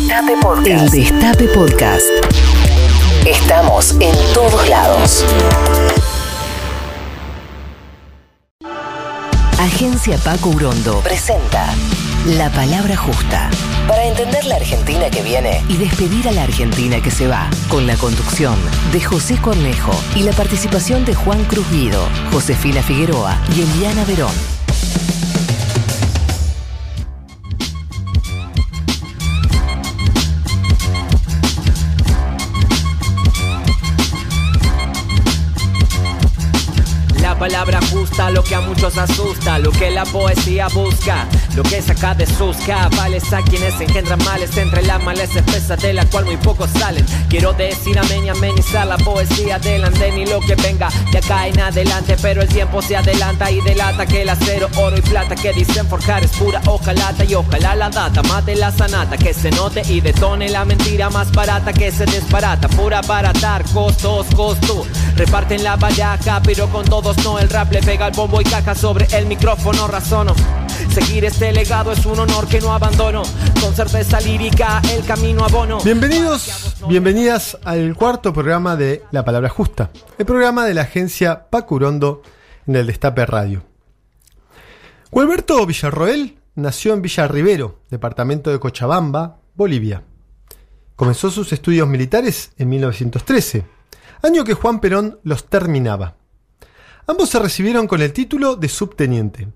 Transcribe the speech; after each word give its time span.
Destape 0.00 0.36
Podcast. 0.40 0.82
El 0.82 0.90
Destape 0.90 1.48
Podcast. 1.48 2.06
Estamos 3.26 3.94
en 4.00 4.14
todos 4.32 4.68
lados. 4.68 5.26
Agencia 9.58 10.16
Paco 10.24 10.48
Urondo 10.48 11.00
presenta 11.00 11.66
La 12.26 12.48
Palabra 12.50 12.96
Justa. 12.96 13.50
Para 13.86 14.06
entender 14.06 14.46
la 14.46 14.56
Argentina 14.56 15.10
que 15.10 15.20
viene 15.20 15.62
y 15.68 15.76
despedir 15.76 16.26
a 16.28 16.32
la 16.32 16.44
Argentina 16.44 17.02
que 17.02 17.10
se 17.10 17.28
va. 17.28 17.50
Con 17.68 17.86
la 17.86 17.96
conducción 17.96 18.58
de 18.92 19.02
José 19.02 19.36
Cornejo 19.36 19.92
y 20.16 20.22
la 20.22 20.32
participación 20.32 21.04
de 21.04 21.14
Juan 21.14 21.44
Cruz 21.44 21.70
Guido, 21.70 22.08
Josefina 22.32 22.82
Figueroa 22.82 23.36
y 23.54 23.60
Eliana 23.60 24.04
Verón. 24.06 24.32
Palabra 37.50 37.80
justa, 37.90 38.30
lo 38.30 38.44
que 38.44 38.54
a 38.54 38.60
muchos 38.60 38.96
asusta, 38.96 39.58
lo 39.58 39.72
que 39.72 39.90
la 39.90 40.04
poesía 40.04 40.68
busca, 40.68 41.26
lo 41.56 41.64
que 41.64 41.82
saca 41.82 42.14
de 42.14 42.24
sus 42.24 42.56
cabales 42.58 43.32
a 43.32 43.42
quienes 43.42 43.80
engendran 43.80 44.22
males 44.24 44.56
entre 44.56 44.82
la 44.84 45.00
maleza 45.00 45.40
espesa 45.40 45.74
de 45.74 45.92
la 45.92 46.06
cual 46.06 46.26
muy 46.26 46.36
pocos 46.36 46.70
salen. 46.70 47.04
Quiero 47.28 47.52
decir 47.52 47.98
amén 47.98 48.24
y 48.24 48.28
amenizar 48.28 48.86
la 48.86 48.96
poesía 48.98 49.58
del 49.58 49.82
andén 49.82 50.16
y 50.18 50.26
lo 50.26 50.38
que 50.40 50.54
venga 50.54 50.90
de 51.10 51.18
acá 51.18 51.48
en 51.48 51.58
adelante, 51.58 52.16
pero 52.22 52.42
el 52.42 52.48
tiempo 52.48 52.80
se 52.82 52.96
adelanta 52.96 53.50
y 53.50 53.60
delata 53.62 54.06
que 54.06 54.22
el 54.22 54.28
acero, 54.28 54.68
oro 54.76 54.96
y 54.96 55.02
plata 55.02 55.34
que 55.34 55.52
dicen 55.52 55.88
forjar 55.88 56.22
es 56.22 56.30
pura 56.30 56.60
hojalata 56.66 57.24
y 57.24 57.34
ojalá 57.34 57.74
la 57.74 57.90
data 57.90 58.22
mate 58.22 58.54
la 58.54 58.70
sanata, 58.70 59.16
que 59.16 59.34
se 59.34 59.50
note 59.50 59.82
y 59.88 60.00
detone 60.00 60.48
la 60.50 60.64
mentira 60.64 61.10
más 61.10 61.32
barata 61.32 61.72
que 61.72 61.90
se 61.90 62.06
desbarata, 62.06 62.68
pura 62.68 63.00
baratar, 63.02 63.64
costos, 63.72 64.26
costo, 64.36 64.86
reparten 65.16 65.64
la 65.64 65.74
vallaca, 65.74 66.40
pero 66.44 66.68
con 66.68 66.84
todos 66.84 67.16
no 67.24 67.40
el 67.40 67.48
pega 67.84 68.06
el 68.06 68.14
bombo 68.14 68.40
y 68.40 68.44
caja 68.44 68.74
sobre 68.76 69.06
el 69.12 69.26
micrófono 69.26 69.88
razono. 69.88 70.34
Seguir 70.92 71.24
este 71.24 71.52
legado 71.52 71.90
es 71.90 72.06
un 72.06 72.18
honor 72.20 72.46
que 72.46 72.60
no 72.60 72.72
abandono. 72.72 73.22
Con 73.60 73.74
certeza 73.74 74.20
lírica, 74.20 74.80
el 74.94 75.04
camino 75.04 75.44
abono. 75.44 75.80
Bienvenidos, 75.80 76.76
bienvenidas 76.88 77.58
al 77.64 77.96
cuarto 77.96 78.32
programa 78.32 78.76
de 78.76 79.02
La 79.10 79.24
Palabra 79.24 79.48
Justa, 79.48 79.90
el 80.16 80.26
programa 80.26 80.64
de 80.64 80.74
la 80.74 80.82
agencia 80.82 81.50
Pacurondo 81.50 82.22
en 82.68 82.76
el 82.76 82.86
Destape 82.86 83.26
Radio. 83.26 83.64
Gualberto 85.10 85.66
Villarroel 85.66 86.38
nació 86.54 86.94
en 86.94 87.02
Villa 87.02 87.26
Rivero, 87.26 87.80
departamento 87.90 88.50
de 88.50 88.60
Cochabamba, 88.60 89.38
Bolivia. 89.56 90.04
Comenzó 90.94 91.32
sus 91.32 91.52
estudios 91.52 91.88
militares 91.88 92.52
en 92.58 92.68
1913, 92.68 93.64
año 94.22 94.44
que 94.44 94.54
Juan 94.54 94.80
Perón 94.80 95.18
los 95.24 95.46
terminaba. 95.46 96.19
Ambos 97.10 97.30
se 97.30 97.40
recibieron 97.40 97.88
con 97.88 98.00
el 98.02 98.12
título 98.12 98.54
de 98.54 98.68
subteniente. 98.68 99.48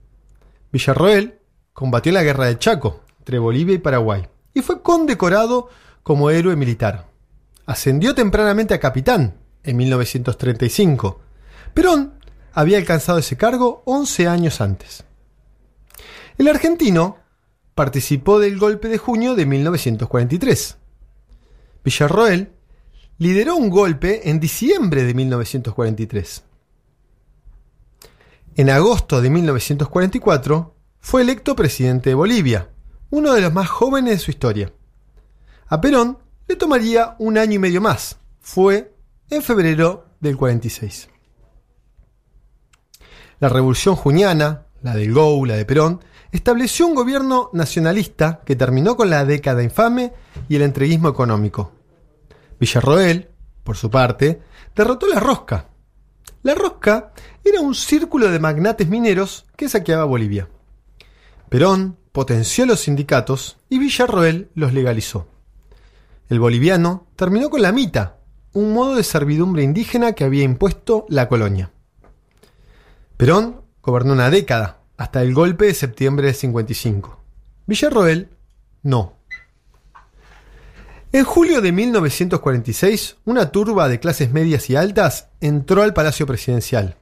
Villarroel 0.72 1.38
combatió 1.72 2.10
la 2.10 2.24
guerra 2.24 2.46
del 2.46 2.58
Chaco 2.58 3.02
entre 3.20 3.38
Bolivia 3.38 3.76
y 3.76 3.78
Paraguay 3.78 4.26
y 4.52 4.60
fue 4.60 4.82
condecorado 4.82 5.68
como 6.02 6.30
héroe 6.30 6.56
militar. 6.56 7.06
Ascendió 7.64 8.12
tempranamente 8.12 8.74
a 8.74 8.80
capitán 8.80 9.36
en 9.62 9.76
1935. 9.76 11.20
Perón 11.74 12.14
había 12.52 12.76
alcanzado 12.76 13.18
ese 13.18 13.36
cargo 13.36 13.84
11 13.84 14.26
años 14.26 14.60
antes. 14.60 15.04
El 16.36 16.48
argentino 16.48 17.18
participó 17.76 18.40
del 18.40 18.58
golpe 18.58 18.88
de 18.88 18.98
junio 18.98 19.36
de 19.36 19.46
1943. 19.46 20.76
Villarroel 21.84 22.50
lideró 23.18 23.54
un 23.54 23.70
golpe 23.70 24.28
en 24.28 24.40
diciembre 24.40 25.04
de 25.04 25.14
1943. 25.14 26.42
En 28.56 28.70
agosto 28.70 29.20
de 29.20 29.30
1944 29.30 30.76
fue 31.00 31.22
electo 31.22 31.56
presidente 31.56 32.10
de 32.10 32.14
Bolivia, 32.14 32.70
uno 33.10 33.32
de 33.32 33.40
los 33.40 33.52
más 33.52 33.68
jóvenes 33.68 34.12
de 34.12 34.18
su 34.20 34.30
historia. 34.30 34.72
A 35.66 35.80
Perón 35.80 36.18
le 36.46 36.54
tomaría 36.54 37.16
un 37.18 37.36
año 37.36 37.54
y 37.54 37.58
medio 37.58 37.80
más. 37.80 38.18
Fue 38.38 38.94
en 39.28 39.42
febrero 39.42 40.06
del 40.20 40.36
46. 40.36 41.08
La 43.40 43.48
revolución 43.48 43.96
juniana, 43.96 44.66
la 44.82 44.94
del 44.94 45.12
Gou, 45.12 45.44
la 45.46 45.56
de 45.56 45.64
Perón, 45.64 46.04
estableció 46.30 46.86
un 46.86 46.94
gobierno 46.94 47.50
nacionalista 47.54 48.42
que 48.44 48.54
terminó 48.54 48.96
con 48.96 49.10
la 49.10 49.24
década 49.24 49.64
infame 49.64 50.12
y 50.48 50.54
el 50.54 50.62
entreguismo 50.62 51.08
económico. 51.08 51.72
Villarroel, 52.60 53.30
por 53.64 53.76
su 53.76 53.90
parte, 53.90 54.42
derrotó 54.76 55.08
la 55.08 55.18
rosca. 55.18 55.70
La 56.44 56.54
rosca 56.54 57.14
era 57.42 57.62
un 57.62 57.74
círculo 57.74 58.30
de 58.30 58.38
magnates 58.38 58.86
mineros 58.86 59.46
que 59.56 59.66
saqueaba 59.66 60.04
Bolivia. 60.04 60.50
Perón 61.48 61.96
potenció 62.12 62.66
los 62.66 62.80
sindicatos 62.80 63.56
y 63.70 63.78
Villarroel 63.78 64.50
los 64.54 64.74
legalizó. 64.74 65.26
El 66.28 66.40
boliviano 66.40 67.06
terminó 67.16 67.48
con 67.48 67.62
la 67.62 67.72
mita, 67.72 68.18
un 68.52 68.74
modo 68.74 68.94
de 68.94 69.04
servidumbre 69.04 69.62
indígena 69.62 70.12
que 70.12 70.24
había 70.24 70.44
impuesto 70.44 71.06
la 71.08 71.30
colonia. 71.30 71.72
Perón 73.16 73.62
gobernó 73.80 74.12
una 74.12 74.28
década, 74.28 74.82
hasta 74.98 75.22
el 75.22 75.32
golpe 75.32 75.64
de 75.64 75.74
septiembre 75.74 76.26
de 76.26 76.34
55. 76.34 77.24
Villarroel, 77.64 78.28
no. 78.82 79.16
En 81.14 81.22
julio 81.22 81.60
de 81.60 81.70
1946, 81.70 83.18
una 83.24 83.52
turba 83.52 83.86
de 83.88 84.00
clases 84.00 84.32
medias 84.32 84.68
y 84.68 84.74
altas 84.74 85.28
entró 85.40 85.84
al 85.84 85.94
Palacio 85.94 86.26
Presidencial. 86.26 86.96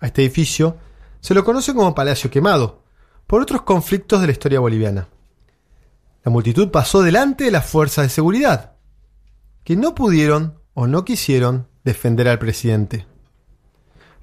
A 0.00 0.08
este 0.08 0.20
edificio 0.20 0.76
se 1.20 1.32
lo 1.32 1.46
conoce 1.46 1.72
como 1.72 1.94
Palacio 1.94 2.30
Quemado, 2.30 2.82
por 3.26 3.40
otros 3.40 3.62
conflictos 3.62 4.20
de 4.20 4.26
la 4.26 4.32
historia 4.34 4.60
boliviana. 4.60 5.08
La 6.24 6.30
multitud 6.30 6.70
pasó 6.70 7.00
delante 7.00 7.44
de 7.44 7.50
las 7.50 7.64
fuerzas 7.64 8.04
de 8.04 8.10
seguridad, 8.10 8.74
que 9.64 9.76
no 9.76 9.94
pudieron 9.94 10.60
o 10.74 10.86
no 10.86 11.06
quisieron 11.06 11.68
defender 11.84 12.28
al 12.28 12.38
presidente. 12.38 13.06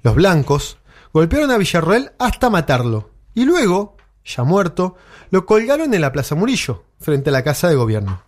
Los 0.04 0.14
blancos 0.14 0.78
golpearon 1.12 1.50
a 1.50 1.58
Villarroel 1.58 2.12
hasta 2.20 2.48
matarlo, 2.48 3.10
y 3.34 3.44
luego, 3.44 3.96
ya 4.24 4.44
muerto, 4.44 4.94
lo 5.30 5.46
colgaron 5.46 5.94
en 5.94 6.00
la 6.00 6.12
Plaza 6.12 6.36
Murillo, 6.36 6.84
frente 7.00 7.30
a 7.30 7.32
la 7.32 7.42
Casa 7.42 7.68
de 7.68 7.74
Gobierno. 7.74 8.25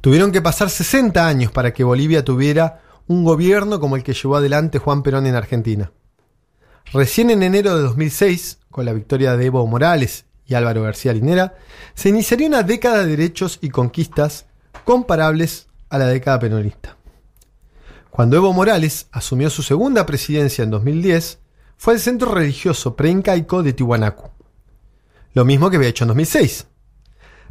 Tuvieron 0.00 0.32
que 0.32 0.40
pasar 0.40 0.70
60 0.70 1.26
años 1.26 1.52
para 1.52 1.74
que 1.74 1.84
Bolivia 1.84 2.24
tuviera 2.24 2.80
un 3.06 3.24
gobierno 3.24 3.80
como 3.80 3.96
el 3.96 4.02
que 4.02 4.14
llevó 4.14 4.36
adelante 4.36 4.78
Juan 4.78 5.02
Perón 5.02 5.26
en 5.26 5.34
Argentina. 5.34 5.92
Recién 6.92 7.30
en 7.30 7.42
enero 7.42 7.76
de 7.76 7.82
2006, 7.82 8.58
con 8.70 8.86
la 8.86 8.94
victoria 8.94 9.36
de 9.36 9.46
Evo 9.46 9.66
Morales 9.66 10.24
y 10.46 10.54
Álvaro 10.54 10.82
García 10.82 11.12
Linera, 11.12 11.54
se 11.94 12.08
iniciaría 12.08 12.48
una 12.48 12.62
década 12.62 12.98
de 12.98 13.16
derechos 13.16 13.58
y 13.60 13.68
conquistas 13.68 14.46
comparables 14.84 15.66
a 15.90 15.98
la 15.98 16.06
década 16.06 16.38
peronista. 16.38 16.96
Cuando 18.10 18.36
Evo 18.36 18.52
Morales 18.54 19.06
asumió 19.12 19.50
su 19.50 19.62
segunda 19.62 20.06
presidencia 20.06 20.64
en 20.64 20.70
2010, 20.70 21.38
fue 21.76 21.94
el 21.94 22.00
centro 22.00 22.34
religioso 22.34 22.96
preincaico 22.96 23.62
de 23.62 23.74
Tiwanaku. 23.74 24.30
Lo 25.34 25.44
mismo 25.44 25.68
que 25.68 25.76
había 25.76 25.90
hecho 25.90 26.04
en 26.04 26.08
2006. 26.08 26.66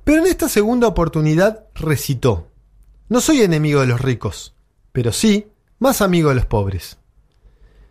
Pero 0.04 0.20
en 0.22 0.28
esta 0.28 0.50
segunda 0.50 0.88
oportunidad 0.88 1.66
recitó, 1.76 2.48
No 3.08 3.22
soy 3.22 3.42
enemigo 3.42 3.82
de 3.82 3.88
los 3.88 4.02
ricos, 4.02 4.56
pero 4.92 5.12
sí 5.12 5.48
más 5.80 6.02
amigo 6.02 6.30
de 6.30 6.36
los 6.36 6.46
pobres. 6.46 6.98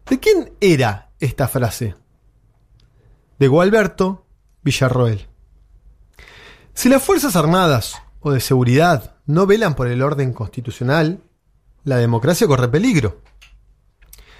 ¿De 0.08 0.18
quién 0.20 0.52
era 0.60 1.10
esta 1.20 1.48
frase? 1.48 1.94
De 3.38 3.48
Gualberto 3.48 4.26
Villarroel. 4.62 5.26
Si 6.74 6.88
las 6.88 7.02
Fuerzas 7.02 7.36
Armadas 7.36 7.96
o 8.20 8.30
de 8.30 8.40
Seguridad 8.40 9.16
no 9.26 9.46
velan 9.46 9.74
por 9.74 9.88
el 9.88 10.02
orden 10.02 10.32
constitucional, 10.32 11.22
la 11.84 11.96
democracia 11.96 12.46
corre 12.46 12.68
peligro. 12.68 13.22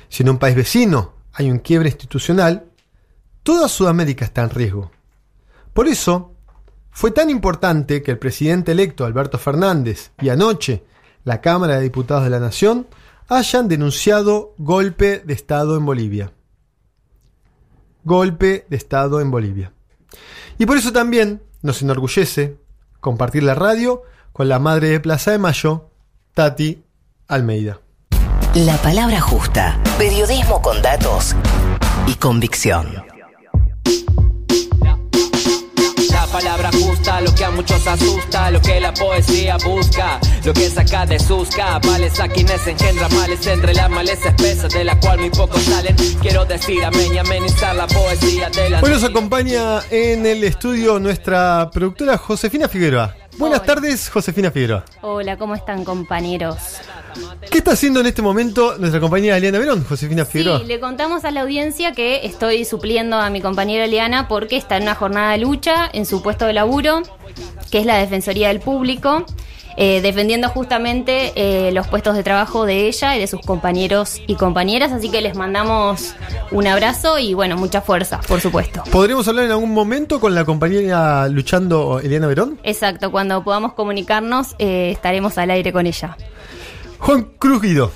Si 0.09 0.23
en 0.23 0.31
un 0.31 0.38
país 0.38 0.56
vecino 0.56 1.15
hay 1.32 1.50
un 1.50 1.59
quiebre 1.59 1.88
institucional, 1.88 2.70
toda 3.43 3.69
Sudamérica 3.69 4.25
está 4.25 4.43
en 4.43 4.50
riesgo. 4.50 4.91
Por 5.73 5.88
eso, 5.88 6.35
fue 6.99 7.12
tan 7.12 7.31
importante 7.31 8.03
que 8.03 8.11
el 8.11 8.19
presidente 8.19 8.73
electo 8.73 9.05
Alberto 9.05 9.39
Fernández 9.39 10.11
y 10.21 10.31
anoche 10.31 10.83
la 11.23 11.41
Cámara 11.41 11.77
de 11.77 11.83
Diputados 11.83 12.25
de 12.25 12.31
la 12.31 12.41
Nación 12.41 12.89
hayan 13.29 13.69
denunciado 13.69 14.53
golpe 14.59 15.21
de 15.21 15.33
Estado 15.33 15.77
en 15.77 15.87
Bolivia. 15.87 16.33
Golpe 18.03 18.67
de 18.69 18.77
Estado 18.77 19.21
en 19.21 19.31
Bolivia. 19.31 19.71
Y 20.59 20.67
por 20.67 20.77
eso 20.77 20.93
también 20.93 21.41
nos 21.62 21.83
enorgullece 21.83 22.56
compartir 22.99 23.44
la 23.44 23.55
radio 23.55 24.03
con 24.33 24.49
la 24.49 24.59
madre 24.59 24.89
de 24.89 24.99
Plaza 24.99 25.31
de 25.31 25.39
Mayo, 25.39 25.91
Tati 26.35 26.83
Almeida. 27.29 27.79
La 28.56 28.77
palabra 28.79 29.21
justa. 29.21 29.81
Periodismo 29.99 30.61
con 30.61 30.83
datos 30.83 31.37
y 32.09 32.15
convicción 32.17 33.18
palabra 36.38 36.70
justa, 36.73 37.20
lo 37.20 37.35
que 37.35 37.44
a 37.44 37.50
muchos 37.50 37.85
asusta, 37.85 38.50
lo 38.52 38.61
que 38.61 38.79
la 38.81 38.94
poesía 38.94 39.56
busca, 39.56 40.20
lo 40.44 40.52
que 40.52 40.70
saca 40.70 41.05
de 41.05 41.19
sus 41.19 41.49
cabales 41.49 42.20
a 42.20 42.29
quienes 42.29 42.64
engendran 42.64 43.12
males 43.17 43.44
entre 43.49 43.75
la 43.75 43.88
maleza 43.88 44.29
espesa 44.29 44.69
de 44.69 44.85
la 44.85 45.00
cual 45.00 45.19
muy 45.19 45.31
pocos 45.31 45.62
salen. 45.62 45.96
Quiero 46.23 46.44
decir 46.44 46.85
amén 46.85 47.12
y 47.12 47.19
amenizar 47.19 47.75
la 47.75 47.88
poesía 47.88 48.50
de 48.50 48.70
la. 48.70 48.81
Hoy 48.81 48.90
nos 48.90 49.02
acompaña 49.02 49.81
en 49.90 50.26
el 50.26 50.44
estudio 50.44 51.00
nuestra 51.00 51.70
productora 51.73 52.17
Josefina 52.17 52.69
Figueroa. 52.69 53.17
Buenas 53.38 53.61
Hola. 53.61 53.67
tardes, 53.67 54.11
Josefina 54.11 54.50
Figueroa. 54.50 54.85
Hola, 55.00 55.37
¿cómo 55.37 55.55
están 55.55 55.85
compañeros? 55.85 56.56
¿Qué 57.50 57.58
está 57.58 57.73
haciendo 57.73 58.00
en 58.00 58.06
este 58.06 58.20
momento 58.20 58.76
nuestra 58.79 59.00
compañera 59.00 59.37
Eliana 59.37 59.61
Verón, 59.61 59.85
Josefina 59.88 60.25
Figueroa? 60.25 60.58
Sí, 60.58 60.64
le 60.67 60.81
contamos 60.81 61.25
a 61.25 61.31
la 61.31 61.43
audiencia 61.43 61.93
que 61.93 62.26
estoy 62.26 62.64
supliendo 62.64 63.17
a 63.17 63.31
mi 63.31 63.40
compañera 63.40 63.85
Eliana 63.85 64.26
porque 64.26 64.56
está 64.56 64.76
en 64.76 64.82
una 64.85 64.96
jornada 64.96 65.32
de 65.32 65.38
lucha 65.38 65.88
en 65.93 66.05
su 66.05 66.20
puesto 66.20 66.46
de 66.46 66.52
laburo, 66.52 67.02
que 67.70 67.79
es 67.79 67.87
la 67.87 67.96
Defensoría 67.99 68.49
del 68.49 68.61
Público, 68.61 69.25
eh, 69.81 70.01
defendiendo 70.01 70.49
justamente 70.49 71.33
eh, 71.37 71.71
los 71.71 71.87
puestos 71.87 72.17
de 72.17 72.25
trabajo 72.25 72.67
de 72.67 72.89
ella 72.89 73.17
y 73.17 73.21
de 73.21 73.29
sus 73.29 73.41
compañeros 73.41 74.21
y 74.27 74.35
compañeras. 74.35 74.91
Así 74.91 75.09
que 75.09 75.21
les 75.21 75.37
mandamos 75.37 76.17
un 76.51 76.67
abrazo 76.67 77.21
y 77.21 77.33
bueno, 77.33 77.57
mucha 77.57 77.81
fuerza, 77.81 78.21
por 78.27 78.41
supuesto. 78.41 78.83
¿Podremos 78.91 79.29
hablar 79.29 79.45
en 79.45 79.53
algún 79.53 79.73
momento 79.73 80.19
con 80.19 80.35
la 80.35 80.45
compañera 80.45 81.29
luchando 81.29 82.01
Eliana 82.01 82.27
Verón? 82.27 82.59
Exacto, 82.65 83.13
cuando 83.13 83.45
podamos 83.45 83.75
comunicarnos 83.75 84.57
eh, 84.59 84.91
estaremos 84.91 85.39
al 85.39 85.53
aire 85.53 85.73
con 85.73 85.87
ella. 85.87 86.17
Juan 86.99 87.29
Cruz 87.39 87.63
Guido. 87.63 87.93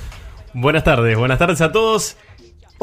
Buenas 0.55 0.85
tardes, 0.85 1.19
buenas 1.19 1.41
tardes 1.41 1.61
a 1.63 1.73
todos. 1.73 2.17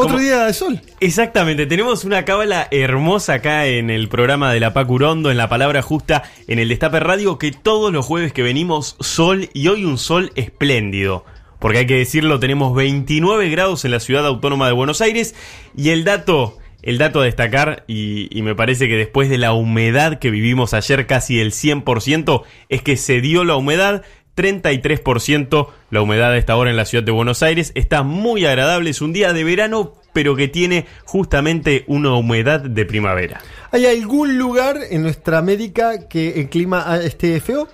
Otro 0.01 0.17
día 0.17 0.45
de 0.45 0.53
sol. 0.53 0.79
Exactamente, 1.01 1.65
tenemos 1.65 2.05
una 2.05 2.23
cábala 2.23 2.69
hermosa 2.71 3.33
acá 3.33 3.65
en 3.65 3.89
el 3.89 4.07
programa 4.07 4.53
de 4.53 4.61
la 4.61 4.71
Pacurondo, 4.71 5.29
en 5.29 5.35
la 5.35 5.49
palabra 5.49 5.81
justa, 5.81 6.23
en 6.47 6.57
el 6.57 6.69
Destape 6.69 7.01
Radio, 7.01 7.37
que 7.37 7.51
todos 7.51 7.91
los 7.91 8.05
jueves 8.05 8.31
que 8.31 8.41
venimos 8.41 8.95
sol 9.01 9.49
y 9.53 9.67
hoy 9.67 9.83
un 9.83 9.97
sol 9.97 10.31
espléndido. 10.35 11.25
Porque 11.59 11.79
hay 11.79 11.85
que 11.85 11.97
decirlo, 11.97 12.39
tenemos 12.39 12.73
29 12.73 13.49
grados 13.49 13.83
en 13.83 13.91
la 13.91 13.99
ciudad 13.99 14.25
autónoma 14.25 14.67
de 14.67 14.73
Buenos 14.73 15.01
Aires 15.01 15.35
y 15.75 15.89
el 15.89 16.05
dato, 16.05 16.57
el 16.81 16.97
dato 16.97 17.19
a 17.19 17.25
destacar, 17.25 17.83
y, 17.87 18.29
y 18.31 18.41
me 18.41 18.55
parece 18.55 18.87
que 18.87 18.95
después 18.95 19.27
de 19.27 19.37
la 19.37 19.51
humedad 19.51 20.19
que 20.19 20.31
vivimos 20.31 20.73
ayer, 20.73 21.07
casi 21.07 21.41
el 21.41 21.51
100%, 21.51 22.43
es 22.69 22.81
que 22.81 22.95
se 22.95 23.19
dio 23.19 23.43
la 23.43 23.57
humedad, 23.57 24.03
33% 24.39 25.67
la 25.91 26.01
humedad 26.01 26.31
a 26.31 26.37
esta 26.37 26.55
hora 26.55 26.69
en 26.69 26.77
la 26.77 26.85
ciudad 26.85 27.03
de 27.03 27.11
Buenos 27.11 27.43
Aires. 27.43 27.73
Está 27.75 28.03
muy 28.03 28.45
agradable, 28.45 28.89
es 28.89 29.01
un 29.01 29.11
día 29.11 29.33
de 29.33 29.43
verano, 29.43 29.95
pero 30.13 30.37
que 30.37 30.47
tiene 30.47 30.85
justamente 31.03 31.83
una 31.87 32.15
humedad 32.15 32.61
de 32.61 32.85
primavera. 32.85 33.41
¿Hay 33.71 33.85
algún 33.85 34.37
lugar 34.37 34.77
en 34.89 35.03
nuestra 35.03 35.37
América 35.39 36.07
que 36.07 36.39
el 36.39 36.47
clima 36.47 36.85
ah, 36.87 36.97
esté 36.97 37.41
feo? 37.41 37.67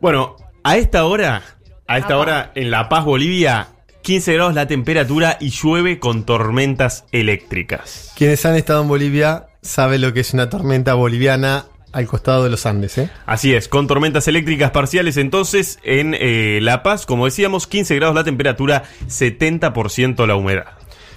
Bueno, 0.00 0.36
a 0.62 0.76
esta 0.76 1.06
hora, 1.06 1.42
a 1.86 1.98
esta 1.98 2.18
hora 2.18 2.52
en 2.54 2.70
La 2.70 2.90
Paz, 2.90 3.06
Bolivia, 3.06 3.68
15 4.02 4.34
grados 4.34 4.54
la 4.54 4.66
temperatura 4.66 5.38
y 5.40 5.50
llueve 5.50 5.98
con 5.98 6.24
tormentas 6.24 7.06
eléctricas. 7.12 8.12
Quienes 8.16 8.44
han 8.44 8.56
estado 8.56 8.82
en 8.82 8.88
Bolivia 8.88 9.46
saben 9.62 10.02
lo 10.02 10.12
que 10.12 10.20
es 10.20 10.34
una 10.34 10.50
tormenta 10.50 10.94
boliviana 10.94 11.66
al 11.92 12.06
costado 12.06 12.44
de 12.44 12.50
los 12.50 12.66
Andes, 12.66 12.98
¿eh? 12.98 13.10
Así 13.26 13.54
es, 13.54 13.68
con 13.68 13.86
tormentas 13.86 14.26
eléctricas 14.28 14.70
parciales 14.70 15.16
entonces 15.16 15.78
en 15.82 16.16
eh, 16.18 16.58
La 16.62 16.82
Paz, 16.82 17.06
como 17.06 17.26
decíamos, 17.26 17.66
15 17.66 17.94
grados 17.96 18.14
la 18.14 18.24
temperatura, 18.24 18.84
70% 19.08 20.26
la 20.26 20.34
humedad. 20.34 20.66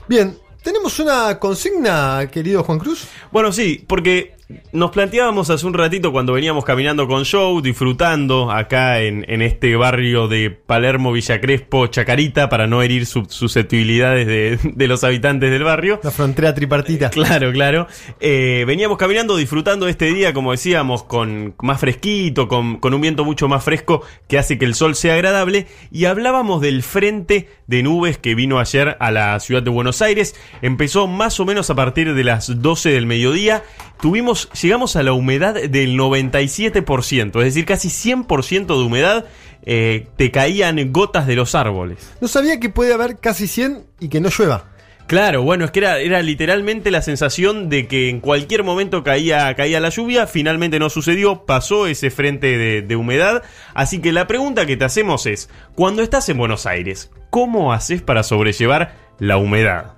Bien, 0.07 0.37
tenemos 0.61 0.99
una 0.99 1.39
consigna, 1.39 2.27
querido 2.31 2.63
Juan 2.63 2.79
Cruz. 2.79 3.07
Bueno, 3.31 3.51
sí, 3.51 3.83
porque 3.87 4.34
nos 4.71 4.91
planteábamos 4.91 5.49
hace 5.49 5.65
un 5.65 5.73
ratito 5.73 6.11
cuando 6.11 6.33
veníamos 6.33 6.65
caminando 6.65 7.07
con 7.07 7.23
Show, 7.23 7.61
disfrutando 7.61 8.51
acá 8.51 9.01
en, 9.01 9.25
en 9.27 9.41
este 9.41 9.75
barrio 9.75 10.27
de 10.27 10.51
Palermo, 10.51 11.11
Villa 11.11 11.41
Crespo, 11.41 11.87
Chacarita, 11.87 12.47
para 12.47 12.67
no 12.67 12.83
herir 12.83 13.07
sus 13.07 13.29
susceptibilidades 13.29 14.27
de, 14.27 14.59
de 14.75 14.87
los 14.87 15.03
habitantes 15.03 15.49
del 15.49 15.63
barrio. 15.63 15.99
La 16.03 16.11
frontera 16.11 16.53
tripartita. 16.53 17.09
Claro, 17.09 17.51
claro. 17.53 17.87
Eh, 18.19 18.65
veníamos 18.67 18.97
caminando, 18.97 19.37
disfrutando 19.37 19.87
este 19.87 20.13
día, 20.13 20.33
como 20.33 20.51
decíamos, 20.51 21.03
con 21.03 21.55
más 21.61 21.79
fresquito, 21.79 22.47
con, 22.47 22.77
con 22.77 22.93
un 22.93 23.01
viento 23.01 23.25
mucho 23.25 23.47
más 23.47 23.63
fresco 23.63 24.03
que 24.27 24.37
hace 24.37 24.59
que 24.59 24.65
el 24.65 24.75
sol 24.75 24.95
sea 24.95 25.15
agradable. 25.15 25.65
Y 25.91 26.05
hablábamos 26.05 26.61
del 26.61 26.83
frente 26.83 27.49
de 27.67 27.81
nubes 27.83 28.17
que 28.17 28.35
vino 28.35 28.59
ayer 28.59 28.97
a 28.99 29.11
la 29.11 29.39
ciudad 29.39 29.63
de 29.63 29.71
Buenos 29.71 30.01
Aires. 30.01 30.35
Empezó 30.61 31.07
más 31.07 31.39
o 31.39 31.45
menos 31.45 31.69
a 31.69 31.75
partir 31.75 32.13
de 32.13 32.23
las 32.23 32.61
12 32.61 32.89
del 32.89 33.05
mediodía. 33.05 33.63
Tuvimos, 34.01 34.34
llegamos 34.61 34.95
a 34.95 35.03
la 35.03 35.13
humedad 35.13 35.53
del 35.55 35.97
97%, 35.97 37.39
es 37.39 37.45
decir, 37.45 37.65
casi 37.65 37.89
100% 37.89 38.67
de 38.67 38.83
humedad. 38.83 39.25
eh, 39.67 40.07
te 40.15 40.29
caían 40.31 40.91
gotas 40.93 41.25
de 41.25 41.35
los 41.35 41.55
árboles. 41.55 42.11
No 42.21 42.27
sabía 42.27 42.59
que 42.59 42.69
puede 42.69 42.93
haber 42.93 43.17
casi 43.17 43.47
100 43.47 43.83
y 43.99 44.09
que 44.09 44.21
no 44.21 44.29
llueva. 44.29 44.69
Claro, 45.07 45.43
bueno, 45.43 45.65
es 45.65 45.71
que 45.71 45.79
era, 45.79 45.99
era 45.99 46.21
literalmente 46.23 46.89
la 46.89 47.01
sensación 47.03 47.69
de 47.69 47.87
que 47.87 48.09
en 48.09 48.21
cualquier 48.21 48.63
momento 48.63 49.03
caía, 49.03 49.53
caía 49.55 49.79
la 49.79 49.89
lluvia, 49.89 50.25
finalmente 50.25 50.79
no 50.79 50.89
sucedió, 50.89 51.45
pasó 51.45 51.85
ese 51.85 52.09
frente 52.09 52.57
de, 52.57 52.81
de 52.81 52.95
humedad, 52.95 53.43
así 53.75 53.99
que 54.01 54.11
la 54.11 54.25
pregunta 54.25 54.65
que 54.65 54.77
te 54.77 54.85
hacemos 54.85 55.27
es, 55.27 55.49
cuando 55.75 56.01
estás 56.01 56.27
en 56.29 56.37
Buenos 56.37 56.65
Aires, 56.65 57.11
¿cómo 57.29 57.71
haces 57.71 58.01
para 58.01 58.23
sobrellevar 58.23 58.95
la 59.19 59.37
humedad? 59.37 59.93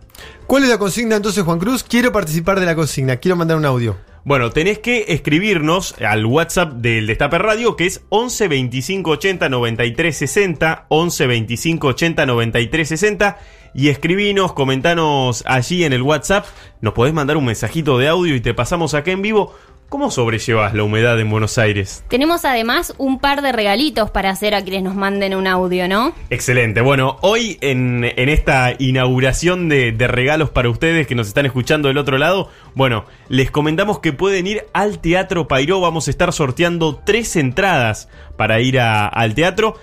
¿Cuál 0.46 0.64
es 0.64 0.70
la 0.70 0.78
consigna 0.78 1.16
entonces, 1.16 1.44
Juan 1.44 1.60
Cruz? 1.60 1.84
Quiero 1.84 2.12
participar 2.12 2.60
de 2.60 2.66
la 2.66 2.76
consigna, 2.76 3.16
quiero 3.18 3.38
mandar 3.38 3.56
un 3.56 3.66
audio. 3.66 3.98
Bueno, 4.24 4.50
tenés 4.50 4.80
que 4.80 5.06
escribirnos 5.08 5.96
al 6.02 6.26
WhatsApp 6.26 6.74
del 6.74 7.08
Destape 7.08 7.38
Radio, 7.38 7.76
que 7.76 7.86
es 7.86 8.04
11 8.10 8.48
25 8.48 9.12
80 9.12 9.50
93 9.50 10.18
60, 10.18 10.86
11 10.90 11.28
25 11.28 11.88
80 11.88 12.26
93 12.26 12.88
60, 12.90 13.38
y 13.74 13.90
escribinos, 13.90 14.54
comentanos 14.54 15.44
allí 15.46 15.84
en 15.84 15.94
el 15.94 16.02
WhatsApp, 16.02 16.46
nos 16.82 16.94
podés 16.94 17.14
mandar 17.14 17.38
un 17.38 17.46
mensajito 17.46 17.98
de 17.98 18.08
audio 18.08 18.36
y 18.36 18.42
te 18.42 18.54
pasamos 18.54 18.94
acá 18.94 19.12
en 19.12 19.22
vivo. 19.22 19.54
¿Cómo 19.90 20.12
sobrellevas 20.12 20.74
la 20.74 20.84
humedad 20.84 21.18
en 21.18 21.30
Buenos 21.30 21.58
Aires? 21.58 22.04
Tenemos 22.10 22.44
además 22.44 22.94
un 22.98 23.20
par 23.20 23.42
de 23.42 23.54
regalitos 23.54 24.12
para 24.12 24.30
hacer 24.30 24.54
a 24.54 24.62
quienes 24.62 24.84
nos 24.84 24.96
manden 24.96 25.34
un 25.34 25.48
audio, 25.48 25.88
¿no? 25.88 26.14
Excelente. 26.30 26.82
Bueno, 26.82 27.18
hoy 27.22 27.58
en, 27.62 28.04
en 28.04 28.28
esta 28.28 28.74
inauguración 28.78 29.70
de, 29.70 29.94
de 29.94 30.08
regalos 30.10 30.50
para 30.50 30.70
ustedes 30.70 31.08
que 31.08 31.16
nos 31.16 31.30
están 31.30 31.46
escuchando 31.46 31.88
del 31.88 31.98
otro 32.00 32.18
lado, 32.18 32.50
bueno, 32.76 33.06
les 33.30 33.50
comentamos 33.50 34.00
que 34.00 34.12
pueden 34.12 34.46
ir 34.46 34.66
al 34.74 35.00
Teatro 35.00 35.48
Pairó. 35.48 35.80
Vamos 35.80 36.08
a 36.08 36.12
estar 36.12 36.34
sorteando 36.34 37.02
tres 37.06 37.38
entradas 37.38 38.10
para 38.36 38.60
ir 38.60 38.82
a- 38.82 39.08
al 39.08 39.36
teatro. 39.36 39.76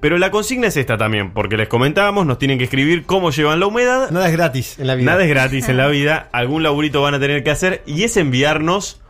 Pero 0.00 0.16
la 0.16 0.30
consigna 0.30 0.68
es 0.68 0.76
esta 0.76 0.96
también, 0.96 1.32
porque 1.32 1.56
les 1.56 1.68
comentábamos, 1.68 2.24
nos 2.24 2.38
tienen 2.38 2.56
que 2.56 2.64
escribir 2.64 3.04
cómo 3.04 3.32
llevan 3.32 3.58
la 3.58 3.66
humedad. 3.66 4.10
Nada 4.12 4.28
es 4.28 4.32
gratis 4.32 4.78
en 4.78 4.86
la 4.86 4.94
vida. 4.94 5.10
Nada 5.10 5.24
es 5.24 5.28
gratis 5.28 5.68
en 5.68 5.76
la 5.76 5.88
vida, 5.88 6.28
algún 6.32 6.62
laburito 6.62 7.02
van 7.02 7.14
a 7.14 7.18
tener 7.20 7.42
que 7.42 7.50
hacer 7.50 7.82
y 7.84 8.04
es 8.04 8.16
enviarnos 8.16 9.00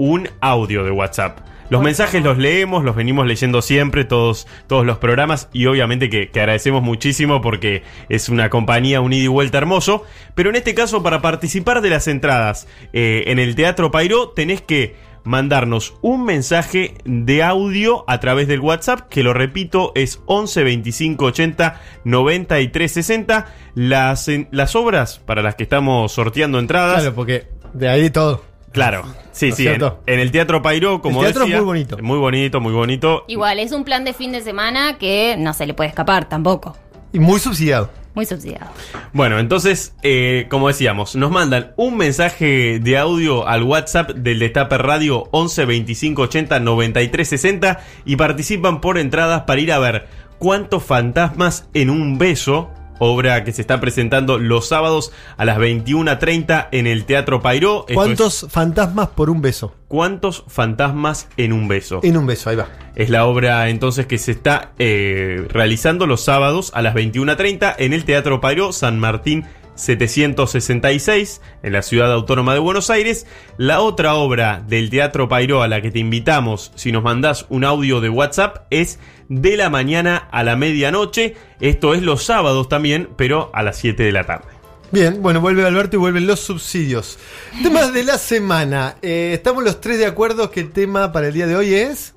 un 0.00 0.28
audio 0.40 0.82
de 0.82 0.90
WhatsApp. 0.90 1.40
Los 1.68 1.82
mensajes 1.82 2.24
los 2.24 2.38
leemos, 2.38 2.82
los 2.84 2.96
venimos 2.96 3.26
leyendo 3.26 3.60
siempre, 3.62 4.04
todos, 4.04 4.48
todos 4.66 4.84
los 4.86 4.98
programas, 4.98 5.48
y 5.52 5.66
obviamente 5.66 6.08
que, 6.10 6.30
que 6.30 6.40
agradecemos 6.40 6.82
muchísimo 6.82 7.40
porque 7.42 7.82
es 8.08 8.28
una 8.28 8.48
compañía, 8.50 9.00
un 9.02 9.12
ida 9.12 9.24
y 9.24 9.28
vuelta 9.28 9.58
hermoso. 9.58 10.02
Pero 10.34 10.50
en 10.50 10.56
este 10.56 10.74
caso, 10.74 11.02
para 11.02 11.20
participar 11.20 11.80
de 11.82 11.90
las 11.90 12.08
entradas 12.08 12.66
eh, 12.92 13.24
en 13.26 13.38
el 13.38 13.54
Teatro 13.54 13.90
Pairó, 13.90 14.30
tenés 14.30 14.62
que 14.62 14.96
mandarnos 15.22 15.94
un 16.00 16.24
mensaje 16.24 16.94
de 17.04 17.42
audio 17.44 18.04
a 18.08 18.18
través 18.20 18.48
del 18.48 18.60
WhatsApp, 18.60 19.08
que 19.08 19.22
lo 19.22 19.32
repito, 19.34 19.92
es 19.94 20.22
11 20.26 20.64
25 20.64 21.24
80 21.26 21.80
93 22.04 22.90
60. 22.90 23.46
Las, 23.76 24.26
en- 24.28 24.48
las 24.50 24.74
obras 24.74 25.20
para 25.24 25.42
las 25.42 25.54
que 25.54 25.62
estamos 25.62 26.10
sorteando 26.10 26.58
entradas. 26.58 27.00
Claro, 27.02 27.14
porque 27.14 27.46
de 27.74 27.88
ahí 27.88 28.10
todo. 28.10 28.49
Claro, 28.72 29.04
sí, 29.32 29.48
¿No 29.48 29.52
es 29.52 29.56
sí, 29.56 29.66
en, 29.66 30.20
el 30.20 30.30
Teatro 30.30 30.62
Pairó, 30.62 31.02
como 31.02 31.20
El 31.20 31.26
teatro 31.26 31.42
es 31.42 31.48
decía, 31.48 31.56
muy 31.56 31.66
bonito. 31.66 31.98
Muy 32.00 32.18
bonito, 32.18 32.60
muy 32.60 32.72
bonito. 32.72 33.24
Igual, 33.26 33.58
es 33.58 33.72
un 33.72 33.84
plan 33.84 34.04
de 34.04 34.12
fin 34.12 34.30
de 34.30 34.42
semana 34.42 34.96
que 34.98 35.36
no 35.38 35.52
se 35.54 35.66
le 35.66 35.74
puede 35.74 35.88
escapar 35.88 36.28
tampoco. 36.28 36.76
Y 37.12 37.18
muy 37.18 37.40
subsidiado. 37.40 37.90
Muy 38.14 38.26
subsidiado. 38.26 38.66
Bueno, 39.12 39.38
entonces, 39.38 39.94
eh, 40.02 40.46
como 40.50 40.68
decíamos, 40.68 41.14
nos 41.14 41.30
mandan 41.30 41.72
un 41.76 41.96
mensaje 41.96 42.80
de 42.80 42.98
audio 42.98 43.46
al 43.46 43.62
WhatsApp 43.62 44.10
del 44.10 44.40
Destape 44.40 44.78
Radio 44.78 45.28
11 45.30 45.64
25 45.64 46.22
80 46.22 46.60
93 46.60 47.28
60 47.28 47.80
y 48.04 48.16
participan 48.16 48.80
por 48.80 48.98
entradas 48.98 49.42
para 49.42 49.60
ir 49.60 49.72
a 49.72 49.78
ver 49.78 50.08
cuántos 50.38 50.82
fantasmas 50.82 51.68
en 51.72 51.90
un 51.90 52.18
beso. 52.18 52.70
Obra 53.00 53.44
que 53.44 53.52
se 53.52 53.62
está 53.62 53.80
presentando 53.80 54.38
los 54.38 54.68
sábados 54.68 55.10
a 55.38 55.46
las 55.46 55.58
21.30 55.58 56.68
en 56.70 56.86
el 56.86 57.06
Teatro 57.06 57.40
Pairó. 57.40 57.86
Esto 57.88 57.92
es, 57.92 57.94
¿Cuántos 57.94 58.46
fantasmas 58.50 59.08
por 59.08 59.30
un 59.30 59.40
beso? 59.40 59.74
¿Cuántos 59.88 60.44
fantasmas 60.48 61.26
en 61.38 61.54
un 61.54 61.66
beso? 61.66 62.00
En 62.02 62.18
un 62.18 62.26
beso, 62.26 62.50
ahí 62.50 62.56
va. 62.56 62.68
Es 62.94 63.08
la 63.08 63.24
obra 63.24 63.70
entonces 63.70 64.04
que 64.04 64.18
se 64.18 64.32
está 64.32 64.72
eh, 64.78 65.46
realizando 65.48 66.06
los 66.06 66.20
sábados 66.20 66.72
a 66.74 66.82
las 66.82 66.94
21.30 66.94 67.76
en 67.78 67.94
el 67.94 68.04
Teatro 68.04 68.42
Pairó 68.42 68.72
San 68.72 68.98
Martín 68.98 69.46
766 69.80 71.40
en 71.62 71.72
la 71.72 71.82
ciudad 71.82 72.12
autónoma 72.12 72.52
de 72.54 72.60
Buenos 72.60 72.90
Aires. 72.90 73.26
La 73.56 73.80
otra 73.80 74.14
obra 74.14 74.62
del 74.66 74.90
Teatro 74.90 75.28
Pairó 75.28 75.62
a 75.62 75.68
la 75.68 75.80
que 75.80 75.90
te 75.90 75.98
invitamos 75.98 76.72
si 76.74 76.92
nos 76.92 77.02
mandás 77.02 77.46
un 77.48 77.64
audio 77.64 78.00
de 78.00 78.10
WhatsApp 78.10 78.66
es 78.70 78.98
de 79.30 79.56
la 79.56 79.70
mañana 79.70 80.28
a 80.30 80.42
la 80.42 80.56
medianoche. 80.56 81.36
Esto 81.60 81.94
es 81.94 82.02
los 82.02 82.24
sábados 82.24 82.68
también, 82.68 83.08
pero 83.16 83.50
a 83.54 83.62
las 83.62 83.78
7 83.78 84.02
de 84.02 84.12
la 84.12 84.24
tarde. 84.24 84.48
Bien, 84.92 85.22
bueno, 85.22 85.40
vuelve 85.40 85.64
Alberto 85.64 85.96
y 85.96 86.00
vuelven 86.00 86.26
los 86.26 86.40
subsidios. 86.40 87.16
Temas 87.62 87.94
de 87.94 88.02
la 88.02 88.18
semana. 88.18 88.96
Eh, 89.02 89.30
estamos 89.32 89.62
los 89.62 89.80
tres 89.80 89.98
de 89.98 90.06
acuerdo 90.06 90.50
que 90.50 90.60
el 90.60 90.72
tema 90.72 91.12
para 91.12 91.28
el 91.28 91.32
día 91.32 91.46
de 91.46 91.54
hoy 91.54 91.72
es. 91.72 92.14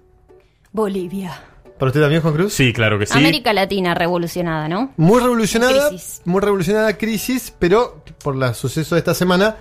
Bolivia. 0.72 1.40
¿Para 1.78 1.90
usted 1.90 2.02
también, 2.02 2.22
Juan 2.24 2.34
Cruz? 2.34 2.54
Sí, 2.54 2.74
claro 2.74 2.98
que 2.98 3.06
sí. 3.06 3.16
América 3.16 3.54
Latina 3.54 3.94
revolucionada, 3.94 4.68
¿no? 4.68 4.92
Muy 4.98 5.22
revolucionada, 5.22 5.90
Crisis. 5.90 6.22
muy 6.26 6.42
revolucionada 6.42 6.98
crisis, 6.98 7.54
pero 7.60 8.04
por 8.24 8.36
los 8.36 8.58
sucesos 8.58 8.92
de 8.92 9.00
esta 9.00 9.14
semana 9.14 9.58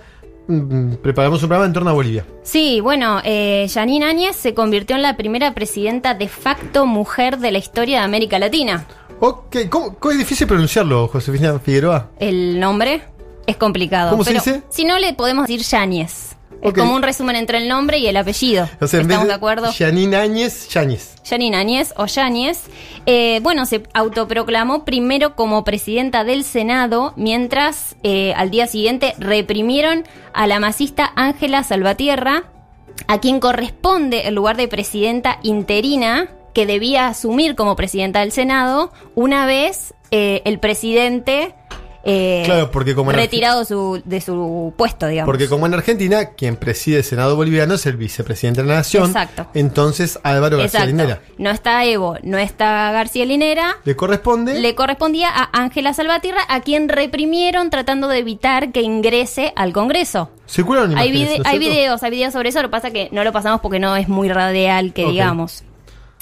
preparamos 1.01 1.41
un 1.41 1.49
programa 1.49 1.65
en 1.65 1.73
torno 1.73 1.89
a 1.89 1.93
Bolivia. 1.93 2.25
Sí, 2.43 2.81
bueno, 2.81 3.21
eh, 3.23 3.67
Janine 3.73 4.05
Áñez 4.05 4.35
se 4.35 4.53
convirtió 4.53 4.95
en 4.95 5.01
la 5.01 5.15
primera 5.15 5.53
presidenta 5.53 6.13
de 6.13 6.27
facto 6.27 6.85
mujer 6.85 7.37
de 7.39 7.51
la 7.51 7.57
historia 7.57 7.99
de 7.99 8.05
América 8.05 8.39
Latina. 8.39 8.85
Ok, 9.19 9.69
¿cómo, 9.69 9.95
cómo 9.95 10.11
es 10.11 10.17
difícil 10.17 10.47
pronunciarlo, 10.47 11.07
Josefina 11.07 11.57
Figueroa? 11.59 12.09
El 12.19 12.59
nombre 12.59 13.03
es 13.45 13.57
complicado. 13.57 14.11
¿Cómo 14.11 14.23
se 14.23 14.33
dice? 14.33 14.63
Si 14.69 14.85
no, 14.85 14.99
le 14.99 15.13
podemos 15.13 15.47
decir 15.47 15.61
Yáñez. 15.61 16.35
Es 16.61 16.73
como 16.73 16.95
un 16.95 17.01
resumen 17.01 17.35
entre 17.35 17.57
el 17.57 17.67
nombre 17.67 17.97
y 17.97 18.07
el 18.07 18.17
apellido. 18.17 18.69
O 18.79 18.87
sea, 18.87 19.01
¿Estamos 19.01 19.27
de 19.27 19.33
acuerdo? 19.33 19.71
Janine 19.77 20.15
Áñez, 20.15 20.69
Yáñez. 20.69 21.15
Janine 21.25 21.57
Áñez 21.57 21.93
o 21.97 22.05
Yáñez, 22.05 22.63
eh, 23.05 23.39
bueno, 23.41 23.65
se 23.65 23.83
autoproclamó 23.93 24.85
primero 24.85 25.35
como 25.35 25.63
presidenta 25.63 26.23
del 26.23 26.43
Senado, 26.43 27.13
mientras 27.15 27.95
eh, 28.03 28.33
al 28.35 28.49
día 28.49 28.67
siguiente 28.67 29.15
reprimieron 29.17 30.03
a 30.33 30.47
la 30.47 30.59
masista 30.59 31.11
Ángela 31.15 31.63
Salvatierra, 31.63 32.43
a 33.07 33.19
quien 33.19 33.39
corresponde 33.39 34.27
el 34.27 34.35
lugar 34.35 34.57
de 34.57 34.67
presidenta 34.67 35.39
interina 35.43 36.29
que 36.53 36.65
debía 36.65 37.07
asumir 37.07 37.55
como 37.55 37.75
presidenta 37.75 38.19
del 38.19 38.31
Senado 38.31 38.91
una 39.15 39.45
vez 39.45 39.93
eh, 40.11 40.41
el 40.45 40.59
presidente 40.59 41.55
eh, 42.03 42.43
Claro, 42.45 42.69
porque 42.71 42.95
como 42.95 43.11
retirado 43.11 43.63
su- 43.65 44.01
de 44.03 44.19
su 44.21 44.73
puesto, 44.77 45.07
digamos. 45.07 45.27
Porque 45.27 45.47
como 45.47 45.65
en 45.67 45.73
Argentina, 45.73 46.31
quien 46.31 46.55
preside 46.57 46.97
el 46.97 47.03
Senado 47.03 47.35
boliviano 47.35 47.75
es 47.75 47.85
el 47.85 47.95
vicepresidente 47.97 48.61
de 48.61 48.67
la 48.67 48.75
Nación. 48.75 49.05
Exacto. 49.07 49.47
Entonces, 49.53 50.19
Álvaro 50.23 50.57
García 50.57 50.81
Exacto. 50.81 50.87
Linera. 50.97 51.21
No 51.37 51.49
está 51.49 51.85
Evo, 51.85 52.17
no 52.23 52.37
está 52.37 52.91
García 52.91 53.25
Linera, 53.25 53.77
Le 53.85 53.95
corresponde... 53.95 54.59
le 54.59 54.75
correspondía 54.75 55.29
a 55.29 55.49
Ángela 55.53 55.93
Salvatierra, 55.93 56.41
a 56.49 56.61
quien 56.61 56.89
reprimieron 56.89 57.69
tratando 57.69 58.07
de 58.07 58.17
evitar 58.19 58.71
que 58.71 58.81
ingrese 58.81 59.53
al 59.55 59.71
Congreso. 59.73 60.29
Circularon 60.47 60.97
Hay, 60.97 61.07
imágenes, 61.09 61.29
vide- 61.29 61.43
¿no 61.43 61.49
hay 61.49 61.59
videos, 61.59 62.03
hay 62.03 62.11
videos 62.11 62.33
sobre 62.33 62.49
eso, 62.49 62.61
lo 62.61 62.67
que 62.67 62.71
pasa 62.71 62.91
que 62.91 63.09
no 63.11 63.23
lo 63.23 63.31
pasamos 63.31 63.61
porque 63.61 63.79
no 63.79 63.95
es 63.95 64.09
muy 64.09 64.29
radial 64.29 64.93
que 64.93 65.05
digamos. 65.05 65.63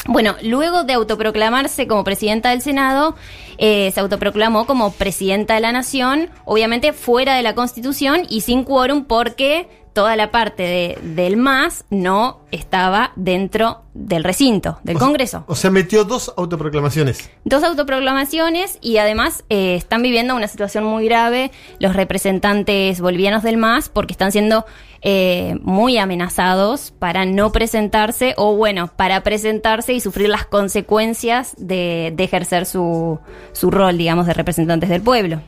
Bueno, 0.08 0.36
luego 0.41 0.84
de 0.84 0.93
autoproclamarse 0.93 1.88
como 1.88 2.03
presidenta 2.03 2.50
del 2.50 2.62
Senado, 2.62 3.15
eh, 3.58 3.91
se 3.93 4.00
autoproclamó 4.00 4.65
como 4.65 4.91
presidenta 4.93 5.53
de 5.53 5.60
la 5.60 5.72
Nación, 5.72 6.29
obviamente 6.46 6.91
fuera 6.93 7.36
de 7.36 7.43
la 7.43 7.53
Constitución 7.53 8.22
y 8.27 8.41
sin 8.41 8.63
quórum 8.63 9.05
porque 9.05 9.70
toda 9.93 10.15
la 10.15 10.31
parte 10.31 10.63
de- 10.63 10.98
del 11.15 11.36
MAS 11.36 11.84
no 11.89 12.39
estaba 12.51 13.12
dentro 13.17 13.81
del 13.93 14.24
recinto 14.24 14.79
del 14.84 14.96
O 14.96 15.00
Congreso. 15.00 15.43
O 15.48 15.55
sea, 15.55 15.70
metió 15.70 16.05
dos 16.05 16.34
autoproclamaciones. 16.38 17.29
Dos 17.43 17.62
autoproclamaciones 17.63 18.77
y 18.81 18.98
además 18.98 19.43
eh, 19.50 19.75
están 19.75 20.01
viviendo 20.01 20.34
una 20.34 20.48
situación 20.48 20.86
muy 20.86 21.05
grave 21.05 21.51
los 21.79 21.93
representantes 21.96 23.01
bolivianos 23.01 23.43
del 23.43 23.58
MAS 23.58 23.89
porque 23.89 24.13
están 24.13 24.31
siendo 24.31 24.65
eh, 25.01 25.58
muy 25.62 25.98
amenazados 25.98 26.91
para 26.91 27.25
no 27.25 27.51
presentarse 27.51 28.34
o 28.38 28.55
bueno, 28.55 28.91
para 28.96 29.24
presentarse 29.24 29.93
y 29.93 30.00
sufrir 30.00 30.29
las 30.29 30.46
consecuencias 30.46 31.55
de, 31.58 32.13
de 32.15 32.24
ejercer 32.24 32.65
su, 32.65 33.20
su 33.51 33.72
rol, 33.72 33.98
digamos, 33.98 34.27
de 34.27 34.34
representantes 34.34 34.89
del 34.89 35.01
pueblo. 35.01 35.41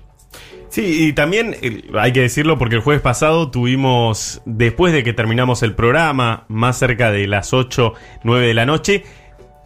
Sí, 0.70 1.06
y 1.06 1.14
también 1.14 1.56
hay 1.94 2.14
que 2.14 2.22
decirlo 2.22 2.58
porque 2.58 2.78
el 2.78 2.82
jueves 2.82 3.04
pasado 3.04 3.52
tuvimos, 3.52 4.42
después 4.46 4.92
de 4.92 5.04
que 5.04 5.14
terminamos 5.14 5.62
el 5.62 5.76
programa, 5.76 6.46
más 6.48 6.80
cerca 6.80 7.12
de 7.12 7.28
las 7.28 7.54
8, 7.54 7.94
9 8.24 8.48
de 8.48 8.54
la 8.56 8.66
noche, 8.66 9.04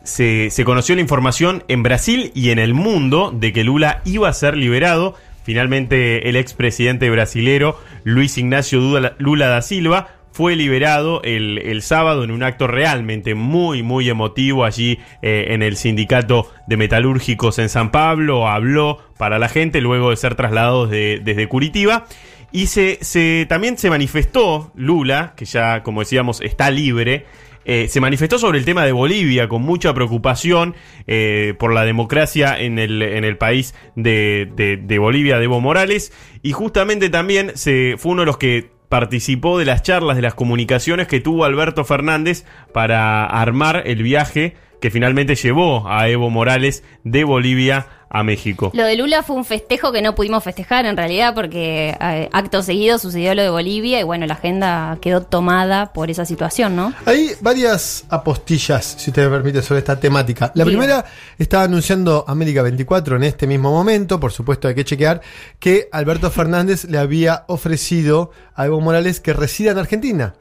se, 0.03 0.50
se 0.50 0.65
conoció 0.65 0.96
la 0.96 1.01
información 1.01 1.63
en 1.70 1.82
Brasil 1.82 2.34
y 2.36 2.50
en 2.50 2.60
el 2.60 2.74
mundo 2.74 3.32
de 3.34 3.53
que 3.53 3.63
Lula 3.63 4.01
iba 4.03 4.27
a 4.27 4.34
ser 4.34 4.58
liberado. 4.58 5.15
Finalmente 5.48 6.27
el 6.27 6.36
expresidente 6.36 7.10
brasilero 7.10 7.80
Luis 8.04 8.38
Ignacio 8.38 8.82
Lula 9.18 9.48
da 9.48 9.62
Silva 9.62 10.10
fue 10.34 10.58
liberado 10.58 11.22
el, 11.24 11.60
el 11.60 11.82
sábado 11.82 12.25
en 12.25 12.32
un 12.32 12.44
acto 12.44 12.68
realmente 12.68 13.34
muy, 13.34 13.82
muy 13.82 14.10
emotivo 14.10 14.66
allí 14.66 15.00
eh, 15.22 15.46
en 15.51 15.63
el 15.63 15.77
sindicato 15.77 16.51
de 16.68 16.75
metalúrgicos 16.75 17.60
en 17.60 17.70
San 17.70 17.92
Pablo. 17.92 18.46
Habló 18.50 19.00
para 19.18 19.39
la 19.39 19.48
gente 19.48 19.80
luego 19.80 20.10
de 20.10 20.18
ser 20.18 20.36
trasladado 20.36 20.86
de- 20.86 21.22
desde 21.24 21.48
Curitiba. 21.48 22.08
Y 22.51 22.68
se, 22.68 22.98
se- 23.01 23.46
también 23.48 23.77
se 23.77 23.89
manifestó 23.89 24.74
Lula, 24.75 25.32
que 25.38 25.46
ya, 25.46 25.82
como 25.82 26.01
decíamos, 26.01 26.42
está 26.42 26.70
libre. 26.72 27.25
Eh, 27.68 27.88
se 27.90 28.02
manifestó 28.02 28.40
sobre 28.40 28.58
el 28.58 28.66
tema 28.66 28.84
de 28.86 28.94
Bolivia 28.94 29.48
con 29.48 29.62
mucha 29.62 29.94
preocupación 29.94 30.74
eh, 31.06 31.54
por 31.60 31.74
la 31.74 31.84
democracia 31.86 32.60
en 32.60 32.80
el, 32.80 33.02
en 33.04 33.24
el 33.26 33.38
país 33.38 33.76
de, 33.96 34.50
de- 34.56 34.78
de 34.78 34.98
Bolivia, 35.00 35.38
de 35.38 35.44
Evo 35.44 35.62
Morales. 35.62 36.12
Y 36.42 36.54
justamente 36.54 37.10
también 37.10 37.52
se, 37.56 37.96
fue 37.98 38.14
uno 38.14 38.22
de 38.24 38.26
los 38.28 38.38
que 38.38 38.70
participó 38.90 39.60
de 39.60 39.66
las 39.66 39.84
charlas, 39.84 40.16
de 40.16 40.22
las 40.22 40.34
comunicaciones 40.34 41.08
que 41.08 41.20
tuvo 41.20 41.44
Alberto 41.44 41.84
Fernández 41.84 42.46
para 42.74 43.26
armar 43.26 43.84
el 43.86 44.02
viaje 44.02 44.56
que 44.80 44.90
finalmente 44.92 45.36
llevó 45.36 45.90
a 45.90 46.08
Evo 46.08 46.30
Morales 46.30 46.84
de 47.04 47.24
Bolivia 47.26 47.88
a 48.10 48.24
México. 48.24 48.72
Lo 48.74 48.86
de 48.86 48.96
Lula 48.96 49.24
fue 49.24 49.36
un 49.36 49.46
festejo 49.46 49.92
que 49.92 50.02
no 50.02 50.16
pudimos 50.16 50.44
festejar 50.44 50.86
en 50.86 50.96
realidad 50.96 51.34
porque 51.34 51.96
eh, 52.00 52.30
acto 52.32 52.64
seguido 52.64 53.00
sucedió 53.00 53.36
lo 53.36 53.42
de 53.42 53.50
Bolivia 53.50 54.00
y 54.00 54.04
bueno, 54.04 54.26
la 54.26 54.36
agenda 54.36 54.98
quedó 55.02 55.22
tomada 55.22 55.92
por 55.94 56.10
esa 56.10 56.26
situación, 56.26 56.76
¿no? 56.76 56.94
Hay 57.06 57.32
varias 57.42 58.06
apostillas, 58.10 58.96
si 58.98 59.10
usted 59.10 59.26
me 59.26 59.30
permite, 59.30 59.62
sobre 59.62 59.80
esta 59.80 60.00
temática. 60.00 60.52
La 60.56 60.66
primera 60.66 61.06
está 61.38 61.64
anunciando 61.64 62.24
América 62.28 62.62
24 62.62 63.18
en 63.18 63.24
este 63.24 63.48
mismo 63.48 63.72
momento, 63.72 64.20
por 64.20 64.32
supuesto 64.32 64.68
hay 64.68 64.76
que 64.76 64.86
chequear, 64.86 65.22
que 65.60 65.90
Alberto 65.92 66.32
Fernández 66.32 66.86
le 66.86 66.98
había 66.98 67.44
ofrecido 67.48 68.32
a 68.56 68.66
Evo 68.66 68.80
Morales 68.82 69.20
que 69.20 69.34
resida 69.34 69.72
en 69.72 69.78
Argentina. 69.78 70.36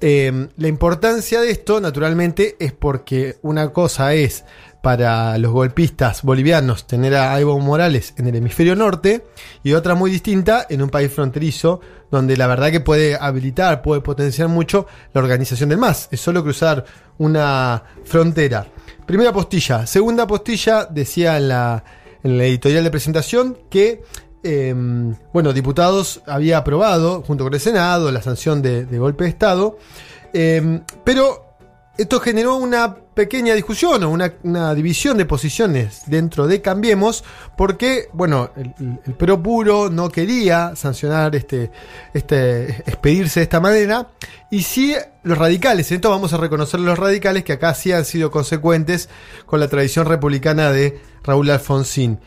Eh, 0.00 0.48
la 0.56 0.68
importancia 0.68 1.40
de 1.40 1.50
esto, 1.50 1.80
naturalmente, 1.80 2.56
es 2.58 2.72
porque 2.72 3.36
una 3.42 3.72
cosa 3.72 4.14
es 4.14 4.44
para 4.82 5.38
los 5.38 5.52
golpistas 5.52 6.22
bolivianos 6.22 6.86
tener 6.88 7.14
a 7.14 7.38
Evo 7.40 7.58
Morales 7.60 8.14
en 8.18 8.26
el 8.26 8.34
hemisferio 8.34 8.74
norte 8.74 9.24
y 9.62 9.72
otra 9.72 9.94
muy 9.94 10.10
distinta 10.10 10.66
en 10.68 10.82
un 10.82 10.90
país 10.90 11.10
fronterizo 11.10 11.80
donde 12.10 12.36
la 12.36 12.48
verdad 12.48 12.70
que 12.72 12.80
puede 12.80 13.16
habilitar, 13.18 13.80
puede 13.80 14.02
potenciar 14.02 14.48
mucho 14.48 14.86
la 15.14 15.20
organización 15.22 15.68
del 15.70 15.78
MAS. 15.78 16.08
Es 16.10 16.20
solo 16.20 16.42
cruzar 16.42 16.84
una 17.18 17.82
frontera. 18.04 18.66
Primera 19.06 19.32
postilla. 19.32 19.86
Segunda 19.86 20.26
postilla, 20.26 20.84
decía 20.84 21.36
en 21.38 21.48
la, 21.48 21.84
en 22.22 22.36
la 22.36 22.44
editorial 22.44 22.84
de 22.84 22.90
presentación 22.90 23.58
que 23.70 24.02
eh, 24.42 24.74
bueno, 25.32 25.52
diputados 25.52 26.22
había 26.26 26.58
aprobado, 26.58 27.22
junto 27.22 27.44
con 27.44 27.54
el 27.54 27.60
Senado, 27.60 28.10
la 28.10 28.20
sanción 28.20 28.60
de, 28.60 28.84
golpe 28.98 29.24
de 29.24 29.30
Estado, 29.30 29.78
eh, 30.34 30.80
pero 31.04 31.56
esto 31.96 32.18
generó 32.18 32.56
una 32.56 32.96
pequeña 33.14 33.54
discusión 33.54 34.02
o 34.04 34.10
una, 34.10 34.74
división 34.74 35.18
de 35.18 35.26
posiciones 35.26 36.02
dentro 36.06 36.46
de 36.46 36.62
Cambiemos, 36.62 37.24
porque, 37.56 38.08
bueno, 38.12 38.50
el, 38.56 38.72
el- 39.06 39.14
Puro 39.42 39.90
no 39.90 40.08
quería 40.08 40.74
sancionar 40.76 41.34
este, 41.36 41.70
este, 42.14 42.64
expedirse 42.86 43.40
de 43.40 43.44
esta 43.44 43.60
manera, 43.60 44.08
y 44.50 44.62
sí 44.62 44.94
los 45.22 45.38
radicales, 45.38 45.90
esto 45.92 46.10
vamos 46.10 46.32
a 46.32 46.36
reconocer 46.38 46.80
a 46.80 46.82
los 46.82 46.98
radicales 46.98 47.44
que 47.44 47.52
acá 47.54 47.74
sí 47.74 47.92
han 47.92 48.04
sido 48.04 48.30
consecuentes 48.30 49.08
con 49.46 49.60
la 49.60 49.68
tradición 49.68 50.06
republicana 50.06 50.70
de 50.70 51.00
Raúl 51.22 51.50
Alfonsín. 51.50 52.18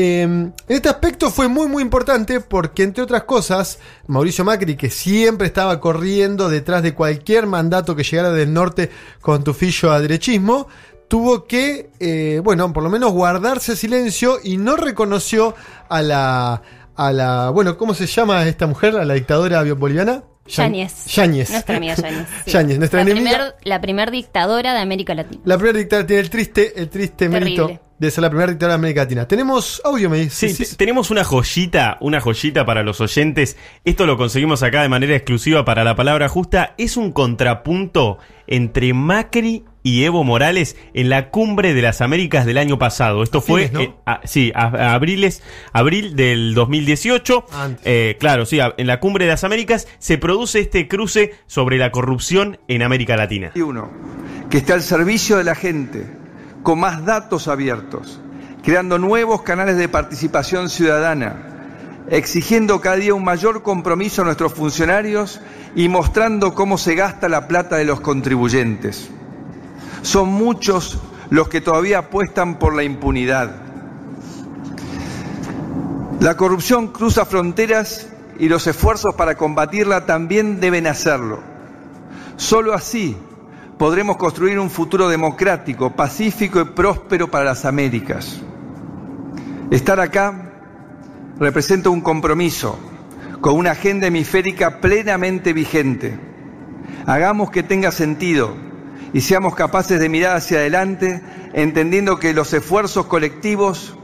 Eh, 0.00 0.22
en 0.22 0.54
este 0.68 0.88
aspecto 0.88 1.28
fue 1.28 1.48
muy 1.48 1.66
muy 1.66 1.82
importante 1.82 2.40
porque 2.40 2.84
entre 2.84 3.02
otras 3.02 3.24
cosas 3.24 3.80
Mauricio 4.06 4.44
Macri 4.44 4.76
que 4.76 4.90
siempre 4.90 5.48
estaba 5.48 5.80
corriendo 5.80 6.48
detrás 6.48 6.84
de 6.84 6.94
cualquier 6.94 7.48
mandato 7.48 7.96
que 7.96 8.04
llegara 8.04 8.30
del 8.30 8.52
norte 8.52 8.90
con 9.20 9.42
tufillo 9.42 9.90
a 9.90 10.00
derechismo 10.00 10.68
tuvo 11.08 11.46
que 11.46 11.90
eh, 11.98 12.40
bueno 12.44 12.72
por 12.72 12.84
lo 12.84 12.90
menos 12.90 13.10
guardarse 13.10 13.74
silencio 13.74 14.38
y 14.44 14.56
no 14.56 14.76
reconoció 14.76 15.56
a 15.88 16.00
la 16.00 16.62
a 16.94 17.12
la 17.12 17.50
bueno 17.50 17.76
cómo 17.76 17.92
se 17.92 18.06
llama 18.06 18.46
esta 18.46 18.68
mujer 18.68 18.94
a 18.98 19.04
la 19.04 19.14
dictadora 19.14 19.64
boliviana 19.74 20.22
Yáñez. 20.48 21.06
Yáñez 21.06 21.50
Nuestra 21.50 21.76
amiga 21.76 21.94
Yáñez. 21.96 22.26
sí. 22.44 22.50
Yáñez, 22.50 22.78
nuestra 22.78 23.04
la 23.04 23.10
enemiga 23.10 23.30
primer, 23.36 23.54
la 23.64 23.80
primer 23.80 24.10
dictadora 24.10 24.74
de 24.74 24.80
América 24.80 25.14
Latina. 25.14 25.40
la 25.44 25.56
primera 25.56 25.78
dictadora 25.78 26.06
tiene 26.06 26.20
el 26.22 26.30
triste 26.30 26.72
el 26.80 26.88
triste 26.88 27.28
Terrible. 27.28 27.40
mérito 27.64 27.80
de 27.98 28.10
ser 28.12 28.22
la 28.22 28.30
primera 28.30 28.50
dictadura 28.52 28.74
de 28.74 28.78
América 28.78 29.00
Latina. 29.02 29.26
Tenemos 29.26 29.82
audio, 29.84 30.08
me 30.08 30.30
Sí, 30.30 30.46
dice. 30.46 30.64
te- 30.66 30.76
tenemos 30.76 31.10
una 31.10 31.24
joyita, 31.24 31.96
una 32.00 32.20
joyita 32.20 32.64
para 32.64 32.84
los 32.84 33.00
oyentes. 33.00 33.56
Esto 33.84 34.06
lo 34.06 34.16
conseguimos 34.16 34.62
acá 34.62 34.82
de 34.82 34.88
manera 34.88 35.16
exclusiva 35.16 35.64
para 35.64 35.82
la 35.82 35.96
palabra 35.96 36.28
justa. 36.28 36.74
Es 36.78 36.96
un 36.96 37.10
contrapunto 37.10 38.18
entre 38.46 38.94
Macri 38.94 39.64
y 39.88 40.04
Evo 40.04 40.22
Morales 40.24 40.76
en 40.94 41.08
la 41.08 41.30
cumbre 41.30 41.72
de 41.74 41.82
las 41.82 42.00
Américas 42.00 42.44
del 42.46 42.58
año 42.58 42.78
pasado. 42.78 43.22
Esto 43.22 43.40
fue, 43.40 43.64
eh, 43.64 43.94
a- 44.06 44.20
sí, 44.24 44.52
a, 44.54 44.66
a 44.66 44.94
abriles- 45.00 45.42
abril 45.72 46.14
del 46.16 46.54
2018. 46.54 47.46
Antes. 47.52 47.82
Eh, 47.86 48.16
claro, 48.20 48.44
sí, 48.46 48.60
a- 48.60 48.74
en 48.76 48.86
la 48.86 49.00
cumbre 49.00 49.24
de 49.24 49.30
las 49.30 49.44
Américas 49.44 49.86
se 49.98 50.18
produce 50.18 50.60
este 50.60 50.88
cruce 50.88 51.34
sobre 51.46 51.78
la 51.78 51.90
corrupción 51.90 52.58
en 52.68 52.82
América 52.82 53.16
Latina. 53.16 53.52
y 53.54 53.60
uno, 53.60 53.90
que 54.50 54.58
esté 54.58 54.72
al 54.72 54.82
servicio 54.82 55.36
de 55.38 55.44
la 55.44 55.54
gente, 55.54 56.06
con 56.62 56.80
más 56.80 57.04
datos 57.06 57.48
abiertos, 57.48 58.20
creando 58.62 58.98
nuevos 58.98 59.42
canales 59.42 59.76
de 59.78 59.88
participación 59.88 60.68
ciudadana, 60.68 61.44
exigiendo 62.10 62.80
cada 62.80 62.96
día 62.96 63.14
un 63.14 63.24
mayor 63.24 63.62
compromiso 63.62 64.22
a 64.22 64.24
nuestros 64.24 64.52
funcionarios 64.54 65.40
y 65.76 65.88
mostrando 65.88 66.54
cómo 66.54 66.78
se 66.78 66.94
gasta 66.94 67.28
la 67.28 67.46
plata 67.48 67.76
de 67.76 67.84
los 67.84 68.00
contribuyentes. 68.00 69.10
Son 70.02 70.28
muchos 70.28 70.98
los 71.30 71.48
que 71.48 71.60
todavía 71.60 71.98
apuestan 71.98 72.58
por 72.58 72.74
la 72.74 72.84
impunidad. 72.84 73.54
La 76.20 76.36
corrupción 76.36 76.88
cruza 76.88 77.24
fronteras 77.24 78.08
y 78.38 78.48
los 78.48 78.66
esfuerzos 78.66 79.14
para 79.14 79.36
combatirla 79.36 80.06
también 80.06 80.60
deben 80.60 80.86
hacerlo. 80.86 81.40
Solo 82.36 82.72
así 82.72 83.16
podremos 83.78 84.16
construir 84.16 84.58
un 84.58 84.70
futuro 84.70 85.08
democrático, 85.08 85.94
pacífico 85.94 86.60
y 86.60 86.64
próspero 86.64 87.30
para 87.30 87.44
las 87.44 87.64
Américas. 87.64 88.40
Estar 89.70 90.00
acá 90.00 90.52
representa 91.38 91.90
un 91.90 92.00
compromiso 92.00 92.78
con 93.40 93.54
una 93.54 93.72
agenda 93.72 94.08
hemisférica 94.08 94.80
plenamente 94.80 95.52
vigente. 95.52 96.18
Hagamos 97.06 97.50
que 97.50 97.62
tenga 97.62 97.92
sentido 97.92 98.67
y 99.12 99.20
seamos 99.20 99.54
capaces 99.54 100.00
de 100.00 100.08
mirar 100.08 100.36
hacia 100.36 100.58
adelante 100.58 101.22
entendiendo 101.52 102.18
que 102.18 102.34
los 102.34 102.52
esfuerzos 102.52 103.06
colectivos 103.06 103.94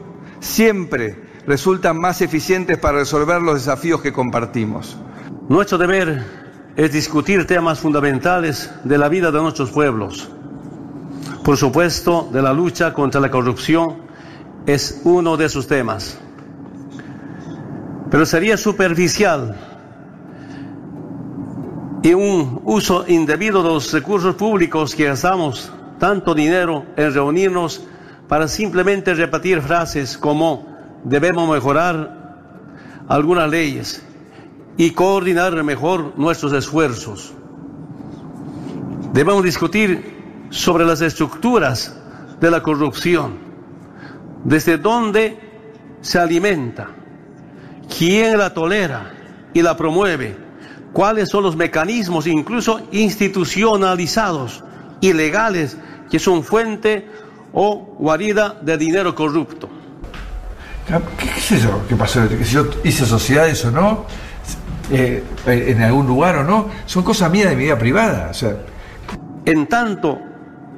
siempre 0.41 1.17
resultan 1.47 1.99
más 1.99 2.23
eficientes 2.23 2.79
para 2.79 2.99
resolver 2.99 3.43
los 3.43 3.57
desafíos 3.57 4.01
que 4.01 4.13
compartimos. 4.13 4.97
Nuestro 5.49 5.79
deber 5.79 6.25
es 6.77 6.93
discutir 6.93 7.47
temas 7.47 7.81
fundamentales 7.81 8.71
de 8.85 8.99
la 8.99 9.09
vida 9.09 9.31
de 9.31 9.41
nuestros 9.41 9.71
pueblos. 9.71 10.31
Por 11.45 11.57
supuesto, 11.57 12.29
de 12.33 12.41
la 12.41 12.53
lucha 12.53 12.95
contra 12.95 13.21
la 13.21 13.31
corrupción 13.31 14.05
es 14.67 15.03
uno 15.05 15.37
de 15.37 15.45
esos 15.45 15.67
temas. 15.67 16.19
Pero 18.11 18.25
sería 18.25 18.57
superficial 18.57 19.74
y 22.05 22.13
un 22.13 22.61
uso 22.65 23.07
indebido 23.09 23.63
de 23.63 23.71
los 23.71 23.91
recursos 23.91 24.35
públicos 24.35 24.95
que 24.95 25.07
gastamos 25.07 25.73
tanto 25.99 26.35
dinero 26.35 26.85
en 26.99 27.15
reunirnos 27.15 27.83
para 28.29 28.47
simplemente 28.47 29.15
repetir 29.15 29.63
frases 29.63 30.19
como 30.19 30.67
debemos 31.03 31.49
mejorar 31.49 33.07
algunas 33.09 33.49
leyes 33.51 34.03
y 34.77 34.91
coordinar 34.91 35.65
mejor 35.65 36.13
nuestros 36.19 36.53
esfuerzos. 36.53 37.33
Debemos 39.15 39.43
discutir 39.43 40.49
sobre 40.51 40.85
las 40.85 41.01
estructuras 41.01 41.97
de 42.39 42.51
la 42.51 42.63
corrupción, 42.63 43.39
desde 44.45 44.77
dónde 44.77 45.39
se 46.03 46.19
alimenta, 46.19 46.89
quién 47.97 48.37
la 48.37 48.53
tolera 48.53 49.15
y 49.55 49.63
la 49.63 49.75
promueve, 49.75 50.44
cuáles 50.95 51.29
son 51.29 51.43
los 51.43 51.57
mecanismos, 51.57 52.27
incluso 52.27 52.81
institucionalizados 52.93 54.65
y 55.03 55.13
legales, 55.13 55.77
que 56.11 56.19
son 56.19 56.43
fuente 56.43 57.07
o 57.53 57.97
guarida 57.99 58.57
de 58.63 58.79
dinero 58.79 59.15
corrupto. 59.15 59.69
¿Qué, 60.87 60.95
qué 61.19 61.39
es 61.39 61.53
eso? 61.53 61.83
¿Qué 61.89 61.97
pasó? 61.97 62.27
Si 62.29 62.55
yo 62.55 62.67
hice 62.85 63.05
sociedades 63.05 63.65
o 63.65 63.71
no, 63.71 64.07
eh, 64.91 65.25
en 65.47 65.83
algún 65.83 66.07
lugar 66.07 66.37
o 66.37 66.45
no, 66.45 66.69
son 66.87 67.03
cosas 67.03 67.31
mías 67.31 67.51
de 67.51 67.57
mi 67.57 67.65
vida 67.65 67.79
privada. 67.79 68.29
O 68.31 68.35
sea, 68.35 68.57
En 69.45 69.67
tanto, 69.67 70.19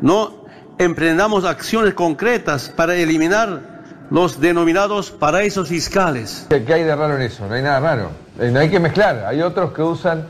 no 0.00 0.44
emprendamos 0.78 1.44
acciones 1.44 1.94
concretas 1.94 2.72
para 2.74 2.96
eliminar 2.96 3.75
los 4.10 4.40
denominados 4.40 5.10
paraísos 5.10 5.68
fiscales. 5.68 6.46
¿Qué 6.48 6.72
hay 6.72 6.84
de 6.84 6.94
raro 6.94 7.16
en 7.16 7.22
eso? 7.22 7.46
No 7.46 7.54
hay 7.54 7.62
nada 7.62 7.80
raro. 7.80 8.10
Eh, 8.38 8.50
No 8.52 8.60
hay 8.60 8.68
que 8.70 8.78
mezclar. 8.80 9.24
Hay 9.26 9.42
otros 9.42 9.72
que 9.72 9.82
usan 9.82 10.24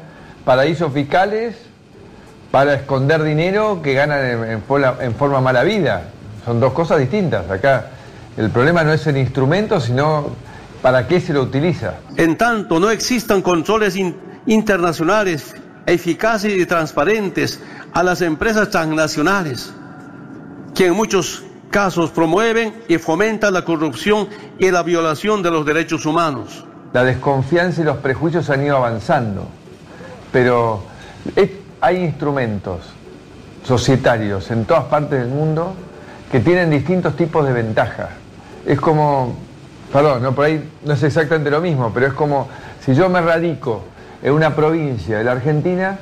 paraísos 0.44 0.92
fiscales 0.92 1.56
para 2.50 2.74
esconder 2.74 3.22
dinero 3.22 3.80
que 3.82 3.92
ganan 3.94 4.24
en, 4.24 4.44
en 4.44 4.62
forma, 4.62 4.94
en 5.00 5.14
forma 5.14 5.40
mala 5.40 5.62
vida. 5.62 6.04
Son 6.44 6.60
dos 6.60 6.72
cosas 6.72 6.98
distintas. 7.00 7.50
Acá 7.50 7.86
el 8.36 8.50
problema 8.50 8.82
no 8.84 8.92
es 8.92 9.06
el 9.06 9.16
instrumento, 9.16 9.80
sino 9.80 10.30
para 10.80 11.06
qué 11.08 11.20
se 11.20 11.32
lo 11.32 11.42
utiliza. 11.42 11.94
En 12.16 12.36
tanto, 12.36 12.78
no 12.80 12.90
existan 12.90 13.42
controles 13.42 13.96
in- 13.96 14.16
internacionales 14.46 15.54
eficaces 15.86 16.52
y 16.56 16.64
transparentes 16.66 17.60
a 17.92 18.02
las 18.02 18.20
empresas 18.22 18.70
transnacionales, 18.70 19.72
que 20.74 20.86
en 20.86 20.94
muchos 20.94 21.42
casos 21.76 22.10
promueven 22.10 22.72
y 22.88 22.96
fomentan 22.96 23.52
la 23.52 23.62
corrupción 23.62 24.28
y 24.58 24.70
la 24.70 24.82
violación 24.82 25.42
de 25.42 25.50
los 25.50 25.66
derechos 25.66 26.06
humanos. 26.06 26.64
La 26.94 27.04
desconfianza 27.04 27.82
y 27.82 27.84
los 27.84 27.98
prejuicios 27.98 28.48
han 28.48 28.64
ido 28.64 28.78
avanzando. 28.78 29.46
Pero 30.32 30.82
hay 31.82 32.02
instrumentos 32.02 32.80
societarios 33.62 34.50
en 34.50 34.64
todas 34.64 34.84
partes 34.84 35.20
del 35.20 35.28
mundo 35.28 35.74
que 36.32 36.40
tienen 36.40 36.70
distintos 36.70 37.14
tipos 37.14 37.46
de 37.46 37.52
ventajas. 37.52 38.08
Es 38.64 38.80
como, 38.80 39.36
perdón, 39.92 40.22
no, 40.22 40.34
por 40.34 40.46
ahí 40.46 40.66
no 40.82 40.94
es 40.94 41.02
exactamente 41.02 41.50
lo 41.50 41.60
mismo, 41.60 41.90
pero 41.92 42.06
es 42.06 42.14
como 42.14 42.48
si 42.86 42.94
yo 42.94 43.10
me 43.10 43.20
radico 43.20 43.84
en 44.22 44.32
una 44.32 44.56
provincia 44.56 45.18
de 45.18 45.24
la 45.24 45.32
Argentina 45.32 45.98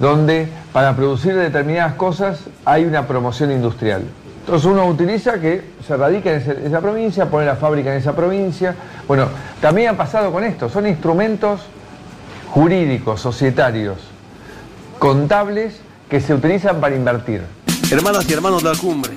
donde 0.00 0.48
para 0.72 0.96
producir 0.96 1.36
determinadas 1.36 1.94
cosas 1.94 2.40
hay 2.64 2.84
una 2.84 3.06
promoción 3.06 3.52
industrial. 3.52 4.02
Entonces 4.44 4.66
uno 4.68 4.86
utiliza 4.86 5.40
que 5.40 5.62
se 5.86 5.96
radica 5.96 6.32
en 6.32 6.66
esa 6.66 6.80
provincia, 6.80 7.30
pone 7.30 7.46
la 7.46 7.54
fábrica 7.56 7.92
en 7.92 7.98
esa 7.98 8.14
provincia. 8.14 8.74
Bueno, 9.06 9.28
también 9.60 9.90
ha 9.90 9.96
pasado 9.96 10.32
con 10.32 10.42
esto, 10.42 10.68
son 10.68 10.86
instrumentos 10.88 11.60
jurídicos, 12.50 13.20
societarios, 13.20 13.98
contables 14.98 15.76
que 16.10 16.20
se 16.20 16.34
utilizan 16.34 16.80
para 16.80 16.96
invertir. 16.96 17.42
Hermanas 17.90 18.28
y 18.28 18.32
hermanos 18.32 18.62
de 18.64 18.72
la 18.72 18.78
cumbre, 18.78 19.12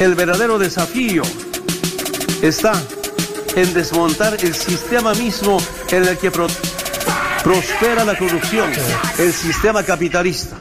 el 0.00 0.14
verdadero 0.16 0.58
desafío 0.58 1.22
está 2.42 2.72
en 3.54 3.72
desmontar 3.74 4.34
el 4.42 4.54
sistema 4.54 5.14
mismo 5.14 5.58
en 5.90 6.08
el 6.08 6.18
que 6.18 6.30
pro- 6.32 6.46
prospera 7.44 8.04
la 8.04 8.18
corrupción, 8.18 8.70
el 9.18 9.32
sistema 9.32 9.84
capitalista. 9.84 10.56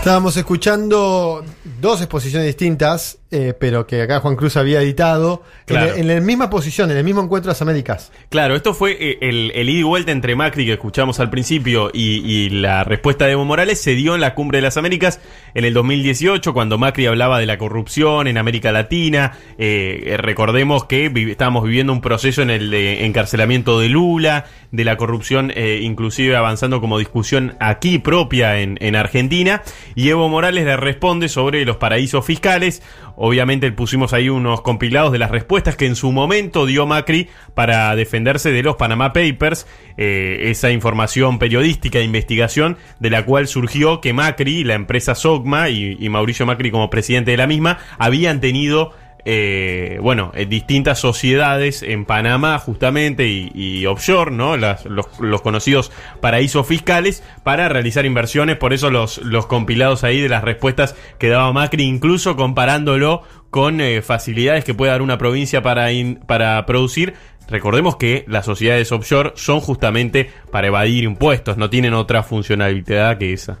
Estábamos 0.00 0.34
escuchando 0.38 1.44
dos 1.78 2.00
exposiciones 2.00 2.46
distintas, 2.46 3.18
eh, 3.30 3.54
pero 3.58 3.86
que 3.86 4.02
acá 4.02 4.20
Juan 4.20 4.36
Cruz 4.36 4.56
había 4.56 4.82
editado, 4.82 5.42
Claro. 5.66 5.94
en, 5.94 6.06
la- 6.08 6.14
en 6.14 6.20
la 6.20 6.26
misma 6.26 6.50
posición, 6.50 6.90
en 6.90 6.96
el 6.96 7.04
mismo 7.04 7.22
encuentro 7.22 7.48
de 7.48 7.52
las 7.52 7.62
Américas. 7.62 8.10
Claro, 8.28 8.56
esto 8.56 8.74
fue 8.74 8.96
eh, 9.00 9.18
el, 9.20 9.52
el 9.54 9.68
ida 9.68 9.80
y 9.80 9.82
vuelta 9.84 10.10
entre 10.12 10.34
Macri 10.34 10.66
que 10.66 10.72
escuchamos 10.72 11.20
al 11.20 11.30
principio 11.30 11.90
y, 11.92 12.22
y 12.24 12.50
la 12.50 12.82
respuesta 12.84 13.26
de 13.26 13.32
Evo 13.32 13.44
Morales 13.44 13.80
se 13.80 13.94
dio 13.94 14.14
en 14.14 14.20
la 14.20 14.34
Cumbre 14.34 14.58
de 14.58 14.62
las 14.62 14.76
Américas 14.76 15.20
en 15.54 15.64
el 15.64 15.74
2018 15.74 16.52
cuando 16.52 16.76
Macri 16.78 17.06
hablaba 17.06 17.38
de 17.38 17.46
la 17.46 17.56
corrupción 17.58 18.26
en 18.26 18.36
América 18.38 18.72
Latina. 18.72 19.32
Eh, 19.58 20.02
eh, 20.06 20.16
recordemos 20.16 20.84
que 20.86 21.08
vi- 21.08 21.30
estábamos 21.30 21.64
viviendo 21.64 21.92
un 21.92 22.00
proceso 22.00 22.42
en 22.42 22.50
el 22.50 22.70
de 22.70 23.04
encarcelamiento 23.04 23.78
de 23.78 23.88
Lula, 23.88 24.46
de 24.72 24.84
la 24.84 24.96
corrupción 24.96 25.52
eh, 25.54 25.80
inclusive 25.82 26.36
avanzando 26.36 26.80
como 26.80 26.98
discusión 26.98 27.56
aquí 27.60 27.98
propia 27.98 28.58
en, 28.60 28.76
en 28.80 28.96
Argentina. 28.96 29.62
Y 29.94 30.08
Evo 30.08 30.28
Morales 30.28 30.64
le 30.64 30.76
responde 30.76 31.28
sobre 31.28 31.64
los 31.64 31.76
paraísos 31.76 32.24
fiscales. 32.24 32.82
Obviamente 33.22 33.70
pusimos 33.70 34.14
ahí 34.14 34.30
unos 34.30 34.62
compilados 34.62 35.12
de 35.12 35.18
las 35.18 35.30
respuestas 35.30 35.76
que 35.76 35.84
en 35.84 35.94
su 35.94 36.10
momento 36.10 36.64
dio 36.64 36.86
Macri 36.86 37.28
para 37.52 37.94
defenderse 37.94 38.50
de 38.50 38.62
los 38.62 38.76
Panama 38.76 39.12
Papers, 39.12 39.66
eh, 39.98 40.44
esa 40.44 40.70
información 40.70 41.38
periodística 41.38 41.98
de 41.98 42.06
investigación 42.06 42.78
de 42.98 43.10
la 43.10 43.26
cual 43.26 43.46
surgió 43.46 44.00
que 44.00 44.14
Macri, 44.14 44.64
la 44.64 44.72
empresa 44.72 45.14
Sogma 45.14 45.68
y, 45.68 45.98
y 46.00 46.08
Mauricio 46.08 46.46
Macri 46.46 46.70
como 46.70 46.88
presidente 46.88 47.32
de 47.32 47.36
la 47.36 47.46
misma, 47.46 47.76
habían 47.98 48.40
tenido 48.40 48.94
eh, 49.24 49.98
bueno, 50.02 50.32
eh, 50.34 50.46
distintas 50.46 50.98
sociedades 50.98 51.82
en 51.82 52.04
Panamá 52.04 52.58
justamente 52.58 53.26
y, 53.28 53.50
y 53.54 53.86
offshore, 53.86 54.30
¿no? 54.30 54.56
Las- 54.56 54.84
los, 54.86 55.06
los 55.20 55.42
conocidos 55.42 55.92
paraísos 56.20 56.66
fiscales 56.66 57.22
para 57.42 57.68
realizar 57.68 58.06
inversiones, 58.06 58.56
por 58.56 58.72
eso 58.72 58.90
los, 58.90 59.18
los 59.18 59.46
compilados 59.46 60.04
ahí 60.04 60.20
de 60.20 60.28
las 60.28 60.42
respuestas 60.44 60.94
que 61.18 61.28
daba 61.28 61.52
Macri, 61.52 61.84
incluso 61.84 62.36
comparándolo 62.36 63.22
con 63.50 63.80
eh, 63.80 64.02
facilidades 64.02 64.64
que 64.64 64.74
puede 64.74 64.92
dar 64.92 65.02
una 65.02 65.18
provincia 65.18 65.62
para, 65.62 65.88
para 66.26 66.64
producir. 66.66 67.14
Recordemos 67.48 67.96
que 67.96 68.24
las 68.28 68.46
sociedades 68.46 68.92
offshore 68.92 69.32
son 69.34 69.58
justamente 69.60 70.30
para 70.52 70.68
evadir 70.68 71.02
impuestos, 71.02 71.56
no 71.56 71.68
tienen 71.68 71.94
otra 71.94 72.22
funcionalidad 72.22 73.18
que 73.18 73.32
esa. 73.32 73.58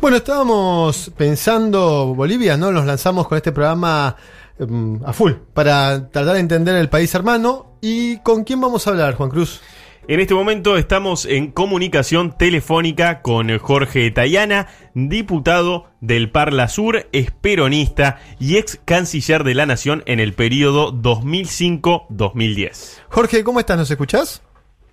Bueno, 0.00 0.18
estábamos 0.18 1.10
pensando 1.16 2.14
Bolivia, 2.14 2.56
¿no? 2.56 2.70
Nos 2.70 2.84
lanzamos 2.84 3.26
con 3.26 3.36
este 3.36 3.50
programa 3.52 4.14
em, 4.62 5.00
a 5.04 5.12
full 5.12 5.32
para 5.54 6.10
tratar 6.10 6.34
de 6.34 6.40
entender 6.40 6.76
el 6.76 6.88
país 6.88 7.14
hermano. 7.14 7.78
¿Y 7.80 8.18
con 8.18 8.44
quién 8.44 8.60
vamos 8.60 8.86
a 8.86 8.90
hablar, 8.90 9.14
Juan 9.14 9.30
Cruz? 9.30 9.60
En 10.08 10.18
este 10.18 10.34
momento 10.34 10.76
estamos 10.76 11.26
en 11.26 11.52
comunicación 11.52 12.36
telefónica 12.36 13.22
con 13.22 13.56
Jorge 13.58 14.10
Tayana, 14.10 14.66
diputado 14.94 15.86
del 16.00 16.28
Parla 16.28 16.66
Sur, 16.66 17.06
es 17.12 17.30
peronista 17.30 18.18
y 18.40 18.56
ex 18.56 18.80
canciller 18.84 19.44
de 19.44 19.54
la 19.54 19.64
Nación 19.64 20.02
en 20.06 20.18
el 20.18 20.32
periodo 20.32 20.92
2005-2010. 20.92 23.02
Jorge, 23.10 23.44
¿cómo 23.44 23.60
estás? 23.60 23.78
¿Nos 23.78 23.92
escuchás? 23.92 24.42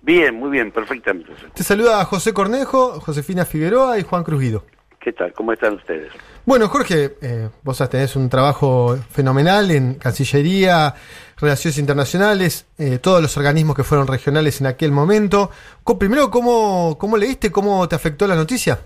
Bien, 0.02 0.36
muy 0.36 0.50
bien, 0.50 0.70
perfectamente. 0.70 1.32
Te 1.54 1.64
saluda 1.64 2.04
José 2.04 2.32
Cornejo, 2.32 3.00
Josefina 3.00 3.44
Figueroa 3.44 3.98
y 3.98 4.04
Juan 4.04 4.22
Cruz 4.22 4.40
Guido. 4.40 4.64
¿Qué 5.00 5.12
tal? 5.12 5.32
¿Cómo 5.32 5.52
están 5.52 5.74
ustedes? 5.74 6.12
Bueno, 6.46 6.68
Jorge, 6.68 7.16
eh, 7.20 7.48
vos 7.62 7.90
tenés 7.90 8.16
un 8.16 8.30
trabajo 8.30 8.96
fenomenal 9.10 9.70
en 9.70 9.94
Cancillería, 9.94 10.94
Relaciones 11.38 11.78
Internacionales, 11.78 12.66
eh, 12.78 12.98
todos 12.98 13.20
los 13.20 13.36
organismos 13.36 13.76
que 13.76 13.84
fueron 13.84 14.06
regionales 14.06 14.60
en 14.60 14.66
aquel 14.66 14.90
momento. 14.90 15.50
Primero, 15.98 16.30
¿cómo, 16.30 16.96
¿cómo 16.98 17.16
leíste? 17.18 17.52
¿Cómo 17.52 17.86
te 17.88 17.94
afectó 17.94 18.26
la 18.26 18.36
noticia? 18.36 18.78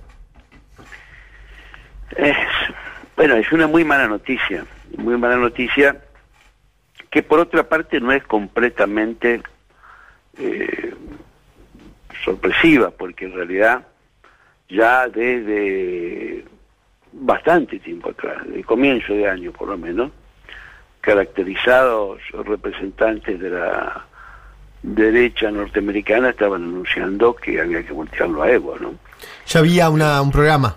Es, 2.17 2.37
bueno, 3.17 3.37
es 3.37 3.51
una 3.53 3.69
muy 3.69 3.85
mala 3.85 4.09
noticia, 4.09 4.67
muy 4.99 5.17
mala 5.17 5.37
noticia 5.37 6.01
que 7.11 7.23
por 7.23 7.39
otra 7.39 7.69
parte 7.69 8.01
no 8.01 8.11
es 8.11 8.25
completamente 8.25 9.41
eh, 10.39 10.95
sorpresiva, 12.25 12.91
porque 12.91 13.27
en 13.27 13.35
realidad 13.35 13.87
ya 14.69 15.07
desde 15.07 16.45
bastante 17.21 17.79
tiempo 17.79 18.11
atrás, 18.11 18.47
de 18.47 18.63
comienzo 18.65 19.15
de 19.15 19.29
año 19.29 19.53
por 19.53 19.69
lo 19.69 19.79
menos, 19.79 20.11
caracterizados 21.01 22.21
representantes 22.33 23.39
de 23.39 23.51
la 23.51 24.05
derecha 24.83 25.51
norteamericana 25.51 26.31
estaban 26.31 26.63
anunciando 26.63 27.35
que 27.35 27.61
había 27.61 27.83
que 27.85 27.93
voltearlo 27.93 28.43
a 28.43 28.51
Evo, 28.51 28.77
¿no? 28.79 28.95
Ya 29.47 29.61
había 29.61 29.89
una, 29.89 30.21
un 30.21 30.31
programa. 30.31 30.77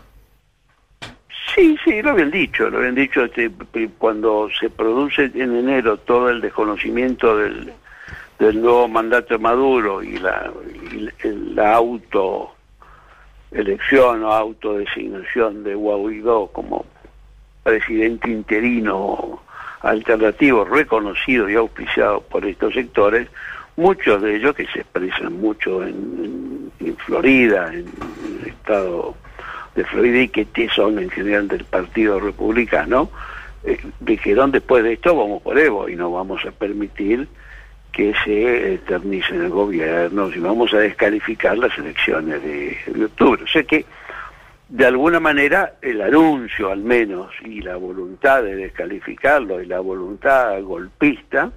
Sí, 1.56 1.78
sí, 1.84 2.02
lo 2.02 2.12
habían 2.12 2.32
dicho, 2.32 2.70
lo 2.70 2.78
habían 2.78 2.96
dicho 2.96 3.24
este, 3.24 3.50
cuando 3.98 4.50
se 4.60 4.70
produce 4.70 5.32
en 5.34 5.56
enero 5.56 5.98
todo 5.98 6.30
el 6.30 6.40
desconocimiento 6.40 7.38
del, 7.38 7.74
del 8.38 8.62
nuevo 8.62 8.88
mandato 8.88 9.34
de 9.34 9.40
Maduro 9.40 10.04
y 10.04 10.18
la, 10.18 10.52
y 10.94 11.10
la 11.54 11.74
auto 11.74 12.57
elección 13.52 14.24
o 14.24 14.32
autodesignación 14.32 15.64
de 15.64 15.76
Guaidó 15.76 16.48
como 16.48 16.86
presidente 17.64 18.30
interino 18.30 19.42
alternativo 19.82 20.66
reconocido 20.66 21.50
y 21.50 21.56
auspiciado 21.56 22.22
por 22.22 22.46
estos 22.46 22.74
sectores, 22.74 23.28
muchos 23.76 24.22
de 24.22 24.36
ellos 24.36 24.56
que 24.56 24.66
se 24.68 24.80
expresan 24.80 25.40
mucho 25.40 25.84
en, 25.84 26.72
Florida, 27.06 27.72
en 27.72 27.86
el 28.42 28.48
estado 28.48 29.16
de 29.76 29.84
Florida 29.86 30.20
y 30.22 30.30
que 30.30 30.70
son 30.70 31.00
en 31.00 31.10
general 31.10 31.48
del 31.48 31.64
Partido 31.64 32.20
Republicano, 32.20 33.10
eh, 33.64 33.80
dijeron 34.00 34.52
después 34.52 34.84
de 34.84 34.94
esto 34.94 35.16
vamos 35.16 35.42
por 35.42 35.58
Evo 35.58 35.88
y 35.88 35.96
no 35.96 36.12
vamos 36.12 36.44
a 36.46 36.52
permitir 36.52 37.28
que 37.98 38.14
se 38.24 38.76
eternice 38.76 39.34
en 39.34 39.46
el 39.46 39.50
gobierno 39.50 40.30
y 40.30 40.38
vamos 40.38 40.72
a 40.72 40.78
descalificar 40.78 41.58
las 41.58 41.76
elecciones 41.80 42.44
de, 42.44 43.06
octubre. 43.06 43.42
O 43.42 43.48
sea 43.48 43.64
que 43.64 43.86
de 44.70 44.86
alguna 44.86 45.20
manera 45.20 45.78
el 45.82 46.00
anuncio 46.04 46.70
al 46.70 46.84
menos 46.84 47.34
y 47.44 47.60
la 47.62 47.76
voluntad 47.76 48.44
de 48.44 48.56
descalificarlo 48.56 49.64
y 49.64 49.66
la 49.66 49.80
voluntad 49.80 50.62
golpista 50.62 51.52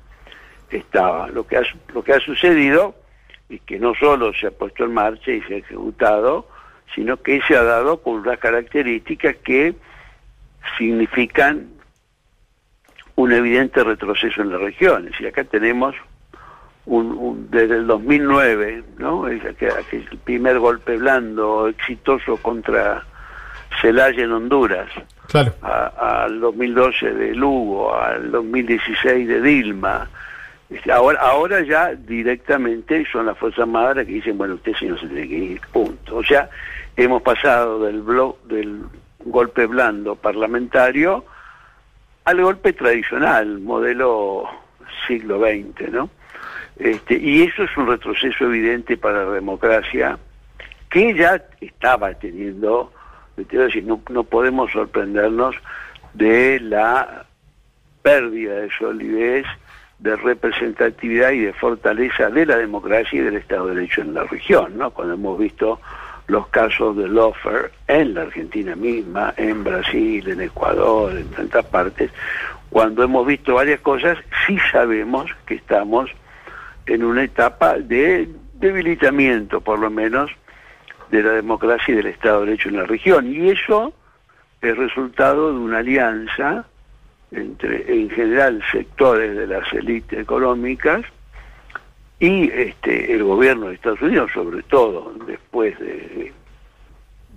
estaba. 0.71 1.29
Lo 1.29 1.47
que 1.47 1.59
ha, 1.59 1.63
lo 1.93 2.03
que 2.03 2.15
ha 2.15 2.21
sucedido 2.21 2.95
es 3.51 3.61
que 3.61 3.79
no 3.79 3.95
solo 3.95 4.33
se 4.33 4.47
ha 4.47 4.51
puesto 4.51 4.85
en 4.85 4.95
marcha 4.95 5.33
y 5.33 5.43
se 5.43 5.57
ha 5.57 5.59
ejecutado, 5.59 6.49
sino 6.95 7.19
que 7.19 7.43
se 7.43 7.55
ha 7.55 7.65
dado 7.65 8.01
con 8.01 8.15
unas 8.15 8.39
características 8.39 9.37
que 9.45 9.75
significan 10.79 11.69
un 13.17 13.31
evidente 13.31 13.85
retroceso 13.85 14.41
en 14.41 14.53
las 14.53 14.61
regiones. 14.63 15.13
Y 15.21 15.27
acá 15.27 15.45
tenemos 15.45 15.95
un, 16.91 17.13
un- 17.13 17.51
desde 17.51 17.77
el 17.77 17.87
2009, 17.87 18.83
¿no? 18.99 19.25
Aquel, 19.27 19.71
aquel 19.79 20.05
primer 20.25 20.59
golpe 20.59 20.97
blando 20.97 21.69
exitoso 21.69 22.37
contra 22.39 23.05
Celaya 23.81 24.25
en 24.25 24.33
Honduras, 24.33 24.89
Claro. 25.29 25.53
a- 25.63 26.25
al 26.25 26.41
2012 26.41 27.15
de 27.15 27.35
Lugo, 27.35 27.95
al 27.95 28.31
2016 28.33 29.29
de 29.29 29.41
Dilma. 29.41 30.09
Ahora, 30.93 31.21
ahora 31.21 31.61
ya 31.63 31.95
directamente 31.95 33.05
son 33.11 33.27
las 33.27 33.39
Fuerzas 33.39 33.61
Armadas 33.61 34.05
que 34.07 34.13
dicen, 34.13 34.37
bueno, 34.39 34.55
usted 34.55 34.73
señor 34.75 34.99
se 35.01 35.07
tiene 35.07 35.29
que 35.29 35.39
ir, 35.39 35.61
punto. 35.73 36.17
O 36.17 36.25
sea, 36.25 36.49
hemos 36.97 37.23
pasado 37.23 37.85
del, 37.85 38.03
blo- 38.05 38.37
del 38.45 38.83
golpe 39.25 39.67
blando 39.67 40.17
parlamentario 40.17 41.25
al 42.25 42.41
golpe 42.43 42.73
tradicional, 42.73 43.61
modelo 43.61 44.45
siglo 45.07 45.39
XX, 45.41 45.91
¿no? 45.93 46.11
Este, 46.81 47.19
y 47.19 47.43
eso 47.43 47.65
es 47.65 47.77
un 47.77 47.87
retroceso 47.87 48.47
evidente 48.47 48.97
para 48.97 49.27
la 49.27 49.33
democracia 49.33 50.19
que 50.89 51.15
ya 51.15 51.43
estaba 51.61 52.15
teniendo, 52.15 52.91
te 53.37 53.45
quiero 53.45 53.67
decir, 53.67 53.85
no, 53.85 54.01
no 54.09 54.25
podemos 54.25 54.73
sorprendernos 54.73 55.55
de 56.15 56.59
la 56.59 57.27
pérdida 58.01 58.55
de 58.55 58.71
solidez, 58.71 59.45
de 59.99 60.17
representatividad 60.17 61.33
y 61.33 61.41
de 61.41 61.53
fortaleza 61.53 62.31
de 62.31 62.47
la 62.47 62.57
democracia 62.57 63.21
y 63.21 63.25
del 63.25 63.37
Estado 63.37 63.67
de 63.67 63.75
Derecho 63.75 64.01
en 64.01 64.15
la 64.15 64.25
región, 64.25 64.79
¿no? 64.79 64.91
Cuando 64.91 65.15
hemos 65.15 65.39
visto 65.39 65.81
los 66.29 66.47
casos 66.47 66.97
de 66.97 67.09
Lofer 67.09 67.73
en 67.89 68.15
la 68.15 68.23
Argentina 68.23 68.75
misma, 68.75 69.35
en 69.37 69.63
Brasil, 69.63 70.27
en 70.27 70.41
Ecuador, 70.41 71.15
en 71.15 71.29
tantas 71.29 71.67
partes, 71.67 72.11
cuando 72.71 73.03
hemos 73.03 73.27
visto 73.27 73.55
varias 73.57 73.81
cosas, 73.81 74.17
sí 74.47 74.57
sabemos 74.73 75.31
que 75.45 75.57
estamos 75.57 76.11
en 76.91 77.05
una 77.05 77.23
etapa 77.23 77.79
de 77.79 78.29
debilitamiento, 78.55 79.61
por 79.61 79.79
lo 79.79 79.91
menos, 79.91 80.31
de 81.11 81.23
la 81.23 81.33
democracia 81.33 81.93
y 81.93 81.97
del 81.97 82.09
Estado 82.09 82.41
de 82.41 82.47
Derecho 82.47 82.69
en 82.69 82.77
la 82.79 82.85
región. 82.85 83.33
Y 83.33 83.51
eso 83.51 83.93
es 84.61 84.77
resultado 84.77 85.53
de 85.53 85.59
una 85.59 85.79
alianza 85.79 86.67
entre, 87.31 87.93
en 87.93 88.11
general, 88.11 88.63
sectores 88.73 89.37
de 89.37 89.47
las 89.47 89.73
élites 89.73 90.19
económicas 90.19 91.05
y 92.19 92.51
este, 92.51 93.15
el 93.15 93.23
gobierno 93.23 93.69
de 93.69 93.75
Estados 93.75 94.03
Unidos, 94.03 94.31
sobre 94.35 94.63
todo 94.65 95.15
después 95.27 95.79
de, 95.79 96.33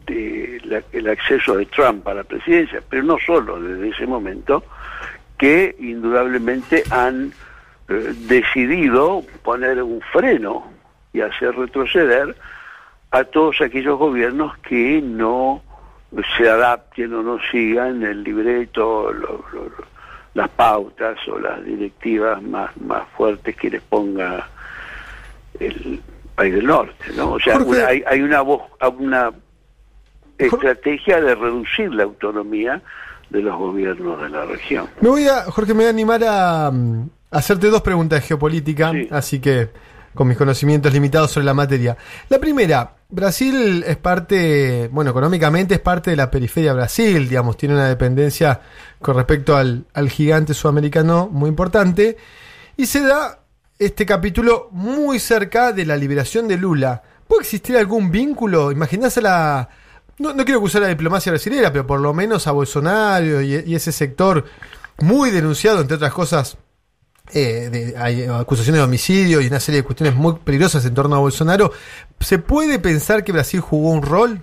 el 0.07 1.07
acceso 1.07 1.55
de 1.55 1.67
Trump 1.67 2.07
a 2.07 2.15
la 2.15 2.23
presidencia, 2.23 2.81
pero 2.89 3.03
no 3.03 3.17
solo 3.23 3.61
desde 3.61 3.89
ese 3.89 4.07
momento, 4.07 4.63
que 5.37 5.75
indudablemente 5.79 6.83
han 6.89 7.31
eh, 7.89 8.13
decidido 8.27 9.23
poner 9.43 9.81
un 9.83 10.01
freno 10.11 10.65
y 11.11 11.21
hacer 11.21 11.55
retroceder 11.55 12.35
a 13.11 13.23
todos 13.25 13.61
aquellos 13.61 13.97
gobiernos 13.99 14.57
que 14.59 15.01
no 15.03 15.61
se 16.37 16.49
adapten 16.49 17.13
o 17.13 17.21
no 17.23 17.37
sigan 17.51 18.03
el 18.03 18.23
libreto, 18.23 19.11
lo- 19.13 19.43
lo- 19.53 19.63
lo- 19.69 19.93
las 20.33 20.49
pautas 20.49 21.17
o 21.27 21.37
las 21.37 21.63
directivas 21.63 22.41
más, 22.41 22.75
más 22.77 23.03
fuertes 23.15 23.55
que 23.55 23.69
les 23.69 23.81
ponga 23.83 24.47
el 25.59 26.01
país 26.35 26.53
del 26.55 26.65
norte, 26.65 27.05
¿no? 27.15 27.33
O 27.33 27.39
sea, 27.39 27.53
Jorge. 27.59 27.69
una- 27.69 27.85
hay, 27.87 28.03
hay 28.07 28.21
una 28.21 28.41
voz, 28.41 28.63
una 28.97 29.31
estrategia 30.37 31.21
de 31.21 31.35
reducir 31.35 31.93
la 31.93 32.03
autonomía 32.03 32.81
de 33.29 33.41
los 33.41 33.55
gobiernos 33.57 34.21
de 34.21 34.29
la 34.29 34.45
región. 34.45 34.87
Me 35.01 35.09
voy 35.09 35.27
a, 35.27 35.43
Jorge, 35.43 35.73
me 35.73 35.79
voy 35.79 35.85
a 35.87 35.89
animar 35.89 36.21
a 36.25 36.71
hacerte 37.33 37.67
dos 37.67 37.81
preguntas 37.81 38.21
de 38.21 38.27
geopolítica, 38.27 38.91
Sí. 38.91 39.07
así 39.11 39.39
que 39.39 39.69
con 40.13 40.27
mis 40.27 40.37
conocimientos 40.37 40.93
limitados 40.93 41.31
sobre 41.31 41.45
la 41.45 41.53
materia. 41.55 41.97
La 42.29 42.37
primera, 42.39 42.95
Brasil 43.09 43.83
es 43.87 43.97
parte, 43.97 44.87
bueno, 44.91 45.09
económicamente 45.11 45.73
es 45.75 45.79
parte 45.79 46.11
de 46.11 46.17
la 46.17 46.29
periferia 46.29 46.69
de 46.71 46.75
Brasil, 46.77 47.27
digamos, 47.27 47.57
tiene 47.57 47.73
una 47.75 47.87
dependencia 47.87 48.61
con 49.01 49.15
respecto 49.15 49.57
al, 49.57 49.85
al 49.93 50.09
gigante 50.09 50.53
sudamericano 50.53 51.29
muy 51.31 51.49
importante, 51.49 52.15
y 52.77 52.85
se 52.85 53.01
da 53.01 53.39
este 53.79 54.05
capítulo 54.05 54.69
muy 54.71 55.19
cerca 55.19 55.71
de 55.73 55.85
la 55.85 55.97
liberación 55.97 56.47
de 56.47 56.57
Lula. 56.57 57.01
¿Puede 57.27 57.41
existir 57.41 57.75
algún 57.75 58.11
vínculo? 58.11 58.71
Imaginás 58.71 59.17
a 59.17 59.21
la... 59.21 59.69
No, 60.19 60.31
no 60.33 60.45
quiero 60.45 60.59
acusar 60.59 60.83
a 60.83 60.85
la 60.85 60.89
diplomacia 60.89 61.31
brasileña, 61.31 61.71
pero 61.71 61.87
por 61.87 61.99
lo 61.99 62.13
menos 62.13 62.45
a 62.45 62.51
Bolsonaro 62.51 63.41
y, 63.41 63.63
y 63.65 63.73
ese 63.75 63.91
sector 63.91 64.45
muy 64.99 65.31
denunciado, 65.31 65.81
entre 65.81 65.95
otras 65.95 66.13
cosas, 66.13 66.57
eh, 67.33 67.69
de- 67.71 67.93
hay 67.97 68.25
acusaciones 68.25 68.79
de 68.81 68.85
homicidio 68.85 69.41
y 69.41 69.47
una 69.47 69.59
serie 69.59 69.81
de 69.81 69.85
cuestiones 69.85 70.15
muy 70.15 70.33
peligrosas 70.43 70.85
en 70.85 70.93
torno 70.93 71.15
a 71.15 71.19
Bolsonaro. 71.19 71.71
¿Se 72.19 72.37
puede 72.39 72.79
pensar 72.79 73.23
que 73.23 73.31
Brasil 73.31 73.59
jugó 73.61 73.91
un 73.91 74.01
rol? 74.01 74.39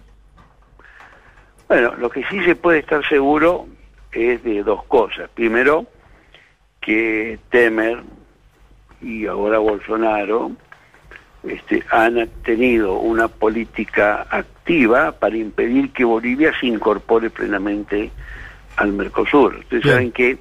Bueno, 1.69 1.95
lo 1.97 2.11
que 2.11 2.25
sí 2.25 2.43
se 2.45 2.57
puede 2.57 2.81
estar 2.81 3.07
seguro 3.09 3.67
es 4.13 4.43
de 4.43 4.63
dos 4.63 4.85
cosas. 4.87 5.31
Primero, 5.35 5.87
que 6.81 7.39
Temer 7.51 8.03
y 9.03 9.27
ahora 9.27 9.59
Bolsonaro 9.59 10.51
este, 11.45 11.85
han 11.91 12.29
tenido 12.43 12.95
una 12.99 13.29
política 13.29 14.27
activa 14.31 15.13
para 15.13 15.37
impedir 15.37 15.93
que 15.93 16.05
Bolivia 16.05 16.53
se 16.59 16.67
incorpore 16.67 17.31
plenamente 17.31 18.11
al 18.77 18.93
Mercosur. 18.93 19.57
Ustedes 19.57 19.83
Bien. 19.85 19.95
saben 19.95 20.13
que 20.13 20.39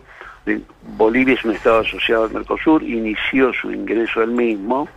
Bolivia 0.98 1.34
es 1.34 1.46
un 1.46 1.52
Estado 1.52 1.80
asociado 1.80 2.26
al 2.26 2.32
Mercosur, 2.32 2.84
inició 2.84 3.54
su 3.54 3.72
ingreso 3.72 4.22
al 4.22 4.32
mismo, 4.32 4.88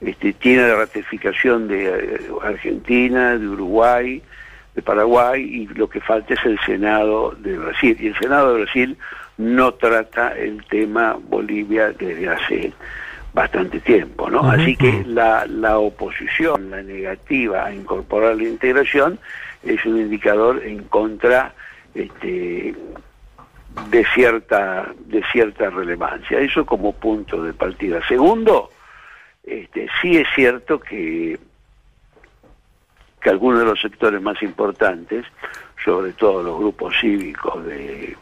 este, 0.00 0.32
tiene 0.34 0.68
la 0.68 0.76
ratificación 0.76 1.68
de 1.68 1.88
eh, 1.88 2.20
Argentina, 2.42 3.36
de 3.38 3.48
Uruguay, 3.48 4.22
de 4.74 4.82
Paraguay 4.82 5.42
y 5.42 5.66
lo 5.68 5.88
que 5.88 6.00
falta 6.00 6.34
es 6.34 6.44
el 6.44 6.58
Senado 6.60 7.34
de 7.38 7.56
Brasil. 7.56 7.96
Y 7.98 8.08
el 8.08 8.18
Senado 8.18 8.52
de 8.52 8.62
Brasil 8.62 8.96
no 9.38 9.74
trata 9.74 10.36
el 10.36 10.64
tema 10.66 11.16
Bolivia 11.28 11.92
desde 11.92 12.28
hace 12.28 12.72
bastante 13.32 13.80
tiempo, 13.80 14.30
¿no? 14.30 14.40
Así 14.50 14.76
que 14.76 15.04
la, 15.06 15.44
la 15.46 15.78
oposición, 15.78 16.70
la 16.70 16.82
negativa 16.82 17.66
a 17.66 17.74
incorporar 17.74 18.36
la 18.36 18.44
integración 18.44 19.18
es 19.62 19.84
un 19.84 19.98
indicador 19.98 20.62
en 20.64 20.84
contra 20.84 21.54
este, 21.94 22.74
de 23.90 24.04
cierta 24.14 24.92
de 25.06 25.22
cierta 25.32 25.70
relevancia. 25.70 26.40
Eso 26.40 26.64
como 26.64 26.92
punto 26.92 27.42
de 27.42 27.52
partida. 27.52 28.00
Segundo, 28.06 28.70
este, 29.44 29.88
sí 30.00 30.16
es 30.16 30.28
cierto 30.34 30.80
que 30.80 31.38
que 33.20 33.30
algunos 33.30 33.60
de 33.60 33.64
los 33.64 33.80
sectores 33.80 34.20
más 34.22 34.40
importantes, 34.42 35.24
sobre 35.84 36.12
todo 36.12 36.42
los 36.42 36.58
grupos 36.58 36.94
cívicos 37.00 37.64
de, 37.64 38.16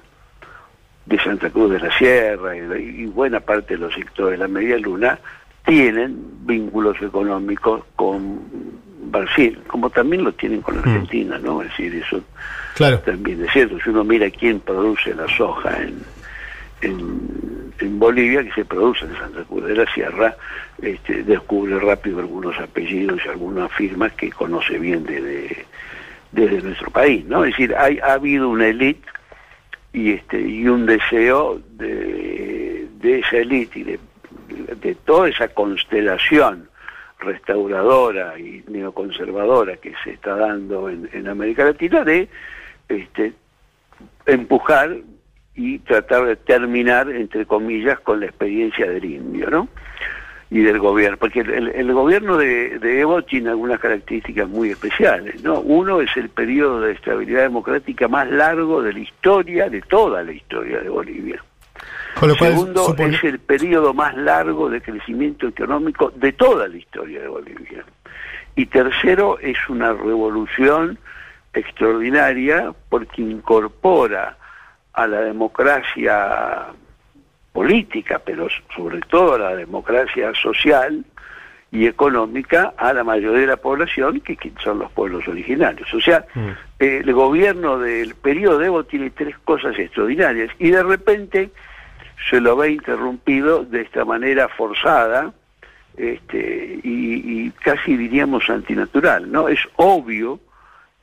de 1.05 1.19
Santa 1.19 1.51
Cruz 1.51 1.73
de 1.73 1.81
la 1.81 1.97
Sierra 1.99 2.57
y, 2.57 3.03
y 3.03 3.07
buena 3.07 3.41
parte 3.41 3.75
de 3.75 3.81
los 3.81 3.95
sectores 3.95 4.39
de 4.39 4.45
la 4.45 4.49
Media 4.49 4.79
Luna, 4.79 5.19
tienen 5.65 6.47
vínculos 6.47 7.01
económicos 7.03 7.85
con 7.97 8.84
Brasil, 9.11 9.59
como 9.67 9.91
también 9.91 10.25
lo 10.25 10.33
tienen 10.33 10.61
con 10.63 10.79
Argentina, 10.79 11.39
¿no? 11.39 11.63
Es 11.63 11.69
decir, 11.71 11.95
eso 11.95 12.21
Claro. 12.75 12.99
también 13.01 13.45
es 13.45 13.53
cierto. 13.53 13.79
Si 13.83 13.91
uno 13.91 14.05
mira 14.05 14.29
quién 14.31 14.61
produce 14.61 15.15
la 15.15 15.27
soja 15.37 15.83
en, 15.83 16.03
en, 16.83 17.73
en 17.79 17.99
Bolivia, 17.99 18.43
que 18.43 18.53
se 18.53 18.65
produce 18.65 19.05
en 19.05 19.17
Santa 19.17 19.45
Cruz 19.45 19.65
de 19.65 19.75
la 19.77 19.87
Sierra, 19.93 20.37
este, 20.83 21.23
descubre 21.23 21.79
rápido 21.79 22.19
algunos 22.19 22.59
apellidos 22.59 23.21
y 23.25 23.29
algunas 23.29 23.71
firmas 23.73 24.13
que 24.15 24.31
conoce 24.31 24.79
bien 24.79 25.05
desde, 25.05 25.65
desde 26.33 26.63
nuestro 26.63 26.91
país, 26.91 27.25
¿no? 27.27 27.45
Es 27.45 27.53
decir, 27.53 27.75
hay, 27.77 27.99
ha 28.01 28.15
habido 28.15 28.49
una 28.49 28.67
élite 28.67 29.09
y 29.93 30.11
este 30.13 30.41
y 30.41 30.67
un 30.67 30.87
deseo 30.87 31.61
de, 31.77 32.89
de 33.01 33.21
esa 33.21 33.37
élite 33.37 33.79
y 33.79 33.83
de, 33.85 33.99
de 34.83 34.95
toda 34.97 35.29
esa 35.29 35.47
constelación 35.49 36.69
restauradora 37.19 38.39
y 38.39 38.65
neoconservadora 38.69 39.77
que 39.77 39.95
se 40.03 40.13
está 40.13 40.37
dando 40.37 40.89
en, 40.89 41.29
América 41.29 41.65
Latina 41.65 42.05
de 42.05 42.29
este, 42.89 43.33
empujar 44.27 44.97
y 45.55 45.79
tratar 45.81 46.27
de 46.27 46.37
terminar, 46.37 47.09
entre 47.11 47.47
comillas, 47.47 48.01
con 48.01 48.21
la 48.21 48.27
experiencia 48.27 48.91
del 48.91 49.05
indio, 49.05 49.51
¿no? 49.51 49.69
Y 50.51 50.61
del 50.61 50.79
gobierno, 50.79 51.17
porque 51.17 51.41
el, 51.41 51.93
gobierno 51.93 52.37
de, 52.37 52.79
de 52.79 53.01
Evo 53.01 53.23
tiene 53.23 53.51
algunas 53.51 53.81
características 53.81 54.49
muy 54.49 54.71
especiales, 54.71 55.43
¿no? 55.43 55.61
Uno 55.61 56.01
es 56.01 56.17
el 56.17 56.29
periodo 56.29 56.81
de 56.81 56.93
estabilidad 56.93 57.43
democrática 57.43 58.09
más 58.09 58.31
largo 58.31 58.83
de 58.83 58.93
la 58.93 58.99
historia, 58.99 59.69
de 59.69 59.81
toda 59.83 60.23
la 60.23 60.33
historia 60.33 60.81
de 60.81 60.89
Bolivia. 60.89 61.43
Segundo, 62.39 62.87
supone- 62.87 63.17
es 63.17 63.25
el 63.25 63.39
periodo 63.39 63.93
más 63.95 64.17
largo 64.17 64.69
de 64.69 64.81
crecimiento 64.81 65.49
económico 65.49 66.13
de 66.15 66.33
toda 66.33 66.69
la 66.69 66.77
historia 66.77 67.21
de 67.21 67.29
Bolivia. 67.29 67.85
Y 68.57 68.67
tercero, 68.67 69.39
es 69.41 69.57
una 69.69 69.93
revolución 69.93 70.99
extraordinaria 71.53 72.73
porque 72.89 73.23
incorpora 73.23 74.37
a 74.93 75.07
la 75.07 75.21
democracia 75.21 76.67
política, 77.53 78.21
pero 78.25 78.49
sobre 78.75 79.01
todo 79.01 79.35
a 79.35 79.39
la 79.39 79.57
democracia 79.57 80.33
social 80.41 81.05
y 81.71 81.87
económica 81.87 82.75
a 82.77 82.93
la 82.93 83.03
mayoría 83.03 83.41
de 83.41 83.47
la 83.49 83.57
población, 83.57 84.21
que, 84.21 84.39
son 84.63 84.79
los 84.79 84.91
pueblos 84.93 85.27
originarios. 85.27 85.93
O 85.93 86.01
sea, 86.01 86.25
eh, 86.79 87.03
el 87.05 87.13
gobierno 87.13 87.79
del 87.79 88.15
periodo 88.15 88.59
de 88.59 88.67
Evo 88.67 88.85
tiene 88.85 89.11
tres 89.11 89.37
cosas 89.45 89.77
extraordinarias 89.77 90.51
y 90.61 90.71
de 90.71 90.83
repente 90.85 91.51
se 92.29 92.41
lo 92.41 92.57
ve 92.57 92.73
interrumpido 92.73 93.65
de 93.65 93.83
esta 93.83 94.05
manera 94.05 94.49
forzada 94.49 95.33
este, 95.97 96.81
y, 96.83 97.47
y 97.47 97.51
casi 97.51 97.97
diríamos 97.97 98.49
antinatural, 98.51 99.31
¿no? 99.31 99.49
Es 99.49 99.61
obvio 99.77 100.41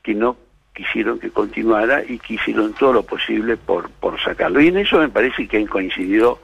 que 0.04 0.14
no 0.14 0.36
quisieron 0.74 1.20
que 1.20 1.30
continuara 1.30 2.04
y 2.04 2.18
que 2.20 2.36
hicieron 2.36 2.74
todo 2.74 2.94
lo 2.94 3.04
posible 3.04 3.58
por, 3.58 3.90
por 3.90 4.20
sacarlo. 4.20 4.62
Y 4.62 4.70
en 4.70 4.78
eso 4.78 5.00
me 5.00 5.10
parece 5.10 5.48
que 5.48 5.58
han 5.58 5.68
coincidido 5.68 6.40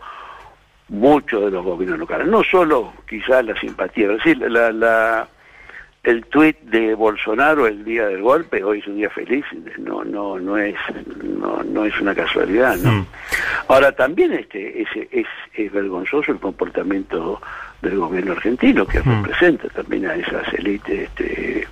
muchos 0.90 1.46
de 1.46 1.52
los 1.52 1.66
gobiernos 1.66 2.00
locales, 2.00 2.28
no 2.28 2.44
solo 2.44 2.94
quizás 3.10 3.44
la 3.44 3.60
simpatía, 3.60 4.12
es 4.12 4.18
decir, 4.18 4.38
la, 4.38 4.72
la, 4.72 5.28
el 6.08 6.24
tuit 6.28 6.58
de 6.62 6.96
Bolsonaro 6.96 7.68
el 7.68 7.84
día 7.84 8.08
del 8.08 8.22
golpe, 8.22 8.64
hoy 8.64 8.80
es 8.80 8.88
un 8.88 8.96
día 8.96 9.10
feliz, 9.10 9.44
no, 9.78 10.06
no, 10.06 10.40
no 10.40 10.58
es, 10.58 10.78
no, 11.22 11.62
no 11.64 11.84
es 11.84 12.00
una 12.00 12.16
casualidad, 12.16 12.78
¿no? 12.78 13.06
Ahora 13.68 13.92
también 13.92 14.32
este, 14.32 14.84
es, 14.84 14.88
es, 15.12 15.28
es 15.54 15.72
vergonzoso 15.74 16.32
el 16.32 16.40
comportamiento 16.40 17.42
del 17.82 17.98
gobierno 17.98 18.32
argentino 18.32 18.88
que 18.88 19.02
representa 19.02 19.68
también 19.68 20.06
a 20.06 20.16
esas 20.16 20.54
élites 20.54 21.10
este, 21.10 21.68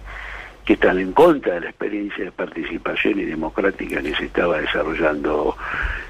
que 0.65 0.73
están 0.73 0.99
en 0.99 1.13
contra 1.13 1.53
de 1.55 1.61
la 1.61 1.69
experiencia 1.69 2.25
de 2.25 2.31
participación 2.31 3.19
y 3.19 3.25
democrática 3.25 4.01
que 4.01 4.15
se 4.15 4.25
estaba 4.25 4.59
desarrollando 4.59 5.55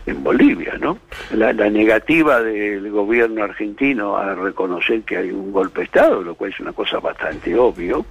en 0.05 0.23
Bolivia, 0.23 0.77
¿no? 0.79 0.97
La, 1.31 1.51
la 1.51 1.69
negativa 1.69 2.41
del 2.41 2.89
gobierno 2.89 3.43
argentino 3.43 4.15
a 4.15 4.33
reconocer 4.33 5.01
que 5.01 5.17
hay 5.17 5.31
un 5.31 5.51
golpe 5.51 5.81
de 5.81 5.85
Estado, 5.85 6.21
lo 6.21 6.35
cual 6.35 6.51
es 6.51 6.59
una 6.59 6.71
cosa 6.71 6.99
bastante 6.99 7.55
obvio, 7.57 8.05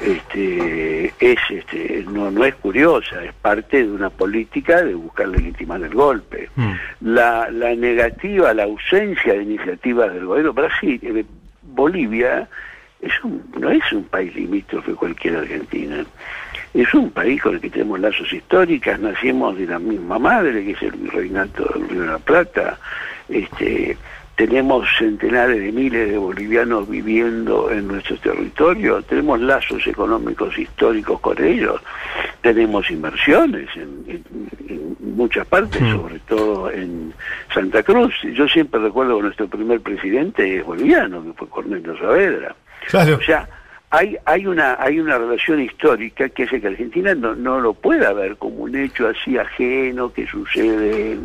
este, 0.00 1.12
es, 1.20 1.38
este, 1.50 2.04
no, 2.10 2.30
no 2.30 2.44
es 2.44 2.54
curiosa, 2.56 3.22
es 3.22 3.34
parte 3.34 3.84
de 3.84 3.90
una 3.90 4.10
política 4.10 4.82
de 4.82 4.94
buscar 4.94 5.28
legitimar 5.28 5.82
el 5.82 5.94
golpe. 5.94 6.48
La, 7.00 7.50
la 7.50 7.74
negativa, 7.74 8.54
la 8.54 8.64
ausencia 8.64 9.34
de 9.34 9.42
iniciativas 9.42 10.12
del 10.12 10.26
gobierno, 10.26 10.52
Brasil, 10.52 10.98
eh, 11.02 11.24
Bolivia 11.62 12.48
es 13.02 13.12
un, 13.24 13.42
no 13.58 13.70
es 13.70 13.92
un 13.92 14.04
país 14.04 14.34
limítrofe 14.34 14.92
cualquier 14.92 15.36
Argentina. 15.36 16.04
Es 16.72 16.92
un 16.94 17.10
país 17.10 17.42
con 17.42 17.54
el 17.54 17.60
que 17.60 17.70
tenemos 17.70 17.98
lazos 17.98 18.32
históricos, 18.32 18.98
nacimos 19.00 19.56
de 19.58 19.66
la 19.66 19.78
misma 19.78 20.18
madre, 20.18 20.64
que 20.64 20.70
es 20.72 20.82
el 20.82 20.92
virreinato 20.92 21.64
del 21.74 21.88
Río 21.88 22.00
de 22.02 22.06
la 22.06 22.18
Plata. 22.18 22.78
Este, 23.28 23.96
tenemos 24.36 24.88
centenares 24.98 25.60
de 25.60 25.72
miles 25.72 26.10
de 26.10 26.16
bolivianos 26.16 26.88
viviendo 26.88 27.70
en 27.70 27.88
nuestros 27.88 28.20
territorios, 28.20 29.04
tenemos 29.06 29.40
lazos 29.40 29.86
económicos 29.86 30.56
históricos 30.58 31.20
con 31.20 31.42
ellos, 31.42 31.80
tenemos 32.40 32.90
inversiones 32.90 33.68
en, 33.76 34.04
en- 34.06 34.24
en 34.68 34.96
muchas 35.16 35.46
partes, 35.46 35.82
sobre 35.90 36.18
todo 36.20 36.70
en 36.70 37.12
Santa 37.52 37.82
Cruz. 37.82 38.14
Yo 38.32 38.46
siempre 38.48 38.80
recuerdo 38.80 39.16
que 39.16 39.22
nuestro 39.24 39.48
primer 39.48 39.80
presidente 39.80 40.58
es 40.58 40.64
boliviano, 40.64 41.22
que 41.24 41.32
fue 41.34 41.48
Cornelio 41.48 41.98
Saavedra. 41.98 42.54
O 43.16 43.22
sea, 43.22 43.48
hay, 43.90 44.16
hay, 44.24 44.46
una, 44.46 44.76
hay 44.80 45.00
una 45.00 45.18
relación 45.18 45.60
histórica 45.60 46.28
que 46.28 46.44
hace 46.44 46.60
que 46.60 46.68
Argentina 46.68 47.14
no, 47.14 47.34
no 47.34 47.60
lo 47.60 47.74
pueda 47.74 48.12
ver 48.12 48.36
como 48.36 48.64
un 48.64 48.76
hecho 48.76 49.08
así 49.08 49.36
ajeno 49.36 50.12
que 50.12 50.26
sucede 50.26 51.18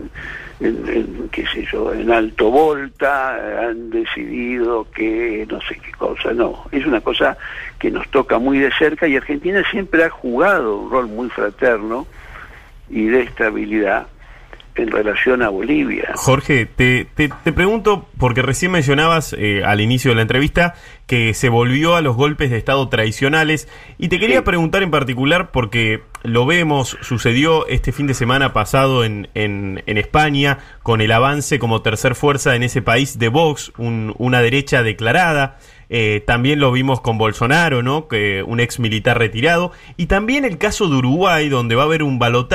qué 0.60 1.46
sé 1.48 1.66
yo, 1.72 1.94
en 1.94 2.12
Alto 2.12 2.50
Volta, 2.50 3.68
han 3.68 3.90
decidido 3.90 4.88
que 4.92 5.46
no 5.50 5.60
sé 5.62 5.78
qué 5.78 5.92
cosa, 5.92 6.32
no, 6.32 6.66
es 6.72 6.86
una 6.86 7.02
cosa 7.02 7.38
que 7.78 7.92
nos 7.92 8.08
toca 8.10 8.40
muy 8.40 8.60
de 8.60 8.72
cerca 8.72 9.08
y 9.08 9.18
Argentina 9.18 9.62
siempre 9.70 10.06
ha 10.06 10.10
jugado 10.10 10.78
un 10.78 10.92
rol 10.92 11.08
muy 11.08 11.30
fraterno 11.30 12.08
y 12.90 13.08
de 13.08 13.24
estabilidad 13.24 14.08
en 14.76 14.92
relación 14.92 15.42
a 15.42 15.50
Bolivia. 15.50 16.12
Jorge, 16.16 16.66
te, 16.66 17.08
te, 17.16 17.30
te 17.30 17.54
pregunto, 17.54 18.08
porque 18.18 18.42
recién 18.42 18.72
mencionabas 18.72 19.34
eh, 19.38 19.64
al 19.64 19.80
inicio 19.82 20.12
de 20.12 20.16
la 20.16 20.22
entrevista 20.24 20.76
que 21.08 21.34
se 21.34 21.50
volvió 21.50 21.96
a 21.96 22.02
los 22.02 22.16
golpes 22.16 22.50
de 22.52 22.58
Estado 22.58 22.88
tradicionales, 22.90 23.68
y 23.98 24.08
te 24.10 24.20
quería 24.20 24.38
Sí. 24.40 24.44
preguntar 24.44 24.84
en 24.84 24.92
particular 24.92 25.52
porque 25.52 26.02
lo 26.24 26.46
vemos, 26.46 26.98
sucedió 27.02 27.68
este 27.68 27.92
fin 27.92 28.08
de 28.08 28.14
semana 28.16 28.52
pasado 28.54 29.04
en, 29.06 29.28
en, 29.36 29.84
en 29.86 29.98
España, 29.98 30.58
con 30.84 31.00
el 31.02 31.12
avance 31.12 31.60
como 31.60 31.82
tercer 31.82 32.16
fuerza 32.16 32.56
en 32.56 32.64
ese 32.64 32.82
país 32.82 33.18
de 33.20 33.28
Vox, 33.30 33.72
un- 33.78 34.14
una 34.18 34.42
derecha 34.42 34.82
declarada. 34.84 35.58
Eh, 35.90 36.24
también 36.26 36.60
lo 36.60 36.72
vimos 36.72 37.02
con 37.02 37.18
Bolsonaro, 37.18 37.84
¿no? 37.84 38.08
Que 38.08 38.44
un 38.44 38.60
ex 38.60 38.80
militar 38.80 39.20
retirado. 39.20 39.72
Y 39.98 40.08
también 40.08 40.46
el 40.46 40.58
caso 40.58 40.88
de 40.88 40.96
Uruguay, 40.96 41.50
donde 41.50 41.76
va 41.76 41.84
a 41.84 41.86
haber 41.86 42.04
un 42.04 42.20
balotaje 42.20 42.46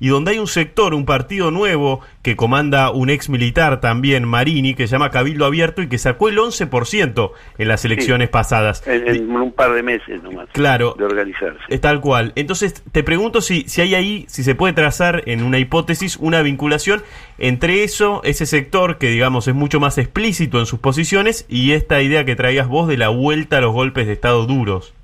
y 0.00 0.08
donde 0.08 0.32
hay 0.32 0.38
un 0.38 0.48
sector, 0.48 0.94
un 0.94 1.04
partido 1.04 1.50
nuevo 1.50 2.00
que 2.24 2.36
comanda 2.36 2.90
un 2.90 3.10
ex 3.10 3.28
militar 3.28 3.80
también, 3.80 4.26
Marini, 4.26 4.74
que 4.74 4.86
se 4.86 4.92
llama 4.92 5.10
Cabildo 5.10 5.44
Abierto 5.44 5.82
y 5.82 5.88
que 5.88 5.98
sacó 5.98 6.30
el 6.30 6.38
11% 6.38 7.32
en 7.58 7.68
las 7.68 7.84
elecciones 7.84 8.30
pasadas. 8.30 8.82
En, 8.88 9.06
en 9.06 9.30
un 9.30 9.52
par 9.52 9.74
de 9.74 9.82
meses 9.82 10.22
nomás. 10.22 10.48
Claro. 10.52 10.94
De 10.98 11.04
organizarse. 11.04 11.60
Es 11.68 11.82
tal 11.82 12.00
cual. 12.00 12.32
Entonces, 12.34 12.82
te 12.90 13.02
pregunto 13.02 13.42
si, 13.42 13.68
si 13.68 13.82
hay 13.82 13.94
ahí, 13.94 14.24
si 14.28 14.42
se 14.42 14.54
puede 14.54 14.72
trazar 14.72 15.22
en 15.26 15.42
una 15.42 15.58
hipótesis 15.58 16.16
una 16.16 16.40
vinculación 16.40 17.02
entre 17.36 17.84
eso, 17.84 18.22
ese 18.24 18.46
sector 18.46 18.96
que 18.96 19.08
digamos 19.10 19.46
es 19.46 19.54
mucho 19.54 19.78
más 19.78 19.98
explícito 19.98 20.58
en 20.60 20.66
sus 20.66 20.80
posiciones 20.80 21.44
y 21.46 21.72
esta 21.72 22.00
idea 22.00 22.24
que 22.24 22.36
traías 22.36 22.68
vos 22.68 22.88
de 22.88 22.96
la 22.96 23.10
vuelta 23.10 23.58
a 23.58 23.60
los 23.60 23.74
golpes 23.74 24.06
de 24.06 24.14
Estado 24.14 24.46
duros. 24.46 24.94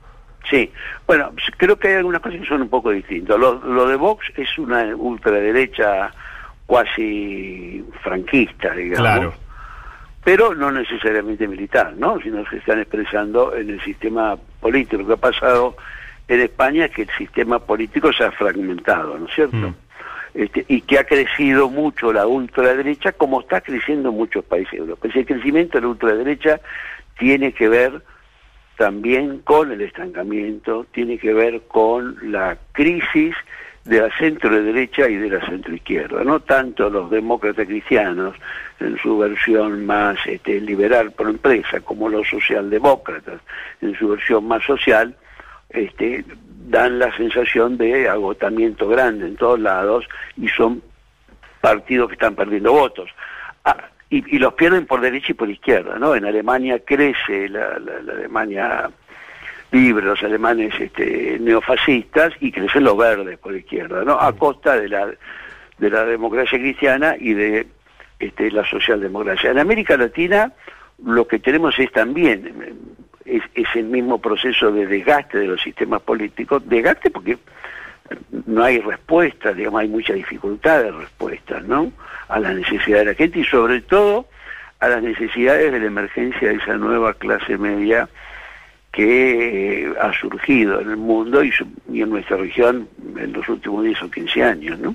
Sí, 0.49 0.71
bueno, 1.07 1.33
creo 1.59 1.77
que 1.77 1.89
hay 1.89 1.95
algunas 1.97 2.23
cosas 2.23 2.41
que 2.41 2.47
son 2.47 2.63
un 2.63 2.71
poco 2.71 2.91
distintas. 2.91 3.39
Lo, 3.39 3.63
lo 3.63 3.87
de 3.87 3.97
Vox 3.97 4.27
es 4.37 4.59
una 4.59 4.97
ultraderecha 4.97 6.13
cuasi 6.71 7.85
franquista, 8.01 8.73
digamos. 8.73 9.01
Claro. 9.01 9.35
Pero 10.23 10.55
no 10.55 10.71
necesariamente 10.71 11.49
militar, 11.49 11.95
¿no? 11.97 12.21
Sino 12.21 12.45
que 12.45 12.51
se 12.51 12.57
están 12.59 12.79
expresando 12.79 13.57
en 13.57 13.71
el 13.71 13.81
sistema 13.83 14.37
político. 14.61 15.03
Lo 15.03 15.09
que 15.09 15.15
ha 15.15 15.17
pasado 15.17 15.77
en 16.29 16.41
España 16.41 16.85
es 16.85 16.93
que 16.93 17.03
el 17.03 17.11
sistema 17.19 17.59
político 17.59 18.13
se 18.13 18.23
ha 18.23 18.31
fragmentado, 18.31 19.19
¿no 19.19 19.27
es 19.27 19.35
cierto? 19.35 19.57
Mm. 19.57 19.75
Este, 20.35 20.65
y 20.69 20.83
que 20.83 21.01
ha 21.01 21.05
crecido 21.05 21.69
mucho 21.69 22.13
la 22.13 22.29
ultraderecha 22.29 23.11
como 23.15 23.41
está 23.41 23.61
creciendo 23.63 24.11
en 24.11 24.15
muchos 24.15 24.45
países 24.45 24.75
europeos. 24.75 25.17
El 25.17 25.27
crecimiento 25.27 25.77
de 25.77 25.83
la 25.83 25.89
ultraderecha 25.89 26.61
tiene 27.19 27.51
que 27.51 27.69
ver 27.69 28.01
también 28.79 29.41
con 29.41 29.73
el 29.73 29.81
estancamiento, 29.81 30.87
tiene 30.93 31.19
que 31.19 31.35
ver 31.35 31.63
con 31.63 32.17
la 32.31 32.57
crisis 32.71 33.35
de 33.85 34.01
la 34.01 34.11
centro 34.17 34.51
derecha 34.63 35.09
y 35.09 35.17
de 35.17 35.31
la 35.31 35.45
centro 35.47 35.75
izquierda, 35.75 36.23
no 36.23 36.41
tanto 36.41 36.91
los 36.91 37.11
demócratas 37.11 37.67
cristianos 37.67 38.37
en 38.79 38.99
su 38.99 39.19
versión 39.19 39.87
más 39.87 40.19
este, 40.27 40.61
liberal 40.61 41.13
por 41.13 41.29
empresa, 41.29 41.81
como 41.81 42.09
los 42.09 42.29
socialdemócratas 42.29 43.41
en 43.81 43.95
su 43.97 44.09
versión 44.09 44.47
más 44.47 44.63
social, 44.65 45.15
este, 45.71 46.25
dan 46.69 46.99
la 46.99 47.15
sensación 47.17 47.79
de 47.79 48.09
agotamiento 48.09 48.89
grande 48.89 49.27
en 49.27 49.37
todos 49.37 49.59
lados 49.59 50.07
y 50.37 50.49
son 50.49 50.83
partidos 51.61 52.09
que 52.09 52.15
están 52.15 52.35
perdiendo 52.35 52.73
votos. 52.73 53.11
Ah, 53.65 53.89
y, 54.11 54.37
y 54.37 54.39
los 54.39 54.55
pierden 54.55 54.87
por 54.87 55.01
derecha 55.01 55.29
y 55.31 55.35
por 55.35 55.49
izquierda, 55.49 55.99
¿no? 55.99 56.15
En 56.15 56.25
Alemania 56.25 56.81
crece 56.85 57.49
la 57.49 57.77
Alemania 57.77 58.91
libre, 59.71 60.05
los 60.05 60.23
alemanes 60.23 60.75
este, 60.79 61.39
neofascistas, 61.41 62.33
y 62.41 62.51
crecen 62.53 62.85
los 62.85 62.97
verdes 62.97 63.39
por 63.39 63.55
izquierda, 63.55 64.05
¿no? 64.05 64.21
A 64.21 64.33
costa 64.33 64.79
de 64.79 64.89
la, 64.89 65.09
de 65.79 65.91
la 65.91 66.05
democracia 66.05 66.59
cristiana 66.59 67.15
y 67.19 67.35
de 67.35 67.67
este, 68.19 68.51
la 68.51 68.65
socialdemocracia. 68.69 69.51
En 69.51 69.59
América 69.59 69.97
Latina 69.97 70.53
lo 71.05 71.27
que 71.27 71.39
tenemos 71.39 71.79
es 71.79 71.91
también 71.93 72.77
es, 73.25 73.43
es 73.55 73.69
el 73.75 73.85
mismo 73.85 74.21
proceso 74.21 74.71
de 74.73 74.87
desgaste 74.87 75.39
de 75.39 75.47
los 75.47 75.61
sistemas 75.63 76.03
políticos, 76.03 76.63
desgaste 76.67 77.11
porque 77.11 77.39
no 78.47 78.65
hay 78.65 78.81
respuesta, 78.81 79.53
digamos, 79.53 79.83
hay 79.83 79.89
mucha 79.89 80.13
dificultad 80.13 80.83
de 80.83 80.91
respuesta, 80.91 81.61
¿no? 81.61 81.93
A 82.29 82.41
las 82.41 82.55
necesidades 82.55 83.07
de 83.07 83.13
la 83.13 83.17
gente 83.17 83.39
y 83.39 83.45
sobre 83.45 83.81
todo 83.83 84.27
a 84.81 84.89
las 84.89 85.03
necesidades 85.03 85.73
de 85.73 85.79
la 85.79 85.87
emergencia 85.87 86.49
de 86.49 86.57
esa 86.57 86.77
nueva 86.77 87.15
clase 87.15 87.57
media 87.57 88.09
que 88.93 89.85
eh, 89.87 89.95
ha 90.01 90.13
surgido 90.13 90.81
en 90.81 90.91
el 90.91 90.97
mundo 90.97 91.43
y, 91.45 91.53
su- 91.53 91.67
y 91.93 92.03
en 92.03 92.11
nuestra 92.11 92.37
región 92.37 92.89
en 93.17 93.33
los 93.33 93.49
últimos 93.49 93.85
10 93.85 94.03
o 94.03 94.11
15 94.11 94.43
años, 94.43 94.79
¿no? 94.81 94.95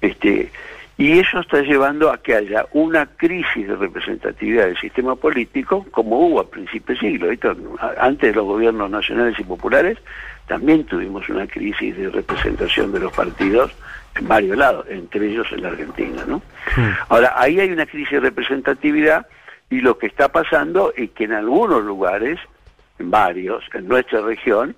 Este, 0.00 0.50
y 0.96 1.18
eso 1.18 1.40
está 1.40 1.60
llevando 1.62 2.12
a 2.12 2.18
que 2.22 2.36
haya 2.36 2.66
una 2.72 3.06
crisis 3.06 3.66
de 3.66 3.74
representatividad 3.74 4.66
del 4.66 4.76
sistema 4.78 5.16
político, 5.16 5.84
como 5.90 6.20
hubo 6.20 6.40
a 6.40 6.48
principios 6.48 7.00
de 7.00 7.08
siglo. 7.10 7.30
Esto, 7.32 7.56
Antes 7.98 8.30
de 8.30 8.36
los 8.36 8.44
gobiernos 8.44 8.88
nacionales 8.90 9.36
y 9.40 9.42
populares, 9.42 9.98
también 10.46 10.84
tuvimos 10.84 11.28
una 11.28 11.48
crisis 11.48 11.96
de 11.96 12.10
representación 12.10 12.92
de 12.92 13.00
los 13.00 13.12
partidos 13.12 13.72
en 14.14 14.28
varios 14.28 14.56
lados, 14.56 14.86
entre 14.88 15.26
ellos 15.26 15.48
en 15.50 15.62
la 15.62 15.70
Argentina, 15.70 16.22
¿no? 16.28 16.40
Ahora, 17.08 17.32
ahí 17.36 17.58
hay 17.58 17.72
una 17.72 17.86
crisis 17.86 18.12
de 18.12 18.20
representatividad 18.20 19.26
y 19.70 19.80
lo 19.80 19.98
que 19.98 20.06
está 20.06 20.28
pasando 20.30 20.92
es 20.96 21.10
que 21.10 21.24
en 21.24 21.32
algunos 21.32 21.82
lugares, 21.82 22.38
varios, 22.98 23.64
en 23.74 23.88
nuestra 23.88 24.20
región, 24.20 24.76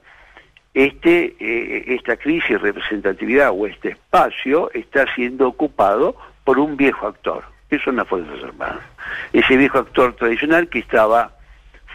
este, 0.75 1.35
eh, 1.41 1.95
esta 1.95 2.17
crisis 2.17 2.51
de 2.51 2.59
representatividad 2.59 3.51
o 3.51 3.67
este 3.67 3.91
espacio 3.91 4.71
está 4.75 5.07
siendo 5.15 5.49
ocupado 5.49 6.17
por 6.45 6.59
un 6.59 6.77
viejo 6.77 7.07
actor, 7.07 7.45
que 7.71 7.79
son 7.79 7.97
las 7.97 8.07
Fuerzas 8.07 8.45
Armadas. 8.45 8.85
Ese 9.33 9.57
viejo 9.57 9.79
actor 9.79 10.15
tradicional 10.17 10.69
que 10.69 10.81
estaba 10.81 11.33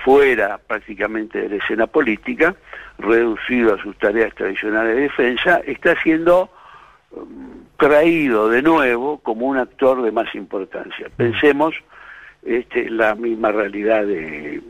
fuera 0.03 0.57
prácticamente 0.57 1.41
de 1.41 1.49
la 1.49 1.55
escena 1.57 1.85
política, 1.87 2.55
reducido 2.97 3.75
a 3.75 3.81
sus 3.81 3.95
tareas 3.97 4.33
tradicionales 4.33 4.95
de 4.95 5.01
defensa, 5.03 5.61
está 5.65 5.95
siendo 6.01 6.49
um, 7.11 7.65
traído 7.77 8.49
de 8.49 8.63
nuevo 8.63 9.19
como 9.19 9.45
un 9.45 9.57
actor 9.57 10.01
de 10.01 10.11
más 10.11 10.33
importancia. 10.33 11.07
Pensemos 11.15 11.75
este, 12.43 12.89
la 12.89 13.13
misma 13.13 13.51
realidad 13.51 14.05
de, 14.05 14.61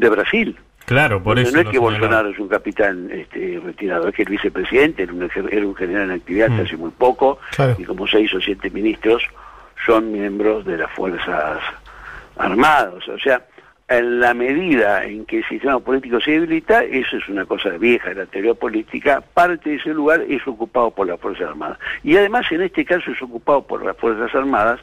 de 0.00 0.08
Brasil. 0.08 0.56
Claro, 0.86 1.22
por 1.22 1.38
eso. 1.38 1.52
no 1.54 1.60
es 1.60 1.68
que. 1.68 1.78
Bolsonaro 1.78 2.30
es 2.30 2.38
un 2.38 2.48
capitán 2.48 3.10
este, 3.12 3.60
retirado, 3.62 4.08
es 4.08 4.14
que 4.14 4.22
el 4.22 4.30
vicepresidente 4.30 5.02
era 5.02 5.12
un, 5.12 5.22
era 5.50 5.66
un 5.66 5.74
general 5.74 6.04
en 6.04 6.10
actividad 6.12 6.48
hasta 6.50 6.62
Mm. 6.62 6.66
hace 6.66 6.76
muy 6.78 6.90
poco, 6.90 7.38
Claro. 7.54 7.76
y 7.78 7.84
como 7.84 8.06
seis 8.06 8.32
o 8.32 8.40
siete 8.40 8.70
ministros 8.70 9.22
son 9.84 10.10
miembros 10.12 10.64
de 10.64 10.78
las 10.78 10.90
Fuerzas 10.92 11.58
Armadas. 12.36 13.06
O 13.08 13.18
sea, 13.18 13.42
en 13.88 14.20
la 14.20 14.32
medida 14.34 15.04
en 15.04 15.24
que 15.26 15.38
el 15.38 15.44
sistema 15.48 15.78
político 15.80 16.20
se 16.20 16.32
debilita, 16.32 16.82
eso 16.84 17.16
es 17.16 17.28
una 17.28 17.44
cosa 17.44 17.70
vieja 17.70 18.08
de 18.10 18.14
la 18.16 18.26
teoría 18.26 18.54
política, 18.54 19.20
parte 19.34 19.70
de 19.70 19.76
ese 19.76 19.90
lugar 19.94 20.22
es 20.28 20.46
ocupado 20.46 20.90
por 20.90 21.06
las 21.06 21.20
Fuerzas 21.20 21.48
Armadas. 21.48 21.78
Y 22.02 22.16
además 22.16 22.46
en 22.50 22.62
este 22.62 22.84
caso 22.84 23.10
es 23.10 23.20
ocupado 23.22 23.62
por 23.66 23.84
las 23.84 23.96
Fuerzas 23.96 24.34
Armadas 24.34 24.80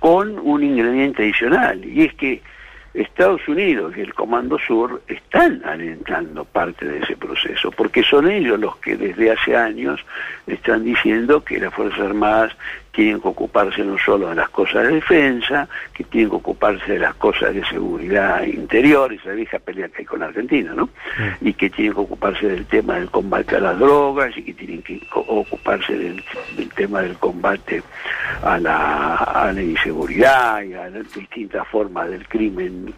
con 0.00 0.38
un 0.38 0.62
ingrediente 0.62 1.22
adicional, 1.22 1.84
y 1.84 2.04
es 2.04 2.14
que 2.14 2.42
Estados 2.94 3.46
Unidos 3.48 3.94
y 3.96 4.00
el 4.02 4.14
Comando 4.14 4.56
Sur 4.58 5.02
están 5.08 5.62
alentando 5.64 6.44
parte 6.44 6.86
de 6.86 7.00
ese 7.00 7.16
proceso, 7.16 7.72
porque 7.72 8.04
son 8.04 8.30
ellos 8.30 8.58
los 8.58 8.76
que 8.76 8.96
desde 8.96 9.32
hace 9.32 9.56
años 9.56 10.00
están 10.46 10.84
diciendo 10.84 11.44
que 11.44 11.58
las 11.58 11.74
Fuerzas 11.74 12.00
Armadas 12.00 12.52
tienen 12.94 13.20
que 13.20 13.28
ocuparse 13.28 13.82
no 13.82 13.98
solo 13.98 14.28
de 14.28 14.36
las 14.36 14.48
cosas 14.50 14.86
de 14.86 14.94
defensa, 14.94 15.68
que 15.92 16.04
tienen 16.04 16.30
que 16.30 16.36
ocuparse 16.36 16.92
de 16.92 16.98
las 17.00 17.14
cosas 17.16 17.52
de 17.52 17.64
seguridad 17.64 18.44
interior, 18.44 19.12
esa 19.12 19.32
vieja 19.32 19.58
pelea 19.58 19.88
que 19.88 19.98
hay 19.98 20.04
con 20.04 20.22
Argentina, 20.22 20.72
¿no? 20.74 20.88
Y 21.40 21.52
que 21.54 21.70
tienen 21.70 21.94
que 21.94 22.00
ocuparse 22.00 22.46
del 22.46 22.66
tema 22.66 22.94
del 22.94 23.10
combate 23.10 23.56
a 23.56 23.60
las 23.60 23.78
drogas 23.78 24.36
y 24.36 24.44
que 24.44 24.54
tienen 24.54 24.82
que 24.82 25.00
ocuparse 25.12 25.96
del, 25.96 26.24
del 26.56 26.68
tema 26.70 27.02
del 27.02 27.16
combate 27.16 27.82
a 28.42 28.58
la, 28.58 29.16
a 29.16 29.52
la 29.52 29.62
inseguridad 29.62 30.62
y 30.62 30.74
a 30.74 30.88
las 30.88 31.12
distintas 31.12 31.66
formas 31.68 32.08
del 32.08 32.26
crimen 32.28 32.94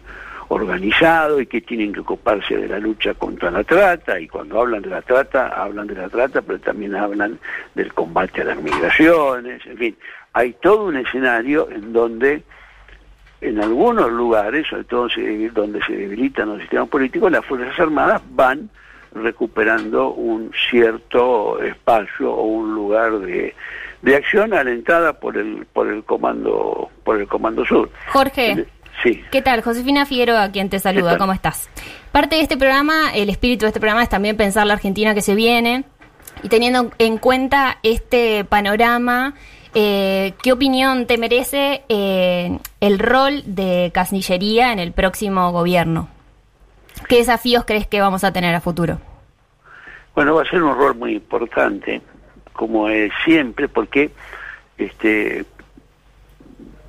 organizado 0.49 1.41
y 1.41 1.47
que 1.47 1.61
tienen 1.61 1.93
que 1.93 1.99
ocuparse 1.99 2.57
de 2.57 2.67
la 2.67 2.79
lucha 2.79 3.13
contra 3.13 3.51
la 3.51 3.63
trata 3.63 4.19
y 4.19 4.27
cuando 4.27 4.61
hablan 4.61 4.81
de 4.81 4.89
la 4.89 5.01
trata 5.01 5.49
hablan 5.49 5.87
de 5.87 5.95
la 5.95 6.09
trata 6.09 6.41
pero 6.41 6.59
también 6.59 6.95
hablan 6.95 7.37
del 7.75 7.93
combate 7.93 8.41
a 8.41 8.45
las 8.45 8.61
migraciones 8.61 9.65
en 9.65 9.77
fin 9.77 9.97
hay 10.33 10.53
todo 10.53 10.85
un 10.85 10.97
escenario 10.97 11.69
en 11.71 11.91
donde 11.93 12.43
en 13.41 13.61
algunos 13.61 14.11
lugares, 14.11 14.67
sobre 14.67 14.83
todo 14.85 15.07
donde 15.53 15.79
se 15.85 15.93
debilitan 15.93 16.49
los 16.49 16.59
sistemas 16.59 16.89
políticos, 16.89 17.31
las 17.31 17.45
Fuerzas 17.45 17.79
Armadas 17.79 18.21
van 18.31 18.69
recuperando 19.13 20.09
un 20.09 20.51
cierto 20.69 21.61
espacio 21.61 22.31
o 22.31 22.43
un 22.43 22.73
lugar 22.75 23.19
de, 23.19 23.55
de 24.01 24.15
acción 24.15 24.53
alentada 24.53 25.13
por 25.13 25.37
el 25.37 25.65
por 25.71 25.87
el 25.87 26.03
comando 26.03 26.89
por 27.03 27.19
el 27.19 27.27
comando 27.27 27.65
sur. 27.65 27.89
Jorge. 28.07 28.65
Sí. 29.03 29.23
¿Qué 29.31 29.41
tal? 29.41 29.61
Josefina 29.61 30.05
Figueroa, 30.05 30.43
a 30.43 30.51
quien 30.51 30.69
te 30.69 30.79
saluda. 30.79 31.17
¿Cómo 31.17 31.33
estás? 31.33 31.69
Parte 32.11 32.37
de 32.37 32.41
este 32.41 32.57
programa, 32.57 33.11
el 33.13 33.29
espíritu 33.29 33.65
de 33.65 33.67
este 33.67 33.79
programa 33.79 34.03
es 34.03 34.09
también 34.09 34.37
pensar 34.37 34.65
la 34.65 34.73
Argentina 34.73 35.13
que 35.13 35.21
se 35.21 35.35
viene 35.35 35.83
y 36.43 36.49
teniendo 36.49 36.91
en 36.97 37.17
cuenta 37.17 37.77
este 37.83 38.45
panorama, 38.45 39.33
eh, 39.73 40.33
¿qué 40.41 40.51
opinión 40.51 41.05
te 41.05 41.17
merece 41.17 41.83
eh, 41.89 42.57
el 42.79 42.99
rol 42.99 43.43
de 43.45 43.91
Cancillería 43.93 44.71
en 44.71 44.79
el 44.79 44.91
próximo 44.91 45.51
gobierno? 45.51 46.09
¿Qué 47.07 47.17
desafíos 47.17 47.65
crees 47.65 47.87
que 47.87 48.01
vamos 48.01 48.23
a 48.23 48.33
tener 48.33 48.55
a 48.55 48.61
futuro? 48.61 48.99
Bueno, 50.15 50.35
va 50.35 50.41
a 50.41 50.49
ser 50.49 50.63
un 50.63 50.75
rol 50.75 50.95
muy 50.95 51.13
importante, 51.13 52.01
como 52.53 52.89
es 52.89 53.11
siempre, 53.23 53.67
porque 53.67 54.09
este 54.77 55.45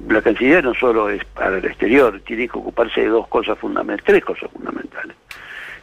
la 0.06 0.22
Cancillería 0.22 0.62
no 0.62 0.74
solo 0.74 1.08
es 1.08 1.24
para 1.24 1.58
el 1.58 1.64
exterior, 1.64 2.20
tiene 2.24 2.48
que 2.48 2.58
ocuparse 2.58 3.00
de 3.00 3.08
dos 3.08 3.26
cosas 3.28 3.58
fundamentales, 3.58 4.04
tres 4.04 4.24
cosas 4.24 4.50
fundamentales. 4.52 5.16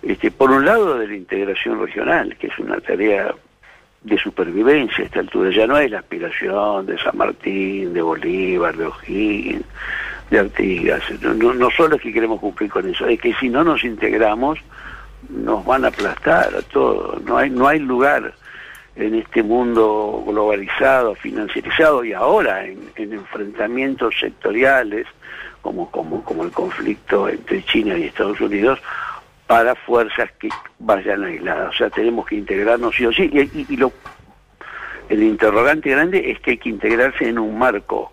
Este, 0.02 0.32
por 0.32 0.52
un 0.52 0.66
lado, 0.66 0.98
de 0.98 1.08
la 1.08 1.16
integración 1.16 1.80
regional, 1.80 2.36
que 2.38 2.48
es 2.48 2.60
una 2.60 2.80
tarea 2.80 3.34
de 4.04 4.18
supervivencia 4.20 5.04
a 5.04 5.08
esta 5.08 5.20
altura. 5.20 5.50
Ya 5.50 5.66
no 5.66 5.76
hay 5.76 5.90
la 5.90 6.00
aspiración 6.00 6.86
de 6.86 6.98
San 7.00 7.18
Martín, 7.18 7.94
de 7.94 8.02
Bolívar, 8.02 8.78
de 8.78 8.86
O'Higgins, 8.86 9.66
de 10.30 10.40
Artigas. 10.40 11.04
No, 11.22 11.34
no, 11.34 11.54
no 11.56 11.72
solo 11.72 11.96
es 11.96 12.02
que 12.02 12.14
queremos 12.14 12.40
cumplir 12.40 12.70
con 12.70 12.88
eso, 12.88 13.08
es 13.08 13.20
que 13.20 13.34
si 13.34 13.50
no 13.50 13.64
nos 13.64 13.84
integramos, 13.84 14.60
nos 15.30 15.66
van 15.66 15.86
a 15.86 15.88
aplastar 15.88 16.56
a 16.56 16.62
todos. 16.62 17.22
No 17.24 17.38
hay, 17.38 17.50
no 17.50 17.68
hay 17.68 17.80
lugar 17.80 18.34
en 18.96 19.16
este 19.16 19.44
mundo 19.44 20.24
globalizado, 20.28 21.16
financiarizado 21.16 22.04
y 22.04 22.14
ahora 22.14 22.66
en, 22.66 22.80
en 22.96 23.14
enfrentamientos 23.14 24.16
sectoriales 24.20 25.06
como, 25.62 25.90
como, 25.92 26.24
como 26.24 26.44
el 26.44 26.52
conflicto 26.52 27.28
entre 27.28 27.64
China 27.66 27.98
y 27.98 28.04
Estados 28.04 28.40
Unidos 28.40 28.80
para 29.48 29.76
fuerzas 29.76 30.32
que 30.40 30.50
vayan 30.80 31.24
aisladas. 31.24 31.70
O 31.70 31.78
sea, 31.78 31.90
tenemos 31.90 32.26
que 32.26 32.36
integrarnos 32.36 32.96
sí 32.96 33.06
o 33.06 33.12
sí. 33.12 33.30
Y- 33.32 33.66
y 33.74 33.78
lo, 33.78 33.92
el 35.10 35.22
interrogante 35.24 35.90
grande 35.90 36.32
es 36.32 36.40
que 36.40 36.52
hay 36.52 36.58
que 36.58 36.70
integrarse 36.70 37.28
en 37.28 37.38
un 37.40 37.58
marco 37.58 38.12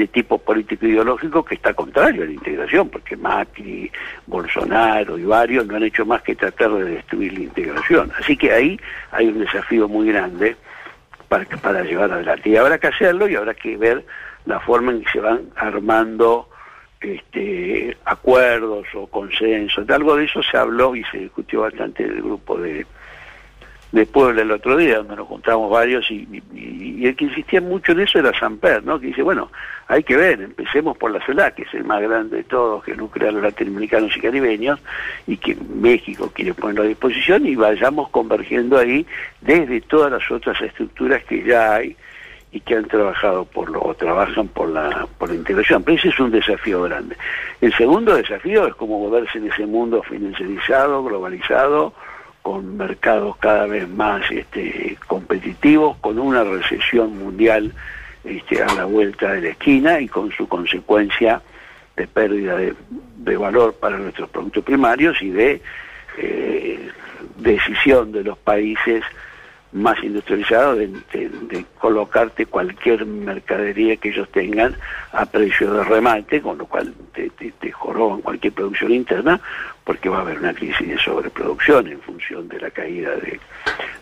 de 0.00 0.08
tipo 0.08 0.38
político 0.38 0.86
ideológico 0.86 1.44
que 1.44 1.56
está 1.56 1.74
contrario 1.74 2.22
a 2.22 2.26
la 2.26 2.32
integración, 2.32 2.88
porque 2.88 3.18
Macri, 3.18 3.92
Bolsonaro 4.26 5.18
y 5.18 5.24
varios 5.24 5.66
no 5.66 5.76
han 5.76 5.82
hecho 5.82 6.06
más 6.06 6.22
que 6.22 6.34
tratar 6.34 6.72
de 6.72 6.84
destruir 6.84 7.34
la 7.34 7.40
integración. 7.40 8.10
Así 8.18 8.34
que 8.34 8.50
ahí 8.50 8.80
hay 9.10 9.28
un 9.28 9.40
desafío 9.40 9.88
muy 9.88 10.08
grande 10.08 10.56
para, 11.28 11.44
para 11.44 11.82
llevar 11.82 12.10
adelante. 12.12 12.48
Y 12.48 12.56
habrá 12.56 12.78
que 12.78 12.86
hacerlo 12.86 13.28
y 13.28 13.36
habrá 13.36 13.52
que 13.52 13.76
ver 13.76 14.04
la 14.46 14.58
forma 14.60 14.92
en 14.92 15.04
que 15.04 15.10
se 15.10 15.20
van 15.20 15.50
armando 15.54 16.48
este, 17.02 17.94
acuerdos 18.06 18.86
o 18.94 19.06
consensos. 19.06 19.86
De 19.86 19.94
algo 19.94 20.16
de 20.16 20.24
eso 20.24 20.42
se 20.42 20.56
habló 20.56 20.96
y 20.96 21.04
se 21.04 21.18
discutió 21.18 21.60
bastante 21.60 22.04
en 22.04 22.12
el 22.12 22.22
grupo 22.22 22.56
de, 22.56 22.86
de 23.92 24.06
Puebla 24.06 24.42
el 24.42 24.50
otro 24.52 24.76
día, 24.76 24.98
donde 24.98 25.16
nos 25.16 25.26
juntamos 25.26 25.70
varios 25.70 26.10
y, 26.10 26.42
el 27.04 27.16
que 27.16 27.24
insistía 27.24 27.60
mucho 27.60 27.92
en 27.92 28.00
eso 28.00 28.18
era 28.18 28.38
Samper, 28.38 28.84
¿no? 28.84 29.00
que 29.00 29.08
dice, 29.08 29.22
bueno, 29.22 29.50
hay 29.88 30.02
que 30.04 30.16
ver, 30.16 30.40
empecemos 30.42 30.96
por 30.98 31.10
la 31.10 31.24
CELAC, 31.24 31.54
que 31.54 31.62
es 31.62 31.74
el 31.74 31.84
más 31.84 32.00
grande 32.02 32.36
de 32.36 32.44
todos, 32.44 32.84
que 32.84 32.94
nuclea 32.94 33.30
a 33.30 33.32
los 33.32 33.42
latinoamericanos 33.42 34.16
y 34.16 34.20
caribeños, 34.20 34.78
y 35.26 35.36
que 35.36 35.56
México 35.56 36.30
quiere 36.32 36.54
ponerlo 36.54 36.82
a 36.82 36.86
disposición, 36.86 37.46
y 37.46 37.56
vayamos 37.56 38.10
convergiendo 38.10 38.78
ahí 38.78 39.06
desde 39.40 39.80
todas 39.80 40.12
las 40.12 40.30
otras 40.30 40.60
estructuras 40.60 41.24
que 41.24 41.42
ya 41.42 41.74
hay 41.74 41.96
y 42.52 42.60
que 42.60 42.74
han 42.74 42.84
trabajado 42.84 43.44
por 43.44 43.70
lo, 43.70 43.94
trabajan 43.94 44.48
por 44.48 44.68
la, 44.68 45.06
por 45.18 45.28
la 45.28 45.36
integración. 45.36 45.82
Pero 45.82 45.96
ese 45.96 46.08
es 46.08 46.20
un 46.20 46.30
desafío 46.30 46.82
grande. 46.82 47.16
El 47.60 47.72
segundo 47.74 48.14
desafío 48.14 48.66
es 48.66 48.74
cómo 48.74 48.98
moverse 48.98 49.38
en 49.38 49.50
ese 49.50 49.66
mundo 49.66 50.02
financiarizado, 50.02 51.02
globalizado, 51.04 51.94
con 52.42 52.76
mercados 52.76 53.36
cada 53.36 53.66
vez 53.66 53.88
más 53.88 54.22
este, 54.30 54.96
competitivos, 55.06 55.96
con 55.98 56.18
una 56.18 56.42
recesión 56.44 57.18
mundial 57.18 57.72
este, 58.24 58.62
a 58.62 58.74
la 58.74 58.84
vuelta 58.84 59.32
de 59.32 59.42
la 59.42 59.48
esquina 59.48 60.00
y 60.00 60.08
con 60.08 60.30
su 60.32 60.48
consecuencia 60.48 61.42
de 61.96 62.06
pérdida 62.06 62.56
de, 62.56 63.36
valor 63.36 63.74
para 63.74 63.96
nuestros 63.98 64.28
productos 64.30 64.64
primarios 64.64 65.22
y 65.22 65.30
de 65.30 65.62
eh, 66.18 66.90
decisión 67.36 68.10
de 68.12 68.24
los 68.24 68.36
países 68.38 69.04
más 69.72 70.02
industrializados 70.02 70.78
de 70.78 71.64
colocarte 71.78 72.46
cualquier 72.46 73.06
mercadería 73.06 73.96
que 73.96 74.08
ellos 74.08 74.28
tengan 74.30 74.74
a 75.12 75.26
precio 75.26 75.72
de 75.72 75.84
remate, 75.84 76.42
con 76.42 76.58
lo 76.58 76.66
cual 76.66 76.92
te, 77.14 77.30
te, 77.30 77.52
te 77.52 77.70
joroban 77.70 78.20
cualquier 78.20 78.52
producción 78.52 78.92
interna, 78.92 79.40
porque 79.90 80.08
va 80.08 80.18
a 80.18 80.20
haber 80.20 80.38
una 80.38 80.54
crisis 80.54 80.86
de 80.86 80.96
sobreproducción 80.98 81.88
en 81.88 82.00
función 82.00 82.46
de 82.46 82.60
la 82.60 82.70
caída 82.70 83.10
de, 83.16 83.40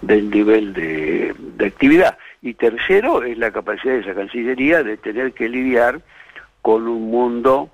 del 0.02 0.28
nivel 0.28 0.74
de, 0.74 1.34
de 1.38 1.66
actividad. 1.66 2.18
Y 2.42 2.52
tercero 2.52 3.22
es 3.22 3.38
la 3.38 3.50
capacidad 3.50 3.94
de 3.94 4.00
esa 4.00 4.14
Cancillería 4.14 4.82
de 4.82 4.98
tener 4.98 5.32
que 5.32 5.48
lidiar 5.48 6.02
con 6.60 6.86
un 6.86 7.10
mundo 7.10 7.70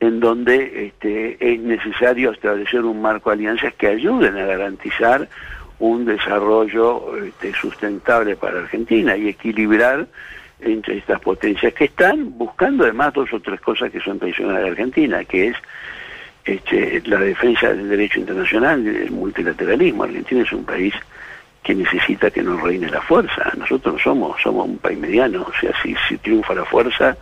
en 0.00 0.20
donde 0.20 0.86
este, 0.86 1.36
es 1.52 1.60
necesario 1.60 2.30
establecer 2.30 2.82
un 2.82 3.02
marco 3.02 3.28
de 3.28 3.34
alianzas 3.34 3.74
que 3.74 3.88
ayuden 3.88 4.38
a 4.38 4.46
garantizar 4.46 5.28
un 5.78 6.06
desarrollo 6.06 7.14
este, 7.26 7.52
sustentable 7.52 8.36
para 8.36 8.60
Argentina 8.60 9.18
y 9.18 9.28
equilibrar 9.28 10.06
entre 10.60 10.96
estas 10.96 11.20
potencias 11.20 11.74
que 11.74 11.84
están 11.84 12.38
buscando 12.38 12.84
además 12.84 13.12
dos 13.12 13.30
o 13.34 13.38
tres 13.38 13.60
cosas 13.60 13.92
que 13.92 14.00
son 14.00 14.18
tradicionales 14.18 14.64
de 14.64 14.70
Argentina, 14.70 15.24
que 15.24 15.48
es 15.48 15.56
este, 16.48 17.02
la 17.04 17.18
defensa 17.18 17.68
del 17.68 17.90
derecho 17.90 18.20
internacional, 18.20 18.82
del 18.82 19.10
multilateralismo. 19.10 20.04
Argentina 20.04 20.42
es 20.42 20.52
un 20.52 20.64
país 20.64 20.94
que 21.62 21.74
necesita 21.74 22.30
que 22.30 22.42
nos 22.42 22.62
reine 22.62 22.88
la 22.88 23.02
fuerza. 23.02 23.52
Nosotros 23.58 23.96
no 23.96 24.00
somos, 24.00 24.42
somos 24.42 24.66
un 24.66 24.78
país 24.78 24.98
mediano, 24.98 25.42
o 25.42 25.52
sea, 25.60 25.72
si, 25.82 25.94
si 26.08 26.16
triunfa 26.16 26.54
la 26.54 26.64
fuerza, 26.64 27.18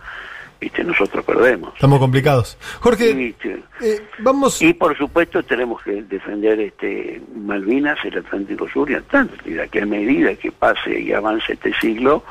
viste, 0.61 0.81
nosotros 0.81 1.25
perdemos. 1.25 1.73
Estamos 1.73 1.99
complicados. 1.99 2.57
Jorge, 2.79 3.35
eh, 3.81 4.01
vamos. 4.19 4.61
Y 4.61 4.73
por 4.73 4.97
supuesto 4.97 5.43
tenemos 5.43 5.83
que 5.83 6.03
defender 6.03 6.61
este 6.61 7.21
Malvinas, 7.35 7.97
el 8.05 8.19
Atlántico 8.19 8.69
Sur 8.69 8.89
y 8.89 8.95
Antártida, 8.95 9.67
que 9.67 9.81
a 9.81 9.85
medida 9.85 10.33
que 10.35 10.53
pase 10.53 11.01
y 11.01 11.11
avance 11.11 11.51
este 11.51 11.73
siglo, 11.81 12.23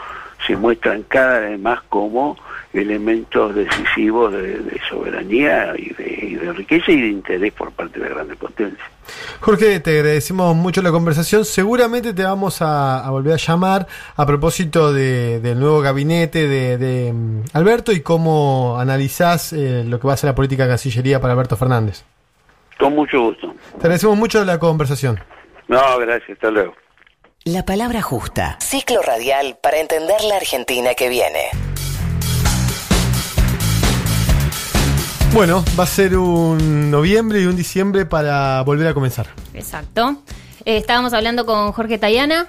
se 0.46 0.56
muestran 0.56 1.02
cada 1.02 1.40
vez 1.40 1.60
más 1.60 1.82
como 1.90 2.38
elementos 2.76 3.54
decisivos 3.54 4.32
de, 4.32 4.58
de 4.58 4.80
soberanía 4.88 5.72
y 5.76 5.90
de, 5.94 6.18
y 6.30 6.34
de 6.34 6.52
riqueza 6.52 6.90
y 6.92 7.00
de 7.00 7.08
interés 7.08 7.52
por 7.52 7.72
parte 7.72 7.98
de 8.00 8.08
grandes 8.08 8.36
potencias. 8.36 8.86
Jorge, 9.40 9.78
te 9.80 9.98
agradecemos 10.00 10.54
mucho 10.56 10.82
la 10.82 10.90
conversación. 10.90 11.44
Seguramente 11.44 12.12
te 12.12 12.22
vamos 12.24 12.60
a, 12.62 13.06
a 13.06 13.10
volver 13.10 13.34
a 13.34 13.36
llamar 13.36 13.86
a 14.16 14.26
propósito 14.26 14.92
de- 14.92 15.40
del 15.40 15.58
nuevo 15.60 15.80
gabinete 15.80 16.48
de, 16.48 16.76
de, 16.78 17.12
mm, 17.12 17.42
Alberto 17.52 17.92
y 17.92 18.00
cómo 18.00 18.76
analizás 18.78 19.52
eh, 19.52 19.84
lo 19.86 20.00
que 20.00 20.06
va 20.08 20.14
a 20.14 20.16
ser 20.16 20.28
la 20.28 20.34
política 20.34 20.64
de 20.64 20.70
Cancillería 20.70 21.20
para 21.20 21.32
Alberto 21.34 21.56
Fernández. 21.56 22.04
Con 22.78 22.94
mucho 22.94 23.20
gusto. 23.20 23.54
Te 23.72 23.78
agradecemos 23.78 24.16
mucho 24.18 24.44
la 24.44 24.58
conversación. 24.58 25.18
No, 25.68 25.80
gracias, 25.98 26.30
hasta 26.30 26.50
luego. 26.50 26.74
La 27.44 27.64
palabra 27.64 28.02
justa. 28.02 28.58
Ciclo 28.60 29.02
radial 29.02 29.56
para 29.62 29.78
entender 29.78 30.16
la 30.28 30.36
Argentina 30.36 30.94
que 30.94 31.08
viene. 31.08 31.50
Bueno, 35.36 35.62
va 35.78 35.84
a 35.84 35.86
ser 35.86 36.16
un 36.16 36.90
noviembre 36.90 37.42
y 37.42 37.44
un 37.44 37.56
diciembre 37.56 38.06
para 38.06 38.62
volver 38.62 38.86
a 38.86 38.94
comenzar. 38.94 39.26
Exacto. 39.52 40.22
Eh, 40.64 40.78
estábamos 40.78 41.12
hablando 41.12 41.44
con 41.44 41.72
Jorge 41.72 41.98
Tayana. 41.98 42.46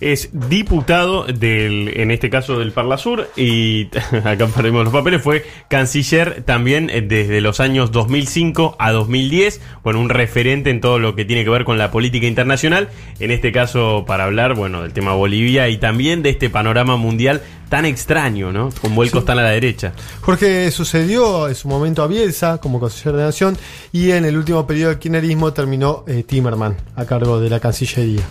Es 0.00 0.30
diputado 0.48 1.24
del, 1.24 1.92
en 1.98 2.10
este 2.10 2.30
caso 2.30 2.58
del 2.58 2.72
Parla 2.72 2.98
Sur, 2.98 3.30
y 3.36 3.88
acá 4.24 4.46
perdimos 4.48 4.84
los 4.84 4.92
papeles, 4.92 5.22
fue 5.22 5.44
canciller 5.68 6.42
también 6.42 6.90
eh, 6.90 7.02
desde 7.02 7.40
los 7.40 7.60
años 7.60 7.92
2005 7.92 8.76
a 8.78 8.92
2010, 8.92 9.60
bueno, 9.82 10.00
un 10.00 10.08
referente 10.08 10.70
en 10.70 10.80
todo 10.80 10.98
lo 10.98 11.14
que 11.14 11.24
tiene 11.24 11.44
que 11.44 11.50
ver 11.50 11.64
con 11.64 11.78
la 11.78 11.90
política 11.90 12.26
internacional, 12.26 12.88
en 13.20 13.30
este 13.30 13.52
caso 13.52 14.04
para 14.06 14.24
hablar, 14.24 14.54
bueno, 14.54 14.82
del 14.82 14.92
tema 14.92 15.14
Bolivia 15.14 15.68
y 15.68 15.78
también 15.78 16.22
de 16.22 16.30
este 16.30 16.50
panorama 16.50 16.96
mundial 16.96 17.42
tan 17.68 17.84
extraño, 17.86 18.52
¿no? 18.52 18.70
Con 18.80 18.94
vuelcos 18.94 19.24
tan 19.24 19.38
a 19.38 19.42
la 19.42 19.50
derecha. 19.50 19.92
Jorge 20.20 20.70
sucedió 20.70 21.48
en 21.48 21.54
su 21.54 21.68
momento 21.68 22.02
a 22.02 22.06
Bielsa 22.06 22.58
como 22.58 22.78
consejero 22.78 23.16
de 23.16 23.24
Nación 23.24 23.58
y 23.92 24.12
en 24.12 24.24
el 24.24 24.36
último 24.36 24.66
periodo 24.66 24.90
del 24.90 24.98
kirchnerismo 24.98 25.52
terminó 25.52 26.04
eh, 26.06 26.22
Timerman 26.22 26.76
a 26.94 27.04
cargo 27.04 27.40
de 27.40 27.50
la 27.50 27.60
Cancillería. 27.60 28.22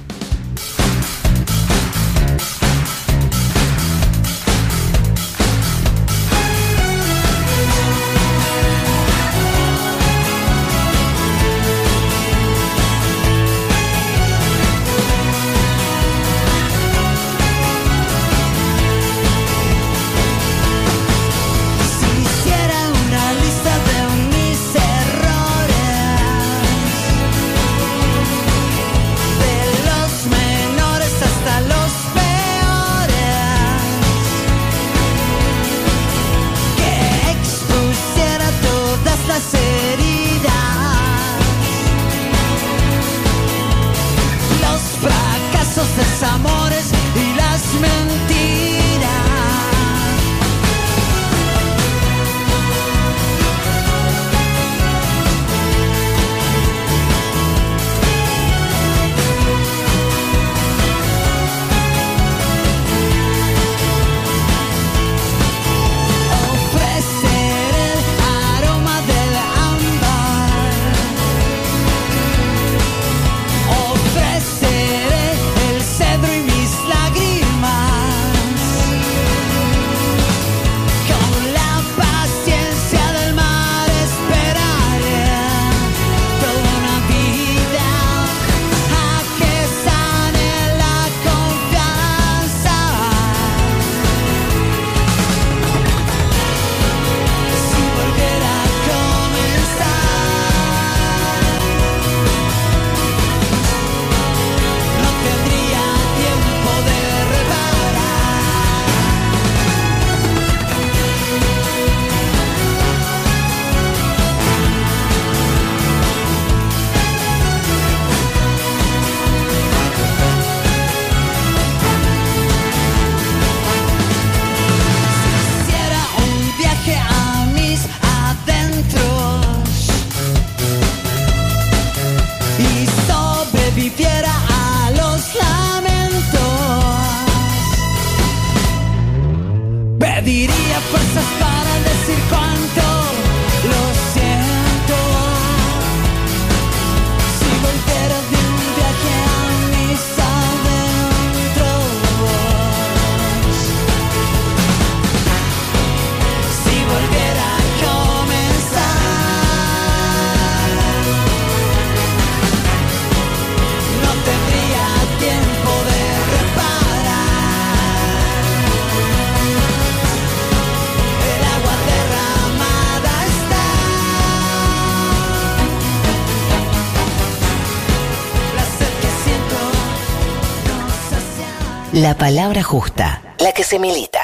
La 182.04 182.18
palabra 182.18 182.62
justa, 182.62 183.22
la 183.40 183.54
que 183.54 183.64
se 183.64 183.80
milita. 183.80 184.20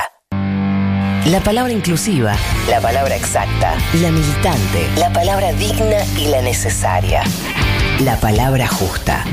La 1.28 1.40
palabra 1.42 1.72
inclusiva, 1.72 2.36
la 2.70 2.82
palabra 2.82 3.16
exacta, 3.16 3.74
la 4.02 4.12
militante, 4.12 4.86
la 4.98 5.14
palabra 5.14 5.54
digna 5.54 6.04
y 6.18 6.28
la 6.28 6.42
necesaria. 6.42 7.24
La 8.04 8.20
palabra 8.20 8.68
justa. 8.68 9.24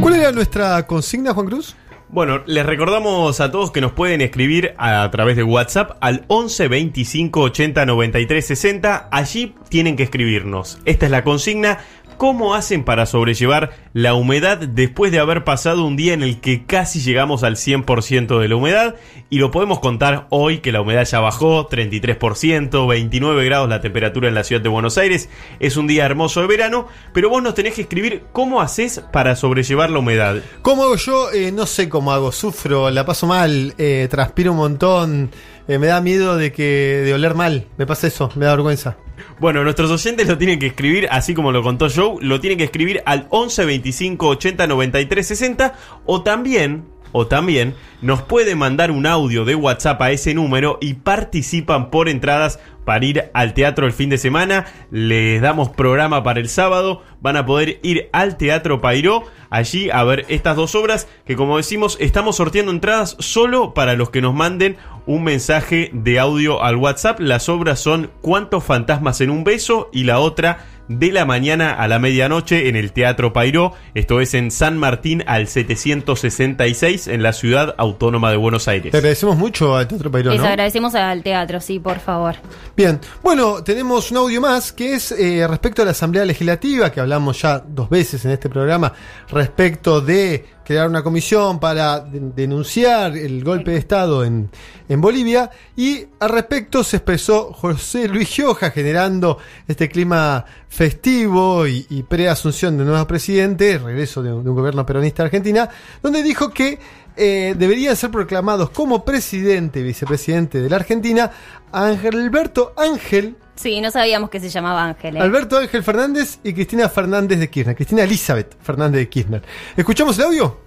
¿Cuál 0.00 0.16
era 0.16 0.32
nuestra 0.32 0.84
consigna, 0.84 1.32
Juan 1.32 1.46
Cruz? 1.46 1.76
Bueno, 2.14 2.44
les 2.46 2.64
recordamos 2.64 3.40
a 3.40 3.50
todos 3.50 3.72
que 3.72 3.80
nos 3.80 3.90
pueden 3.90 4.20
escribir 4.20 4.74
a 4.78 5.10
través 5.10 5.34
de 5.34 5.42
WhatsApp 5.42 5.96
al 6.00 6.24
11 6.28 6.68
25 6.68 7.40
80 7.40 7.86
93 7.86 8.46
60. 8.46 9.08
Allí 9.10 9.56
tienen 9.68 9.96
que 9.96 10.04
escribirnos. 10.04 10.78
Esta 10.84 11.06
es 11.06 11.10
la 11.10 11.24
consigna. 11.24 11.78
¿Cómo 12.16 12.54
hacen 12.54 12.84
para 12.84 13.06
sobrellevar 13.06 13.70
la 13.92 14.14
humedad 14.14 14.58
después 14.58 15.10
de 15.10 15.18
haber 15.18 15.44
pasado 15.44 15.84
un 15.84 15.96
día 15.96 16.14
en 16.14 16.22
el 16.22 16.40
que 16.40 16.64
casi 16.64 17.00
llegamos 17.00 17.42
al 17.42 17.56
100% 17.56 18.38
de 18.38 18.48
la 18.48 18.56
humedad? 18.56 18.94
Y 19.30 19.38
lo 19.38 19.50
podemos 19.50 19.80
contar 19.80 20.26
hoy 20.30 20.58
que 20.58 20.72
la 20.72 20.80
humedad 20.80 21.04
ya 21.04 21.20
bajó, 21.20 21.68
33%, 21.68 22.88
29 22.88 23.44
grados 23.44 23.68
la 23.68 23.80
temperatura 23.80 24.28
en 24.28 24.34
la 24.34 24.44
ciudad 24.44 24.62
de 24.62 24.68
Buenos 24.68 24.96
Aires. 24.96 25.28
Es 25.58 25.76
un 25.76 25.86
día 25.86 26.06
hermoso 26.06 26.40
de 26.40 26.46
verano, 26.46 26.86
pero 27.12 27.28
vos 27.28 27.42
nos 27.42 27.54
tenés 27.54 27.74
que 27.74 27.82
escribir 27.82 28.22
cómo 28.32 28.60
haces 28.60 29.02
para 29.12 29.34
sobrellevar 29.36 29.90
la 29.90 29.98
humedad. 29.98 30.36
¿Cómo 30.62 30.84
hago 30.84 30.96
yo? 30.96 31.32
Eh, 31.32 31.52
no 31.52 31.66
sé 31.66 31.88
cómo 31.88 32.12
hago. 32.12 32.30
Sufro, 32.32 32.90
la 32.90 33.04
paso 33.04 33.26
mal, 33.26 33.74
eh, 33.78 34.06
transpiro 34.10 34.52
un 34.52 34.58
montón. 34.58 35.30
eh, 35.66 35.78
me 35.78 35.88
da 35.88 36.00
miedo 36.00 36.36
de 36.36 36.52
que 36.52 37.02
de 37.04 37.14
oler 37.14 37.34
mal. 37.34 37.66
Me 37.76 37.86
pasa 37.86 38.06
eso, 38.06 38.30
me 38.36 38.44
da 38.44 38.52
vergüenza. 38.52 38.96
Bueno, 39.38 39.62
nuestros 39.64 39.90
oyentes 39.90 40.28
lo 40.28 40.38
tienen 40.38 40.58
que 40.58 40.66
escribir, 40.66 41.08
así 41.10 41.34
como 41.34 41.52
lo 41.52 41.62
contó 41.62 41.88
Joe, 41.88 42.16
lo 42.20 42.40
tienen 42.40 42.58
que 42.58 42.64
escribir 42.64 43.02
al 43.06 43.26
11 43.30 43.64
25 43.64 44.28
80 44.28 44.66
93 44.66 45.26
60 45.26 45.74
o 46.06 46.22
también, 46.22 46.84
o 47.12 47.26
también 47.26 47.74
nos 48.02 48.22
puede 48.22 48.54
mandar 48.56 48.90
un 48.90 49.06
audio 49.06 49.44
de 49.44 49.54
WhatsApp 49.54 50.02
a 50.02 50.10
ese 50.10 50.34
número 50.34 50.78
y 50.80 50.94
participan 50.94 51.90
por 51.90 52.08
entradas 52.08 52.58
para 52.84 53.04
ir 53.04 53.30
al 53.34 53.54
teatro 53.54 53.86
el 53.86 53.92
fin 53.92 54.10
de 54.10 54.18
semana. 54.18 54.66
Les 54.90 55.40
damos 55.40 55.70
programa 55.70 56.22
para 56.22 56.40
el 56.40 56.48
sábado. 56.48 57.02
Van 57.20 57.36
a 57.36 57.46
poder 57.46 57.80
ir 57.82 58.08
al 58.12 58.36
Teatro 58.36 58.80
Pairó 58.80 59.24
allí 59.50 59.88
a 59.90 60.02
ver 60.04 60.26
estas 60.28 60.56
dos 60.56 60.74
obras 60.74 61.06
que 61.26 61.36
como 61.36 61.56
decimos 61.56 61.96
estamos 62.00 62.36
sorteando 62.36 62.72
entradas 62.72 63.16
solo 63.20 63.72
para 63.72 63.94
los 63.94 64.10
que 64.10 64.20
nos 64.20 64.34
manden 64.34 64.76
un 65.06 65.22
mensaje 65.22 65.90
de 65.92 66.18
audio 66.18 66.62
al 66.62 66.76
WhatsApp. 66.76 67.20
Las 67.20 67.48
obras 67.48 67.80
son 67.80 68.10
¿Cuántos 68.20 68.64
fantasmas 68.64 69.20
en 69.20 69.30
un 69.30 69.44
beso? 69.44 69.88
y 69.92 70.04
la 70.04 70.18
otra 70.18 70.58
de 70.88 71.12
la 71.12 71.24
mañana 71.24 71.72
a 71.72 71.88
la 71.88 71.98
medianoche 71.98 72.68
en 72.68 72.76
el 72.76 72.92
Teatro 72.92 73.32
Pairó. 73.32 73.72
Esto 73.94 74.20
es 74.20 74.34
en 74.34 74.50
San 74.50 74.76
Martín 74.76 75.24
al 75.26 75.46
766 75.48 77.08
en 77.08 77.22
la 77.22 77.32
ciudad 77.32 77.74
autónoma 77.78 78.30
de 78.30 78.36
Buenos 78.36 78.68
Aires. 78.68 78.92
Te 78.92 78.98
agradecemos 78.98 79.36
mucho 79.36 79.76
al 79.76 79.88
Teatro 79.88 80.10
Pairón, 80.10 80.34
Les 80.34 80.42
¿no? 80.42 80.48
agradecemos 80.48 80.94
al 80.94 81.22
teatro, 81.22 81.60
sí, 81.60 81.78
por 81.78 82.00
favor. 82.00 82.36
Bien, 82.76 83.00
bueno, 83.22 83.62
tenemos 83.62 84.10
un 84.10 84.16
audio 84.16 84.40
más 84.40 84.72
que 84.72 84.94
es 84.94 85.12
eh, 85.12 85.46
respecto 85.46 85.82
a 85.82 85.84
la 85.84 85.92
Asamblea 85.92 86.24
Legislativa, 86.24 86.90
que 86.90 86.98
hablamos 86.98 87.40
ya 87.40 87.60
dos 87.60 87.88
veces 87.88 88.24
en 88.24 88.32
este 88.32 88.48
programa, 88.48 88.92
respecto 89.28 90.00
de 90.00 90.44
crear 90.64 90.88
una 90.88 91.04
comisión 91.04 91.60
para 91.60 92.00
de- 92.00 92.18
denunciar 92.34 93.16
el 93.16 93.44
golpe 93.44 93.70
de 93.70 93.76
Estado 93.76 94.24
en, 94.24 94.50
Bolivia. 94.88 95.50
Y 95.76 96.04
al 96.18 96.30
respecto 96.30 96.82
se 96.82 96.96
expresó 96.96 97.52
José 97.52 98.08
Luis 98.08 98.28
Gioja, 98.28 98.72
generando 98.72 99.38
este 99.68 99.88
clima 99.88 100.44
festivo 100.68 101.68
y, 101.68 101.86
y 101.90 102.02
pre-asunción 102.02 102.76
de 102.76 102.84
nuevo 102.84 103.06
presidente, 103.06 103.78
regreso 103.78 104.20
de, 104.20 104.32
un- 104.32 104.42
de 104.42 104.50
un 104.50 104.56
gobierno 104.56 104.84
peronista 104.84 105.22
de 105.22 105.26
Argentina, 105.28 105.68
donde 106.02 106.24
dijo 106.24 106.50
que 106.50 106.80
eh, 107.16 107.54
deberían 107.56 107.96
ser 107.96 108.10
proclamados 108.10 108.70
como 108.70 109.04
presidente 109.04 109.80
y 109.80 109.82
vicepresidente 109.82 110.60
de 110.60 110.68
la 110.68 110.76
Argentina 110.76 111.30
Ángel 111.72 112.16
Alberto 112.16 112.72
Ángel, 112.76 113.36
Sí, 113.56 113.80
no 113.80 113.90
sabíamos 113.90 114.30
que 114.30 114.40
se 114.40 114.48
llamaba 114.48 114.84
Ángel. 114.84 115.16
¿eh? 115.16 115.20
Alberto 115.20 115.56
Ángel 115.56 115.84
Fernández 115.84 116.38
y 116.42 116.52
Cristina 116.52 116.88
Fernández 116.88 117.38
de 117.38 117.48
Kirchner, 117.48 117.76
Cristina 117.76 118.02
Elizabeth 118.02 118.56
Fernández 118.60 119.00
de 119.00 119.08
Kirchner. 119.08 119.42
¿Escuchamos 119.76 120.18
el 120.18 120.24
audio? 120.24 120.60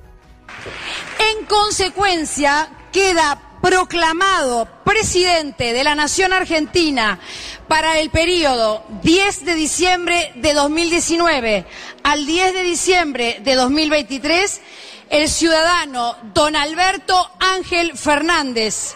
En 1.19 1.45
consecuencia, 1.45 2.69
queda 2.93 3.41
proclamado 3.61 4.67
presidente 4.85 5.73
de 5.73 5.83
la 5.83 5.95
Nación 5.95 6.31
Argentina 6.31 7.19
para 7.67 7.99
el 7.99 8.09
periodo 8.09 8.83
10 9.03 9.45
de 9.45 9.55
diciembre 9.55 10.31
de 10.35 10.53
2019 10.53 11.65
al 12.03 12.25
10 12.25 12.53
de 12.53 12.63
diciembre 12.63 13.41
de 13.43 13.55
2023 13.55 14.61
el 15.09 15.29
ciudadano 15.29 16.15
don 16.33 16.55
Alberto 16.55 17.29
Ángel 17.39 17.97
Fernández. 17.97 18.95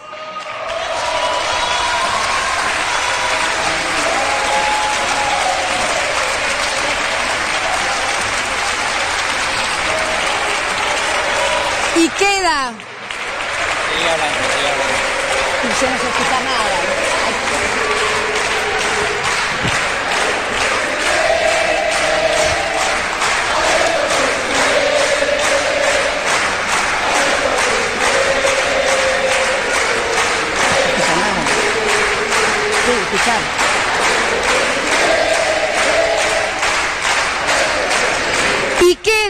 Y 11.96 12.08
queda... 12.08 12.72
No 15.62 15.74
se 15.78 15.86
escucha 15.86 16.40
nada. 16.40 16.81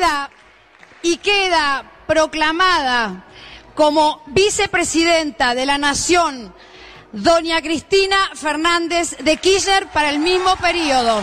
Queda, 0.03 0.31
y 1.03 1.17
queda 1.19 1.85
proclamada 2.09 3.25
como 3.75 4.23
vicepresidenta 4.27 5.55
de 5.55 5.65
la 5.65 5.79
Nación 5.79 6.53
doña 7.13 7.63
Cristina 7.63 8.17
Fernández 8.35 9.17
de 9.23 9.37
Kirchner 9.37 9.87
para 9.93 10.11
el 10.11 10.19
mismo 10.19 10.57
periodo. 10.61 11.21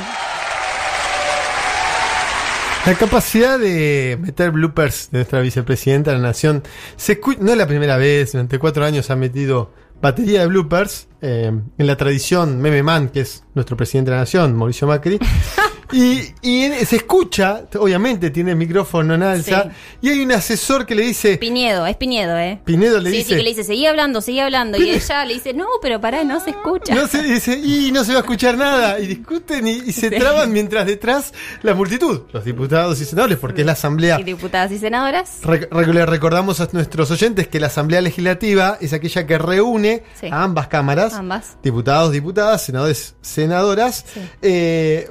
La 2.85 2.95
capacidad 2.95 3.59
de 3.59 4.17
meter 4.21 4.51
bloopers 4.51 5.11
de 5.11 5.19
nuestra 5.19 5.41
vicepresidenta 5.41 6.11
de 6.11 6.17
la 6.17 6.23
nación 6.23 6.63
se 6.95 7.19
no 7.39 7.51
es 7.51 7.57
la 7.57 7.67
primera 7.67 7.97
vez, 7.97 8.31
durante 8.31 8.59
cuatro 8.59 8.85
años 8.85 9.09
ha 9.09 9.15
metido 9.17 9.73
batería 10.01 10.41
de 10.41 10.47
bloopers 10.47 11.09
eh, 11.21 11.51
en 11.77 11.87
la 11.87 11.97
tradición 11.97 12.61
Meme 12.61 12.81
Man, 12.81 13.09
que 13.09 13.21
es 13.21 13.43
nuestro 13.53 13.75
presidente 13.75 14.11
de 14.11 14.15
la 14.15 14.21
nación, 14.21 14.55
Mauricio 14.55 14.87
Macri. 14.87 15.19
Y, 15.91 16.33
y 16.41 16.69
se 16.85 16.97
escucha, 16.97 17.63
obviamente 17.79 18.29
tiene 18.29 18.51
el 18.51 18.57
micrófono 18.57 19.15
en 19.15 19.23
alza, 19.23 19.63
Sí. 19.63 19.69
y 20.01 20.09
hay 20.09 20.19
un 20.21 20.31
asesor 20.31 20.85
que 20.85 20.95
le 20.95 21.03
dice, 21.03 21.37
Pinedo, 21.37 21.85
es 21.87 21.95
Pinedo, 21.97 22.37
¿eh? 22.37 22.59
Pinedo 22.63 22.99
le 22.99 23.09
sí, 23.11 23.17
dice, 23.17 23.29
sí, 23.29 23.35
que 23.37 23.43
le 23.43 23.49
dice, 23.49 23.63
seguí 23.63 23.85
hablando, 23.85 24.21
seguí 24.21 24.39
hablando. 24.39 24.77
Y 24.77 24.89
ella 24.89 25.25
le 25.25 25.33
dice, 25.33 25.53
no, 25.53 25.65
pero 25.81 25.99
pará, 25.99 26.23
no 26.23 26.39
se 26.39 26.51
escucha. 26.51 26.93
no 26.93 27.07
se 27.07 27.23
dice, 27.23 27.57
y 27.57 27.91
no 27.91 28.03
se 28.03 28.11
va 28.13 28.19
a 28.19 28.21
escuchar 28.21 28.57
nada, 28.57 28.99
y 28.99 29.07
discuten 29.07 29.67
y, 29.67 29.71
y 29.85 29.91
se 29.91 30.09
Sí. 30.09 30.15
traban 30.17 30.51
mientras 30.51 30.85
detrás 30.85 31.33
la 31.63 31.73
multitud, 31.73 32.21
los 32.31 32.43
diputados 32.45 32.99
y 33.01 33.05
senadores, 33.05 33.37
porque 33.37 33.61
es 33.61 33.65
la 33.65 33.73
asamblea 33.73 34.19
Y 34.19 34.23
diputadas 34.23 34.71
y 34.71 34.77
senadoras. 34.79 35.39
Re- 35.43 35.67
le 35.93 36.05
recordamos 36.05 36.59
a 36.61 36.69
nuestros 36.71 37.09
oyentes 37.11 37.47
que 37.47 37.59
la 37.59 37.67
Asamblea 37.67 38.01
Legislativa 38.01 38.77
es 38.81 38.93
aquella 38.93 39.25
que 39.25 39.37
reúne 39.37 40.03
a 40.31 40.43
ambas 40.43 40.67
cámaras, 40.67 41.13
Ambas. 41.13 41.57
diputados, 41.63 42.11
diputadas, 42.11 42.63
senadores, 42.63 43.15
senadoras, 43.21 44.05
eh, 44.41 45.07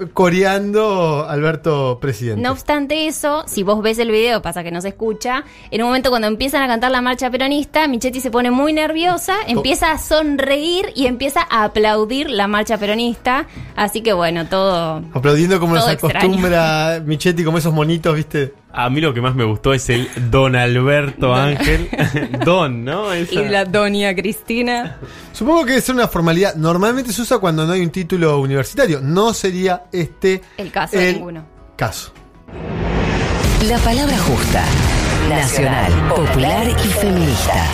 Alberto 0.76 1.98
Presidente. 2.00 2.42
No 2.42 2.52
obstante 2.52 3.06
eso, 3.06 3.44
si 3.46 3.62
vos 3.62 3.82
ves 3.82 3.98
el 3.98 4.10
video, 4.10 4.42
pasa 4.42 4.62
que 4.62 4.70
no 4.70 4.80
se 4.80 4.88
escucha, 4.88 5.44
en 5.70 5.82
un 5.82 5.88
momento 5.88 6.10
cuando 6.10 6.28
empiezan 6.28 6.62
a 6.62 6.66
cantar 6.66 6.90
la 6.90 7.00
marcha 7.00 7.30
peronista, 7.30 7.86
Michetti 7.88 8.20
se 8.20 8.30
pone 8.30 8.50
muy 8.50 8.72
nerviosa, 8.72 9.36
empieza 9.46 9.90
a 9.92 9.98
sonreír 9.98 10.92
y 10.94 11.06
empieza 11.06 11.46
a 11.48 11.64
aplaudir 11.64 12.30
la 12.30 12.46
marcha 12.48 12.78
peronista. 12.78 13.46
Así 13.76 14.00
que 14.02 14.12
bueno, 14.12 14.46
todo... 14.46 15.02
Aplaudiendo 15.12 15.60
como 15.60 15.74
Todo 15.74 15.84
nos 15.86 15.92
extraño. 15.94 16.18
acostumbra 16.18 17.02
Michetti, 17.04 17.44
como 17.44 17.58
esos 17.58 17.72
monitos, 17.72 18.14
¿viste? 18.14 18.52
A 18.70 18.90
mí 18.90 19.00
lo 19.00 19.14
que 19.14 19.20
más 19.20 19.34
me 19.34 19.44
gustó 19.44 19.72
es 19.72 19.88
el 19.88 20.08
Don 20.30 20.54
Alberto 20.54 21.34
Ángel. 21.34 21.88
Don, 22.44 22.84
¿no? 22.84 23.12
Esa- 23.12 23.34
Y 23.34 23.48
la 23.48 23.64
doña 23.64 24.14
Cristina. 24.14 24.98
Supongo 25.32 25.64
que 25.64 25.76
es 25.76 25.88
una 25.88 26.06
formalidad. 26.06 26.54
Normalmente 26.54 27.12
se 27.12 27.22
usa 27.22 27.38
cuando 27.38 27.66
no 27.66 27.72
hay 27.72 27.80
un 27.80 27.90
título 27.90 28.38
universitario. 28.38 29.00
No 29.02 29.32
sería 29.34 29.84
este 29.90 30.42
El 30.58 30.70
caso 30.70 30.96
de 30.98 31.14
ninguno. 31.14 31.44
caso. 31.76 32.12
La 33.68 33.78
palabra 33.78 34.16
justa. 34.18 34.64
Nacional, 35.28 35.92
popular 36.08 36.66
y 36.68 36.88
feminista. 36.88 37.66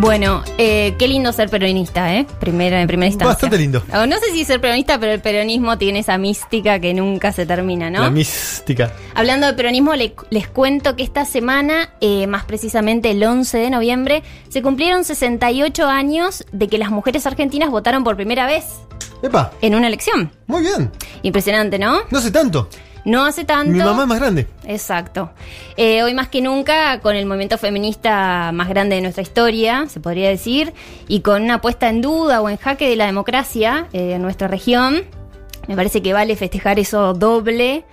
Bueno, 0.00 0.44
eh, 0.58 0.94
qué 0.96 1.08
lindo 1.08 1.32
ser 1.32 1.48
peronista, 1.50 2.14
¿eh? 2.14 2.24
Primera, 2.38 2.80
en 2.80 2.86
primera 2.86 3.08
instancia. 3.08 3.32
Bastante 3.34 3.58
lindo. 3.58 3.82
O 3.92 4.06
no 4.06 4.16
sé 4.18 4.30
si 4.32 4.44
ser 4.44 4.60
peronista, 4.60 4.96
pero 5.00 5.10
el 5.12 5.20
peronismo 5.20 5.76
tiene 5.76 5.98
esa 5.98 6.16
mística 6.18 6.78
que 6.78 6.94
nunca 6.94 7.32
se 7.32 7.46
termina, 7.46 7.90
¿no? 7.90 8.02
La 8.02 8.10
mística. 8.10 8.92
Hablando 9.16 9.48
de 9.48 9.54
peronismo, 9.54 9.96
le- 9.96 10.14
les 10.30 10.46
cuento 10.46 10.94
que 10.94 11.02
esta 11.02 11.24
semana, 11.24 11.90
eh, 12.00 12.28
más 12.28 12.44
precisamente 12.44 13.10
el 13.10 13.24
11 13.24 13.58
de 13.58 13.70
noviembre, 13.70 14.22
se 14.48 14.62
cumplieron 14.62 15.02
68 15.04 15.88
años 15.88 16.44
de 16.52 16.68
que 16.68 16.78
las 16.78 16.90
mujeres 16.90 17.26
argentinas 17.26 17.70
votaron 17.70 18.04
por 18.04 18.14
primera 18.14 18.46
vez 18.46 18.64
Epa, 19.22 19.50
en 19.62 19.74
una 19.74 19.88
elección. 19.88 20.30
muy 20.46 20.62
bien. 20.62 20.92
Impresionante, 21.22 21.76
¿no? 21.80 21.98
No 22.10 22.20
sé 22.20 22.30
tanto. 22.30 22.68
No 23.08 23.24
hace 23.24 23.44
tanto. 23.44 23.72
Mi 23.72 23.78
mamá 23.78 24.02
es 24.02 24.08
más 24.08 24.18
grande. 24.18 24.46
Exacto. 24.66 25.30
Eh, 25.78 26.02
hoy 26.02 26.12
más 26.12 26.28
que 26.28 26.42
nunca, 26.42 27.00
con 27.00 27.16
el 27.16 27.24
movimiento 27.24 27.56
feminista 27.56 28.52
más 28.52 28.68
grande 28.68 28.96
de 28.96 29.02
nuestra 29.02 29.22
historia, 29.22 29.86
se 29.88 29.98
podría 29.98 30.28
decir, 30.28 30.74
y 31.08 31.20
con 31.20 31.42
una 31.42 31.62
puesta 31.62 31.88
en 31.88 32.02
duda 32.02 32.42
o 32.42 32.50
en 32.50 32.58
jaque 32.58 32.86
de 32.86 32.96
la 32.96 33.06
democracia 33.06 33.88
eh, 33.94 34.12
en 34.12 34.22
nuestra 34.22 34.46
región, 34.46 35.04
me 35.68 35.74
parece 35.74 36.02
que 36.02 36.12
vale 36.12 36.36
festejar 36.36 36.78
eso 36.78 37.14
doble. 37.14 37.84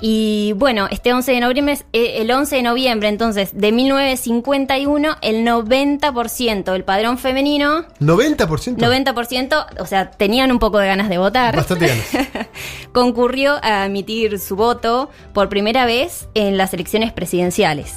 Y 0.00 0.54
bueno, 0.56 0.88
este 0.90 1.12
11 1.12 1.32
de 1.32 1.40
noviembre, 1.40 1.78
eh, 1.92 2.22
el 2.22 2.30
11 2.30 2.56
de 2.56 2.62
noviembre 2.62 3.08
entonces 3.08 3.50
de 3.52 3.70
1951, 3.72 5.16
el 5.20 5.46
90% 5.46 6.72
del 6.72 6.84
padrón 6.84 7.18
femenino, 7.18 7.84
90%. 8.00 8.76
90%, 8.76 9.66
o 9.78 9.86
sea, 9.86 10.10
tenían 10.10 10.50
un 10.52 10.58
poco 10.58 10.78
de 10.78 10.86
ganas 10.86 11.08
de 11.08 11.18
votar 11.18 11.54
Bastante 11.54 11.88
ganas. 11.88 12.08
concurrió 12.92 13.58
a 13.62 13.86
emitir 13.86 14.38
su 14.38 14.56
voto 14.56 15.10
por 15.34 15.48
primera 15.48 15.84
vez 15.84 16.28
en 16.34 16.56
las 16.56 16.72
elecciones 16.72 17.12
presidenciales. 17.12 17.96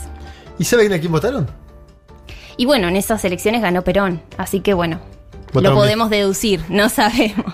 ¿Y 0.59 0.65
saben 0.65 0.91
a 0.93 0.99
quién 0.99 1.11
votaron? 1.11 1.47
Y 2.57 2.65
bueno, 2.65 2.87
en 2.87 2.95
esas 2.97 3.23
elecciones 3.25 3.61
ganó 3.61 3.83
Perón, 3.83 4.21
así 4.37 4.59
que 4.59 4.73
bueno, 4.73 4.99
Lo 5.53 5.73
podemos 5.73 6.09
deducir, 6.09 6.61
no 6.69 6.89
sabemos. 6.89 7.53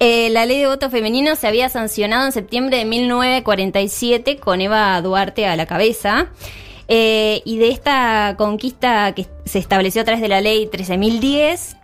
Eh, 0.00 0.30
la 0.30 0.46
ley 0.46 0.58
de 0.58 0.66
voto 0.66 0.90
femenino 0.90 1.36
se 1.36 1.46
había 1.46 1.68
sancionado 1.68 2.26
en 2.26 2.32
septiembre 2.32 2.78
de 2.78 2.84
1947 2.84 4.38
con 4.38 4.60
Eva 4.60 5.00
Duarte 5.02 5.46
a 5.46 5.56
la 5.56 5.66
cabeza. 5.66 6.28
Eh, 6.90 7.42
y 7.44 7.58
de 7.58 7.68
esta 7.68 8.34
conquista 8.38 9.14
que 9.14 9.26
se 9.44 9.58
estableció 9.58 10.00
a 10.02 10.04
través 10.04 10.22
de 10.22 10.28
la 10.28 10.40
ley 10.40 10.66
13.010, 10.72 11.76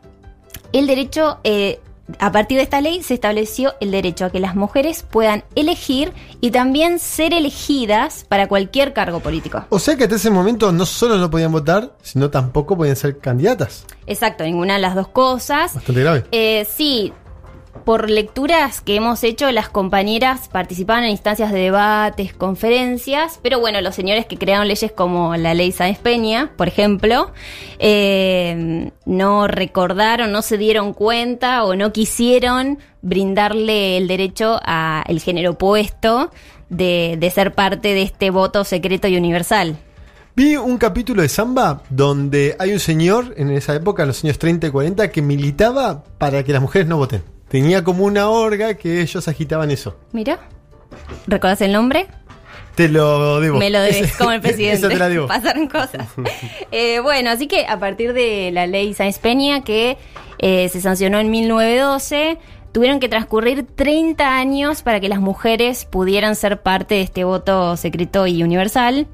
el 0.72 0.86
derecho, 0.86 1.40
eh, 1.44 1.80
a 2.18 2.32
partir 2.32 2.58
de 2.58 2.64
esta 2.64 2.80
ley 2.80 3.02
se 3.02 3.14
estableció 3.14 3.74
el 3.80 3.90
derecho 3.90 4.26
a 4.26 4.30
que 4.30 4.40
las 4.40 4.54
mujeres 4.54 5.04
puedan 5.08 5.44
elegir 5.54 6.12
y 6.40 6.50
también 6.50 6.98
ser 6.98 7.32
elegidas 7.32 8.24
para 8.28 8.46
cualquier 8.46 8.92
cargo 8.92 9.20
político. 9.20 9.64
O 9.70 9.78
sea 9.78 9.96
que 9.96 10.04
hasta 10.04 10.16
ese 10.16 10.30
momento 10.30 10.72
no 10.72 10.86
solo 10.86 11.16
no 11.16 11.30
podían 11.30 11.52
votar, 11.52 11.94
sino 12.02 12.30
tampoco 12.30 12.76
podían 12.76 12.96
ser 12.96 13.18
candidatas. 13.18 13.86
Exacto, 14.06 14.44
ninguna 14.44 14.74
de 14.74 14.80
las 14.80 14.94
dos 14.94 15.08
cosas. 15.08 15.74
Bastante 15.74 16.00
grave. 16.00 16.24
Eh, 16.30 16.66
sí, 16.70 17.12
por 17.84 18.08
lecturas 18.08 18.80
que 18.80 18.96
hemos 18.96 19.24
hecho, 19.24 19.50
las 19.52 19.68
compañeras 19.68 20.48
participaban 20.48 21.04
en 21.04 21.10
instancias 21.10 21.52
de 21.52 21.58
debates, 21.58 22.32
conferencias, 22.32 23.38
pero 23.42 23.60
bueno, 23.60 23.80
los 23.80 23.94
señores 23.94 24.26
que 24.26 24.38
crearon 24.38 24.68
leyes 24.68 24.92
como 24.92 25.36
la 25.36 25.54
ley 25.54 25.72
Sáenz 25.72 25.98
Peña, 25.98 26.52
por 26.56 26.68
ejemplo, 26.68 27.32
eh, 27.78 28.90
no 29.04 29.48
recordaron, 29.48 30.32
no 30.32 30.42
se 30.42 30.56
dieron 30.58 30.94
cuenta 30.94 31.64
o 31.64 31.74
no 31.74 31.92
quisieron 31.92 32.78
brindarle 33.02 33.98
el 33.98 34.08
derecho 34.08 34.60
al 34.64 35.20
género 35.20 35.52
opuesto 35.52 36.30
de, 36.70 37.16
de 37.18 37.30
ser 37.30 37.54
parte 37.54 37.88
de 37.88 38.02
este 38.02 38.30
voto 38.30 38.64
secreto 38.64 39.08
y 39.08 39.16
universal. 39.16 39.76
Vi 40.36 40.56
un 40.56 40.78
capítulo 40.78 41.22
de 41.22 41.28
Samba 41.28 41.82
donde 41.90 42.56
hay 42.58 42.72
un 42.72 42.80
señor 42.80 43.34
en 43.36 43.50
esa 43.50 43.74
época, 43.74 44.02
en 44.02 44.08
los 44.08 44.24
años 44.24 44.38
30 44.38 44.66
y 44.66 44.70
40, 44.70 45.10
que 45.12 45.22
militaba 45.22 46.02
para 46.18 46.42
que 46.42 46.52
las 46.52 46.60
mujeres 46.60 46.88
no 46.88 46.96
voten. 46.96 47.33
Tenía 47.54 47.84
como 47.84 48.04
una 48.04 48.28
orga 48.28 48.74
que 48.74 49.00
ellos 49.00 49.28
agitaban 49.28 49.70
eso. 49.70 49.96
Mira, 50.10 50.40
¿recordás 51.28 51.60
el 51.60 51.72
nombre? 51.72 52.08
Te 52.74 52.88
lo 52.88 53.38
debo. 53.38 53.58
Me 53.58 53.70
lo 53.70 53.80
debes, 53.80 54.16
como 54.16 54.32
el 54.32 54.40
presidente. 54.40 54.78
Esa 54.78 54.88
te 54.88 54.96
la 54.96 55.08
debo. 55.08 55.26
Pasaron 55.28 55.68
cosas. 55.68 56.08
Eh, 56.72 56.98
bueno, 56.98 57.30
así 57.30 57.46
que 57.46 57.64
a 57.68 57.78
partir 57.78 58.12
de 58.12 58.50
la 58.50 58.66
ley 58.66 58.92
Sáenz 58.92 59.20
Peña, 59.20 59.62
que 59.62 59.98
eh, 60.38 60.68
se 60.68 60.80
sancionó 60.80 61.20
en 61.20 61.30
1912, 61.30 62.38
tuvieron 62.72 62.98
que 62.98 63.08
transcurrir 63.08 63.64
30 63.64 64.36
años 64.36 64.82
para 64.82 64.98
que 64.98 65.08
las 65.08 65.20
mujeres 65.20 65.84
pudieran 65.84 66.34
ser 66.34 66.60
parte 66.60 66.96
de 66.96 67.02
este 67.02 67.22
voto 67.22 67.76
secreto 67.76 68.26
y 68.26 68.42
universal. 68.42 69.06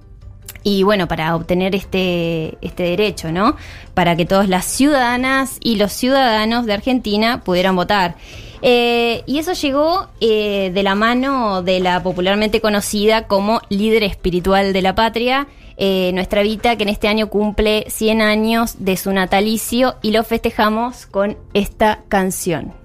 Y 0.63 0.83
bueno, 0.83 1.09
para 1.09 1.35
obtener 1.35 1.75
este, 1.75 2.59
este 2.61 2.83
derecho, 2.83 3.33
¿no? 3.33 3.57
Para 3.95 4.17
que 4.17 4.27
todas 4.27 4.49
las 4.49 4.65
ciudadanas 4.65 5.57
y 5.61 5.77
los 5.77 5.93
ciudadanos 5.93 6.67
de 6.67 6.75
Argentina 6.75 7.43
pudieran 7.45 7.77
votar. 7.77 8.17
Eh, 8.63 9.23
y 9.27 9.39
eso 9.39 9.55
llegó 9.55 10.09
eh, 10.21 10.71
de 10.75 10.83
la 10.83 10.95
mano 10.95 11.63
de 11.63 11.81
la 11.81 12.03
popularmente 12.03 12.61
conocida 12.61 13.27
como 13.27 13.63
líder 13.71 14.03
espiritual 14.03 14.73
de 14.73 14.83
la 14.83 14.95
patria, 14.95 15.49
eh, 15.79 16.11
nuestra 16.13 16.43
Vita, 16.43 16.77
que 16.77 16.83
en 16.83 16.91
este 16.91 17.09
año 17.09 17.31
cumple 17.31 17.87
100 17.89 18.21
años 18.21 18.77
de 18.79 18.99
su 18.99 19.13
natalicio 19.13 19.97
y 20.03 20.11
lo 20.11 20.25
festejamos 20.25 21.07
con 21.07 21.39
esta 21.55 22.01
canción. 22.09 22.80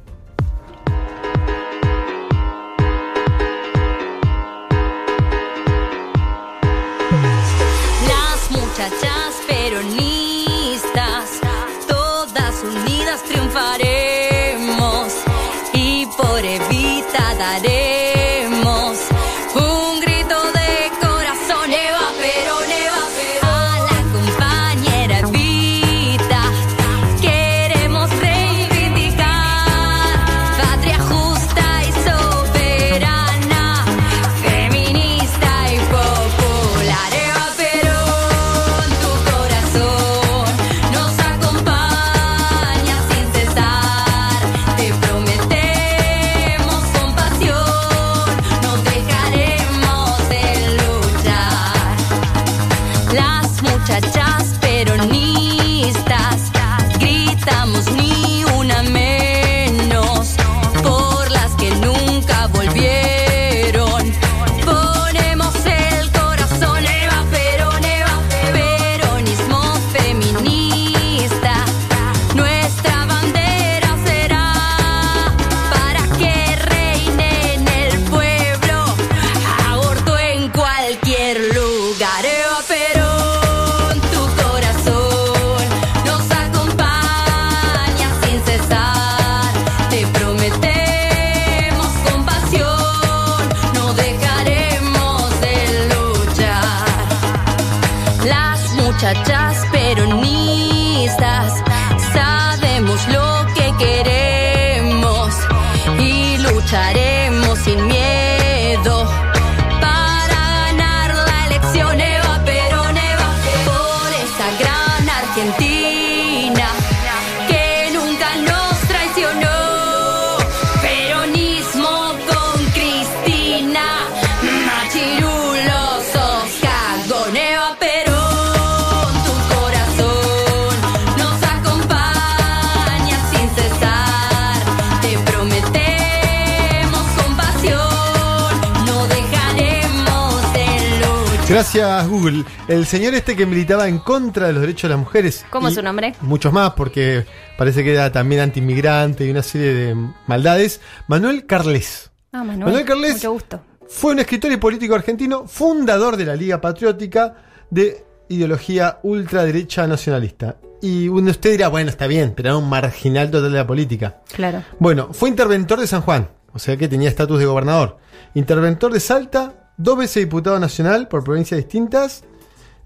Gracias, 141.56 142.10
Google. 142.10 142.44
El 142.68 142.86
señor 142.86 143.14
este 143.14 143.34
que 143.34 143.46
militaba 143.46 143.88
en 143.88 144.00
contra 144.00 144.48
de 144.48 144.52
los 144.52 144.60
derechos 144.60 144.90
de 144.90 144.90
las 144.90 145.00
mujeres. 145.00 145.46
¿Cómo 145.50 145.70
es 145.70 145.76
su 145.76 145.82
nombre? 145.82 146.14
Muchos 146.20 146.52
más, 146.52 146.74
porque 146.74 147.26
parece 147.58 147.82
que 147.82 147.94
era 147.94 148.12
también 148.12 148.42
antiinmigrante 148.42 149.26
y 149.26 149.30
una 149.30 149.42
serie 149.42 149.74
de 149.74 149.96
maldades. 150.28 150.82
Manuel 151.08 151.46
Carles. 151.46 152.12
Ah, 152.34 152.44
Manuel. 152.44 152.66
Manuel 152.66 152.84
Carles 152.84 153.14
Mucho 153.14 153.32
gusto. 153.32 153.62
fue 153.88 154.12
un 154.12 154.20
escritor 154.20 154.52
y 154.52 154.58
político 154.58 154.96
argentino, 154.96 155.48
fundador 155.48 156.18
de 156.18 156.26
la 156.26 156.36
Liga 156.36 156.60
Patriótica 156.60 157.36
de 157.70 158.04
ideología 158.28 159.00
ultraderecha 159.04 159.88
nacionalista. 159.88 160.58
Y 160.82 161.08
uno 161.08 161.24
de 161.24 161.32
usted 161.32 161.52
dirá, 161.52 161.70
bueno, 161.70 161.90
está 161.90 162.06
bien, 162.06 162.34
pero 162.36 162.50
era 162.50 162.58
un 162.58 162.68
marginal 162.68 163.32
total 163.32 163.54
de 163.54 163.58
la 163.60 163.66
política. 163.66 164.18
Claro. 164.36 164.62
Bueno, 164.78 165.14
fue 165.14 165.30
interventor 165.30 165.80
de 165.80 165.88
San 165.88 166.02
Juan, 166.02 166.28
o 166.52 166.60
sea 166.60 166.76
que 166.76 166.90
tenía 166.90 167.08
estatus 167.08 167.40
de 167.40 167.46
gobernador. 167.46 167.98
Interventor 168.34 168.92
de 168.92 169.00
Salta, 169.00 169.65
dos 169.78 169.98
veces 169.98 170.24
diputado 170.24 170.60
nacional 170.60 171.08
por 171.08 171.24
provincias 171.24 171.58
distintas. 171.58 172.24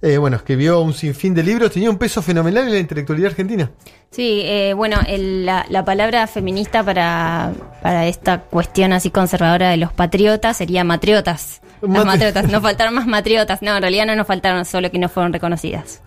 Eh, 0.02 0.18
bueno, 0.18 0.38
escribió 0.38 0.80
un 0.82 0.94
sinfín 0.94 1.34
de 1.34 1.44
libros, 1.44 1.72
tenía 1.72 1.90
un 1.90 1.98
peso 1.98 2.22
fenomenal 2.22 2.68
en 2.68 2.74
la 2.74 2.80
intelectualidad 2.80 3.32
argentina. 3.32 3.70
Sí, 4.12 4.42
eh, 4.46 4.74
bueno, 4.74 4.98
el- 5.06 5.46
la, 5.46 5.66
la 5.70 5.84
palabra 5.84 6.26
feminista 6.26 6.84
para, 6.84 7.52
para 7.84 8.08
esta 8.08 8.40
cuestión 8.40 8.94
así 8.94 9.12
conservadora 9.12 9.70
de 9.70 9.76
los 9.78 9.92
patriotas 9.92 10.56
sería 10.56 10.86
matriotas. 10.86 11.60
Las 11.82 11.92
Matri- 11.92 12.06
matriotas, 12.06 12.48
nos 12.50 12.62
faltaron 12.62 12.94
más 12.96 13.08
matriotas. 13.08 13.62
No, 13.62 13.76
en 13.76 13.82
realidad 13.82 14.06
no 14.06 14.16
nos 14.16 14.26
faltaron, 14.28 14.64
solo 14.64 14.90
que 14.90 15.00
no 15.00 15.10
fueron 15.10 15.34
reconocidas. 15.34 16.02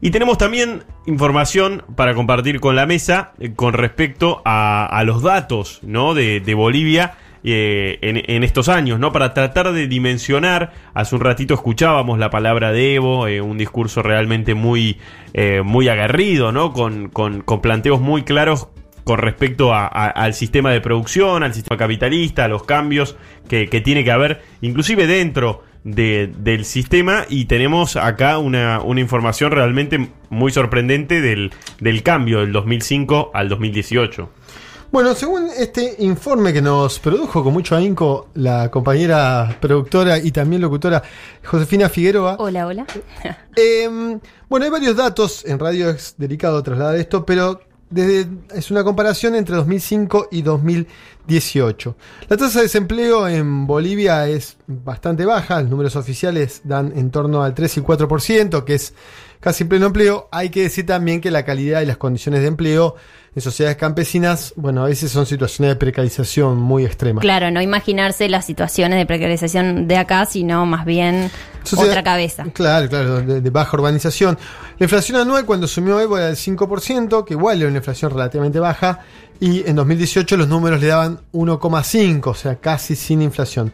Y 0.00 0.10
tenemos 0.10 0.38
también 0.38 0.84
información 1.06 1.84
para 1.94 2.14
compartir 2.14 2.60
con 2.60 2.76
la 2.76 2.86
mesa 2.86 3.32
eh, 3.38 3.52
con 3.54 3.74
respecto 3.74 4.42
a, 4.44 4.86
a 4.86 5.04
los 5.04 5.22
datos 5.22 5.80
¿no? 5.82 6.14
de, 6.14 6.40
de 6.40 6.54
Bolivia 6.54 7.14
eh, 7.44 7.98
en, 8.02 8.42
estos 8.44 8.68
años, 8.68 8.98
¿no? 9.00 9.12
Para 9.12 9.34
tratar 9.34 9.72
de 9.72 9.86
dimensionar, 9.88 10.72
hace 10.94 11.14
un 11.14 11.20
ratito 11.22 11.54
escuchábamos 11.54 12.18
la 12.18 12.30
palabra 12.30 12.72
de 12.72 12.94
Evo, 12.94 13.26
eh, 13.26 13.40
un 13.40 13.58
discurso 13.58 14.02
realmente 14.02 14.54
muy, 14.54 14.98
eh, 15.34 15.62
muy 15.64 15.88
aguerrido, 15.88 16.52
¿no? 16.52 16.72
Con, 16.72 17.08
con, 17.08 17.40
con 17.42 17.60
planteos 17.60 18.00
muy 18.00 18.22
claros 18.22 18.68
con 19.04 19.18
respecto 19.18 19.74
a- 19.74 19.86
al 19.88 20.32
sistema 20.34 20.70
de 20.70 20.80
producción, 20.80 21.42
al 21.42 21.52
sistema 21.54 21.76
capitalista, 21.76 22.44
a 22.44 22.48
los 22.48 22.62
cambios 22.62 23.16
que, 23.48 23.66
que 23.68 23.80
tiene 23.80 24.04
que 24.04 24.12
haber, 24.12 24.42
inclusive 24.60 25.08
dentro 25.08 25.64
de- 25.82 26.30
del 26.38 26.64
sistema, 26.64 27.24
y 27.28 27.46
tenemos 27.46 27.96
acá 27.96 28.38
una, 28.38 28.80
una 28.80 29.00
información 29.00 29.50
realmente 29.50 30.08
muy 30.30 30.52
sorprendente 30.52 31.20
del, 31.20 31.50
del 31.80 32.04
cambio 32.04 32.38
del 32.40 32.52
2005 32.52 33.32
al 33.34 33.48
2018. 33.48 34.30
Bueno, 34.92 35.14
según 35.14 35.48
este 35.56 35.96
informe 36.00 36.52
que 36.52 36.60
nos 36.60 36.98
produjo 36.98 37.42
con 37.42 37.54
mucho 37.54 37.74
ahínco 37.74 38.28
la 38.34 38.70
compañera 38.70 39.56
productora 39.58 40.18
y 40.18 40.30
también 40.32 40.60
locutora 40.60 41.02
Josefina 41.42 41.88
Figueroa, 41.88 42.36
Hola, 42.38 42.66
hola. 42.66 42.86
Eh, 43.56 44.18
bueno, 44.50 44.64
hay 44.64 44.70
varios 44.70 44.94
datos, 44.94 45.46
en 45.46 45.58
radio 45.58 45.88
es 45.88 46.14
delicado 46.18 46.62
trasladar 46.62 46.96
esto, 46.96 47.24
pero 47.24 47.62
desde, 47.88 48.28
es 48.54 48.70
una 48.70 48.84
comparación 48.84 49.34
entre 49.34 49.56
2005 49.56 50.28
y 50.30 50.42
2018. 51.26 51.96
La 52.28 52.36
tasa 52.36 52.58
de 52.58 52.64
desempleo 52.64 53.28
en 53.28 53.66
Bolivia 53.66 54.26
es 54.28 54.56
bastante 54.66 55.24
baja, 55.24 55.60
los 55.60 55.70
números 55.70 55.96
oficiales 55.96 56.62
dan 56.64 56.92
en 56.96 57.10
torno 57.10 57.42
al 57.42 57.54
3 57.54 57.78
y 57.78 57.80
4%, 57.80 58.64
que 58.64 58.74
es 58.74 58.94
casi 59.40 59.64
pleno 59.64 59.86
empleo. 59.86 60.28
Hay 60.32 60.50
que 60.50 60.62
decir 60.62 60.86
también 60.86 61.20
que 61.20 61.30
la 61.30 61.44
calidad 61.44 61.80
y 61.82 61.86
las 61.86 61.96
condiciones 61.96 62.40
de 62.42 62.48
empleo 62.48 62.96
en 63.34 63.40
sociedades 63.40 63.78
campesinas, 63.78 64.52
bueno, 64.56 64.82
a 64.84 64.88
veces 64.88 65.10
son 65.10 65.24
situaciones 65.24 65.70
de 65.72 65.76
precarización 65.76 66.58
muy 66.58 66.84
extremas. 66.84 67.22
Claro, 67.22 67.50
no 67.50 67.62
imaginarse 67.62 68.28
las 68.28 68.44
situaciones 68.44 68.98
de 68.98 69.06
precarización 69.06 69.88
de 69.88 69.96
acá, 69.96 70.26
sino 70.26 70.66
más 70.66 70.84
bien 70.84 71.30
Sociedad- 71.62 71.88
otra 71.92 72.02
cabeza. 72.02 72.44
Claro, 72.52 72.88
claro, 72.90 73.22
de, 73.22 73.40
de 73.40 73.50
baja 73.50 73.74
urbanización. 73.74 74.36
La 74.78 74.84
inflación 74.84 75.18
anual 75.18 75.46
cuando 75.46 75.64
asumió 75.64 75.98
Evo 75.98 76.18
era 76.18 76.26
del 76.26 76.36
5%, 76.36 77.24
que 77.24 77.32
igual 77.32 77.58
era 77.60 77.68
una 77.70 77.78
inflación 77.78 78.10
relativamente 78.10 78.60
baja, 78.60 79.00
y 79.42 79.68
en 79.68 79.74
2018 79.74 80.36
los 80.36 80.46
números 80.46 80.80
le 80.80 80.86
daban 80.86 81.18
1,5, 81.32 82.26
o 82.28 82.34
sea, 82.34 82.60
casi 82.60 82.94
sin 82.94 83.20
inflación. 83.22 83.72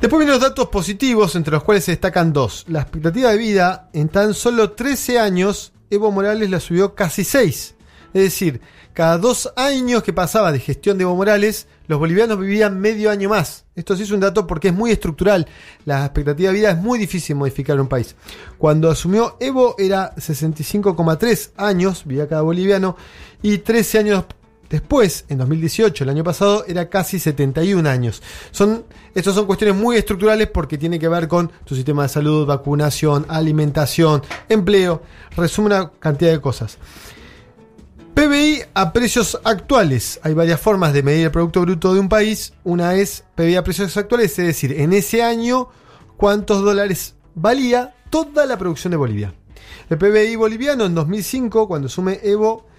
Después 0.00 0.18
vienen 0.18 0.32
los 0.32 0.40
datos 0.40 0.68
positivos, 0.68 1.36
entre 1.36 1.52
los 1.52 1.62
cuales 1.62 1.84
se 1.84 1.90
destacan 1.90 2.32
dos. 2.32 2.64
La 2.68 2.80
expectativa 2.80 3.30
de 3.32 3.36
vida 3.36 3.90
en 3.92 4.08
tan 4.08 4.32
solo 4.32 4.70
13 4.70 5.18
años, 5.18 5.74
Evo 5.90 6.10
Morales 6.10 6.48
la 6.48 6.58
subió 6.58 6.94
casi 6.94 7.22
6. 7.22 7.74
Es 8.14 8.22
decir, 8.22 8.62
cada 8.94 9.18
dos 9.18 9.52
años 9.56 10.02
que 10.02 10.14
pasaba 10.14 10.50
de 10.52 10.58
gestión 10.58 10.96
de 10.96 11.02
Evo 11.02 11.16
Morales, 11.16 11.66
los 11.86 11.98
bolivianos 11.98 12.40
vivían 12.40 12.80
medio 12.80 13.10
año 13.10 13.28
más. 13.28 13.66
Esto 13.76 13.94
sí 13.94 14.04
es 14.04 14.10
un 14.10 14.20
dato 14.20 14.46
porque 14.46 14.68
es 14.68 14.74
muy 14.74 14.90
estructural. 14.90 15.46
La 15.84 16.06
expectativa 16.06 16.50
de 16.50 16.56
vida 16.56 16.70
es 16.70 16.78
muy 16.78 16.98
difícil 16.98 17.36
modificar 17.36 17.78
un 17.78 17.88
país. 17.88 18.16
Cuando 18.56 18.90
asumió 18.90 19.36
Evo 19.38 19.74
era 19.76 20.14
65,3 20.14 21.50
años, 21.58 22.04
vivía 22.06 22.26
cada 22.26 22.40
boliviano, 22.40 22.96
y 23.42 23.58
13 23.58 23.98
años 23.98 24.24
Después, 24.72 25.26
en 25.28 25.36
2018, 25.36 26.02
el 26.02 26.08
año 26.08 26.24
pasado, 26.24 26.64
era 26.66 26.88
casi 26.88 27.18
71 27.18 27.86
años. 27.86 28.22
Son, 28.52 28.86
estas 29.14 29.34
son 29.34 29.44
cuestiones 29.44 29.76
muy 29.76 29.96
estructurales 29.98 30.48
porque 30.48 30.78
tiene 30.78 30.98
que 30.98 31.08
ver 31.08 31.28
con 31.28 31.52
tu 31.66 31.74
sistema 31.74 32.04
de 32.04 32.08
salud, 32.08 32.46
vacunación, 32.46 33.26
alimentación, 33.28 34.22
empleo, 34.48 35.02
resume 35.36 35.66
una 35.66 35.90
cantidad 35.90 36.30
de 36.30 36.40
cosas. 36.40 36.78
PBI 38.14 38.62
a 38.72 38.94
precios 38.94 39.38
actuales. 39.44 40.18
Hay 40.22 40.32
varias 40.32 40.58
formas 40.58 40.94
de 40.94 41.02
medir 41.02 41.26
el 41.26 41.30
Producto 41.30 41.60
Bruto 41.60 41.92
de 41.92 42.00
un 42.00 42.08
país. 42.08 42.54
Una 42.64 42.94
es 42.94 43.24
PBI 43.34 43.56
a 43.56 43.64
precios 43.64 43.94
actuales, 43.98 44.38
es 44.38 44.46
decir, 44.46 44.80
en 44.80 44.94
ese 44.94 45.22
año 45.22 45.68
cuántos 46.16 46.64
dólares 46.64 47.14
valía 47.34 47.94
toda 48.08 48.46
la 48.46 48.56
producción 48.56 48.92
de 48.92 48.96
Bolivia. 48.96 49.34
El 49.90 49.98
PBI 49.98 50.34
boliviano 50.36 50.86
en 50.86 50.94
2005, 50.94 51.68
cuando 51.68 51.90
sume 51.90 52.20
Evo, 52.22 52.71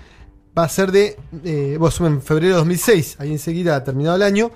va 0.58 0.64
a 0.64 0.70
ser 0.70 0.92
de, 0.92 1.18
eh, 1.44 1.78
vos 1.80 2.00
en 2.02 2.22
febrero 2.22 2.54
de 2.54 2.60
2006, 2.60 3.18
ahí 3.20 3.32
enseguida 3.32 3.76
ha 3.76 3.84
terminado 3.84 4.16
el 4.16 4.22
año, 4.22 4.52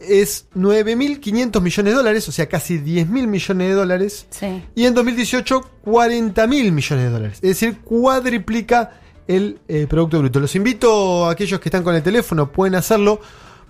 es 0.00 0.46
9.500 0.54 1.60
millones 1.60 1.92
de 1.92 1.96
dólares, 1.96 2.28
o 2.28 2.32
sea, 2.32 2.48
casi 2.48 2.78
10.000 2.78 3.26
millones 3.26 3.68
de 3.68 3.74
dólares. 3.74 4.26
Sí. 4.30 4.64
Y 4.74 4.86
en 4.86 4.94
2018, 4.94 5.60
40.000 5.84 6.72
millones 6.72 7.04
de 7.04 7.10
dólares. 7.10 7.36
Es 7.42 7.50
decir, 7.50 7.78
cuadriplica 7.80 8.98
el 9.28 9.60
eh, 9.68 9.86
Producto 9.88 10.18
Bruto. 10.18 10.40
Los 10.40 10.56
invito 10.56 11.26
a 11.26 11.32
aquellos 11.32 11.60
que 11.60 11.68
están 11.68 11.84
con 11.84 11.94
el 11.94 12.02
teléfono, 12.02 12.50
pueden 12.50 12.74
hacerlo. 12.74 13.20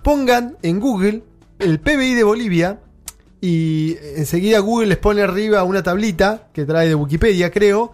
Pongan 0.01 0.57
en 0.61 0.79
Google 0.79 1.23
el 1.59 1.79
PBI 1.79 2.15
de 2.15 2.23
Bolivia 2.23 2.79
y 3.41 3.97
enseguida 4.15 4.59
Google 4.59 4.87
les 4.87 4.97
pone 4.97 5.21
arriba 5.21 5.63
una 5.63 5.83
tablita 5.83 6.47
que 6.53 6.65
trae 6.65 6.87
de 6.87 6.95
Wikipedia, 6.95 7.51
creo. 7.51 7.91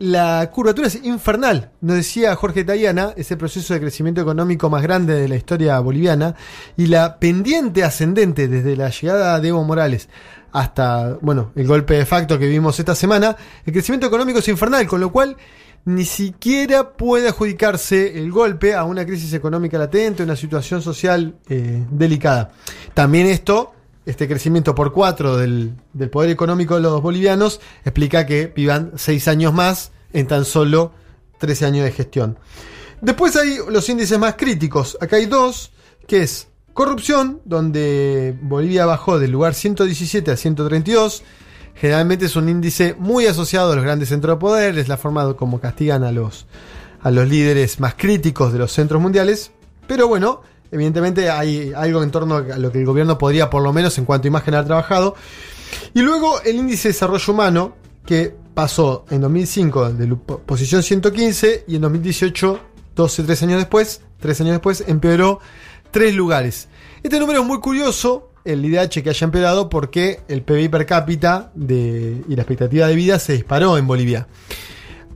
La 0.00 0.50
curvatura 0.50 0.88
es 0.88 0.94
infernal. 1.04 1.72
Nos 1.82 1.96
decía 1.96 2.34
Jorge 2.34 2.64
Tayana, 2.64 3.12
es 3.18 3.30
el 3.32 3.36
proceso 3.36 3.74
de 3.74 3.80
crecimiento 3.80 4.22
económico 4.22 4.70
más 4.70 4.82
grande 4.82 5.12
de 5.12 5.28
la 5.28 5.36
historia 5.36 5.78
boliviana. 5.78 6.36
Y 6.78 6.86
la 6.86 7.18
pendiente 7.18 7.84
ascendente 7.84 8.48
desde 8.48 8.76
la 8.76 8.88
llegada 8.88 9.38
de 9.38 9.48
Evo 9.48 9.62
Morales 9.62 10.08
hasta, 10.52 11.18
bueno, 11.20 11.52
el 11.54 11.66
golpe 11.66 11.98
de 11.98 12.06
facto 12.06 12.38
que 12.38 12.46
vimos 12.46 12.78
esta 12.78 12.94
semana, 12.94 13.36
el 13.66 13.74
crecimiento 13.74 14.06
económico 14.06 14.38
es 14.38 14.48
infernal, 14.48 14.86
con 14.86 15.02
lo 15.02 15.12
cual 15.12 15.36
ni 15.84 16.06
siquiera 16.06 16.92
puede 16.92 17.28
adjudicarse 17.28 18.18
el 18.18 18.32
golpe 18.32 18.74
a 18.74 18.84
una 18.84 19.04
crisis 19.04 19.34
económica 19.34 19.76
latente, 19.76 20.22
una 20.22 20.34
situación 20.34 20.80
social 20.80 21.34
eh, 21.50 21.84
delicada. 21.90 22.52
También 22.94 23.26
esto, 23.26 23.74
este 24.10 24.28
crecimiento 24.28 24.74
por 24.74 24.92
cuatro 24.92 25.36
del, 25.36 25.74
poder 26.10 26.30
económico 26.30 26.74
de 26.74 26.82
los 26.82 27.00
bolivianos, 27.00 27.60
explica 27.84 28.26
que 28.26 28.46
vivan 28.46 28.92
seis 28.96 29.28
años 29.28 29.54
más 29.54 29.92
en 30.12 30.26
tan 30.26 30.44
solo 30.44 30.92
13 31.38 31.66
años 31.66 31.84
de 31.84 31.92
gestión. 31.92 32.38
Después 33.00 33.36
hay 33.36 33.58
los 33.68 33.88
índices 33.88 34.18
más 34.18 34.34
críticos. 34.34 34.98
Acá 35.00 35.16
hay 35.16 35.26
dos, 35.26 35.72
que 36.06 36.22
es 36.22 36.48
corrupción, 36.74 37.40
donde 37.44 38.36
Bolivia 38.42 38.84
bajó 38.84 39.18
del 39.18 39.30
lugar 39.30 39.54
117 39.54 40.30
a 40.30 40.36
132. 40.36 41.22
Generalmente 41.74 42.26
es 42.26 42.36
un 42.36 42.48
índice 42.48 42.94
muy 42.98 43.26
asociado 43.26 43.72
a 43.72 43.76
los 43.76 43.84
grandes 43.84 44.10
centros 44.10 44.36
de 44.36 44.40
poder, 44.40 44.78
es 44.78 44.88
la 44.88 44.98
forma 44.98 45.34
como 45.34 45.60
castigan 45.60 46.04
a 46.04 46.12
los, 46.12 46.46
a 47.00 47.10
los 47.10 47.28
líderes 47.28 47.80
más 47.80 47.94
críticos 47.94 48.52
de 48.52 48.58
los 48.58 48.72
centros 48.72 49.00
mundiales. 49.00 49.52
Pero 49.86 50.06
bueno, 50.08 50.42
evidentemente 50.72 51.30
hay 51.30 51.72
algo 51.74 52.02
en 52.02 52.10
torno 52.10 52.36
a 52.36 52.58
lo 52.58 52.72
que 52.72 52.78
el 52.78 52.86
gobierno 52.86 53.18
podría, 53.18 53.50
por 53.50 53.62
lo 53.62 53.72
menos 53.72 53.96
en 53.98 54.04
cuanto 54.04 54.26
a 54.26 54.28
imagen, 54.28 54.54
haber 54.54 54.66
trabajado. 54.66 55.14
Y 55.94 56.02
luego 56.02 56.40
el 56.42 56.56
índice 56.56 56.88
de 56.88 56.92
desarrollo 56.92 57.32
humano, 57.32 57.76
que 58.04 58.34
pasó 58.54 59.04
en 59.10 59.20
2005 59.20 59.92
de 59.92 60.16
posición 60.46 60.82
115 60.82 61.64
y 61.68 61.76
en 61.76 61.82
2018, 61.82 62.60
12, 62.96 63.22
13 63.22 63.44
años 63.44 63.58
después, 63.58 64.00
3 64.20 64.40
años 64.40 64.52
después, 64.52 64.84
empeoró 64.86 65.40
tres 65.90 66.14
lugares. 66.14 66.68
Este 67.02 67.18
número 67.18 67.40
es 67.40 67.46
muy 67.46 67.60
curioso, 67.60 68.30
el 68.44 68.64
IDH 68.64 69.02
que 69.02 69.10
haya 69.10 69.24
empeorado, 69.24 69.68
porque 69.68 70.20
el 70.28 70.42
PBI 70.42 70.68
per 70.68 70.86
cápita 70.86 71.52
y 71.56 72.34
la 72.34 72.42
expectativa 72.42 72.86
de 72.86 72.94
vida 72.94 73.18
se 73.18 73.34
disparó 73.34 73.76
en 73.78 73.86
Bolivia. 73.86 74.28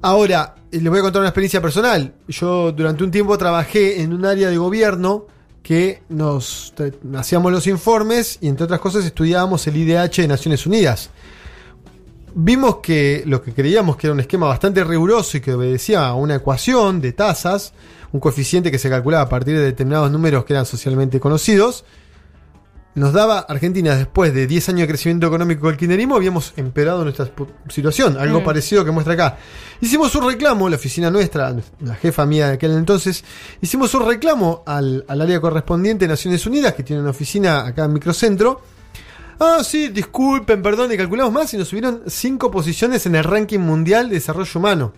Ahora, 0.03 0.55
eh, 0.71 0.81
les 0.81 0.91
voy 0.91 0.99
a 0.99 1.03
contar 1.03 1.21
una 1.21 1.31
experiencia 1.31 1.63
personal. 1.63 2.15
Yo 2.29 2.73
durante 2.73 3.05
un 3.05 3.11
tiempo 3.11 3.39
trabajé 3.39 4.03
en 4.03 4.13
un 4.13 4.27
área 4.27 4.51
de 4.51 4.59
gobierno 4.59 5.27
que 5.65 6.03
nos 6.11 6.75
hacíamos 7.17 7.51
los 7.51 7.67
informes 7.67 8.37
y 8.43 8.49
entre 8.49 8.65
otras 8.65 8.81
cosas 8.81 9.03
estudiábamos 9.07 9.67
el 9.67 9.79
IDH 9.79 10.17
de 10.19 10.29
Naciones 10.29 10.67
Unidas. 10.67 11.09
Vimos 12.35 12.77
que 12.83 13.23
lo 13.27 13.43
que 13.43 13.55
creíamos 13.55 13.97
que 13.97 14.09
era 14.09 14.15
un 14.15 14.21
esquema 14.21 14.47
bastante 14.47 14.85
riguroso 14.85 15.39
y 15.39 15.41
que 15.41 15.55
obedecía 15.55 16.07
a 16.07 16.15
una 16.15 16.35
ecuación 16.35 17.01
de 17.01 17.12
tasas, 17.12 17.73
un 18.12 18.21
coeficiente 18.21 18.71
que 18.71 18.79
se 18.79 18.91
calculaba 18.91 19.25
a 19.25 19.29
partir 19.31 19.57
de 19.57 19.65
determinados 19.65 20.11
números 20.11 20.45
que 20.45 20.53
eran 20.53 20.67
socialmente 20.67 21.19
conocidos, 21.19 21.87
nos 22.95 23.12
daba 23.12 23.40
Argentina 23.40 23.97
después 23.97 24.32
de 24.32 24.47
10 24.47 24.68
años 24.68 24.80
de 24.82 24.88
crecimiento 24.88 25.26
económico 25.26 25.66
del 25.66 25.76
kirchnerismo, 25.76 26.16
habíamos 26.16 26.53
empeorado 26.57 27.03
nuestra 27.03 27.28
situación, 27.68 28.16
algo 28.18 28.40
Mm. 28.40 28.45
parecido 28.45 28.84
que 28.84 28.90
muestra 28.92 29.14
acá. 29.14 29.38
Hicimos 29.80 30.14
un 30.14 30.28
reclamo, 30.28 30.68
la 30.68 30.76
oficina 30.76 31.11
nuestra, 31.11 31.55
la 31.80 31.95
jefa 31.97 32.24
mía 32.24 32.49
de 32.49 32.53
aquel 32.55 32.72
entonces, 32.72 33.24
hicimos 33.61 33.92
un 33.95 34.07
reclamo 34.07 34.62
al, 34.66 35.05
al 35.09 35.20
área 35.20 35.40
correspondiente 35.40 36.05
de 36.05 36.09
Naciones 36.11 36.47
Unidas, 36.47 36.74
que 36.74 36.82
tiene 36.82 37.03
una 37.03 37.11
oficina 37.11 37.66
acá 37.66 37.84
en 37.84 37.92
Microcentro. 37.95 38.61
Ah, 39.39 39.62
sí, 39.64 39.89
disculpen, 39.89 40.62
perdón, 40.62 40.93
y 40.93 40.97
calculamos 40.97 41.32
más 41.32 41.53
y 41.55 41.57
nos 41.57 41.68
subieron 41.68 42.03
5 42.07 42.51
posiciones 42.51 43.05
en 43.07 43.16
el 43.16 43.24
ranking 43.24 43.59
mundial 43.59 44.09
de 44.09 44.14
desarrollo 44.14 44.61
humano. 44.61 44.93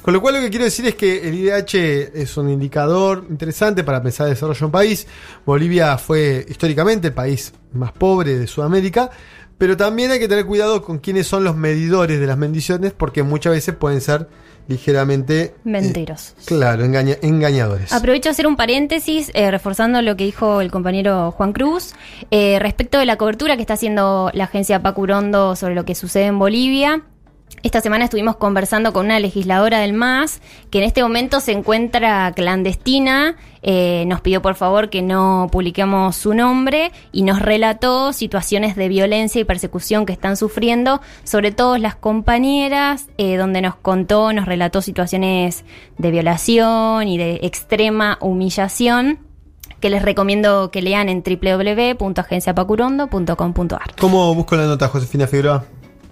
Con 0.00 0.14
lo 0.14 0.20
cual 0.22 0.36
lo 0.36 0.40
que 0.40 0.50
quiero 0.50 0.64
decir 0.64 0.86
es 0.86 0.94
que 0.94 1.28
el 1.28 1.34
IDH 1.34 2.12
es 2.14 2.36
un 2.36 2.48
indicador 2.48 3.26
interesante 3.28 3.84
para 3.84 4.02
pensar 4.02 4.28
el 4.28 4.34
desarrollo 4.34 4.58
de 4.58 4.64
un 4.66 4.72
país. 4.72 5.06
Bolivia 5.44 5.98
fue 5.98 6.46
históricamente 6.48 7.08
el 7.08 7.14
país 7.14 7.52
más 7.72 7.92
pobre 7.92 8.38
de 8.38 8.46
Sudamérica, 8.46 9.10
pero 9.58 9.76
también 9.76 10.10
hay 10.10 10.18
que 10.18 10.28
tener 10.28 10.46
cuidado 10.46 10.82
con 10.82 10.98
quiénes 10.98 11.26
son 11.26 11.44
los 11.44 11.56
medidores 11.56 12.18
de 12.18 12.26
las 12.26 12.38
bendiciones 12.38 12.92
porque 12.92 13.22
muchas 13.22 13.52
veces 13.52 13.74
pueden 13.74 14.00
ser 14.00 14.28
ligeramente... 14.68 15.54
Mentirosos. 15.64 16.34
Claro, 16.46 16.84
engaña- 16.84 17.16
engañadores. 17.22 17.92
Aprovecho 17.92 18.28
a 18.28 18.32
hacer 18.32 18.46
un 18.46 18.56
paréntesis, 18.56 19.30
eh, 19.34 19.50
reforzando 19.50 20.00
lo 20.02 20.16
que 20.16 20.24
dijo 20.24 20.60
el 20.60 20.70
compañero 20.70 21.30
Juan 21.32 21.52
Cruz, 21.52 21.94
eh, 22.30 22.58
respecto 22.60 22.98
de 22.98 23.06
la 23.06 23.16
cobertura 23.16 23.56
que 23.56 23.62
está 23.62 23.74
haciendo 23.74 24.30
la 24.34 24.44
agencia 24.44 24.82
Pacurondo 24.82 25.56
sobre 25.56 25.74
lo 25.74 25.84
que 25.84 25.94
sucede 25.94 26.26
en 26.26 26.38
Bolivia. 26.38 27.02
Esta 27.62 27.80
semana 27.80 28.04
estuvimos 28.04 28.36
conversando 28.36 28.92
con 28.92 29.06
una 29.06 29.20
legisladora 29.20 29.78
del 29.78 29.92
MAS 29.92 30.40
que 30.70 30.78
en 30.78 30.84
este 30.84 31.02
momento 31.02 31.38
se 31.40 31.52
encuentra 31.52 32.32
clandestina. 32.34 33.36
eh, 33.64 34.02
nos 34.08 34.20
pidió 34.20 34.42
por 34.42 34.56
favor 34.56 34.90
que 34.90 35.02
no 35.02 35.46
publiquemos 35.52 36.16
su 36.16 36.34
nombre 36.34 36.90
y 37.12 37.22
nos 37.22 37.38
relató 37.40 38.12
situaciones 38.12 38.74
de 38.74 38.88
violencia 38.88 39.40
y 39.40 39.44
persecución 39.44 40.04
que 40.04 40.12
están 40.12 40.36
sufriendo, 40.36 41.00
sobre 41.22 41.52
todo 41.52 41.78
las 41.78 41.94
compañeras, 41.94 43.06
eh, 43.18 43.36
donde 43.36 43.62
nos 43.62 43.76
contó, 43.76 44.32
nos 44.32 44.46
relató 44.46 44.82
situaciones 44.82 45.64
de 45.98 46.10
violación 46.10 47.06
y 47.06 47.18
de 47.18 47.38
extrema 47.42 48.18
humillación 48.20 49.20
que 49.78 49.90
les 49.90 50.02
recomiendo 50.02 50.72
que 50.72 50.82
lean 50.82 51.08
en 51.08 51.22
www.agenciapacurondo.com.ar. 51.22 53.94
¿Cómo 54.00 54.34
busco 54.34 54.56
la 54.56 54.66
nota, 54.66 54.88
Josefina 54.88 55.28
Figueroa? 55.28 55.64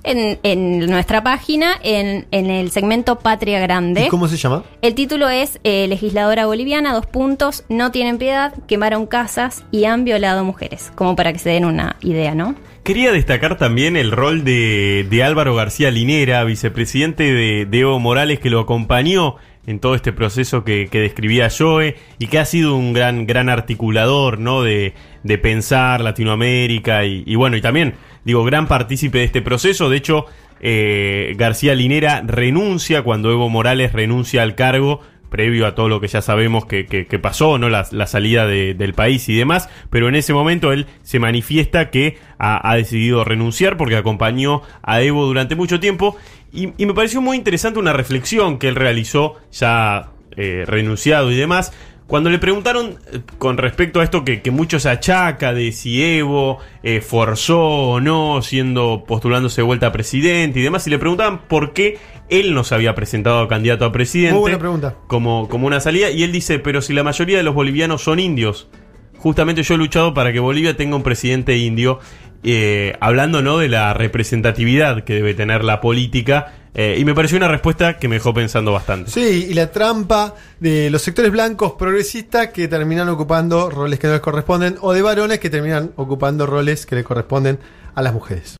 En, 0.03 0.39
en 0.43 0.79
nuestra 0.87 1.23
página, 1.23 1.75
en, 1.83 2.27
en 2.31 2.51
el 2.51 2.71
segmento 2.71 3.19
Patria 3.19 3.61
Grande. 3.61 4.07
¿Y 4.07 4.09
cómo 4.09 4.29
se 4.29 4.39
llama? 4.39 4.65
El 4.81 4.95
título 4.95 5.29
es 5.29 5.61
eh, 5.63 5.87
Legisladora 5.89 6.47
boliviana, 6.47 6.95
dos 6.95 7.05
puntos, 7.05 7.65
no 7.69 7.91
tienen 7.91 8.17
piedad, 8.17 8.55
quemaron 8.67 9.07
casas 9.07 9.65
y 9.71 9.85
han 9.85 10.05
violado 10.05 10.43
mujeres. 10.43 10.91
Como 10.95 11.17
para 11.17 11.35
que 11.35 11.39
se 11.39 11.51
den 11.51 11.67
una 11.67 11.97
idea, 12.01 12.35
¿no? 12.35 12.55
Quería 12.83 13.13
destacar 13.13 13.59
también 13.59 13.95
el 13.95 14.11
rol 14.11 14.43
de, 14.43 15.07
de 15.09 15.23
Álvaro 15.23 15.55
García 15.55 15.91
Linera, 15.91 16.43
vicepresidente 16.45 17.25
de, 17.25 17.67
de 17.67 17.79
Evo 17.81 17.99
Morales, 17.99 18.41
que 18.41 18.49
lo 18.49 18.61
acompañó 18.61 19.37
en 19.67 19.79
todo 19.81 19.95
este 19.95 20.15
proceso 20.15 20.65
que, 20.65 20.89
que 20.91 21.01
describía 21.01 21.51
Joe 21.51 21.95
y 22.19 22.29
que 22.29 22.39
ha 22.39 22.47
sido 22.47 22.75
un 22.75 22.95
gran, 22.95 23.27
gran 23.27 23.51
articulador, 23.51 24.39
¿no? 24.39 24.63
De, 24.63 24.95
de 25.23 25.37
pensar 25.37 26.01
Latinoamérica 26.01 27.05
y, 27.05 27.23
y 27.27 27.35
bueno, 27.35 27.59
y 27.59 27.61
también, 27.61 27.95
digo, 28.25 28.45
gran 28.45 28.66
partícipe 28.68 29.18
de 29.18 29.25
este 29.25 29.43
proceso. 29.43 29.89
De 29.91 29.97
hecho, 29.97 30.27
eh, 30.61 31.35
García 31.37 31.75
Linera 31.75 32.23
renuncia 32.27 33.03
cuando 33.03 33.31
Evo 33.31 33.49
Morales 33.49 33.93
renuncia 33.93 34.43
al 34.43 34.55
cargo 34.55 35.01
previo 35.31 35.64
a 35.66 35.77
todo 35.77 35.89
lo 35.89 36.01
que 36.01 36.09
ya 36.09 36.23
sabemos 36.23 36.66
que, 36.66 36.87
que- 36.87 37.18
pasó, 37.21 37.57
¿no? 37.57 37.68
La, 37.68 37.87
la 37.93 38.09
salida 38.09 38.47
de- 38.49 38.75
del 38.75 38.95
país 38.95 39.29
y 39.29 39.37
demás, 39.37 39.68
pero 39.89 40.09
en 40.09 40.16
ese 40.16 40.33
momento 40.35 40.73
él 40.73 40.87
se 41.03 41.21
manifiesta 41.21 41.91
que 41.91 42.18
ha, 42.39 42.68
ha 42.68 42.75
decidido 42.75 43.23
renunciar 43.23 43.77
porque 43.77 43.95
acompañó 43.97 44.62
a 44.83 45.01
Evo 45.03 45.25
durante 45.27 45.55
mucho 45.55 45.79
tiempo 45.79 46.16
y, 46.53 46.71
y 46.77 46.85
me 46.87 46.95
pareció 46.95 47.21
muy 47.21 47.37
interesante 47.37 47.79
una 47.79 47.93
reflexión 47.93 48.59
que 48.59 48.66
él 48.68 48.75
realizó 48.75 49.37
ya 49.53 50.09
eh, 50.37 50.64
renunciado 50.66 51.31
y 51.31 51.37
demás. 51.37 51.73
Cuando 52.11 52.29
le 52.29 52.41
preguntaron 52.41 52.99
eh, 53.13 53.21
con 53.39 53.57
respecto 53.57 54.01
a 54.01 54.05
esto 54.05 54.25
que, 54.25 54.43
que 54.43 54.51
muchos 54.51 54.85
achaca 54.85 55.55
de 55.55 55.71
si 55.71 56.03
Evo 56.03 56.59
eh, 56.83 57.01
forzó 57.01 57.61
o 57.61 58.01
no 58.01 58.43
siendo 58.43 59.05
postulándose 59.07 59.61
de 59.61 59.65
vuelta 59.65 59.87
a 59.87 59.93
presidente 59.93 60.59
y 60.59 60.63
demás, 60.65 60.85
y 60.89 60.91
le 60.91 60.99
preguntaban 60.99 61.43
por 61.47 61.73
qué 61.73 61.99
él 62.29 62.53
no 62.53 62.65
se 62.65 62.75
había 62.75 62.97
presentado 62.97 63.47
candidato 63.47 63.85
a 63.85 63.93
presidente 63.93 64.33
Muy 64.35 64.41
buena 64.41 64.59
pregunta. 64.59 64.97
como, 65.07 65.49
como 65.49 65.69
una 65.69 65.79
salida. 65.79 66.11
Y 66.11 66.25
él 66.25 66.33
dice, 66.33 66.59
pero 66.59 66.83
si 66.83 66.95
la 66.95 67.05
mayoría 67.05 67.37
de 67.37 67.45
los 67.45 67.55
bolivianos 67.55 68.03
son 68.03 68.19
indios, 68.19 68.69
justamente 69.17 69.63
yo 69.63 69.75
he 69.75 69.79
luchado 69.79 70.13
para 70.13 70.33
que 70.33 70.41
Bolivia 70.41 70.77
tenga 70.77 70.97
un 70.97 71.05
presidente 71.05 71.59
indio, 71.59 72.01
eh, 72.43 72.97
hablando 72.99 73.41
¿no? 73.41 73.59
de 73.59 73.69
la 73.69 73.95
representatividad 73.95 75.05
que 75.05 75.15
debe 75.15 75.35
tener 75.35 75.63
la 75.63 75.81
política. 75.81 76.55
Eh, 76.75 76.97
y 76.99 77.05
me 77.05 77.14
pareció 77.14 77.37
una 77.37 77.49
respuesta 77.49 77.99
que 77.99 78.09
me 78.09 78.16
dejó 78.16 78.33
pensando 78.33 78.73
bastante. 78.73 79.11
Sí, 79.11 79.47
y 79.51 79.55
la 79.55 79.73
trampa 79.73 80.35
de 80.61 80.91
los 80.91 81.03
sectores 81.03 81.33
blancos 81.33 81.73
progresistas 81.73 82.49
que 82.49 82.68
terminan 82.68 83.09
ocupando 83.09 83.71
roles 83.71 83.99
que 83.99 84.07
no 84.07 84.12
les 84.12 84.23
corresponden 84.23 84.77
o 84.81 84.93
de 84.93 85.03
varones 85.03 85.41
que 85.41 85.51
terminan 85.51 85.93
ocupando 85.97 86.47
roles 86.47 86.87
que 86.87 86.97
le 86.97 87.05
corresponden 87.05 87.59
a 87.95 88.03
las 88.03 88.14
mujeres. 88.14 88.60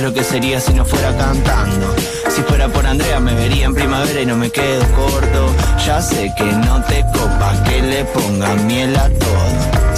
Lo 0.00 0.12
que 0.14 0.24
sería 0.24 0.60
si 0.60 0.72
no 0.72 0.84
fuera 0.84 1.14
cantando? 1.16 1.94
Si 2.28 2.42
fuera 2.42 2.68
por 2.68 2.86
Andrea 2.86 3.20
me 3.20 3.34
vería 3.34 3.66
en 3.66 3.74
primavera 3.74 4.20
y 4.20 4.26
no 4.26 4.36
me 4.36 4.50
quedo 4.50 4.82
corto 4.92 5.54
Ya 5.84 6.00
sé 6.00 6.32
que 6.36 6.44
no 6.44 6.82
te 6.84 7.04
copa 7.12 7.62
que 7.64 7.82
le 7.82 8.04
ponga 8.04 8.54
miel 8.54 8.96
a 8.96 9.08
todo 9.08 9.79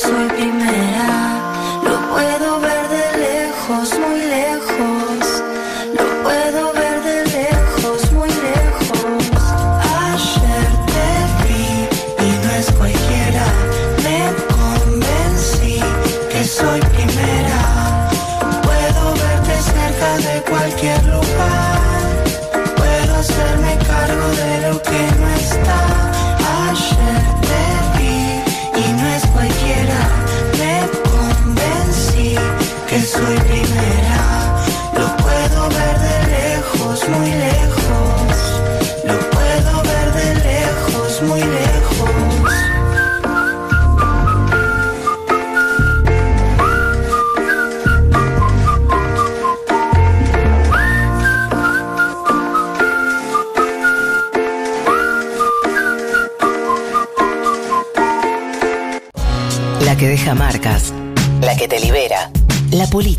Soy 0.00 0.28
primera. 0.28 1.10
Lo 1.84 1.94
puedo 2.10 2.60
ver 2.60 2.84
de 2.88 3.04
lejos, 3.26 3.98
muy 3.98 4.20
lejos. 4.38 5.42
Lo 5.96 6.04
puedo 6.22 6.72
ver 6.72 6.96
de 7.02 7.16
lejos, 7.38 8.10
muy 8.12 8.30
lejos. 8.48 9.22
Ayer 10.08 10.70
te 10.92 11.08
vi 11.44 11.66
y 12.26 12.30
no 12.44 12.50
es 12.60 12.68
cualquiera. 12.78 13.44
Me 14.04 14.20
convencí 14.54 15.80
que 16.30 16.44
soy 16.44 16.80
primera. 16.96 17.60
Puedo 18.62 19.02
verte 19.22 19.54
cerca 19.74 20.10
de 20.28 20.42
cualquier 20.50 21.04
lugar. 21.06 21.39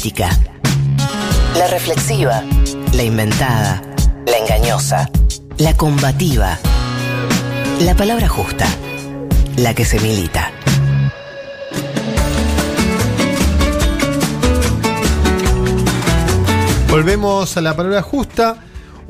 La 0.04 1.68
reflexiva. 1.68 2.44
La 2.94 3.04
inventada. 3.04 3.84
La 4.26 4.38
engañosa. 4.38 5.08
La 5.60 5.78
combativa. 5.78 6.58
La 7.82 7.96
palabra 7.96 8.28
justa. 8.28 8.66
La 9.58 9.76
que 9.76 9.86
se 9.86 10.00
milita. 10.00 10.50
Volvemos 16.90 17.56
a 17.58 17.62
la 17.62 17.76
palabra 17.76 18.02
justa. 18.02 18.56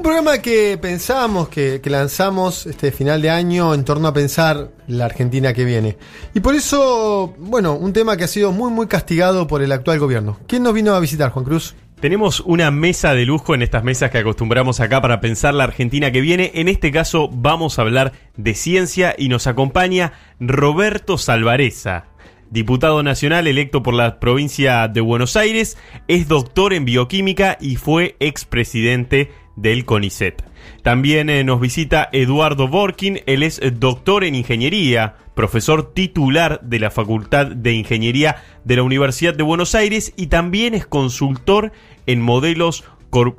Un 0.02 0.06
programa 0.06 0.40
que 0.40 0.80
pensamos, 0.82 1.48
que, 1.48 1.80
lanzamos 1.86 2.66
este 2.66 2.92
final 2.92 3.22
de 3.22 3.30
año 3.30 3.76
en 3.76 3.86
torno 3.86 4.08
a 4.08 4.14
pensar 4.16 4.72
la 4.88 5.06
Argentina 5.06 5.54
que 5.54 5.64
viene. 5.64 5.96
Y 6.34 6.40
por 6.40 6.56
eso, 6.56 7.36
bueno, 7.38 7.76
un 7.76 7.94
tema 7.94 8.18
que 8.18 8.24
ha 8.24 8.28
sido 8.28 8.52
muy, 8.52 8.72
muy 8.72 8.88
castigado 8.88 9.46
por 9.46 9.62
el 9.62 9.72
actual 9.72 10.00
gobierno. 10.00 10.40
¿Quién 10.48 10.64
nos 10.64 10.74
vino 10.74 10.96
a 10.96 11.00
visitar, 11.00 11.30
Juan 11.30 11.46
Cruz? 11.46 11.76
Tenemos 12.00 12.40
una 12.40 12.72
mesa 12.72 13.14
de 13.14 13.28
lujo 13.28 13.54
en 13.54 13.62
estas 13.62 13.84
mesas 13.84 14.10
que 14.10 14.18
acostumbramos 14.18 14.80
acá 14.80 15.04
para 15.04 15.22
pensar 15.22 15.54
la 15.54 15.66
Argentina 15.66 16.12
que 16.12 16.22
viene. 16.22 16.50
En 16.56 16.68
este 16.68 16.92
caso 16.92 17.30
vamos 17.32 17.78
a 17.78 17.84
hablar 17.84 18.12
de 18.38 18.56
ciencia 18.56 19.14
y 19.16 19.30
nos 19.30 19.46
acompaña 19.46 20.14
Roberto 20.40 21.20
Salvareza, 21.20 22.06
diputado 22.50 23.04
nacional 23.04 23.46
electo 23.46 23.84
por 23.84 23.94
la 23.94 24.20
provincia 24.20 24.88
de 24.88 25.02
Buenos 25.02 25.36
Aires, 25.36 25.78
es 26.08 26.28
doctor 26.28 26.74
en 26.74 26.86
bioquímica 26.86 27.60
y 27.62 27.76
fue 27.76 28.16
expresidente 28.20 29.30
del 29.62 29.86
CONICET. 29.86 30.44
También 30.84 31.30
eh, 31.30 31.44
nos 31.44 31.60
visita 31.60 32.10
Eduardo 32.12 32.68
Borkin, 32.68 33.22
él 33.26 33.44
es 33.44 33.62
doctor 33.80 34.24
en 34.24 34.36
ingeniería, 34.36 35.16
profesor 35.36 35.94
titular 35.94 36.60
de 36.62 36.80
la 36.80 36.92
Facultad 36.92 37.46
de 37.48 37.74
Ingeniería 37.74 38.44
de 38.64 38.76
la 38.76 38.84
Universidad 38.84 39.34
de 39.34 39.44
Buenos 39.44 39.76
Aires 39.76 40.14
y 40.18 40.28
también 40.28 40.74
es 40.74 40.86
consultor 40.86 41.72
en 42.08 42.22
modelos 42.22 42.84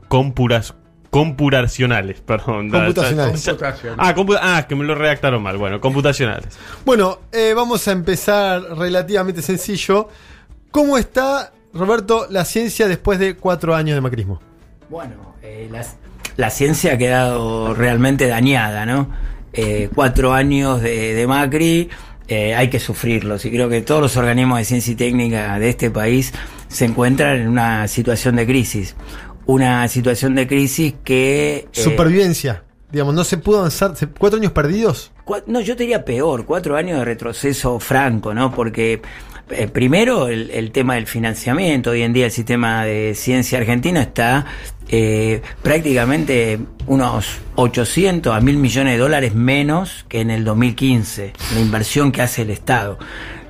compuras- 0.09 0.75
computacionales. 1.11 2.21
Perdón, 2.23 2.71
Computacionales. 2.71 3.47
Ah, 3.99 4.15
compu- 4.15 4.39
ah, 4.41 4.65
que 4.69 4.75
me 4.75 4.85
lo 4.85 4.95
redactaron 4.95 5.43
mal. 5.43 5.59
Bueno, 5.59 5.81
computacionales. 5.81 6.57
Bueno, 6.85 7.19
eh, 7.33 7.53
vamos 7.55 7.87
a 7.89 7.93
empezar 7.93 8.63
relativamente 8.79 9.43
sencillo. 9.43 10.09
¿Cómo 10.71 10.97
está, 10.97 11.53
Roberto, 11.75 12.27
la 12.31 12.45
ciencia 12.47 12.89
después 12.89 13.19
de 13.19 13.37
cuatro 13.37 13.75
años 13.75 13.95
de 13.95 14.01
macrismo? 14.01 14.41
Bueno, 14.89 15.35
eh, 15.43 15.69
la, 15.71 15.85
la 16.37 16.51
ciencia 16.51 16.95
ha 16.95 16.99
quedado 16.99 17.75
realmente 17.75 18.27
dañada, 18.27 18.87
¿no? 18.87 19.09
Eh, 19.53 19.89
cuatro 19.95 20.33
años 20.33 20.81
de, 20.81 21.15
de 21.15 21.27
Macri, 21.27 21.91
eh, 22.29 22.55
hay 22.55 22.71
que 22.71 22.81
sufrirlos 22.81 23.45
y 23.45 23.51
creo 23.51 23.69
que 23.69 23.83
todos 23.83 24.01
los 24.01 24.17
organismos 24.17 24.59
de 24.59 24.65
ciencia 24.65 24.93
y 24.93 24.97
técnica 24.97 25.59
de 25.59 25.69
este 25.69 25.91
país 25.91 26.33
se 26.69 26.87
encuentran 26.87 27.37
en 27.39 27.49
una 27.49 27.87
situación 27.89 28.37
de 28.37 28.47
crisis. 28.47 28.97
Una 29.45 29.87
situación 29.89 30.35
de 30.35 30.47
crisis 30.47 30.95
que... 31.05 31.69
eh, 31.73 31.81
Supervivencia. 31.83 32.63
Digamos, 32.91 33.15
no 33.15 33.25
se 33.25 33.39
pudo 33.39 33.59
avanzar. 33.59 33.95
¿Cuatro 34.19 34.39
años 34.39 34.53
perdidos? 34.53 35.13
No, 35.47 35.61
yo 35.61 35.77
te 35.77 35.83
diría 35.85 36.05
peor, 36.05 36.45
cuatro 36.45 36.77
años 36.77 36.99
de 36.99 37.05
retroceso 37.05 37.81
franco, 37.81 38.35
¿no? 38.35 38.55
Porque 38.55 39.01
eh, 39.51 39.69
primero 39.69 40.29
el, 40.29 40.51
el 40.51 40.71
tema 40.73 40.95
del 40.95 41.07
financiamiento, 41.07 41.91
hoy 41.91 42.03
en 42.03 42.13
día 42.13 42.27
el 42.27 42.33
sistema 42.33 42.85
de 42.85 43.15
ciencia 43.15 43.59
argentino 43.59 44.01
está 44.01 44.47
eh, 44.89 45.41
prácticamente 45.63 46.59
unos 46.87 47.39
800 47.55 48.35
a 48.35 48.41
1000 48.41 48.57
millones 48.59 48.93
de 48.93 48.99
dólares 48.99 49.35
menos 49.35 50.05
que 50.09 50.21
en 50.21 50.31
el 50.31 50.45
2015, 50.45 51.33
la 51.55 51.61
inversión 51.61 52.13
que 52.13 52.21
hace 52.21 52.43
el 52.43 52.51
Estado. 52.51 52.99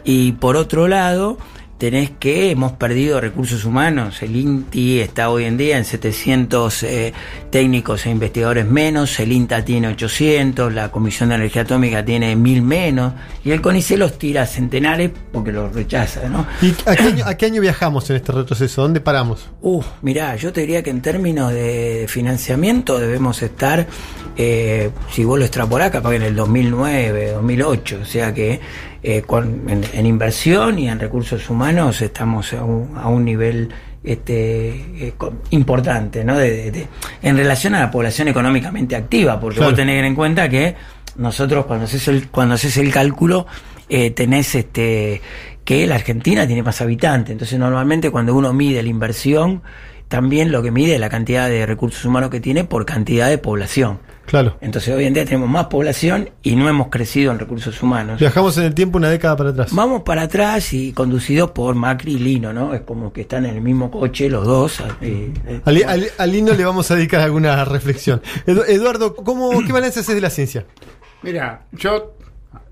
Y 0.05 0.33
por 0.33 0.57
otro 0.57 0.87
lado, 0.87 1.39
tenés 1.83 2.11
que 2.11 2.53
hemos 2.53 2.71
perdido 2.75 3.21
recursos 3.21 3.65
humanos. 3.65 4.23
El 4.23 4.37
INTI 4.37 5.01
está 5.01 5.31
hoy 5.31 5.47
en 5.47 5.57
día 5.57 5.79
en 5.79 5.85
700 5.85 6.85
eh, 6.85 7.13
técnicos 7.51 8.07
e 8.07 8.11
investigadores 8.11 8.65
menos, 8.67 9.19
el 9.19 9.33
INTA 9.33 9.65
tiene 9.65 9.89
800, 9.89 10.73
la 10.73 10.93
Comisión 10.93 11.31
de 11.31 11.35
Energía 11.35 11.63
Atómica 11.63 12.05
tiene 12.05 12.37
1000 12.37 12.63
menos, 12.63 13.15
y 13.45 13.51
el 13.51 13.61
CONICET 13.61 13.99
los 13.99 14.17
tira 14.17 14.43
a 14.43 14.47
centenares 14.47 15.11
porque 15.33 15.51
los 15.51 15.75
rechaza, 15.75 16.29
¿no? 16.29 16.47
¿Y 16.63 16.73
a 16.87 16.95
qué, 16.95 17.03
año, 17.03 17.25
a 17.27 17.35
qué 17.35 17.47
año 17.47 17.61
viajamos 17.61 18.09
en 18.11 18.15
este 18.15 18.31
retroceso? 18.31 18.83
¿Dónde 18.83 19.01
paramos? 19.01 19.51
Uh, 19.61 19.83
mirá, 20.03 20.37
yo 20.37 20.53
te 20.53 20.61
diría 20.61 20.85
que 20.85 20.91
en 20.91 21.03
términos 21.03 21.53
de 21.53 22.07
financiamiento 22.09 23.01
debemos 23.01 23.43
estar, 23.43 23.89
eh, 24.37 24.91
si 25.11 25.25
vos 25.25 25.37
lo 25.37 25.45
extrapolás, 25.45 25.91
capaz 25.91 26.11
que 26.11 26.17
en 26.17 26.23
el 26.23 26.37
2009, 26.37 27.33
2008, 27.33 27.99
o 28.03 28.05
sea 28.05 28.33
que 28.33 28.61
eh, 29.03 29.23
con- 29.23 29.69
en, 29.69 29.83
en 29.93 30.07
inversión 30.07 30.79
y 30.79 30.89
en 30.89 30.99
recursos 31.01 31.49
humanos 31.51 32.01
estamos 32.03 32.53
a 32.53 32.65
un, 32.65 32.97
a 32.97 33.09
un 33.09 33.25
nivel 33.25 33.69
este, 34.05 34.69
eh, 35.09 35.15
importante, 35.51 36.25
¿no? 36.25 36.37
De- 36.39 36.51
de- 36.51 36.71
de- 36.71 36.89
en 37.23 37.37
relación 37.37 37.75
a 37.75 37.81
la 37.81 37.91
población 37.91 38.29
económicamente 38.29 38.97
activa, 38.97 39.39
porque 39.41 39.57
Claro. 39.57 39.71
vos 39.71 39.77
tenés 39.77 39.93
que 39.95 39.97
tener 39.99 40.05
en 40.07 40.15
cuenta 40.15 40.49
que 40.49 40.75
nosotros 41.17 41.67
cuando 41.67 41.85
haces 41.85 42.09
el, 42.09 42.29
cuando 42.29 42.55
haces 42.55 42.77
el 42.79 42.91
cálculo 42.93 43.47
eh, 43.89 44.11
tenés 44.11 44.55
este 44.55 45.21
que 45.65 45.87
la 45.87 45.95
Argentina 45.97 46.47
tiene 46.47 46.63
más 46.63 46.81
habitantes, 46.81 47.31
entonces 47.33 47.59
normalmente 47.59 48.11
cuando 48.11 48.35
uno 48.35 48.53
mide 48.53 48.83
la 48.83 48.89
inversión 48.89 49.63
también 50.09 50.51
lo 50.51 50.63
que 50.63 50.71
mide 50.73 50.95
es 50.95 51.01
la 51.01 51.09
cantidad 51.09 51.49
de 51.49 51.65
recursos 51.67 52.05
humanos 52.05 52.31
que 52.31 52.41
tiene 52.41 52.65
por 52.65 52.85
cantidad 52.85 53.29
de 53.29 53.39
población. 53.39 53.99
Claro. 54.33 54.57
Entonces 54.63 54.95
hoy 54.95 55.05
en 55.05 55.13
día 55.13 55.27
tenemos 55.27 55.47
más 55.51 55.67
población 55.67 56.31
y 56.43 56.57
no 56.57 56.67
hemos 56.67 56.89
crecido 56.89 57.33
en 57.33 57.39
recursos 57.39 57.83
humanos. 57.83 58.19
Viajamos 58.19 58.57
en 58.57 58.65
el 58.65 58.73
tiempo 58.75 58.97
una 58.97 59.11
década 59.11 59.37
para 59.37 59.51
atrás. 59.51 59.75
Vamos 59.75 60.05
para 60.05 60.23
atrás 60.23 60.73
y 60.73 60.95
conducidos 60.95 61.51
por 61.51 61.75
Macri 61.75 62.15
y 62.15 62.19
Lino, 62.19 62.51
¿no? 62.51 62.73
Es 62.73 62.81
como 62.81 63.13
que 63.13 63.21
están 63.21 63.45
en 63.45 63.57
el 63.57 63.61
mismo 63.61 63.91
coche 63.91 64.31
los 64.31 64.47
dos. 64.47 64.81
eh, 65.03 65.31
eh, 65.47 66.11
al 66.17 66.33
Lino 66.33 66.55
le 66.55 66.65
vamos 66.65 66.91
a 66.91 66.95
dedicar 66.97 67.21
alguna 67.21 67.63
reflexión. 67.67 68.23
Edu- 68.47 68.65
Eduardo, 68.67 69.15
¿cómo, 69.15 69.51
¿qué 69.67 69.71
balance 69.75 70.01
haces 70.01 70.15
de 70.15 70.21
la 70.23 70.31
ciencia? 70.31 70.65
Mira, 71.23 71.67
yo 71.73 72.15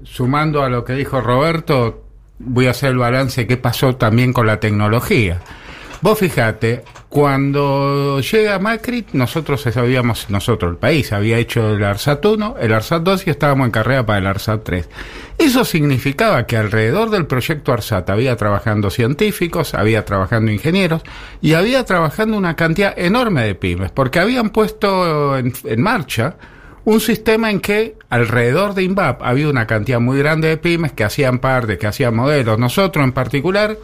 sumando 0.03 0.63
a 0.63 0.71
lo 0.71 0.83
que 0.87 0.95
dijo 0.95 1.21
Roberto, 1.21 2.07
voy 2.39 2.69
a 2.69 2.71
hacer 2.71 2.89
el 2.93 2.97
balance 2.97 3.47
que 3.47 3.59
pasó 3.59 3.97
también 3.97 4.33
con 4.33 4.47
la 4.47 4.61
tecnología. 4.61 5.43
Vos 6.03 6.19
fijate, 6.19 6.83
cuando 7.11 8.21
llega 8.21 8.59
Macri, 8.59 9.05
nosotros 9.13 9.61
sabíamos, 9.61 10.31
nosotros, 10.31 10.71
el 10.71 10.79
país, 10.79 11.13
había 11.13 11.37
hecho 11.37 11.75
el 11.75 11.85
ARSAT 11.85 12.25
1, 12.25 12.57
el 12.59 12.73
ARSAT 12.73 13.03
2 13.03 13.27
y 13.27 13.31
estábamos 13.31 13.67
en 13.67 13.71
carrera 13.71 14.07
para 14.07 14.19
el 14.19 14.27
ARSAT 14.27 14.65
3. 14.65 14.89
Eso 15.37 15.67
significaba 15.67 16.47
que 16.47 16.57
alrededor 16.57 17.11
del 17.11 17.27
proyecto 17.27 17.75
ARSAT 17.75 18.09
había 18.09 18.35
trabajando 18.37 18.89
científicos, 18.89 19.75
había 19.75 20.07
trabajando 20.07 20.51
ingenieros 20.51 21.03
y 21.43 21.53
había 21.53 21.85
trabajando 21.85 22.39
una 22.39 22.57
cantidad 22.57 22.99
enorme 22.99 23.45
de 23.45 23.55
pymes, 23.55 23.91
porque 23.91 24.21
habían 24.21 24.49
puesto 24.51 25.37
en, 25.37 25.53
marcha 25.77 26.37
un 26.87 27.01
sistema 27.01 27.51
en 27.51 27.61
que 27.61 27.97
alrededor 28.09 28.73
de 28.73 28.85
INVAP 28.85 29.23
había 29.23 29.51
una 29.51 29.67
cantidad 29.67 30.01
muy 30.01 30.19
grande 30.19 30.49
de 30.49 30.57
pymes 30.57 30.93
que 30.93 31.05
hacían 31.05 31.41
parte, 31.41 31.77
que 31.77 31.87
hacían 31.87 32.17
modelos. 32.17 32.59
Nosotros 32.59 33.05
en 33.05 33.13
particular 33.13 33.77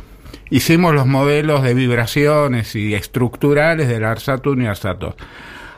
hicimos 0.51 0.95
los 0.95 1.07
modelos 1.07 1.63
de 1.63 1.75
vibraciones 1.75 2.75
y 2.75 2.95
estructurales 2.95 3.89
del 3.89 4.05
ARSAT 4.05 4.47
1 4.47 4.63
y 4.63 4.67
ARSAT 4.67 4.99
2. 4.99 5.15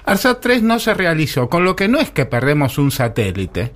ARSAT 0.05 0.41
3 0.41 0.63
no 0.63 0.79
se 0.79 0.95
realizó, 0.95 1.49
con 1.49 1.65
lo 1.65 1.77
que 1.77 1.89
no 1.89 1.99
es 1.99 2.11
que 2.11 2.27
perdemos 2.27 2.79
un 2.79 2.91
satélite. 2.91 3.73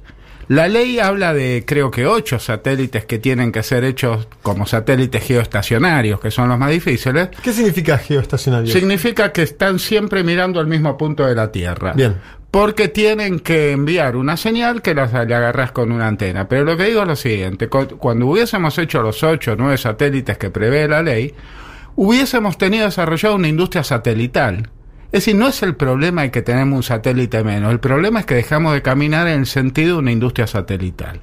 La 0.49 0.69
ley 0.69 0.99
habla 0.99 1.33
de 1.33 1.65
creo 1.67 1.91
que 1.91 2.07
ocho 2.07 2.39
satélites 2.39 3.07
que 3.07 3.19
tienen 3.19 3.53
que 3.53 3.63
ser 3.63 3.85
hechos 3.85 4.27
como 4.43 4.67
satélites 4.67 5.25
geoestacionarios, 5.25 6.21
que 6.21 6.31
son 6.31 6.49
los 6.49 6.59
más 6.59 6.71
difíciles. 6.71 7.29
¿Qué 7.43 7.53
significa 7.53 7.97
geoestacionario? 7.97 8.73
Significa 8.73 9.33
que 9.33 9.43
están 9.43 9.79
siempre 9.79 10.25
mirando 10.25 10.61
al 10.61 10.67
mismo 10.67 10.99
punto 10.99 11.25
de 11.25 11.35
la 11.35 11.53
Tierra. 11.53 11.93
Bien. 11.95 12.17
Porque 12.53 12.87
tienen 12.89 13.41
que 13.41 13.73
enviar 13.73 14.15
una 14.15 14.37
señal 14.37 14.83
que 14.83 14.95
las, 14.95 15.13
le 15.13 15.35
agarras 15.35 15.73
con 15.73 15.91
una 15.91 16.07
antena. 16.07 16.49
Pero 16.49 16.65
lo 16.65 16.77
que 16.77 16.85
digo 16.85 17.01
es 17.03 17.09
lo 17.09 17.17
siguiente, 17.17 17.69
cu- 17.69 17.97
cuando 17.99 18.27
hubiésemos 18.27 18.77
hecho 18.79 19.03
los 19.03 19.23
ocho 19.23 19.53
o 19.53 19.57
nueve 19.57 19.79
satélites 19.79 20.37
que 20.37 20.51
prevé 20.51 20.87
la 20.87 21.03
ley, 21.03 21.35
hubiésemos 21.97 22.59
tenido 22.59 22.85
desarrollado 22.85 23.37
una 23.37 23.49
industria 23.49 23.83
satelital. 23.83 24.69
Es 25.07 25.25
decir, 25.25 25.35
no 25.35 25.49
es 25.49 25.63
el 25.63 25.77
problema 25.77 26.23
de 26.23 26.31
que 26.31 26.43
tenemos 26.43 26.77
un 26.77 26.83
satélite 26.83 27.43
menos, 27.43 27.73
el 27.73 27.81
problema 27.81 28.21
es 28.21 28.27
que 28.27 28.35
dejamos 28.35 28.75
de 28.75 28.83
caminar 28.83 29.27
en 29.29 29.41
el 29.41 29.47
sentido 29.47 29.95
de 29.95 29.99
una 30.01 30.13
industria 30.13 30.47
satelital. 30.47 31.21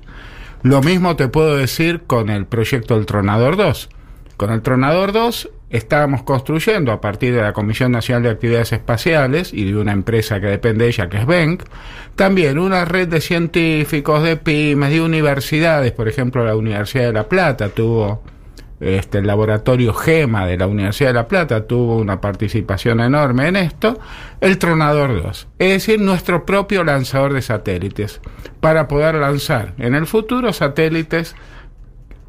Lo 0.63 0.81
mismo 0.81 1.15
te 1.15 1.27
puedo 1.27 1.55
decir 1.57 2.01
con 2.07 2.29
el 2.29 2.45
proyecto 2.47 2.95
del 2.95 3.05
Tronador 3.05 3.55
2. 3.55 3.89
Con 4.35 4.51
el 4.51 4.61
Tronador 4.63 5.11
2 5.11 5.49
estábamos 5.69 6.23
construyendo 6.23 6.91
a 6.91 7.01
partir 7.01 7.33
de 7.33 7.41
la 7.41 7.53
Comisión 7.53 7.91
Nacional 7.91 8.23
de 8.23 8.29
Actividades 8.29 8.73
Espaciales 8.73 9.53
y 9.53 9.65
de 9.65 9.77
una 9.77 9.91
empresa 9.91 10.39
que 10.39 10.47
depende 10.47 10.85
de 10.85 10.89
ella, 10.89 11.09
que 11.09 11.17
es 11.17 11.25
BENC, 11.25 11.63
también 12.15 12.57
una 12.57 12.85
red 12.85 13.07
de 13.07 13.21
científicos, 13.21 14.23
de 14.23 14.37
pymes, 14.37 14.89
de 14.89 15.01
universidades, 15.01 15.91
por 15.91 16.07
ejemplo 16.07 16.43
la 16.43 16.55
Universidad 16.55 17.05
de 17.05 17.13
La 17.13 17.29
Plata 17.29 17.69
tuvo 17.69 18.23
este, 18.79 19.17
el 19.17 19.27
laboratorio 19.27 19.93
GEMA 19.93 20.45
de 20.45 20.57
la 20.57 20.65
Universidad 20.65 21.09
de 21.09 21.15
La 21.15 21.27
Plata 21.27 21.67
tuvo 21.67 21.97
una 21.97 22.21
participación 22.21 23.01
enorme 23.01 23.47
en 23.47 23.57
esto, 23.57 23.99
el 24.39 24.57
Tronador 24.57 25.21
2, 25.21 25.47
es 25.59 25.69
decir, 25.69 25.99
nuestro 25.99 26.45
propio 26.45 26.83
lanzador 26.83 27.33
de 27.33 27.41
satélites, 27.41 28.21
para 28.61 28.87
poder 28.87 29.15
lanzar 29.15 29.73
en 29.77 29.95
el 29.95 30.07
futuro 30.07 30.53
satélites 30.53 31.35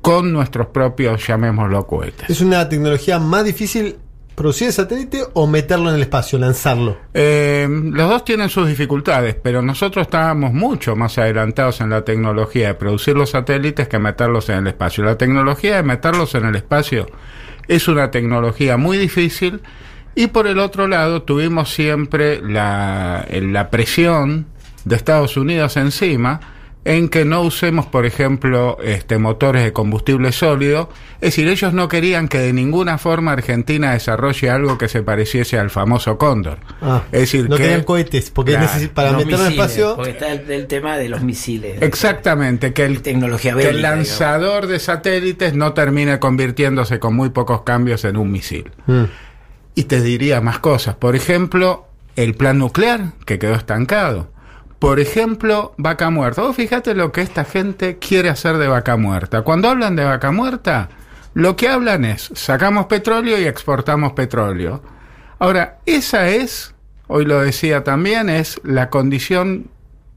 con 0.01 0.33
nuestros 0.33 0.69
propios, 0.69 1.27
llamémoslo, 1.27 1.87
cohetes. 1.87 2.31
¿Es 2.31 2.41
una 2.41 2.69
tecnología 2.69 3.19
más 3.19 3.45
difícil 3.45 3.97
producir 4.35 4.69
el 4.69 4.73
satélite 4.73 5.23
o 5.35 5.47
meterlo 5.47 5.91
en 5.91 5.97
el 5.97 6.03
espacio, 6.03 6.39
lanzarlo? 6.39 6.97
Eh, 7.13 7.69
los 7.69 8.09
dos 8.09 8.25
tienen 8.25 8.49
sus 8.49 8.67
dificultades, 8.67 9.37
pero 9.43 9.61
nosotros 9.61 10.07
estábamos 10.07 10.53
mucho 10.53 10.97
más 10.97 11.19
adelantados 11.19 11.81
en 11.81 11.91
la 11.91 12.05
tecnología 12.05 12.69
de 12.69 12.75
producir 12.75 13.15
los 13.15 13.31
satélites 13.31 13.89
que 13.89 13.99
meterlos 13.99 14.49
en 14.49 14.59
el 14.59 14.67
espacio. 14.69 15.05
La 15.05 15.19
tecnología 15.19 15.77
de 15.77 15.83
meterlos 15.83 16.35
en 16.35 16.47
el 16.47 16.57
espacio 16.57 17.07
es 17.69 17.87
una 17.89 18.11
tecnología 18.11 18.77
muy 18.77 18.97
difícil 18.97 19.61
Y 20.15 20.29
por 20.29 20.47
el 20.47 20.59
otro 20.59 20.89
lado, 20.89 21.23
tuvimos 21.23 21.73
siempre 21.73 22.41
la, 22.43 23.27
la 23.31 23.71
presión 23.71 24.47
de 24.85 24.97
Estados 24.97 25.37
Unidos 25.37 25.77
encima 25.77 26.41
en 26.85 27.11
que 27.11 27.25
no 27.27 27.43
usemos, 27.43 27.87
por 27.87 28.07
ejemplo, 28.07 28.79
este, 28.83 29.19
motores 29.19 29.65
de 29.65 29.73
combustible 29.73 30.33
sólido. 30.33 30.89
Es 31.17 31.33
decir, 31.35 31.49
ellos 31.49 31.75
no 31.75 31.89
querían 31.89 32.27
que 32.27 32.39
de 32.39 32.53
ninguna 32.55 32.97
forma 32.97 33.33
Argentina 33.33 33.93
desarrolle 33.93 34.49
algo 34.49 34.79
que 34.79 34.89
se 34.89 35.03
pareciese 35.03 35.59
al 35.59 35.69
famoso 35.69 36.17
Cóndor. 36.17 36.59
Ah, 36.81 37.03
es 37.13 37.21
decir, 37.21 37.51
no 37.51 37.57
que, 37.57 37.65
querían 37.65 37.83
cohetes, 37.83 38.31
porque 38.31 38.53
Claro, 38.53 38.89
para 38.95 39.13
meter 39.13 39.27
misiles, 39.27 39.51
espacio. 39.51 39.97
Porque 39.97 40.11
está 40.13 40.33
el, 40.33 40.51
el 40.51 40.67
tema 40.67 40.97
de 40.97 41.11
los 41.11 41.23
misiles. 41.23 41.83
Exactamente, 41.83 42.73
que 42.73 42.87
el, 42.87 43.03
tecnología 43.03 43.55
que 43.55 43.69
el 43.69 43.83
lanzador 43.83 44.67
de 44.67 44.79
satélites 44.79 45.55
no 45.55 45.75
termine 45.75 46.19
convirtiéndose 46.19 46.99
con 46.99 47.15
muy 47.15 47.29
pocos 47.29 47.63
cambios 47.63 48.05
en 48.07 48.17
un 48.17 48.31
misil. 48.33 48.71
Mm. 48.87 49.05
Y 49.75 49.85
te 49.85 50.01
diría 50.01 50.41
más 50.41 50.59
cosas. 50.59 50.97
Por 50.97 51.15
ejemplo, 51.15 51.87
el 52.17 52.35
plan 52.35 52.59
nuclear, 52.59 53.13
que 53.27 53.39
quedó 53.39 53.55
estancado. 53.55 54.31
Por 54.81 54.99
ejemplo, 54.99 55.75
vaca 55.77 56.11
muerta. 56.11 56.43
Vos 56.43 56.57
fíjate 56.57 56.95
lo 56.95 57.13
que 57.13 57.21
esta 57.21 57.45
gente 57.45 57.99
quiere 57.99 58.29
hacer 58.31 58.57
de 58.57 58.67
vaca 58.67 58.97
muerta. 58.97 59.43
Cuando 59.43 59.69
hablan 59.69 59.95
de 59.95 60.05
vaca 60.05 60.33
muerta, 60.33 60.89
lo 61.35 61.55
que 61.55 61.69
hablan 61.69 62.05
es, 62.05 62.31
sacamos 62.35 62.87
petróleo 62.87 63.39
y 63.39 63.45
exportamos 63.45 64.15
petróleo. 64.15 64.83
Ahora, 65.39 65.79
esa 65.87 66.29
es, 66.29 66.75
hoy 67.07 67.25
lo 67.27 67.41
decía 67.41 67.85
también, 67.85 68.29
es 68.31 68.61
la 68.65 68.91
condición 68.91 69.67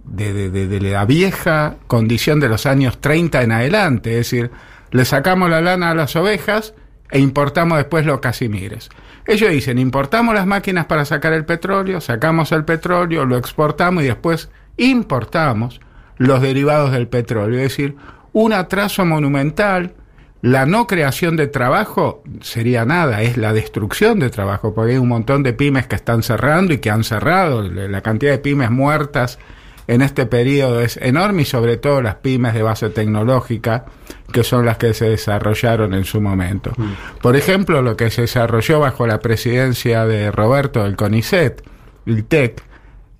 de, 0.06 0.34
de- 0.50 0.68
de- 0.68 0.82
la 0.82 1.06
vieja 1.06 1.76
condición 1.88 2.40
de 2.40 2.50
los 2.50 2.66
años 2.66 3.00
30 3.00 3.42
en 3.44 3.52
adelante. 3.52 4.12
Es 4.12 4.30
decir, 4.32 4.50
le 4.92 5.06
sacamos 5.06 5.50
la 5.50 5.62
lana 5.62 5.92
a 5.92 5.96
las 5.96 6.16
ovejas 6.16 6.74
e 7.12 7.20
importamos 7.20 7.78
después 7.78 8.06
los 8.06 8.22
casimires. 8.22 8.90
Ellos 9.26 9.52
dicen, 9.52 9.78
importamos 9.78 10.36
las 10.36 10.46
máquinas 10.46 10.86
para 10.86 11.06
sacar 11.06 11.34
el 11.34 11.46
petróleo, 11.46 12.02
sacamos 12.02 12.52
el 12.52 12.66
petróleo, 12.66 13.26
lo 13.26 13.38
exportamos 13.38 14.04
y 14.04 14.08
después 14.08 14.50
importamos 14.78 15.80
los 16.18 16.42
derivados 16.42 16.92
del 16.92 17.08
petróleo. 17.08 17.58
Es 17.60 17.70
decir, 17.70 17.96
un 18.34 18.54
atraso 18.54 19.06
monumental. 19.06 19.94
La 20.42 20.66
no 20.66 20.88
creación 20.88 21.38
de 21.38 21.48
trabajo 21.48 22.22
sería 22.42 22.84
nada, 22.84 23.22
es 23.22 23.38
la 23.38 23.54
destrucción 23.54 24.20
de 24.20 24.30
trabajo, 24.30 24.74
porque 24.74 24.92
hay 24.92 24.98
un 24.98 25.08
montón 25.08 25.42
de 25.42 25.54
pymes 25.54 25.88
que 25.88 25.96
están 25.96 26.22
cerrando 26.22 26.74
y 26.74 26.80
que 26.80 26.90
han 26.90 27.06
cerrado. 27.06 27.62
La 27.62 28.02
cantidad 28.02 28.34
de 28.34 28.40
pymes 28.40 28.70
muertas 28.70 29.40
en 29.88 30.02
este 30.02 30.26
periodo 30.26 30.82
es 30.82 30.98
enorme 30.98 31.44
y 31.44 31.46
sobre 31.46 31.78
todo 31.78 32.02
las 32.02 32.16
pymes 32.16 32.54
de 32.54 32.62
base 32.62 32.90
tecnológica, 32.90 33.86
que 34.34 34.44
son 34.44 34.66
las 34.66 34.78
que 34.78 34.94
se 34.94 35.08
desarrollaron 35.08 35.94
en 35.94 36.04
su 36.04 36.20
momento. 36.20 36.74
Por 37.22 37.38
ejemplo, 37.38 37.82
lo 37.82 37.96
que 37.96 38.10
se 38.10 38.24
desarrolló 38.24 38.82
bajo 38.82 39.08
la 39.08 39.20
presidencia 39.20 40.06
de 40.06 40.30
Roberto 40.32 40.84
del 40.84 40.98
CONICET, 40.98 41.64
el 42.06 42.26
TEC, 42.26 42.62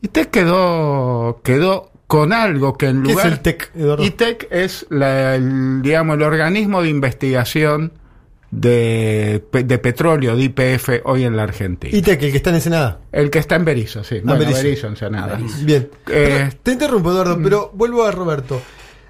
y 0.02 0.10
TEC 0.10 0.30
quedó, 0.30 1.40
quedó 1.44 1.90
con 2.08 2.34
algo 2.34 2.78
que 2.78 2.88
en 2.88 3.04
¿Qué 3.04 3.12
es 3.12 3.16
lugar... 3.16 3.32
el 3.32 3.40
TEC, 3.40 3.72
Eduardo? 3.76 4.04
ITEC 4.04 4.48
es 4.52 4.86
la- 4.90 5.36
el, 5.36 5.82
digamos, 5.82 6.18
el 6.18 6.24
organismo 6.24 6.82
de 6.82 6.90
investigación 6.90 7.94
de, 8.52 9.44
de 9.52 9.78
petróleo, 9.80 10.36
de 10.36 10.44
IPF, 10.44 10.90
hoy 11.06 11.24
en 11.24 11.36
la 11.36 11.44
Argentina. 11.44 11.96
ITEC, 11.98 12.22
el 12.24 12.32
que 12.32 12.38
está 12.38 12.50
en 12.52 12.56
Ensenada. 12.58 13.00
El 13.12 13.30
que 13.32 13.40
está 13.40 13.56
en 13.56 13.66
Berizo, 13.66 14.04
sí. 14.04 14.18
Ah, 14.18 14.22
Bueno, 14.26 14.40
Berizo. 14.42 14.62
Berizo, 14.64 14.88
Ensenada. 14.88 15.40
Bien. 15.62 15.90
Eh, 16.12 16.52
te 16.62 16.72
interrumpo, 16.74 17.12
Eduardo, 17.12 17.40
pero 17.42 17.72
vuelvo 17.74 18.04
a 18.06 18.12
Roberto. 18.12 18.62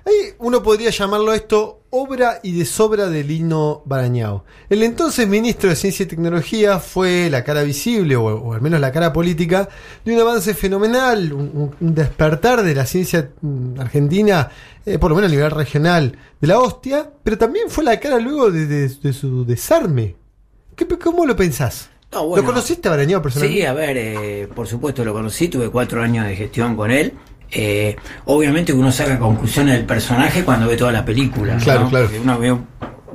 Ahí 0.05 0.33
uno 0.39 0.61
podría 0.61 0.89
llamarlo 0.89 1.33
esto 1.33 1.79
obra 1.89 2.39
y 2.43 2.57
de 2.57 2.65
sobra 2.65 3.07
de 3.09 3.23
Lino 3.23 3.83
Barañao. 3.85 4.43
El 4.69 4.83
entonces 4.83 5.27
ministro 5.27 5.69
de 5.69 5.75
Ciencia 5.77 6.03
y 6.03 6.07
Tecnología 6.07 6.79
fue 6.79 7.29
la 7.29 7.43
cara 7.43 7.63
visible, 7.63 8.15
o, 8.17 8.23
o 8.25 8.53
al 8.53 8.61
menos 8.61 8.81
la 8.81 8.91
cara 8.91 9.13
política, 9.13 9.69
de 10.03 10.13
un 10.13 10.19
avance 10.19 10.53
fenomenal, 10.55 11.31
un, 11.31 11.71
un 11.79 11.95
despertar 11.95 12.63
de 12.63 12.75
la 12.75 12.85
ciencia 12.85 13.29
mm, 13.41 13.79
argentina, 13.79 14.49
eh, 14.85 14.97
por 14.99 15.11
lo 15.11 15.15
menos 15.15 15.31
a 15.31 15.35
nivel 15.35 15.51
regional, 15.51 16.17
de 16.41 16.47
la 16.47 16.59
hostia, 16.59 17.09
pero 17.23 17.37
también 17.37 17.69
fue 17.69 17.83
la 17.85 17.99
cara 17.99 18.19
luego 18.19 18.51
de, 18.51 18.65
de- 18.65 18.89
de 18.89 19.13
su 19.13 19.45
desarme. 19.45 20.15
¿Qué, 20.75 20.85
¿Cómo 20.87 21.25
lo 21.25 21.35
pensás? 21.35 21.89
No, 22.11 22.27
bueno. 22.27 22.41
¿Lo 22.43 22.49
conociste 22.53 22.87
a 22.87 22.91
Barañao 22.91 23.21
personalmente? 23.21 23.61
Sí, 23.61 23.65
a 23.67 23.73
ver, 23.73 23.97
eh, 23.97 24.47
por 24.53 24.67
supuesto 24.67 25.05
lo 25.05 25.13
conocí, 25.13 25.47
tuve 25.47 25.69
cuatro 25.69 26.01
años 26.01 26.27
de 26.27 26.35
gestión 26.35 26.75
con 26.75 26.91
él. 26.91 27.13
Eh, 27.53 27.95
obviamente 28.25 28.73
uno 28.73 28.91
saca 28.91 29.19
conclusiones 29.19 29.75
del 29.75 29.85
personaje 29.85 30.43
cuando 30.43 30.67
ve 30.67 30.75
toda 30.77 30.91
la 30.91 31.05
película. 31.05 31.57
Claro, 31.57 31.81
¿no? 31.81 31.89
claro. 31.89 32.05
Porque 32.07 32.19
uno 32.19 32.39
ve- 32.39 32.57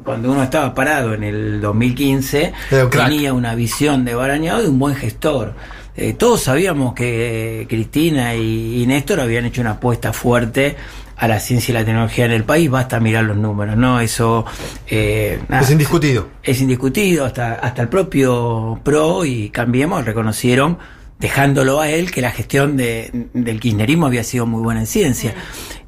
cuando 0.05 0.31
uno 0.32 0.43
estaba 0.43 0.73
parado 0.74 1.12
en 1.15 1.23
el 1.24 1.60
2015, 1.60 2.52
Era 2.70 2.85
un 2.85 2.90
crack. 2.90 3.09
tenía 3.09 3.35
una 3.35 3.55
visión 3.55 4.05
de 4.05 4.15
Barañado 4.15 4.62
de 4.62 4.69
un 4.69 4.78
buen 4.78 4.94
gestor. 4.94 5.55
Eh, 5.97 6.12
todos 6.15 6.43
sabíamos 6.43 6.94
que 6.94 7.62
eh, 7.62 7.66
Cristina 7.66 8.35
y, 8.36 8.82
y 8.82 8.86
Néstor 8.86 9.20
habían 9.20 9.44
hecho 9.44 9.60
una 9.60 9.73
apuesta 9.73 10.12
fuerte 10.12 10.77
a 11.16 11.27
la 11.27 11.40
ciencia 11.40 11.73
y 11.73 11.74
la 11.74 11.85
tecnología 11.85 12.27
en 12.27 12.31
el 12.31 12.44
país, 12.44 12.70
basta 12.70 13.01
mirar 13.01 13.24
los 13.24 13.36
números, 13.36 13.77
¿no? 13.77 13.98
Eso 14.01 14.47
eh, 14.86 15.40
nada, 15.48 15.62
Es 15.62 15.70
indiscutido. 15.73 16.28
es 16.44 16.60
indiscutido, 16.60 17.24
hasta, 17.24 17.55
hasta 17.55 17.82
el 17.82 17.89
propio 17.89 18.78
PRO 18.85 19.24
y 19.24 19.51
Cambiemos 19.51 20.05
reconocieron, 20.05 20.78
dejándolo 21.19 21.81
a 21.81 21.90
él, 21.90 22.11
que 22.11 22.20
la 22.20 22.31
gestión 22.31 22.77
de, 22.77 23.11
del 23.32 23.61
kirchnerismo 23.61 24.07
había 24.07 24.24
sido 24.24 24.47
muy 24.47 24.62
buena 24.62 24.81
en 24.81 24.86
ciencia. 24.86 25.35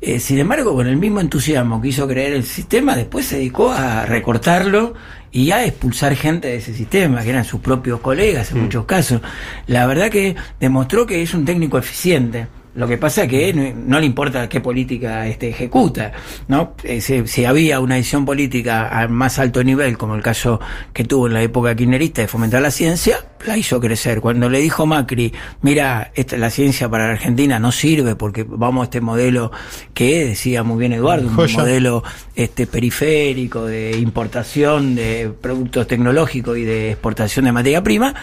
Eh, 0.01 0.19
sin 0.19 0.39
embargo, 0.39 0.75
con 0.75 0.87
el 0.87 0.97
mismo 0.97 1.21
entusiasmo 1.21 1.81
que 1.81 1.89
hizo 1.89 2.09
creer 2.09 2.33
el 2.33 2.45
sistema, 2.45 2.97
después 2.97 3.27
se 3.27 3.37
dedicó 3.37 3.71
a 3.71 4.07
recortarlo 4.07 4.95
y 5.33 5.53
a 5.53 5.65
expulsar 5.65 6.17
gente 6.17 6.49
de 6.49 6.57
ese 6.57 6.75
sistema, 6.75 7.23
que 7.23 7.31
eran 7.31 7.45
sus 7.45 7.61
propios 7.61 8.01
colegas 8.01 8.51
en 8.51 8.63
muchos 8.63 8.85
casos. 8.85 9.21
La 9.67 9.87
verdad 9.87 10.11
que 10.11 10.35
demostró 10.59 11.07
que 11.07 11.23
es 11.23 11.35
un 11.35 11.45
técnico 11.45 11.79
eficiente. 11.79 12.49
Lo 12.75 12.87
que 12.87 12.99
pasa 12.99 13.25
es 13.25 13.29
que 13.29 13.53
no, 13.53 13.73
no 13.87 14.01
le 14.01 14.07
importa 14.07 14.49
qué 14.49 14.61
política 14.61 15.27
este, 15.27 15.49
ejecuta, 15.49 16.13
¿no? 16.49 16.75
Eh, 16.85 17.01
si, 17.01 17.27
si 17.27 17.45
había 17.45 17.81
una 17.81 17.97
visión 17.97 18.25
política 18.25 18.89
a 18.89 19.09
más 19.09 19.39
alto 19.39 19.65
nivel, 19.65 19.99
como 19.99 20.15
el 20.15 20.23
caso 20.23 20.61
que 20.93 21.05
tuvo 21.05 21.27
en 21.27 21.35
la 21.35 21.43
época 21.43 21.75
kirchnerista 21.75 22.23
de 22.23 22.29
fomentar 22.29 22.63
la 22.63 22.71
ciencia, 22.71 23.19
la 23.47 23.57
hizo 23.57 23.81
crecer. 23.81 24.21
Cuando 24.21 24.49
le 24.49 24.61
dijo 24.61 24.87
Macri, 24.87 25.33
mira, 25.63 26.13
esta, 26.15 26.37
la 26.37 26.51
ciencia 26.51 26.89
para 26.89 27.07
la 27.07 27.13
Argentina 27.13 27.59
no 27.59 27.73
sirve 27.73 28.15
porque 28.15 28.45
vamos 28.45 28.83
a 28.83 28.85
este 28.85 29.01
modelo 29.01 29.51
que 29.95 30.27
decía 30.27 30.63
muy 30.63 30.79
bien 30.79 30.93
Eduardo, 30.93 31.29
un 31.29 31.35
Joya. 31.35 31.59
modelo 31.59 32.03
este 32.35 32.67
periférico 32.67 33.65
de 33.67 33.99
importación 33.99 34.95
de 34.95 35.33
productos 35.41 35.87
tecnológicos 35.87 36.57
y 36.57 36.65
de 36.65 36.93
exportación 36.93 37.47
de 37.47 37.53
materia 37.53 37.83
prima, 37.83 38.15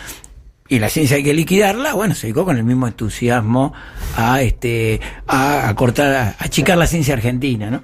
y 0.69 0.79
la 0.79 0.89
ciencia 0.89 1.17
hay 1.17 1.23
que 1.23 1.33
liquidarla, 1.33 1.93
bueno, 1.93 2.15
se 2.15 2.27
dedicó 2.27 2.45
con 2.45 2.57
el 2.57 2.63
mismo 2.63 2.87
entusiasmo 2.87 3.73
a 4.15 4.41
este 4.41 4.99
a, 5.27 5.73
cortar, 5.75 6.13
a 6.13 6.35
achicar 6.39 6.77
la 6.77 6.87
ciencia 6.87 7.13
argentina, 7.13 7.69
¿no? 7.69 7.83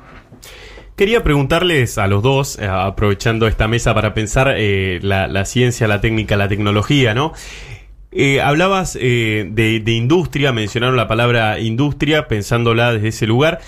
Quería 0.96 1.24
preguntarles 1.24 1.98
a 1.98 2.06
los 2.08 2.22
dos, 2.22 2.60
eh, 2.60 2.68
aprovechando 2.68 3.48
esta 3.48 3.68
mesa 3.68 3.96
para 3.96 4.14
pensar 4.14 4.54
eh, 4.56 5.00
la, 5.02 5.46
ciencia, 5.46 5.88
la 5.88 6.02
técnica, 6.02 6.38
la 6.38 6.48
tecnología, 6.48 7.16
¿no? 7.16 7.34
Eh, 8.12 8.42
hablabas 8.42 8.96
eh, 9.02 9.48
de, 9.50 9.80
de 9.80 9.92
industria, 9.94 10.52
mencionaron 10.52 10.96
la 10.96 11.08
palabra 11.08 11.60
industria, 11.60 12.28
pensándola 12.28 12.94
desde 12.94 13.08
ese 13.08 13.26
lugar. 13.26 13.60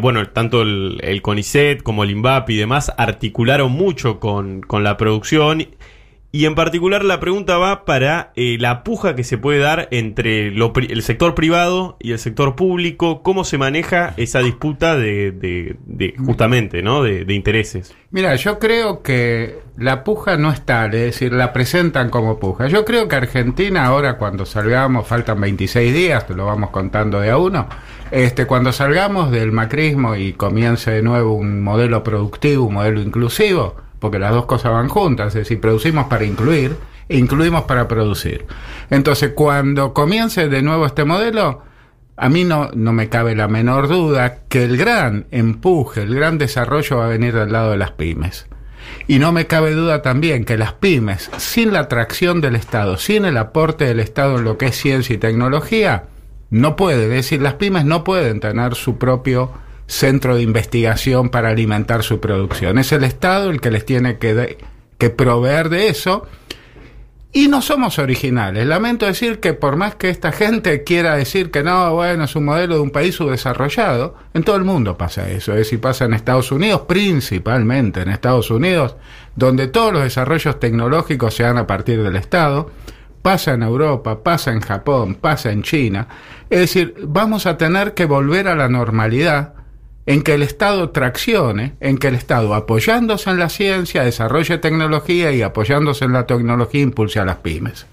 Bueno, 0.00 0.26
tanto 0.28 0.62
el, 0.62 1.00
el 1.02 1.22
CONICET 1.22 1.82
como 1.82 2.04
el 2.04 2.10
INVAP 2.10 2.50
y 2.50 2.56
demás 2.56 2.92
articularon 2.96 3.72
mucho 3.72 4.20
con, 4.20 4.60
con 4.60 4.84
la 4.84 4.96
producción. 4.96 5.66
Y 6.32 6.44
en 6.44 6.54
particular 6.54 7.02
la 7.02 7.18
pregunta 7.18 7.56
va 7.56 7.86
para 7.86 8.32
eh, 8.36 8.56
la 8.60 8.84
puja 8.84 9.14
que 9.14 9.24
se 9.24 9.38
puede 9.38 9.58
dar 9.58 9.88
entre 9.90 10.50
lo 10.50 10.72
pri- 10.74 10.88
el 10.90 11.02
sector 11.02 11.34
privado 11.34 11.96
y 11.98 12.12
el 12.12 12.18
sector 12.18 12.56
público, 12.56 13.22
cómo 13.22 13.42
se 13.44 13.56
maneja 13.56 14.12
esa 14.18 14.40
disputa 14.40 14.96
de, 14.96 15.30
de- 15.30 15.76
de 15.86 16.14
justamente, 16.18 16.82
¿no? 16.82 17.02
De, 17.02 17.24
de 17.24 17.32
intereses. 17.34 17.94
Mira, 18.10 18.34
yo 18.36 18.58
creo 18.58 19.02
que 19.02 19.60
la 19.78 20.04
puja 20.04 20.36
no 20.36 20.50
es 20.50 20.60
tal, 20.66 20.94
es 20.94 21.00
decir, 21.02 21.32
la 21.32 21.52
presentan 21.54 22.10
como 22.10 22.38
puja. 22.38 22.66
Yo 22.66 22.84
creo 22.84 23.08
que 23.08 23.16
Argentina 23.16 23.86
ahora 23.86 24.18
cuando 24.18 24.44
salgamos, 24.44 25.06
faltan 25.06 25.40
26 25.40 25.94
días, 25.94 26.26
te 26.26 26.34
lo 26.34 26.44
vamos 26.44 26.68
contando 26.70 27.20
de 27.20 27.30
a 27.30 27.38
uno, 27.38 27.66
este, 28.10 28.46
cuando 28.46 28.72
salgamos 28.72 29.30
del 29.30 29.52
macrismo 29.52 30.16
y 30.16 30.34
comience 30.34 30.90
de 30.90 31.02
nuevo 31.02 31.34
un 31.34 31.62
modelo 31.62 32.02
productivo, 32.02 32.66
un 32.66 32.74
modelo 32.74 33.00
inclusivo, 33.00 33.76
porque 33.98 34.18
las 34.18 34.32
dos 34.32 34.46
cosas 34.46 34.72
van 34.72 34.88
juntas, 34.88 35.28
es 35.28 35.42
decir, 35.42 35.60
producimos 35.60 36.06
para 36.06 36.24
incluir 36.24 36.76
e 37.08 37.18
incluimos 37.18 37.62
para 37.62 37.88
producir. 37.88 38.46
Entonces, 38.90 39.32
cuando 39.34 39.92
comience 39.92 40.48
de 40.48 40.62
nuevo 40.62 40.86
este 40.86 41.04
modelo, 41.04 41.62
a 42.16 42.28
mí 42.28 42.44
no, 42.44 42.70
no 42.74 42.92
me 42.92 43.08
cabe 43.08 43.34
la 43.34 43.48
menor 43.48 43.88
duda 43.88 44.38
que 44.48 44.64
el 44.64 44.76
gran 44.76 45.26
empuje, 45.30 46.02
el 46.02 46.14
gran 46.14 46.38
desarrollo 46.38 46.98
va 46.98 47.06
a 47.06 47.10
venir 47.10 47.34
del 47.34 47.52
lado 47.52 47.70
de 47.72 47.76
las 47.76 47.92
pymes. 47.92 48.46
Y 49.08 49.18
no 49.18 49.32
me 49.32 49.46
cabe 49.46 49.72
duda 49.72 50.02
también 50.02 50.44
que 50.44 50.56
las 50.56 50.72
pymes, 50.72 51.30
sin 51.38 51.72
la 51.72 51.80
atracción 51.80 52.40
del 52.40 52.56
Estado, 52.56 52.96
sin 52.96 53.24
el 53.24 53.36
aporte 53.36 53.84
del 53.84 54.00
Estado 54.00 54.38
en 54.38 54.44
lo 54.44 54.58
que 54.58 54.66
es 54.66 54.76
ciencia 54.76 55.14
y 55.14 55.18
tecnología, 55.18 56.04
no 56.50 56.76
pueden, 56.76 57.04
es 57.04 57.16
decir, 57.16 57.42
las 57.42 57.54
pymes 57.54 57.84
no 57.84 58.04
pueden 58.04 58.40
tener 58.40 58.74
su 58.74 58.98
propio 58.98 59.50
centro 59.86 60.36
de 60.36 60.42
investigación 60.42 61.28
para 61.28 61.50
alimentar 61.50 62.02
su 62.02 62.20
producción. 62.20 62.78
Es 62.78 62.92
el 62.92 63.04
Estado 63.04 63.50
el 63.50 63.60
que 63.60 63.70
les 63.70 63.84
tiene 63.84 64.18
que, 64.18 64.58
que 64.98 65.10
proveer 65.10 65.68
de 65.68 65.88
eso 65.88 66.26
Y 67.32 67.48
no 67.48 67.60
somos 67.60 67.98
originales. 67.98 68.66
Lamento 68.66 69.04
decir 69.04 69.40
que 69.40 69.52
por 69.52 69.76
más 69.76 69.94
que 69.96 70.08
esta 70.08 70.32
gente 70.32 70.84
quiera 70.84 71.16
decir 71.16 71.50
que 71.50 71.62
no, 71.62 71.92
bueno, 71.92 72.24
es 72.24 72.34
un 72.34 72.46
modelo 72.46 72.76
de 72.76 72.80
un 72.80 72.90
país 72.90 73.14
subdesarrollado, 73.14 74.14
en 74.32 74.42
todo 74.42 74.56
el 74.56 74.64
mundo 74.64 74.96
pasa 74.96 75.28
eso. 75.28 75.52
Es 75.52 75.58
decir, 75.58 75.78
pasa 75.78 76.06
en 76.06 76.14
Estados 76.14 76.50
Unidos, 76.50 76.84
principalmente 76.88 78.00
en 78.00 78.08
Estados 78.08 78.50
Unidos, 78.50 78.96
donde 79.34 79.68
todos 79.68 79.92
los 79.92 80.02
desarrollos 80.04 80.58
tecnológicos 80.58 81.34
se 81.34 81.42
dan 81.42 81.58
a 81.58 81.66
partir 81.66 82.02
del 82.02 82.16
Estado. 82.16 82.70
Pasa 83.20 83.52
en 83.52 83.64
Europa, 83.64 84.22
pasa 84.22 84.52
en 84.52 84.60
Japón, 84.60 85.16
pasa 85.16 85.52
en 85.52 85.62
China. 85.62 86.08
Es 86.48 86.60
decir, 86.60 86.94
vamos 87.02 87.44
a 87.44 87.58
tener 87.58 87.92
que 87.92 88.06
volver 88.06 88.48
a 88.48 88.54
la 88.54 88.70
normalidad 88.70 89.52
en 90.06 90.22
que 90.22 90.34
el 90.34 90.42
Estado 90.42 90.90
traccione, 90.90 91.74
en 91.80 91.98
que 91.98 92.08
el 92.08 92.14
Estado 92.14 92.54
apoyándose 92.54 93.28
en 93.28 93.40
la 93.40 93.48
ciencia, 93.48 94.04
desarrolle 94.04 94.58
tecnología 94.58 95.32
y 95.32 95.42
apoyándose 95.42 96.04
en 96.04 96.12
la 96.12 96.26
tecnología 96.26 96.80
impulse 96.80 97.18
a 97.18 97.24
las 97.24 97.36
pymes. 97.38 97.86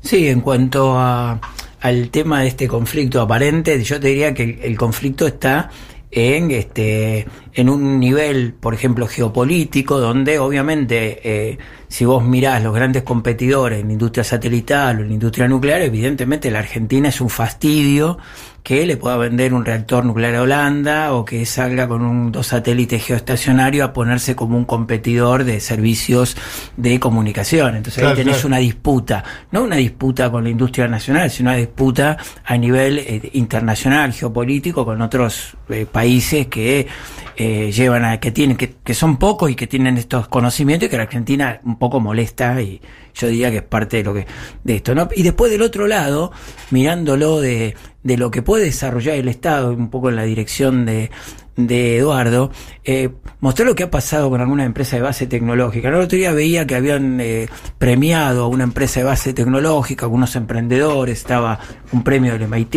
Sí, 0.00 0.28
en 0.28 0.40
cuanto 0.40 0.98
a, 0.98 1.38
al 1.80 2.10
tema 2.10 2.42
de 2.42 2.48
este 2.48 2.66
conflicto 2.66 3.20
aparente, 3.20 3.82
yo 3.82 4.00
te 4.00 4.08
diría 4.08 4.32
que 4.32 4.60
el, 4.62 4.78
conflicto 4.78 5.26
está 5.26 5.68
en 6.10 6.50
este 6.50 7.26
en 7.52 7.68
un 7.68 8.00
nivel, 8.00 8.54
por 8.54 8.72
ejemplo, 8.72 9.06
geopolítico, 9.06 9.98
donde 9.98 10.38
obviamente 10.38 11.20
eh, 11.24 11.58
si 11.88 12.04
vos 12.04 12.24
mirás 12.24 12.62
los 12.62 12.74
grandes 12.74 13.02
competidores 13.02 13.80
en 13.80 13.90
industria 13.90 14.24
satelital 14.24 15.00
o 15.00 15.02
en 15.02 15.12
industria 15.12 15.48
nuclear, 15.48 15.82
evidentemente 15.82 16.50
la 16.50 16.60
Argentina 16.60 17.08
es 17.08 17.20
un 17.20 17.28
fastidio 17.28 18.18
que 18.66 18.84
le 18.84 18.96
pueda 18.96 19.16
vender 19.16 19.54
un 19.54 19.64
reactor 19.64 20.04
nuclear 20.04 20.34
a 20.34 20.42
Holanda 20.42 21.14
o 21.14 21.24
que 21.24 21.46
salga 21.46 21.86
con 21.86 22.02
un 22.02 22.32
dos 22.32 22.48
satélites 22.48 23.06
geoestacionarios 23.06 23.88
a 23.88 23.92
ponerse 23.92 24.34
como 24.34 24.56
un 24.56 24.64
competidor 24.64 25.44
de 25.44 25.60
servicios 25.60 26.36
de 26.76 26.98
comunicación. 26.98 27.76
Entonces 27.76 28.00
Claro, 28.00 28.16
ahí 28.16 28.24
tenés 28.24 28.38
claro. 28.38 28.48
una 28.48 28.56
disputa, 28.56 29.22
no 29.52 29.62
una 29.62 29.76
disputa 29.76 30.32
con 30.32 30.42
la 30.42 30.50
industria 30.50 30.88
nacional, 30.88 31.30
sino 31.30 31.50
una 31.50 31.58
disputa 31.58 32.16
a 32.44 32.56
nivel 32.56 32.98
eh, 32.98 33.30
internacional, 33.34 34.12
geopolítico, 34.12 34.84
con 34.84 35.00
otros 35.00 35.56
eh, 35.68 35.86
países 35.86 36.48
que 36.48 36.88
eh, 37.36 37.70
llevan 37.70 38.04
a, 38.04 38.18
que 38.18 38.32
tienen, 38.32 38.56
que, 38.56 38.74
que 38.82 38.94
son 38.94 39.16
pocos 39.16 39.48
y 39.48 39.54
que 39.54 39.68
tienen 39.68 39.96
estos 39.96 40.26
conocimientos 40.26 40.88
y 40.88 40.90
que 40.90 40.96
la 40.96 41.04
Argentina 41.04 41.60
un 41.62 41.78
poco 41.78 42.00
molesta 42.00 42.60
y 42.60 42.80
yo 43.16 43.28
diría 43.28 43.50
que 43.50 43.58
es 43.58 43.62
parte 43.62 43.98
de 43.98 44.04
lo 44.04 44.14
que, 44.14 44.26
de 44.62 44.76
esto, 44.76 44.94
¿no? 44.94 45.08
Y 45.14 45.22
después 45.22 45.50
del 45.50 45.62
otro 45.62 45.86
lado, 45.86 46.32
mirándolo 46.70 47.40
de, 47.40 47.74
de 48.02 48.16
lo 48.16 48.30
que 48.30 48.42
puede 48.42 48.64
desarrollar 48.64 49.16
el 49.16 49.28
Estado, 49.28 49.72
un 49.72 49.90
poco 49.90 50.10
en 50.10 50.16
la 50.16 50.24
dirección 50.24 50.84
de, 50.84 51.10
de 51.56 51.96
Eduardo, 51.98 52.50
eh, 52.84 53.10
mostró 53.40 53.64
lo 53.64 53.74
que 53.74 53.84
ha 53.84 53.90
pasado 53.90 54.28
con 54.28 54.40
algunas 54.40 54.66
empresas 54.66 54.98
de 54.98 55.02
base 55.02 55.26
tecnológica. 55.26 55.88
El 55.88 55.94
otro 55.94 56.18
día 56.18 56.32
veía 56.32 56.66
que 56.66 56.74
habían 56.74 57.18
eh, 57.20 57.48
premiado 57.78 58.44
a 58.44 58.48
una 58.48 58.64
empresa 58.64 59.00
de 59.00 59.04
base 59.04 59.32
tecnológica, 59.32 60.04
algunos 60.04 60.36
emprendedores, 60.36 61.18
estaba 61.18 61.58
un 61.92 62.04
premio 62.04 62.34
del 62.34 62.48
MIT, 62.48 62.74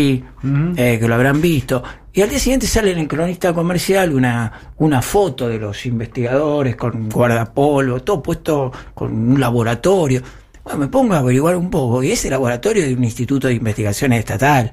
eh, 0.77 0.97
que 0.99 1.07
lo 1.07 1.15
habrán 1.15 1.41
visto. 1.41 1.83
Y 2.13 2.21
al 2.21 2.29
día 2.29 2.39
siguiente 2.39 2.65
sale 2.67 2.91
en 2.91 2.99
el 2.99 3.07
cronista 3.07 3.53
comercial 3.53 4.13
una, 4.13 4.51
una 4.77 5.01
foto 5.01 5.47
de 5.47 5.59
los 5.59 5.85
investigadores 5.85 6.75
con 6.75 7.07
guardapolvo, 7.09 8.01
todo 8.01 8.21
puesto 8.23 8.71
con 8.95 9.13
un 9.31 9.39
laboratorio. 9.39 10.21
Bueno, 10.63 10.79
me 10.79 10.87
pongo 10.87 11.13
a 11.13 11.19
averiguar 11.19 11.55
un 11.55 11.69
poco, 11.69 12.01
y 12.03 12.11
ese 12.11 12.29
laboratorio 12.29 12.83
de 12.85 12.93
un 12.95 13.03
instituto 13.03 13.47
de 13.47 13.53
investigaciones 13.53 14.19
estatal. 14.19 14.71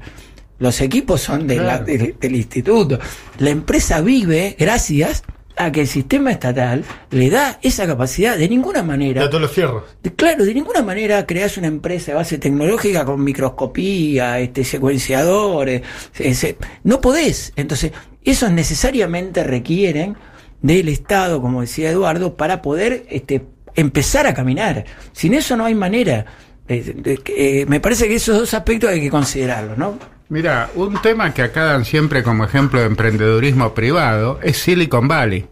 Los 0.59 0.81
equipos 0.81 1.21
son 1.21 1.47
de 1.47 1.57
la- 1.57 1.63
Claro. 1.63 1.85
de- 1.85 2.17
del 2.19 2.37
instituto. 2.37 2.99
La 3.39 3.51
empresa 3.51 4.01
vive 4.01 4.57
gracias 4.59 5.23
a 5.57 5.73
que 5.73 5.83
el 5.83 5.87
sistema 5.87 6.31
estatal 6.31 6.85
le 7.11 7.31
da 7.31 7.59
esa 7.63 7.87
capacidad. 7.87 8.37
De 8.37 8.49
ninguna 8.49 8.83
manera. 8.83 9.23
De 9.23 9.29
todos 9.29 9.41
los 9.43 9.51
fierros. 9.53 9.85
De- 10.03 10.13
Claro, 10.15 10.45
de 10.45 10.53
ninguna 10.55 10.83
manera 10.83 11.25
creas 11.27 11.57
una 11.57 11.67
empresa 11.69 12.13
de 12.13 12.17
base 12.17 12.39
tecnológica 12.39 13.05
con 13.05 13.23
microscopía, 13.25 14.39
este, 14.39 14.65
secuenciadores. 14.65 15.83
ese- 16.19 16.57
no 16.85 17.01
podés. 17.01 17.53
Entonces, 17.57 17.93
esos 18.25 18.51
necesariamente 18.51 19.45
requieren 19.45 20.17
del 20.63 20.89
Estado, 20.89 21.41
como 21.41 21.61
decía 21.61 21.91
Eduardo, 21.91 22.37
para 22.37 22.61
poder 22.63 23.07
este, 23.09 23.47
empezar 23.75 24.27
a 24.27 24.35
caminar. 24.35 24.85
Sin 25.13 25.35
eso 25.35 25.57
no 25.57 25.65
hay 25.65 25.75
manera. 25.75 26.25
Eh, 26.69 27.19
eh, 27.37 27.65
me 27.69 27.79
parece 27.79 28.09
que 28.09 28.17
esos 28.17 28.39
dos 28.39 28.53
aspectos 28.55 28.91
hay 28.91 29.01
que 29.01 29.11
considerarlos, 29.11 29.79
¿no? 29.79 29.99
Mira, 30.29 30.71
un 30.75 31.01
tema 31.03 31.33
que 31.33 31.43
acá 31.43 31.65
dan 31.65 31.85
siempre 31.85 32.23
como 32.23 32.45
ejemplo 32.45 32.81
de 32.81 32.87
emprendedurismo 32.87 33.75
privado 33.75 34.41
es 34.43 34.59
Silicon 34.59 35.07
Valley, 35.07 35.47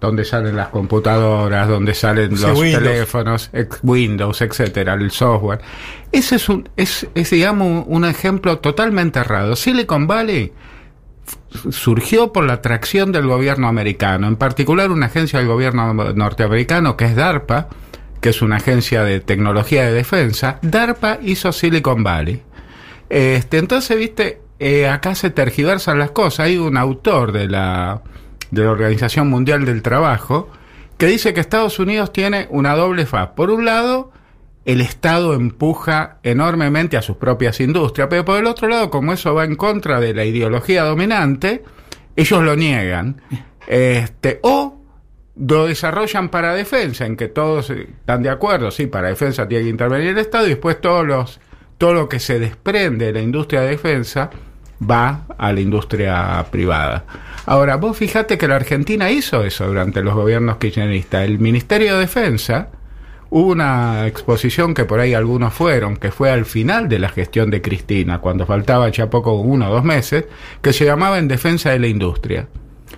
donde 0.00 0.24
salen 0.26 0.54
las 0.54 0.68
computadoras, 0.68 1.66
donde 1.66 1.94
salen 1.94 2.30
los 2.32 2.58
Windows. 2.58 2.82
teléfonos, 2.84 3.50
ex- 3.54 3.78
Windows, 3.82 4.42
etcétera, 4.42 4.94
el 4.94 5.10
software. 5.10 5.60
Ese 6.12 6.36
es 6.36 6.48
un, 6.50 6.68
es, 6.76 7.06
es, 7.14 7.30
digamos, 7.30 7.84
un 7.88 8.04
ejemplo 8.04 8.58
totalmente 8.58 9.18
errado. 9.20 9.56
Silicon 9.56 10.06
Valley 10.06 10.52
surgió 11.70 12.32
por 12.34 12.44
la 12.44 12.54
atracción 12.54 13.12
del 13.12 13.26
gobierno 13.26 13.66
americano, 13.68 14.26
en 14.26 14.36
particular 14.36 14.90
una 14.90 15.06
agencia 15.06 15.38
del 15.38 15.48
gobierno 15.48 15.94
norteamericano 15.94 16.98
que 16.98 17.06
es 17.06 17.16
DARPA, 17.16 17.68
que 18.20 18.28
es 18.28 18.42
una 18.42 18.56
agencia 18.56 19.04
de 19.04 19.20
tecnología 19.20 19.84
de 19.84 19.92
defensa. 19.92 20.58
DARPA 20.60 21.18
hizo 21.22 21.50
Silicon 21.50 22.02
Valley. 22.04 22.42
Este, 23.12 23.58
entonces, 23.58 23.98
viste, 23.98 24.40
eh, 24.58 24.88
acá 24.88 25.14
se 25.14 25.28
tergiversan 25.28 25.98
las 25.98 26.12
cosas. 26.12 26.46
Hay 26.46 26.56
un 26.56 26.78
autor 26.78 27.32
de 27.32 27.46
la, 27.46 28.00
de 28.50 28.64
la 28.64 28.70
Organización 28.70 29.28
Mundial 29.28 29.66
del 29.66 29.82
Trabajo 29.82 30.48
que 30.96 31.08
dice 31.08 31.34
que 31.34 31.40
Estados 31.40 31.78
Unidos 31.78 32.10
tiene 32.10 32.46
una 32.48 32.74
doble 32.74 33.04
faz. 33.04 33.32
Por 33.36 33.50
un 33.50 33.66
lado, 33.66 34.12
el 34.64 34.80
Estado 34.80 35.34
empuja 35.34 36.20
enormemente 36.22 36.96
a 36.96 37.02
sus 37.02 37.18
propias 37.18 37.60
industrias, 37.60 38.08
pero 38.08 38.24
por 38.24 38.38
el 38.38 38.46
otro 38.46 38.66
lado, 38.66 38.88
como 38.88 39.12
eso 39.12 39.34
va 39.34 39.44
en 39.44 39.56
contra 39.56 40.00
de 40.00 40.14
la 40.14 40.24
ideología 40.24 40.82
dominante, 40.84 41.62
ellos 42.16 42.42
lo 42.42 42.56
niegan. 42.56 43.20
Este, 43.66 44.40
o 44.42 44.80
lo 45.36 45.66
desarrollan 45.66 46.30
para 46.30 46.54
defensa, 46.54 47.04
en 47.04 47.18
que 47.18 47.28
todos 47.28 47.68
eh, 47.68 47.88
están 47.90 48.22
de 48.22 48.30
acuerdo, 48.30 48.70
sí, 48.70 48.86
para 48.86 49.08
defensa 49.08 49.46
tiene 49.46 49.64
que 49.64 49.70
intervenir 49.70 50.08
el 50.08 50.18
Estado, 50.18 50.46
y 50.46 50.50
después 50.50 50.80
todos 50.80 51.06
los, 51.06 51.40
todo 51.82 51.94
lo 51.94 52.08
que 52.08 52.20
se 52.20 52.38
desprende 52.38 53.06
de 53.06 53.12
la 53.12 53.20
industria 53.22 53.62
de 53.62 53.70
defensa 53.70 54.30
va 54.88 55.26
a 55.36 55.52
la 55.52 55.60
industria 55.60 56.46
privada. 56.48 57.04
Ahora, 57.44 57.74
vos 57.74 57.96
fíjate 57.96 58.38
que 58.38 58.46
la 58.46 58.54
Argentina 58.54 59.10
hizo 59.10 59.42
eso 59.42 59.66
durante 59.66 60.00
los 60.00 60.14
gobiernos 60.14 60.58
kirchneristas. 60.58 61.24
El 61.24 61.40
Ministerio 61.40 61.94
de 61.94 61.98
Defensa, 62.02 62.68
hubo 63.30 63.50
una 63.50 64.06
exposición 64.06 64.74
que 64.74 64.84
por 64.84 65.00
ahí 65.00 65.12
algunos 65.12 65.54
fueron, 65.54 65.96
que 65.96 66.12
fue 66.12 66.30
al 66.30 66.44
final 66.44 66.88
de 66.88 67.00
la 67.00 67.08
gestión 67.08 67.50
de 67.50 67.62
Cristina, 67.62 68.20
cuando 68.20 68.46
faltaba 68.46 68.88
ya 68.90 69.10
poco, 69.10 69.32
uno 69.32 69.68
o 69.68 69.74
dos 69.74 69.82
meses, 69.82 70.26
que 70.60 70.72
se 70.72 70.84
llamaba 70.84 71.18
En 71.18 71.26
Defensa 71.26 71.70
de 71.70 71.80
la 71.80 71.88
Industria 71.88 72.46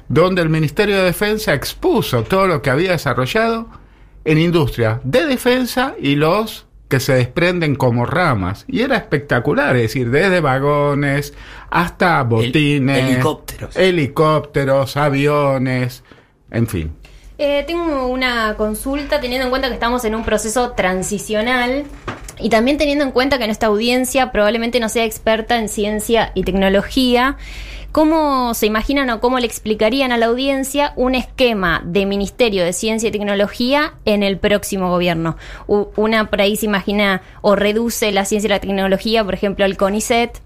donde 0.08 0.42
el 0.42 0.50
Ministerio 0.50 0.98
de 0.98 1.04
Defensa 1.04 1.54
expuso 1.54 2.22
todo 2.24 2.46
lo 2.46 2.60
que 2.60 2.68
había 2.68 2.90
desarrollado 2.90 3.66
en 4.26 4.36
industria 4.36 5.00
de 5.04 5.24
defensa 5.24 5.94
y 5.98 6.16
los 6.16 6.66
que 6.94 7.00
se 7.00 7.14
desprenden 7.14 7.74
como 7.74 8.06
ramas. 8.06 8.64
Y 8.68 8.82
era 8.82 8.96
espectacular, 8.96 9.74
es 9.74 9.82
decir, 9.82 10.10
desde 10.10 10.40
vagones 10.40 11.34
hasta 11.68 12.22
botines, 12.22 13.10
helicópteros. 13.10 13.76
helicópteros, 13.76 14.96
aviones, 14.96 16.04
en 16.52 16.68
fin. 16.68 16.92
Eh, 17.36 17.64
tengo 17.66 18.06
una 18.06 18.54
consulta 18.56 19.20
teniendo 19.20 19.46
en 19.46 19.50
cuenta 19.50 19.66
que 19.66 19.74
estamos 19.74 20.04
en 20.04 20.14
un 20.14 20.24
proceso 20.24 20.70
transicional 20.70 21.84
y 22.38 22.48
también 22.48 22.78
teniendo 22.78 23.02
en 23.02 23.10
cuenta 23.10 23.38
que 23.38 23.46
nuestra 23.46 23.70
audiencia 23.70 24.30
probablemente 24.30 24.78
no 24.78 24.88
sea 24.88 25.04
experta 25.04 25.58
en 25.58 25.68
ciencia 25.68 26.30
y 26.36 26.44
tecnología. 26.44 27.38
¿Cómo 27.94 28.54
se 28.54 28.66
imaginan 28.66 29.08
o 29.10 29.20
cómo 29.20 29.38
le 29.38 29.46
explicarían 29.46 30.10
a 30.10 30.18
la 30.18 30.26
audiencia 30.26 30.92
un 30.96 31.14
esquema 31.14 31.80
de 31.84 32.06
Ministerio 32.06 32.64
de 32.64 32.72
Ciencia 32.72 33.08
y 33.08 33.12
Tecnología 33.12 33.94
en 34.04 34.24
el 34.24 34.36
próximo 34.36 34.90
gobierno? 34.90 35.36
U- 35.68 35.86
una 35.94 36.28
por 36.28 36.40
ahí 36.40 36.56
se 36.56 36.66
imagina 36.66 37.22
o 37.40 37.54
reduce 37.54 38.10
la 38.10 38.24
ciencia 38.24 38.48
y 38.48 38.50
la 38.50 38.58
tecnología, 38.58 39.22
por 39.24 39.34
ejemplo, 39.34 39.64
al 39.64 39.76
CONICET, 39.76 40.40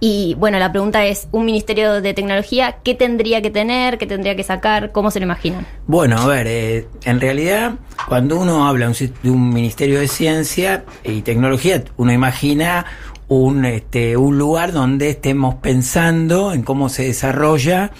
y 0.00 0.34
bueno, 0.36 0.58
la 0.58 0.72
pregunta 0.72 1.06
es, 1.06 1.28
¿un 1.30 1.44
Ministerio 1.46 2.02
de 2.02 2.12
Tecnología 2.12 2.78
qué 2.82 2.94
tendría 2.96 3.40
que 3.40 3.50
tener, 3.50 3.96
qué 3.96 4.06
tendría 4.08 4.34
que 4.34 4.42
sacar? 4.42 4.90
¿Cómo 4.90 5.12
se 5.12 5.20
lo 5.20 5.26
imaginan? 5.26 5.64
Bueno, 5.86 6.18
a 6.18 6.26
ver, 6.26 6.46
eh, 6.48 6.88
en 7.04 7.20
realidad, 7.20 7.74
cuando 8.08 8.36
uno 8.38 8.66
habla 8.66 8.90
de 8.90 9.30
un 9.30 9.50
Ministerio 9.50 10.00
de 10.00 10.08
Ciencia 10.08 10.84
y 11.04 11.22
Tecnología, 11.22 11.84
uno 11.96 12.12
imagina 12.12 12.84
un, 13.28 13.64
este, 13.64 14.16
un 14.16 14.38
lugar 14.38 14.72
donde 14.72 15.10
estemos 15.10 15.56
pensando 15.56 16.52
en 16.52 16.62
cómo 16.62 16.88
se 16.88 17.04
desarrolla 17.04 17.90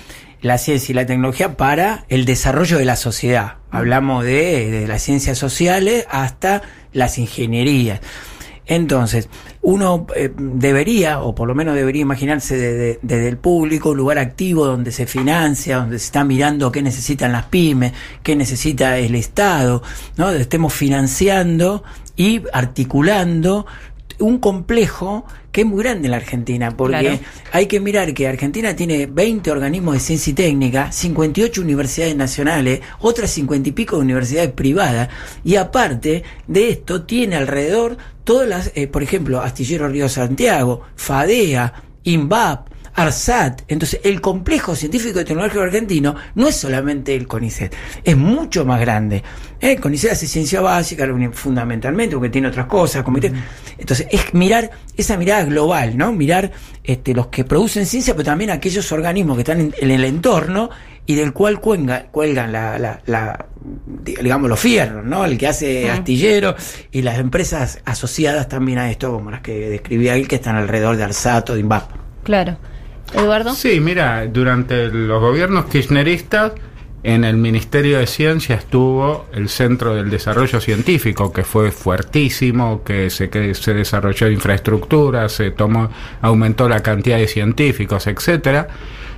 la 0.43 0.59
ciencia 0.59 0.93
y 0.93 0.95
la 0.95 1.07
tecnología 1.07 1.57
para 1.57 2.05
el 2.09 2.25
desarrollo 2.27 2.77
de 2.79 2.85
la 2.85 2.97
sociedad. 2.97 3.55
Hablamos 3.71 4.25
de, 4.25 4.71
de 4.71 4.87
las 4.87 5.03
ciencias 5.03 5.39
sociales 5.39 6.07
hasta 6.11 6.63
las 6.93 7.17
ingenierías. 7.19 8.01
Entonces, 8.67 9.29
uno 9.61 10.07
eh, 10.17 10.31
debería, 10.37 11.21
o 11.21 11.35
por 11.35 11.49
lo 11.49 11.55
menos 11.55 11.75
debería 11.75 12.01
imaginarse 12.01 12.57
de- 12.57 12.73
de- 12.75 12.99
desde 13.03 13.29
el 13.29 13.37
público, 13.37 13.91
un 13.91 13.99
lugar 13.99 14.19
activo 14.19 14.65
donde 14.67 14.91
se 14.91 15.07
financia, 15.07 15.77
donde 15.79 15.99
se 15.99 16.07
está 16.07 16.25
mirando 16.25 16.73
qué 16.73 16.81
necesitan 16.81 17.33
las 17.33 17.45
pymes, 17.47 17.93
qué 18.23 18.37
necesita 18.37 18.97
el 18.99 19.17
Estado, 19.17 19.83
¿no? 20.17 20.31
Estemos 20.31 20.73
financiando 20.73 21.85
y 22.17 22.43
articulando 22.55 23.67
un 24.19 24.39
complejo 24.39 25.24
que 25.53 25.61
es 25.62 25.66
muy 25.66 25.82
grande 25.82 26.07
en 26.07 26.11
la 26.11 26.16
Argentina, 26.16 26.77
porque 26.77 26.99
Claro. 27.01 27.19
hay 27.53 27.66
que 27.66 27.78
mirar 27.81 28.12
que 28.15 28.27
Argentina 28.27 28.74
tiene 28.74 29.07
20 29.07 29.51
organismos 29.51 29.95
de 29.95 30.01
ciencia 30.01 30.31
y 30.31 30.35
técnica, 30.35 30.91
58 30.91 31.61
universidades 31.61 32.16
nacionales, 32.16 32.81
otras 33.01 33.31
50 33.31 33.69
y 33.69 33.73
pico 33.73 33.97
de 33.97 34.03
universidades 34.03 34.53
privadas, 34.53 35.09
y 35.45 35.57
aparte 35.57 36.24
de 36.49 36.70
esto 36.70 37.03
tiene 37.03 37.36
alrededor 37.36 37.97
todas 38.24 38.49
las, 38.49 38.73
eh, 38.74 38.89
por 38.89 39.03
ejemplo, 39.03 39.41
Astillero 39.41 39.89
Río 39.89 40.09
Santiago, 40.09 40.82
FADEA, 40.97 41.73
INVAP, 42.05 42.69
ARSAT. 42.95 43.62
Entonces, 43.69 44.01
el 44.05 44.21
complejo 44.21 44.75
científico 44.77 45.21
y 45.21 45.25
tecnológico 45.25 45.62
argentino 45.62 46.15
no 46.35 46.49
es 46.49 46.57
solamente 46.57 47.15
el 47.15 47.27
CONICET, 47.27 47.75
es 48.05 48.16
mucho 48.16 48.65
más 48.65 48.81
grande. 48.81 49.23
El 49.61 49.81
CONICET 49.81 50.12
hace 50.12 50.27
ciencia 50.27 50.61
básica 50.61 51.07
fundamentalmente, 51.33 52.15
porque 52.15 52.29
tiene 52.31 52.49
otras 52.49 52.66
cosas. 52.66 53.03
comité- 53.05 53.33
Entonces, 53.79 54.07
es 54.11 54.35
mirar 54.35 54.71
esa 54.97 55.16
mirada 55.16 55.45
global, 55.45 55.97
¿no? 55.97 56.12
Mirar 56.12 56.53
este, 56.83 57.15
los 57.15 57.29
que 57.29 57.45
producen 57.45 57.87
ciencia, 57.87 58.15
pero 58.15 58.25
también 58.25 58.51
aquellos 58.51 58.91
organismos 58.93 59.37
que 59.37 59.43
están 59.43 59.61
en, 59.61 59.75
en 59.79 59.91
el 59.91 60.05
entorno 60.05 60.71
y 61.07 61.15
del 61.15 61.33
cual 61.33 61.61
cuelga- 61.61 62.07
cuelgan 62.11 62.53
la, 62.53 62.79
la- 62.79 63.01
la- 63.07 63.47
digamos, 64.05 64.49
los 64.49 64.61
fierros, 64.61 65.05
¿no? 65.05 65.25
El 65.25 65.39
que 65.39 65.47
hace 65.49 65.87
Mm. 65.89 65.91
astillero 65.91 66.55
y 66.93 67.03
las 67.03 67.19
empresas 67.19 67.81
asociadas 67.85 68.49
también 68.49 68.79
a 68.79 68.91
esto, 68.91 69.12
como 69.12 69.31
las 69.31 69.41
que 69.41 69.71
describía 69.71 70.15
él, 70.15 70.29
que 70.29 70.37
están 70.37 70.57
alrededor 70.57 70.97
de 70.97 71.05
ARSAT 71.05 71.51
o 71.51 71.55
de 71.55 71.61
INVAP. 71.61 71.91
Claro. 72.23 72.57
Eduardo. 73.13 73.55
Sí, 73.55 73.81
mira, 73.81 74.27
durante 74.27 74.89
los 74.89 75.21
gobiernos 75.21 75.67
kirchneristas, 75.67 76.53
en 77.05 77.23
el 77.23 77.37
Ministerio 77.37 77.99
de 77.99 78.07
Ciencia 78.07 78.57
estuvo 78.57 79.27
el 79.35 79.51
Centro 79.51 79.95
del 79.95 80.09
Desarrollo 80.09 80.59
Científico, 80.59 81.33
que 81.33 81.45
fue 81.45 81.71
fuertísimo, 81.71 82.83
que 82.83 83.11
se, 83.11 83.29
que 83.29 83.55
se 83.55 83.75
desarrolló 83.75 84.31
infraestructura, 84.31 85.29
se 85.29 85.51
tomó, 85.51 85.91
aumentó 86.23 86.67
la 86.67 86.83
cantidad 86.83 87.19
de 87.19 87.29
científicos, 87.29 88.07
etcétera. 88.07 88.69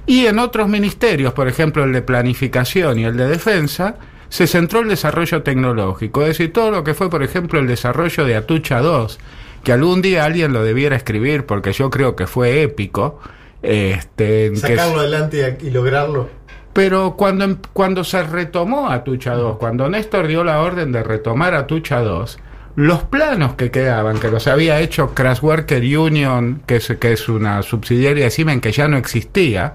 Y 0.04 0.26
en 0.26 0.40
otros 0.40 0.68
ministerios, 0.68 1.32
por 1.32 1.46
ejemplo 1.46 1.84
el 1.84 1.92
de 1.92 2.02
Planificación 2.02 2.98
y 2.98 3.04
el 3.04 3.16
de 3.16 3.28
Defensa, 3.28 3.94
se 4.28 4.48
centró 4.48 4.80
el 4.80 4.88
desarrollo 4.88 5.42
tecnológico, 5.42 6.22
es 6.22 6.28
decir, 6.28 6.52
todo 6.52 6.72
lo 6.72 6.82
que 6.82 6.94
fue, 6.94 7.08
por 7.08 7.22
ejemplo, 7.22 7.60
el 7.60 7.68
desarrollo 7.68 8.24
de 8.24 8.34
Atucha 8.34 8.80
2, 8.80 9.18
que 9.62 9.72
algún 9.72 10.02
día 10.02 10.24
alguien 10.24 10.52
lo 10.52 10.64
debiera 10.64 10.96
escribir 10.96 11.46
porque 11.46 11.72
yo 11.72 11.90
creo 11.90 12.16
que 12.16 12.26
fue 12.26 12.62
épico. 12.62 13.20
Este, 13.66 14.50
que 14.52 14.56
Sacarlo 14.56 15.00
adelante 15.00 15.58
y, 15.62 15.66
y 15.66 15.70
lograrlo. 15.70 16.28
pero 16.72 17.16
cuando, 17.16 17.44
em- 17.44 17.58
cuando 17.72 18.04
se 18.04 18.22
retomó 18.22 18.90
Atucha 18.90 19.34
2, 19.34 19.56
cuando 19.58 19.88
Néstor 19.88 20.26
dio 20.28 20.44
la 20.44 20.60
orden 20.60 20.92
de 20.92 21.02
retomar 21.02 21.54
Atucha 21.54 22.00
2, 22.00 22.38
los 22.76 23.02
planos 23.04 23.54
que 23.54 23.70
quedaban, 23.70 24.18
que 24.20 24.30
los 24.30 24.46
había 24.46 24.80
hecho 24.80 25.14
Crashworker 25.14 25.82
Union, 25.98 26.62
que 26.66 26.76
es, 26.76 26.88
que 27.00 27.12
es 27.12 27.28
una 27.28 27.62
subsidiaria 27.62 28.24
de 28.24 28.30
Siemens 28.30 28.60
que 28.60 28.72
ya 28.72 28.86
no 28.86 28.98
existía, 28.98 29.72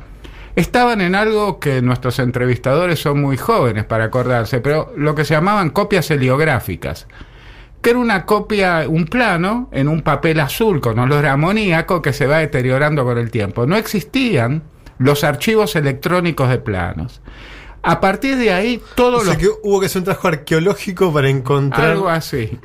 estaban 0.56 1.02
en 1.02 1.16
algo 1.16 1.60
que 1.60 1.82
nuestros 1.82 2.20
entrevistadores 2.20 3.00
son 3.00 3.20
muy 3.22 3.38
jóvenes 3.38 3.86
para 3.86 4.04
acordarse, 4.06 4.60
pero 4.60 4.94
lo 4.96 5.16
que 5.16 5.26
se 5.26 5.34
llamaban 5.34 5.72
copias 5.72 6.12
heliográficas 6.12 7.08
que 7.82 7.90
era 7.92 8.00
una 8.00 8.26
copia, 8.26 8.86
un 8.88 9.06
plano 9.06 9.70
en 9.72 9.88
un 9.88 10.02
papel 10.02 10.40
azul 10.40 10.80
con 10.82 11.00
olor 11.00 11.26
amoníaco 11.26 12.02
que 12.02 12.14
se 12.14 12.28
va 12.28 12.38
deteriorando 12.40 13.04
con 13.04 13.18
el 13.18 13.32
tiempo. 13.32 13.66
No 13.66 13.76
existían 13.76 14.64
los 15.00 15.24
archivos 15.24 15.76
electrónicos 15.76 16.50
de 16.50 16.60
planos. 16.60 17.22
A 17.84 18.00
partir 18.00 18.38
de 18.38 18.54
ahí, 18.54 18.80
todos 18.96 19.22
O 19.22 19.26
sea 19.26 19.34
los 19.34 19.42
que 19.42 19.50
hubo 19.64 19.80
que 19.80 19.88
hacer 19.88 20.00
un 20.02 20.06
trabajo 20.06 20.28
arqueológico 20.28 21.12
para 21.12 21.30
encontrar. 21.30 21.90
algo 21.92 22.10
así. 22.10 22.60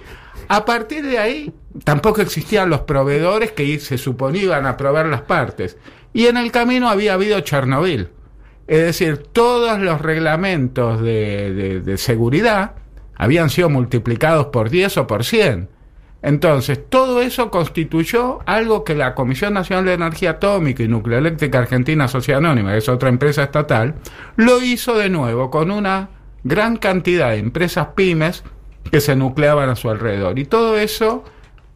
A 0.49 0.65
partir 0.67 1.05
de 1.05 1.19
ahí, 1.19 1.53
tampoco 1.85 2.21
existían 2.21 2.69
los 2.69 2.81
proveedores 2.83 3.53
que 3.53 3.79
se 3.81 3.97
suponía 3.99 4.43
iban 4.43 4.67
a 4.67 4.77
probar 4.77 5.07
las 5.07 5.23
partes. 5.23 5.79
Y 6.13 6.27
en 6.27 6.37
el 6.37 6.53
camino 6.53 6.89
había 6.91 7.15
habido 7.15 7.41
Chernobyl. 7.41 8.11
Es 8.67 8.81
decir, 8.83 9.19
todos 9.33 9.79
los 9.81 10.01
reglamentos 10.03 11.01
de, 11.01 11.55
de- 11.55 11.81
de 11.81 11.99
seguridad 11.99 12.73
habían 13.17 13.51
sido 13.51 13.69
multiplicados 13.69 14.47
por 14.47 14.71
10 14.71 14.99
o 14.99 15.07
por 15.07 15.25
100. 15.25 15.69
Entonces, 16.23 16.81
todo 16.89 17.21
eso 17.21 17.51
constituyó 17.51 18.41
algo 18.47 18.85
que 18.85 18.95
la 18.95 19.15
Comisión 19.15 19.55
Nacional 19.55 19.85
de 19.85 19.93
Energía 19.95 20.31
Atómica 20.31 20.83
y 20.83 20.89
Nucleoeléctrica 20.89 21.59
Argentina 21.59 22.09
Sociedad 22.09 22.39
Anónima, 22.39 22.73
que 22.73 22.79
es 22.79 22.89
otra 22.89 23.09
empresa 23.09 23.45
estatal, 23.45 23.95
lo 24.35 24.63
hizo 24.63 24.97
de 24.97 25.09
nuevo 25.09 25.51
con 25.51 25.71
una 25.71 26.09
gran 26.43 26.79
cantidad 26.79 27.31
de 27.31 27.39
empresas 27.39 27.89
pymes 27.95 28.43
que 28.91 29.01
se 29.01 29.15
nucleaban 29.15 29.69
a 29.69 29.77
su 29.77 29.91
alrededor. 29.91 30.39
Y 30.39 30.45
todo 30.45 30.79
eso 30.79 31.25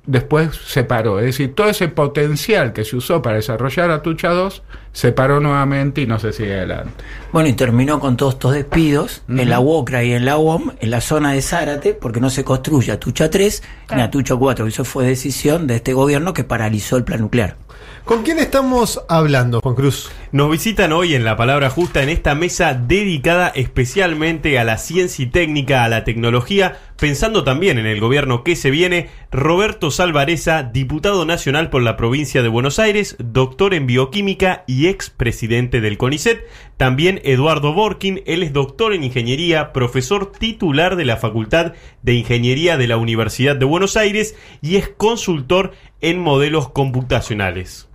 después 0.07 0.57
se 0.67 0.85
paró. 0.85 1.19
Es 1.19 1.27
decir, 1.27 1.55
todo 1.55 1.69
ese 1.69 1.89
potencial 1.89 2.73
que 2.73 2.85
se 2.85 2.97
usó 2.97 3.23
para 3.23 3.37
desarrollar 3.37 3.91
Atucha 3.91 4.31
2 4.31 4.63
se 4.93 5.13
paró 5.13 5.41
nuevamente 5.41 6.01
y 6.01 6.07
no 6.07 6.19
se 6.19 6.33
sigue 6.33 6.55
adelante. 6.55 7.05
Bueno, 7.33 7.49
y 7.49 7.53
terminó 7.53 8.01
con 8.01 8.17
todos 8.17 8.35
estos 8.35 8.55
despidos 8.55 9.23
en 9.29 9.49
la 9.49 9.61
UOCRA 9.61 10.03
y 10.05 10.13
en 10.13 10.25
la 10.25 10.37
UOM, 10.37 10.73
en 10.81 10.91
la 10.91 11.01
zona 11.01 11.33
de 11.33 11.43
Zárate, 11.43 11.95
porque 11.95 12.21
no 12.21 12.31
se 12.31 12.45
construye 12.45 12.93
Atucha 12.93 13.31
3 13.31 13.63
ni 13.95 14.03
Atucha 14.03 14.35
4. 14.37 14.67
Eso 14.67 14.85
fue 14.85 15.07
decisión 15.07 15.67
de 15.67 15.77
este 15.77 15.93
gobierno 15.93 16.33
que 16.33 16.45
paralizó 16.45 16.97
el 16.97 17.05
plan 17.05 17.21
nuclear. 17.21 17.57
¿Con 18.05 18.23
quién 18.25 18.39
estamos 18.39 19.03
hablando, 19.09 19.61
Juan 19.61 19.77
Cruz? 19.77 20.11
Nos 20.33 20.51
visitan 20.51 20.91
hoy 20.93 21.15
en 21.15 21.23
La 21.23 21.37
Palabra 21.37 21.71
Justa 21.71 22.03
en 22.03 22.09
esta 22.09 22.35
mesa 22.35 22.75
dedicada 22.75 23.53
especialmente 23.55 24.59
a 24.59 24.65
la 24.65 24.79
ciencia 24.79 25.25
y 25.25 25.29
técnica, 25.29 25.85
a 25.85 25.89
la 25.89 26.03
tecnología, 26.03 26.79
pensando 26.99 27.45
también 27.45 27.79
en 27.79 27.87
el 27.87 28.01
gobierno 28.01 28.43
que 28.43 28.57
se 28.57 28.71
viene, 28.71 29.11
Roberto 29.31 29.93
Salvareza, 29.93 30.65
diputado 30.65 31.25
nacional 31.25 31.71
por 31.71 31.83
la 31.83 31.97
provincia 31.97 32.43
de 32.43 32.49
Buenos 32.49 32.79
Aires, 32.81 33.17
doctor 33.19 33.75
en 33.75 33.87
bioquímica 33.87 34.65
y 34.67 34.89
ex 34.89 35.11
presidente 35.11 35.81
del 35.81 35.99
CONICET. 35.99 36.49
También 36.77 37.21
Eduardo 37.23 37.75
Borkin, 37.75 38.23
él 38.27 38.43
es 38.43 38.53
doctor 38.53 38.93
en 38.93 39.05
ingeniería, 39.05 39.73
profesor 39.73 40.33
titular 40.33 40.97
de 40.97 41.05
la 41.05 41.17
Facultad 41.17 41.75
de 42.03 42.15
Ingeniería 42.15 42.77
de 42.77 42.89
la 42.89 42.97
Universidad 42.97 43.55
de 43.55 43.67
Buenos 43.67 43.97
Aires 43.97 44.35
y 44.63 44.77
es 44.77 44.89
consultor 44.89 45.73
en 46.01 46.19
modelos 46.19 46.71
computacionales. 46.71 47.90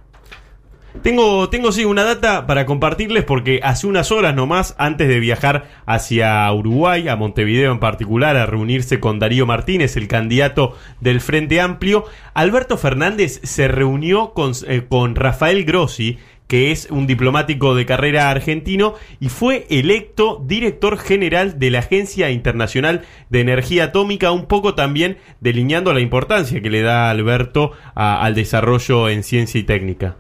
Tengo, 1.02 1.50
tengo 1.50 1.72
sí 1.72 1.86
una 1.86 2.04
data 2.04 2.48
para 2.48 2.66
compartirles 2.66 3.24
porque 3.24 3.60
hace 3.62 3.86
unas 3.86 4.12
horas 4.12 4.34
nomás, 4.34 4.76
antes 4.80 5.08
de 5.08 5.20
viajar 5.20 5.70
hacia 5.86 6.52
Uruguay, 6.52 7.08
a 7.08 7.16
Montevideo 7.16 7.72
en 7.72 7.80
particular, 7.80 8.38
a 8.38 8.48
reunirse 8.48 9.00
con 9.00 9.20
Darío 9.20 9.46
Martínez, 9.46 9.98
el 9.98 10.08
candidato 10.08 10.76
del 11.02 11.22
Frente 11.22 11.62
Amplio, 11.62 12.06
Alberto 12.34 12.78
Fernández 12.78 13.40
se 13.44 13.68
reunió 13.68 14.34
con, 14.34 14.54
eh, 14.68 14.86
con 14.90 15.16
Rafael 15.16 15.64
Grossi, 15.64 16.18
que 16.48 16.72
es 16.72 16.88
un 16.90 17.08
diplomático 17.08 17.76
de 17.76 17.86
carrera 17.86 18.30
argentino 18.30 18.96
y 19.20 19.30
fue 19.30 19.66
electo 19.70 20.44
director 20.46 20.98
general 20.98 21.60
de 21.60 21.72
la 21.72 21.80
Agencia 21.80 22.30
Internacional 22.30 23.04
de 23.30 23.42
Energía 23.42 23.86
Atómica, 23.86 24.32
un 24.32 24.46
poco 24.46 24.76
también 24.76 25.18
delineando 25.40 25.94
la 25.94 26.02
importancia 26.02 26.62
que 26.62 26.70
le 26.70 26.82
da 26.82 27.10
Alberto 27.10 27.72
al 27.96 28.36
desarrollo 28.36 29.10
en 29.10 29.24
ciencia 29.24 29.60
y 29.60 29.64
técnica. 29.64 30.18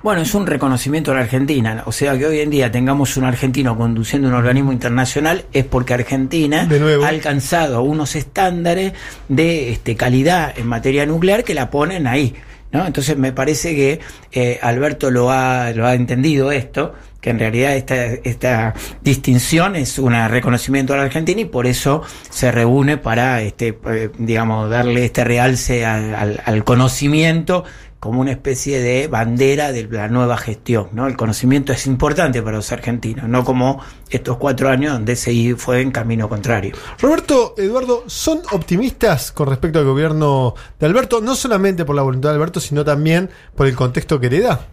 Bueno, 0.00 0.22
es 0.22 0.32
un 0.34 0.46
reconocimiento 0.46 1.10
a 1.10 1.14
la 1.16 1.20
Argentina. 1.22 1.82
O 1.86 1.92
sea, 1.92 2.16
que 2.16 2.24
hoy 2.26 2.38
en 2.40 2.50
día 2.50 2.70
tengamos 2.70 3.16
un 3.16 3.24
argentino 3.24 3.76
conduciendo 3.76 4.28
un 4.28 4.34
organismo 4.34 4.72
internacional 4.72 5.44
es 5.52 5.64
porque 5.64 5.92
Argentina 5.94 6.66
ha 7.04 7.08
alcanzado 7.08 7.82
unos 7.82 8.14
estándares 8.14 8.92
de 9.28 9.72
este, 9.72 9.96
calidad 9.96 10.56
en 10.56 10.68
materia 10.68 11.04
nuclear 11.04 11.42
que 11.42 11.54
la 11.54 11.68
ponen 11.68 12.06
ahí. 12.06 12.34
¿no? 12.70 12.86
Entonces 12.86 13.16
me 13.18 13.32
parece 13.32 13.74
que 13.74 14.00
eh, 14.30 14.60
Alberto 14.62 15.10
lo 15.10 15.32
ha, 15.32 15.72
lo 15.72 15.84
ha 15.84 15.94
entendido 15.94 16.52
esto, 16.52 16.94
que 17.20 17.30
en 17.30 17.40
realidad 17.40 17.74
esta, 17.74 18.04
esta 18.06 18.74
distinción 19.02 19.74
es 19.74 19.98
un 19.98 20.12
reconocimiento 20.28 20.94
a 20.94 20.98
la 20.98 21.02
Argentina 21.04 21.40
y 21.40 21.46
por 21.46 21.66
eso 21.66 22.02
se 22.30 22.52
reúne 22.52 22.98
para, 22.98 23.42
este, 23.42 23.76
eh, 23.90 24.10
digamos, 24.18 24.70
darle 24.70 25.06
este 25.06 25.24
realce 25.24 25.84
al, 25.84 26.14
al- 26.14 26.40
al 26.44 26.62
conocimiento 26.62 27.64
como 28.00 28.20
una 28.20 28.30
especie 28.30 28.80
de 28.80 29.08
bandera 29.08 29.72
de 29.72 29.88
la 29.90 30.08
nueva 30.08 30.36
gestión. 30.36 30.88
¿no? 30.92 31.06
El 31.06 31.16
conocimiento 31.16 31.72
es 31.72 31.86
importante 31.86 32.42
para 32.42 32.56
los 32.56 32.70
argentinos, 32.70 33.28
no 33.28 33.44
como 33.44 33.82
estos 34.10 34.36
cuatro 34.36 34.68
años 34.68 34.92
donde 34.92 35.16
se 35.16 35.56
fue 35.56 35.80
en 35.80 35.90
camino 35.90 36.28
contrario. 36.28 36.74
Roberto, 37.00 37.54
Eduardo, 37.58 38.04
¿son 38.06 38.40
optimistas 38.52 39.32
con 39.32 39.48
respecto 39.48 39.78
al 39.78 39.84
gobierno 39.84 40.54
de 40.78 40.86
Alberto? 40.86 41.20
No 41.20 41.34
solamente 41.34 41.84
por 41.84 41.96
la 41.96 42.02
voluntad 42.02 42.30
de 42.30 42.36
Alberto, 42.36 42.60
sino 42.60 42.84
también 42.84 43.30
por 43.54 43.66
el 43.66 43.74
contexto 43.74 44.20
que 44.20 44.30
le 44.30 44.40
da. 44.40 44.66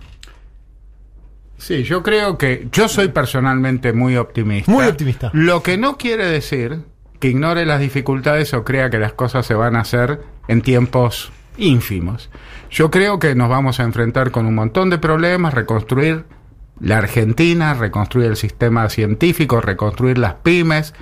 Sí, 1.57 1.83
yo 1.83 2.03
creo 2.03 2.37
que 2.37 2.67
yo 2.71 2.87
soy 2.87 3.07
personalmente 3.07 3.93
muy 3.93 4.17
optimista. 4.17 4.71
Muy 4.71 4.85
optimista. 4.85 5.31
Lo 5.33 5.63
que 5.63 5.77
no 5.77 5.97
quiere 5.97 6.25
decir 6.27 6.81
que 7.19 7.29
ignore 7.29 7.65
las 7.65 7.79
dificultades 7.79 8.53
o 8.53 8.63
crea 8.63 8.89
que 8.89 8.99
las 8.99 9.13
cosas 9.13 9.45
se 9.45 9.55
van 9.55 9.75
a 9.75 9.81
hacer 9.81 10.21
en 10.47 10.61
tiempos 10.61 11.31
ínfimos. 11.57 12.29
Yo 12.75 12.91
creo 12.91 13.19
que 13.19 13.35
nos 13.35 13.47
vamos 13.47 13.79
a 13.79 13.83
enfrentar 13.83 14.31
con 14.31 14.45
un 14.45 14.53
montón 14.53 14.89
de 14.89 14.97
problemas, 14.97 15.53
reconstruir 15.53 16.25
la 16.81 16.97
Argentina, 16.97 17.73
reconstruir 17.73 18.27
el 18.27 18.35
sistema 18.35 18.89
científico, 18.89 19.61
reconstruir 19.61 20.17
las 20.17 20.33
pymes, 20.33 20.93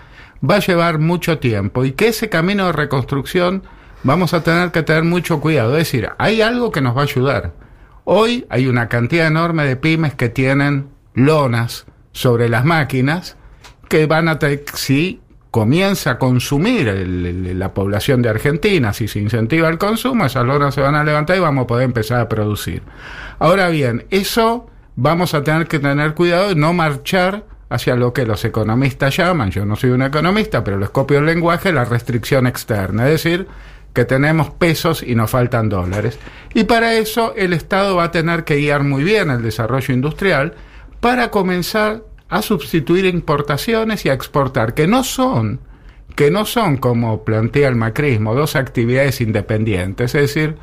va 0.47 0.57
a 0.57 0.59
llevar 0.59 0.99
mucho 0.99 1.39
tiempo 1.39 1.83
y 1.83 1.93
que 1.93 2.09
ese 2.09 2.29
camino 2.29 2.67
de 2.67 2.73
reconstrucción 2.73 3.63
vamos 4.03 4.35
a 4.35 4.43
tener 4.43 4.69
que 4.69 4.83
tener 4.83 5.03
mucho 5.03 5.41
cuidado. 5.41 5.71
Es 5.71 5.87
decir, 5.91 6.09
hay 6.19 6.43
algo 6.43 6.71
que 6.71 6.81
nos 6.81 6.95
va 6.95 7.01
a 7.01 7.05
ayudar. 7.05 7.53
Hoy 8.03 8.45
hay 8.51 8.67
una 8.67 8.87
cantidad 8.87 9.25
enorme 9.25 9.65
de 9.65 9.75
pymes 9.75 10.13
que 10.13 10.29
tienen 10.29 10.89
lonas 11.15 11.87
sobre 12.11 12.49
las 12.49 12.65
máquinas 12.65 13.35
que 13.89 14.05
van 14.05 14.27
a 14.27 14.37
si 14.75 15.21
comienza 15.53 16.09
a 16.09 16.17
consumir 16.17 16.87
el- 16.87 17.59
la 17.59 17.75
población 17.75 18.23
de 18.23 18.29
Argentina, 18.29 18.91
si 18.91 19.07
se 19.07 19.19
incentiva 19.19 19.69
el 19.69 19.77
consumo, 19.77 20.25
esas 20.25 20.43
lonas 20.47 20.73
se 20.73 20.81
van 20.81 20.95
a 20.95 21.03
levantar 21.03 21.37
y 21.37 21.41
vamos 21.41 21.65
a 21.65 21.67
poder 21.67 21.85
empezar 21.85 22.19
a 22.21 22.27
producir. 22.27 22.81
Ahora 23.37 23.69
bien, 23.69 24.07
eso 24.09 24.65
vamos 24.95 25.35
a 25.35 25.43
tener 25.43 25.67
que 25.67 25.77
tener 25.77 26.15
cuidado 26.15 26.49
de 26.49 26.55
no 26.55 26.73
marchar 26.73 27.43
hacia 27.69 27.95
lo 27.95 28.13
que 28.13 28.25
los 28.25 28.43
economistas 28.45 29.15
llaman, 29.15 29.51
yo 29.51 29.63
no 29.63 29.75
soy 29.75 29.91
un 29.91 30.01
economista, 30.01 30.63
pero 30.63 30.79
les 30.79 30.89
copio 30.89 31.19
el 31.19 31.27
lenguaje, 31.27 31.71
la 31.71 31.85
restricción 31.85 32.47
externa, 32.47 33.05
es 33.07 33.23
decir, 33.23 33.47
que 33.93 34.05
tenemos 34.05 34.49
pesos 34.49 35.03
y 35.03 35.13
nos 35.13 35.29
faltan 35.29 35.69
dólares. 35.69 36.17
Y 36.55 36.63
para 36.63 36.95
eso 36.95 37.35
el 37.37 37.53
Estado 37.53 37.95
va 37.97 38.05
a 38.05 38.11
tener 38.11 38.43
que 38.43 38.55
guiar 38.55 38.81
muy 38.81 39.03
bien 39.03 39.29
el 39.29 39.43
desarrollo 39.43 39.93
industrial 39.93 40.55
para 40.99 41.29
comenzar 41.29 42.01
a 42.35 42.41
sustituir 42.41 43.05
importaciones 43.05 44.05
y 44.05 44.09
a 44.09 44.13
exportar, 44.13 44.73
que 44.73 44.87
no 44.87 45.03
son, 45.03 45.59
que 46.15 46.31
no 46.31 46.45
son, 46.45 46.77
como 46.77 47.23
plantea 47.23 47.69
el 47.69 47.75
macrismo, 47.75 48.35
dos 48.35 48.55
actividades 48.55 49.21
independientes. 49.21 50.15
Es 50.15 50.33
decir, 50.33 50.55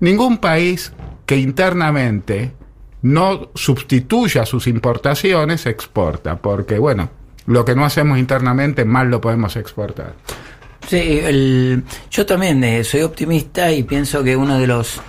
ningún 0.00 0.38
país 0.38 0.92
que 1.26 1.36
internamente 1.36 2.52
no 3.02 3.50
sustituya 3.54 4.44
sus 4.46 4.66
importaciones 4.66 5.66
exporta, 5.66 6.36
porque 6.36 6.78
bueno, 6.78 7.10
lo 7.46 7.64
que 7.64 7.74
no 7.74 7.84
hacemos 7.84 8.18
internamente 8.18 8.84
mal 8.84 9.10
lo 9.10 9.20
podemos 9.20 9.56
exportar. 9.56 10.14
Sí, 10.86 11.20
yo 12.10 12.26
también 12.26 12.64
eh, 12.64 12.82
soy 12.82 13.02
optimista 13.02 13.70
y 13.70 13.82
pienso 13.82 14.24
que 14.24 14.36
uno 14.36 14.58
de 14.58 14.66
los 14.66 15.00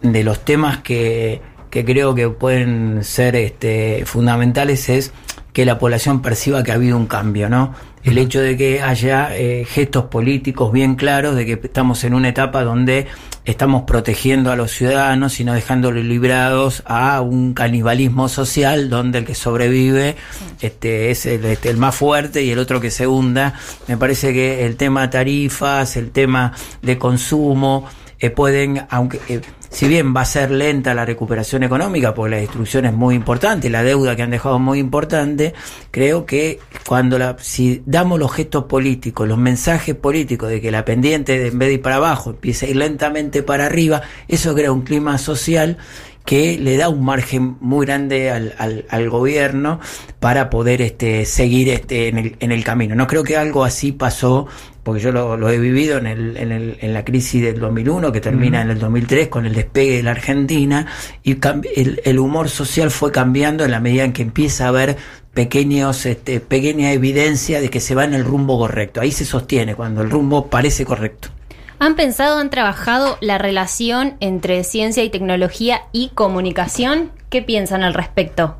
de 0.00 0.22
los 0.22 0.44
temas 0.44 0.78
que, 0.78 1.40
que 1.70 1.84
creo 1.84 2.14
que 2.14 2.28
pueden 2.28 3.02
ser 3.02 3.34
este, 3.36 4.04
fundamentales 4.06 4.88
es 4.88 5.12
que 5.54 5.64
la 5.64 5.78
población 5.78 6.20
perciba 6.20 6.64
que 6.64 6.72
ha 6.72 6.74
habido 6.74 6.96
un 6.96 7.06
cambio, 7.06 7.48
¿no? 7.48 7.74
El 8.02 8.18
hecho 8.18 8.40
de 8.40 8.56
que 8.56 8.82
haya 8.82 9.34
eh, 9.36 9.64
gestos 9.64 10.06
políticos 10.06 10.72
bien 10.72 10.96
claros, 10.96 11.36
de 11.36 11.46
que 11.46 11.52
estamos 11.52 12.02
en 12.02 12.12
una 12.12 12.28
etapa 12.28 12.64
donde 12.64 13.06
estamos 13.44 13.84
protegiendo 13.84 14.50
a 14.50 14.56
los 14.56 14.72
ciudadanos 14.72 15.38
y 15.38 15.44
no 15.44 15.54
dejándolos 15.54 16.04
librados 16.04 16.82
a 16.86 17.20
un 17.20 17.54
canibalismo 17.54 18.28
social 18.28 18.90
donde 18.90 19.18
el 19.18 19.24
que 19.24 19.36
sobrevive 19.36 20.16
este, 20.60 21.12
es 21.12 21.24
el, 21.24 21.44
este, 21.44 21.70
el 21.70 21.76
más 21.76 21.94
fuerte 21.94 22.42
y 22.42 22.50
el 22.50 22.58
otro 22.58 22.80
que 22.80 22.90
se 22.90 23.06
hunda. 23.06 23.54
Me 23.86 23.96
parece 23.96 24.32
que 24.32 24.66
el 24.66 24.76
tema 24.76 25.08
tarifas, 25.08 25.96
el 25.96 26.10
tema 26.10 26.52
de 26.82 26.98
consumo, 26.98 27.88
eh, 28.18 28.30
pueden, 28.30 28.86
aunque 28.90 29.20
eh, 29.28 29.40
si 29.74 29.88
bien 29.88 30.14
va 30.14 30.20
a 30.20 30.24
ser 30.24 30.52
lenta 30.52 30.94
la 30.94 31.04
recuperación 31.04 31.64
económica, 31.64 32.14
porque 32.14 32.30
la 32.30 32.36
destrucción 32.36 32.84
es 32.84 32.92
muy 32.92 33.16
importante, 33.16 33.68
la 33.68 33.82
deuda 33.82 34.14
que 34.14 34.22
han 34.22 34.30
dejado 34.30 34.54
es 34.54 34.62
muy 34.62 34.78
importante, 34.78 35.52
creo 35.90 36.26
que 36.26 36.60
cuando 36.86 37.18
la, 37.18 37.36
si 37.40 37.82
damos 37.84 38.20
los 38.20 38.32
gestos 38.32 38.64
políticos, 38.66 39.26
los 39.26 39.36
mensajes 39.36 39.96
políticos 39.96 40.48
de 40.48 40.60
que 40.60 40.70
la 40.70 40.84
pendiente 40.84 41.48
en 41.48 41.58
vez 41.58 41.68
de 41.70 41.74
ir 41.74 41.82
para 41.82 41.96
abajo 41.96 42.30
empieza 42.30 42.66
a 42.66 42.68
ir 42.68 42.76
lentamente 42.76 43.42
para 43.42 43.66
arriba, 43.66 44.02
eso 44.28 44.54
crea 44.54 44.70
un 44.70 44.82
clima 44.82 45.18
social 45.18 45.76
que 46.24 46.58
le 46.58 46.76
da 46.76 46.88
un 46.88 47.04
margen 47.04 47.56
muy 47.60 47.86
grande 47.86 48.30
al, 48.30 48.54
al, 48.58 48.86
al 48.88 49.10
gobierno 49.10 49.80
para 50.20 50.48
poder 50.48 50.80
este, 50.80 51.26
seguir 51.26 51.68
este, 51.68 52.08
en, 52.08 52.18
el, 52.18 52.36
en 52.40 52.50
el 52.50 52.64
camino. 52.64 52.94
No 52.94 53.06
creo 53.06 53.22
que 53.22 53.36
algo 53.36 53.64
así 53.64 53.92
pasó, 53.92 54.46
porque 54.82 55.02
yo 55.02 55.12
lo, 55.12 55.36
lo 55.36 55.50
he 55.50 55.58
vivido 55.58 55.98
en, 55.98 56.06
el, 56.06 56.36
en, 56.36 56.50
el, 56.50 56.78
en 56.80 56.94
la 56.94 57.04
crisis 57.04 57.42
del 57.42 57.60
2001, 57.60 58.10
que 58.10 58.20
termina 58.20 58.62
en 58.62 58.70
el 58.70 58.78
2003 58.78 59.28
con 59.28 59.44
el 59.44 59.54
despegue 59.54 59.96
de 59.96 60.02
la 60.02 60.12
Argentina, 60.12 60.86
y 61.22 61.36
el 62.04 62.18
humor 62.18 62.48
social 62.48 62.90
fue 62.90 63.12
cambiando 63.12 63.64
en 63.64 63.70
la 63.70 63.80
medida 63.80 64.04
en 64.04 64.12
que 64.14 64.22
empieza 64.22 64.64
a 64.64 64.68
haber 64.68 64.96
pequeños, 65.34 66.06
este, 66.06 66.40
pequeña 66.40 66.92
evidencia 66.92 67.60
de 67.60 67.68
que 67.68 67.80
se 67.80 67.94
va 67.94 68.04
en 68.04 68.14
el 68.14 68.24
rumbo 68.24 68.58
correcto. 68.58 69.00
Ahí 69.00 69.10
se 69.10 69.26
sostiene, 69.26 69.74
cuando 69.74 70.00
el 70.00 70.10
rumbo 70.10 70.46
parece 70.46 70.86
correcto. 70.86 71.28
¿Han 71.84 71.96
pensado, 71.96 72.38
han 72.38 72.48
trabajado 72.48 73.18
la 73.20 73.36
relación 73.36 74.14
entre 74.20 74.64
ciencia 74.64 75.04
y 75.04 75.10
tecnología 75.10 75.82
y 75.92 76.08
comunicación? 76.14 77.10
¿Qué 77.28 77.42
piensan 77.42 77.82
al 77.82 77.92
respecto? 77.92 78.56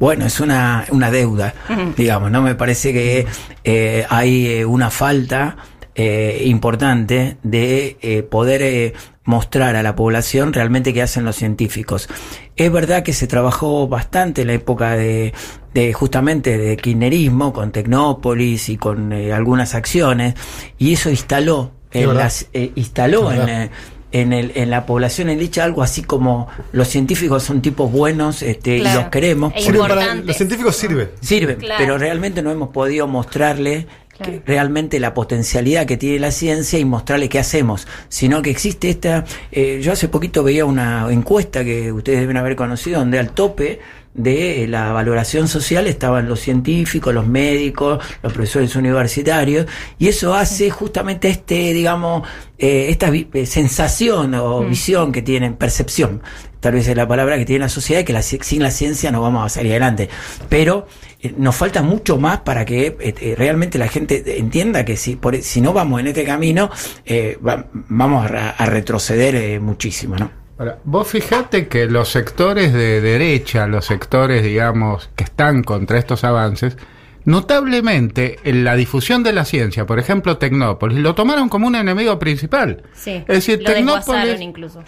Bueno, 0.00 0.24
es 0.24 0.40
una, 0.40 0.86
una 0.90 1.10
deuda, 1.10 1.52
digamos, 1.94 2.30
¿no? 2.30 2.40
Me 2.40 2.54
parece 2.54 2.94
que 2.94 3.26
eh, 3.64 4.06
hay 4.08 4.46
eh, 4.46 4.64
una 4.64 4.88
falta 4.88 5.58
eh, 5.94 6.44
importante 6.46 7.36
de 7.42 7.98
eh, 8.00 8.22
poder 8.22 8.94
mostrar 9.24 9.76
a 9.76 9.82
la 9.82 9.94
población 9.94 10.54
realmente 10.54 10.94
qué 10.94 11.02
hacen 11.02 11.26
los 11.26 11.36
científicos. 11.36 12.08
Es 12.56 12.72
verdad 12.72 13.02
que 13.02 13.12
se 13.12 13.26
trabajó 13.26 13.88
bastante 13.88 14.40
en 14.40 14.46
la 14.46 14.54
época 14.54 14.96
de, 14.96 15.34
de 15.74 15.92
justamente 15.92 16.56
de 16.56 16.78
kirchnerismo, 16.78 17.52
con 17.52 17.72
Tecnópolis 17.72 18.70
y 18.70 18.78
con 18.78 19.12
algunas 19.12 19.74
acciones, 19.74 20.32
y 20.78 20.94
eso 20.94 21.10
instaló, 21.10 21.72
Las, 21.94 22.46
eh, 22.52 22.72
instaló 22.74 23.32
en, 23.32 23.48
eh, 23.48 23.70
en, 24.12 24.32
el, 24.32 24.52
en 24.54 24.70
la 24.70 24.86
población 24.86 25.28
en 25.30 25.38
dicha 25.38 25.64
algo 25.64 25.82
así 25.82 26.02
como 26.02 26.48
los 26.72 26.88
científicos 26.88 27.42
son 27.42 27.62
tipos 27.62 27.90
buenos 27.90 28.42
este, 28.42 28.76
y 28.78 28.80
Claro. 28.80 29.00
los 29.02 29.08
queremos. 29.10 29.52
E 29.56 29.62
Sirven 29.62 29.80
para- 29.80 30.14
los 30.14 30.36
científicos 30.36 30.76
sirven. 30.76 31.10
Sirven, 31.20 31.56
Claro. 31.56 31.76
pero 31.78 31.98
realmente 31.98 32.42
no 32.42 32.50
hemos 32.50 32.68
podido 32.70 33.06
mostrarle 33.08 33.86
que 34.22 34.40
realmente 34.46 35.00
la 35.00 35.12
potencialidad 35.12 35.86
que 35.86 35.96
tiene 35.96 36.20
la 36.20 36.30
ciencia 36.30 36.78
y 36.78 36.84
mostrarle 36.84 37.28
qué 37.28 37.40
hacemos, 37.40 37.88
sino 38.08 38.42
que 38.42 38.50
existe 38.50 38.88
esta... 38.88 39.24
eh, 39.50 39.80
yo 39.82 39.90
hace 39.90 40.06
poquito 40.06 40.44
veía 40.44 40.64
una 40.64 41.08
encuesta 41.10 41.64
que 41.64 41.90
ustedes 41.90 42.20
deben 42.20 42.36
haber 42.36 42.54
conocido, 42.54 43.00
donde 43.00 43.18
al 43.18 43.30
tope 43.32 43.80
de 44.14 44.62
eh, 44.64 44.68
la 44.68 44.92
valoración 44.92 45.48
social 45.48 45.86
estaban 45.88 46.28
los 46.28 46.40
científicos, 46.40 47.12
los 47.12 47.26
médicos, 47.26 48.02
los 48.22 48.32
profesores 48.32 48.74
universitarios, 48.76 49.66
y 49.98 50.08
eso 50.08 50.34
hace 50.34 50.70
justamente 50.70 51.28
este, 51.28 51.72
digamos, 51.72 52.26
eh, 52.58 52.86
esta 52.90 53.10
eh, 53.12 53.46
sensación 53.46 54.34
o 54.34 54.62
Mm. 54.62 54.68
visión 54.70 55.12
que 55.12 55.20
tienen, 55.22 55.54
percepción, 55.56 56.22
tal 56.60 56.74
vez 56.74 56.86
es 56.88 56.96
la 56.96 57.06
palabra 57.08 57.36
que 57.36 57.44
tiene 57.44 57.64
la 57.64 57.68
sociedad, 57.68 58.04
que 58.04 58.12
la 58.12 58.22
sin 58.22 58.62
la 58.62 58.70
ciencia 58.70 59.10
no 59.10 59.20
vamos 59.20 59.44
a 59.44 59.48
salir 59.48 59.72
adelante. 59.72 60.08
Pero 60.48 60.86
eh, 61.20 61.34
nos 61.36 61.56
falta 61.56 61.82
mucho 61.82 62.16
más 62.16 62.38
para 62.40 62.64
que 62.64 62.96
eh, 63.00 63.34
realmente 63.36 63.78
la 63.78 63.88
gente 63.88 64.38
entienda 64.38 64.84
que 64.84 64.96
si, 64.96 65.16
por- 65.16 65.42
si 65.42 65.60
no 65.60 65.72
vamos 65.72 65.98
en 66.00 66.06
este 66.06 66.24
camino, 66.24 66.70
eh, 67.04 67.36
va- 67.46 67.66
vamos 67.72 68.30
a, 68.30 68.64
retroceder 68.66 69.60
muchísimo, 69.60 70.14
¿no? 70.16 70.43
Ahora, 70.58 70.78
vos 70.84 71.08
fijate 71.08 71.66
que 71.68 71.86
los 71.86 72.08
sectores 72.10 72.72
de 72.72 73.00
derecha, 73.00 73.66
los 73.66 73.86
sectores, 73.86 74.42
digamos, 74.44 75.10
que 75.16 75.24
están 75.24 75.62
contra 75.64 75.98
estos 75.98 76.22
avances, 76.24 76.76
notablemente 77.24 78.38
en 78.44 78.64
la 78.64 78.74
difusión 78.76 79.22
de 79.22 79.32
la 79.32 79.44
ciencia, 79.44 79.86
por 79.86 79.98
ejemplo, 79.98 80.36
Tecnópolis, 80.38 80.98
lo 80.98 81.14
tomaron 81.14 81.48
como 81.48 81.66
un 81.66 81.74
enemigo 81.74 82.18
principal. 82.18 82.82
Sí. 82.94 83.22
Es 83.26 83.46
decir, 83.46 83.62
lo 83.62 83.70
desguazaron 83.72 84.36
Tecnópolis- 84.36 84.40
incluso. 84.42 84.82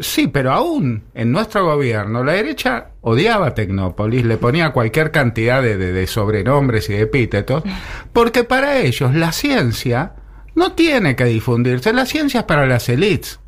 Sí, 0.00 0.26
pero 0.28 0.52
aún 0.52 1.04
en 1.14 1.32
nuestro 1.32 1.64
gobierno, 1.64 2.24
la 2.24 2.32
derecha 2.32 2.88
odiaba 3.00 3.54
Tecnópolis, 3.54 4.24
le 4.24 4.36
ponía 4.36 4.70
cualquier 4.70 5.10
cantidad 5.10 5.62
de, 5.62 5.76
de- 5.76 5.92
de 5.92 6.06
sobrenombres 6.06 6.88
y 6.90 6.94
de 6.94 7.02
epítetos, 7.02 7.62
porque 8.12 8.44
para 8.44 8.78
ellos 8.78 9.14
la 9.14 9.32
ciencia 9.32 10.14
no 10.54 10.72
tiene 10.72 11.16
que 11.16 11.24
difundirse, 11.24 11.92
la 11.92 12.06
ciencia 12.06 12.40
es 12.40 12.46
para 12.46 12.66
las 12.66 12.88
élites, 12.88 13.40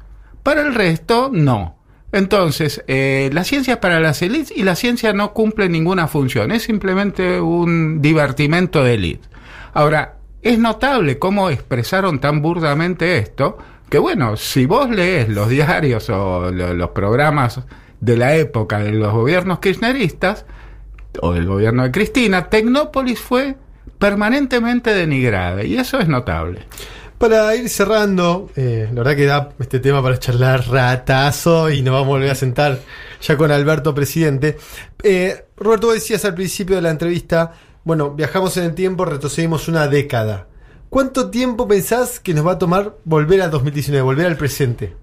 para 0.44 0.60
el 0.62 0.72
resto 0.74 1.30
no. 1.32 1.76
Entonces, 2.12 2.84
eh, 2.86 3.28
la 3.32 3.42
ciencia 3.42 3.74
es 3.74 3.78
para 3.80 3.98
las 3.98 4.22
élites 4.22 4.52
y 4.56 4.62
la 4.62 4.76
ciencia 4.76 5.12
no 5.12 5.32
cumple 5.32 5.68
ninguna 5.68 6.06
función, 6.06 6.52
es 6.52 6.62
simplemente 6.62 7.40
un 7.40 8.00
divertimento 8.00 8.84
de 8.84 8.94
élite. 8.94 9.28
Ahora, 9.72 10.18
es 10.40 10.60
notable 10.60 11.18
cómo 11.18 11.50
expresaron 11.50 12.20
tan 12.20 12.40
burdamente 12.40 13.18
esto, 13.18 13.58
que 13.90 13.98
bueno, 13.98 14.36
si 14.36 14.66
vos 14.66 14.88
lees 14.90 15.28
los 15.28 15.48
diarios 15.48 16.08
o 16.10 16.52
lo- 16.52 16.72
los 16.74 16.90
programas 16.90 17.60
de 18.00 18.16
la 18.16 18.36
época 18.36 18.78
de 18.78 18.92
los 18.92 19.12
gobiernos 19.12 19.58
kirchneristas, 19.58 20.46
o 21.20 21.32
del 21.32 21.46
gobierno 21.46 21.82
de 21.84 21.90
Cristina, 21.90 22.48
Tecnópolis 22.48 23.18
fue 23.20 23.56
permanentemente 23.98 24.92
denigrada, 24.94 25.64
y 25.64 25.76
eso 25.76 25.98
es 25.98 26.06
notable. 26.08 26.66
Para 27.18 27.54
ir 27.54 27.68
cerrando, 27.68 28.50
eh, 28.56 28.88
la 28.92 29.02
verdad 29.02 29.16
que 29.16 29.24
da 29.26 29.48
este 29.58 29.80
tema 29.80 30.02
para 30.02 30.18
charlar 30.18 30.66
ratazo 30.68 31.70
y 31.70 31.80
nos 31.80 31.94
vamos 31.94 32.06
a 32.06 32.10
volver 32.10 32.30
a 32.30 32.34
sentar 32.34 32.80
ya 33.22 33.36
con 33.36 33.50
Alberto, 33.50 33.94
presidente. 33.94 34.58
Eh, 35.02 35.46
Roberto, 35.56 35.86
vos 35.86 35.94
decías 35.94 36.24
al 36.24 36.34
principio 36.34 36.76
de 36.76 36.82
la 36.82 36.90
entrevista, 36.90 37.52
bueno, 37.84 38.10
viajamos 38.10 38.56
en 38.56 38.64
el 38.64 38.74
tiempo, 38.74 39.04
retrocedimos 39.04 39.68
una 39.68 39.86
década. 39.88 40.48
¿Cuánto 40.90 41.30
tiempo 41.30 41.66
pensás 41.66 42.20
que 42.20 42.34
nos 42.34 42.46
va 42.46 42.52
a 42.52 42.58
tomar 42.58 42.96
volver 43.04 43.42
al 43.42 43.50
2019, 43.50 44.02
volver 44.02 44.26
al 44.26 44.36
presente? 44.36 44.94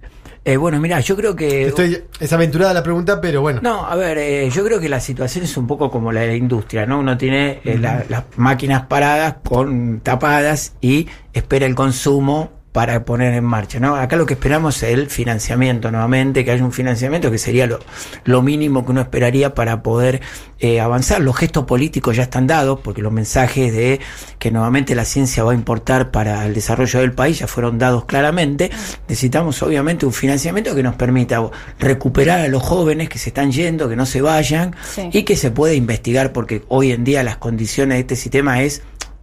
Eh, 0.44 0.56
bueno, 0.56 0.80
mira, 0.80 0.98
yo 0.98 1.14
creo 1.16 1.36
que... 1.36 1.66
Estoy, 1.68 2.02
es 2.18 2.32
aventurada 2.32 2.74
la 2.74 2.82
pregunta, 2.82 3.20
pero 3.20 3.42
bueno. 3.42 3.60
No, 3.62 3.86
a 3.86 3.94
ver, 3.94 4.18
eh, 4.18 4.50
yo 4.50 4.64
creo 4.64 4.80
que 4.80 4.88
la 4.88 4.98
situación 4.98 5.44
es 5.44 5.56
un 5.56 5.68
poco 5.68 5.88
como 5.90 6.10
la 6.10 6.22
de 6.22 6.26
la 6.28 6.34
industria, 6.34 6.84
¿no? 6.84 6.98
Uno 6.98 7.16
tiene 7.16 7.60
eh, 7.64 7.78
la- 7.78 8.04
las 8.08 8.24
máquinas 8.36 8.86
paradas 8.86 9.36
con 9.44 10.00
tapadas 10.00 10.74
y 10.80 11.06
espera 11.32 11.64
el 11.66 11.76
consumo 11.76 12.50
para 12.72 13.04
poner 13.04 13.34
en 13.34 13.44
marcha, 13.44 13.78
¿no? 13.80 13.96
Acá 13.96 14.16
lo 14.16 14.24
que 14.24 14.32
esperamos 14.32 14.82
es 14.82 14.94
el 14.94 15.08
financiamiento 15.10 15.90
nuevamente, 15.90 16.42
que 16.42 16.52
haya 16.52 16.64
un 16.64 16.72
financiamiento 16.72 17.30
que 17.30 17.36
sería 17.36 17.66
lo, 17.66 17.78
lo 18.24 18.40
mínimo 18.40 18.84
que 18.86 18.92
uno 18.92 19.02
esperaría 19.02 19.54
para 19.54 19.82
poder 19.82 20.22
eh, 20.58 20.80
avanzar. 20.80 21.20
Los 21.20 21.36
gestos 21.36 21.64
políticos 21.64 22.16
ya 22.16 22.22
están 22.22 22.46
dados, 22.46 22.80
porque 22.82 23.02
los 23.02 23.12
mensajes 23.12 23.74
de 23.74 24.00
que 24.38 24.50
nuevamente 24.50 24.94
la 24.94 25.04
ciencia 25.04 25.44
va 25.44 25.52
a 25.52 25.54
importar 25.54 26.10
para 26.10 26.46
el 26.46 26.54
desarrollo 26.54 27.00
del 27.00 27.12
país 27.12 27.40
ya 27.40 27.46
fueron 27.46 27.78
dados 27.78 28.06
claramente. 28.06 28.70
Necesitamos 29.06 29.62
obviamente 29.62 30.06
un 30.06 30.12
financiamiento 30.14 30.74
que 30.74 30.82
nos 30.82 30.94
permita 30.94 31.42
recuperar 31.78 32.40
a 32.40 32.48
los 32.48 32.62
jóvenes 32.62 33.10
que 33.10 33.18
se 33.18 33.28
están 33.28 33.52
yendo, 33.52 33.86
que 33.88 33.96
no 33.96 34.06
se 34.06 34.22
vayan 34.22 34.74
Sí. 34.94 35.10
y 35.12 35.22
que 35.24 35.36
se 35.36 35.50
pueda 35.50 35.74
investigar, 35.74 36.32
porque 36.32 36.62
hoy 36.68 36.92
en 36.92 37.04
día 37.04 37.22
las 37.22 37.36
condiciones 37.36 37.96
de 37.96 38.00
este 38.00 38.16
sistema 38.16 38.62
es 38.62 38.82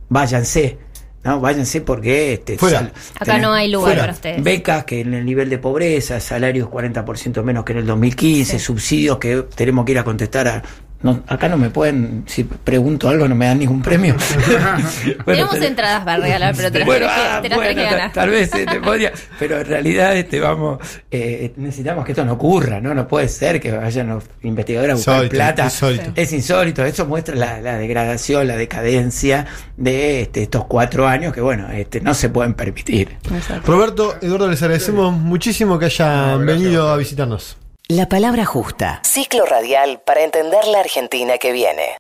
váyanse. 0.10 0.78
No, 1.24 1.42
váyanse 1.42 1.82
porque 1.82 2.34
este, 2.34 2.58
Fuera. 2.58 2.92
Acá 3.20 3.40
no 3.40 3.52
hay 3.52 3.70
lugar 3.70 3.98
para 3.98 4.14
ustedes. 4.14 4.42
Becas 4.42 4.86
que 4.86 5.02
en 5.02 5.14
el 5.14 5.26
nivel 5.26 5.50
de 5.50 5.58
pobreza, 5.58 6.20
salarios 6.20 6.70
40% 6.70 7.44
menos 7.44 7.66
que 7.66 7.74
en 7.74 7.80
el 7.80 7.86
2015, 7.86 8.58
subsidios 8.58 9.18
que 9.18 9.44
tenemos 9.56 9.86
que 9.86 9.92
ir 9.92 10.00
a 10.00 10.04
contestar 10.04 10.48
a... 10.48 10.64
No, 11.02 11.24
acá 11.28 11.48
no 11.48 11.56
me 11.58 11.70
pueden, 11.70 12.24
si 12.28 12.44
pregunto 12.44 13.08
algo 13.08 13.26
no 13.28 13.34
me 13.34 13.46
dan 13.46 13.60
ningún 13.60 13.82
premio. 13.82 14.16
Bueno, 14.70 15.24
Tenemos 15.26 15.52
pero- 15.54 15.66
entradas 15.66 16.04
para 16.04 16.18
regalar, 16.24 16.54
pero 16.56 16.72
te 16.72 16.80
las 16.80 16.86
bueno, 16.86 17.06
tenés 17.08 17.16
que- 17.16 17.22
ah, 17.22 17.42
te 17.42 17.50
las 17.50 17.58
tenés 17.58 17.58
bueno, 17.58 17.76
que 17.82 17.96
ganar. 17.96 18.12
tal 18.14 18.30
vez 18.30 18.54
eh, 18.56 18.66
te 18.66 18.80
podría, 18.82 19.12
pero 19.38 19.60
en 19.60 19.66
realidad 19.66 20.16
este 20.18 20.40
vamos 20.40 20.80
eh, 21.12 21.54
necesitamos 21.58 22.06
que 22.06 22.12
esto 22.12 22.26
no 22.26 22.34
ocurra, 22.34 22.82
¿no? 22.82 22.94
No 22.94 23.08
puede 23.08 23.28
ser 23.30 23.60
que 23.62 23.72
vayan 23.72 24.10
los 24.10 24.24
investigadores 24.44 24.92
a 24.94 24.96
buscar 24.96 25.30
plata. 25.30 25.64
insólito. 25.66 26.12
Es 26.16 26.34
insólito, 26.34 26.84
eso 26.84 27.06
muestra 27.06 27.36
la, 27.36 27.62
la 27.62 27.78
degradación, 27.78 28.48
la 28.48 28.58
decadencia 28.58 29.46
de 29.78 30.22
este, 30.24 30.44
estos 30.44 30.66
cuatro 30.66 31.08
años 31.08 31.34
que 31.34 31.42
bueno, 31.42 31.70
este, 31.72 32.02
no 32.02 32.14
se 32.14 32.30
pueden 32.30 32.54
permitir. 32.56 33.18
Roberto, 33.66 34.16
Eduardo, 34.22 34.50
les 34.50 34.62
agradecemos 34.62 35.14
muchísimo 35.14 35.80
que 35.80 35.86
hayan 35.86 36.46
venido 36.46 36.90
a 36.90 36.98
visitarnos. 36.98 37.58
La 37.92 38.08
palabra 38.08 38.46
justa. 38.46 39.02
Ciclo 39.04 39.48
radial 39.48 40.00
para 40.06 40.22
entender 40.22 40.68
la 40.68 40.80
Argentina 40.80 41.40
que 41.40 41.52
viene. 41.52 41.98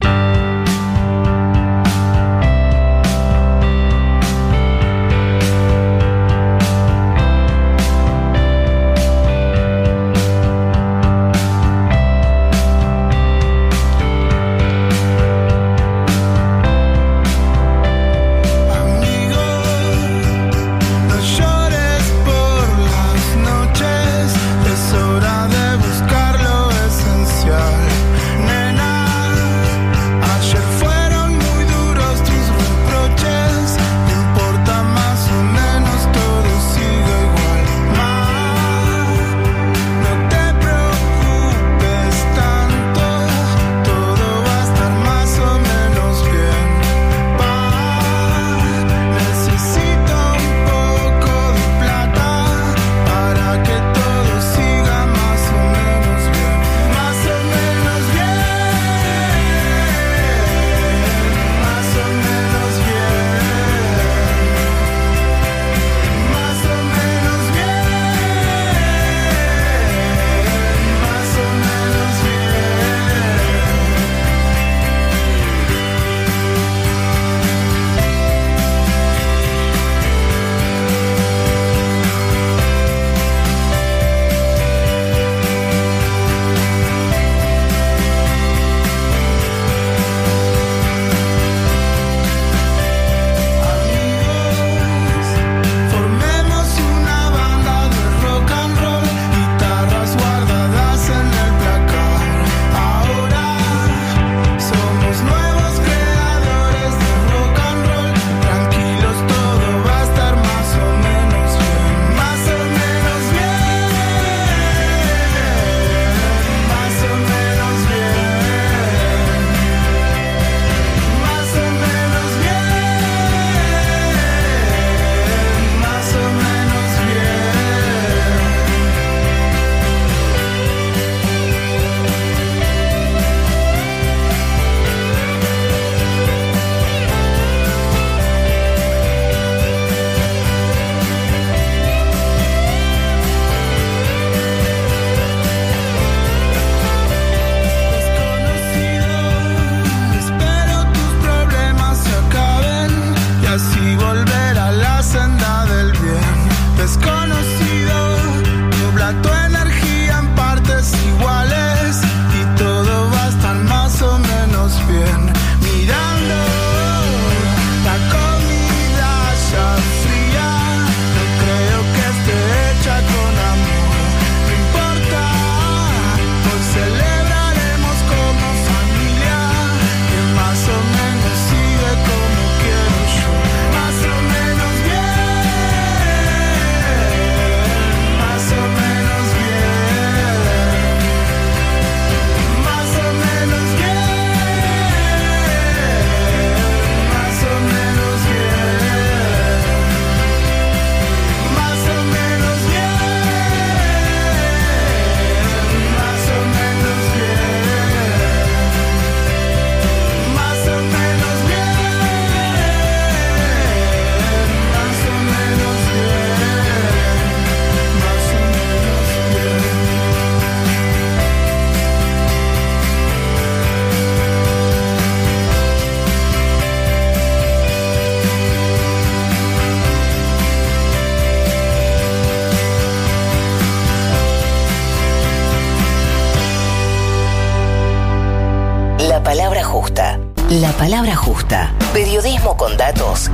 Con 242.60 242.76
datos 242.76 243.32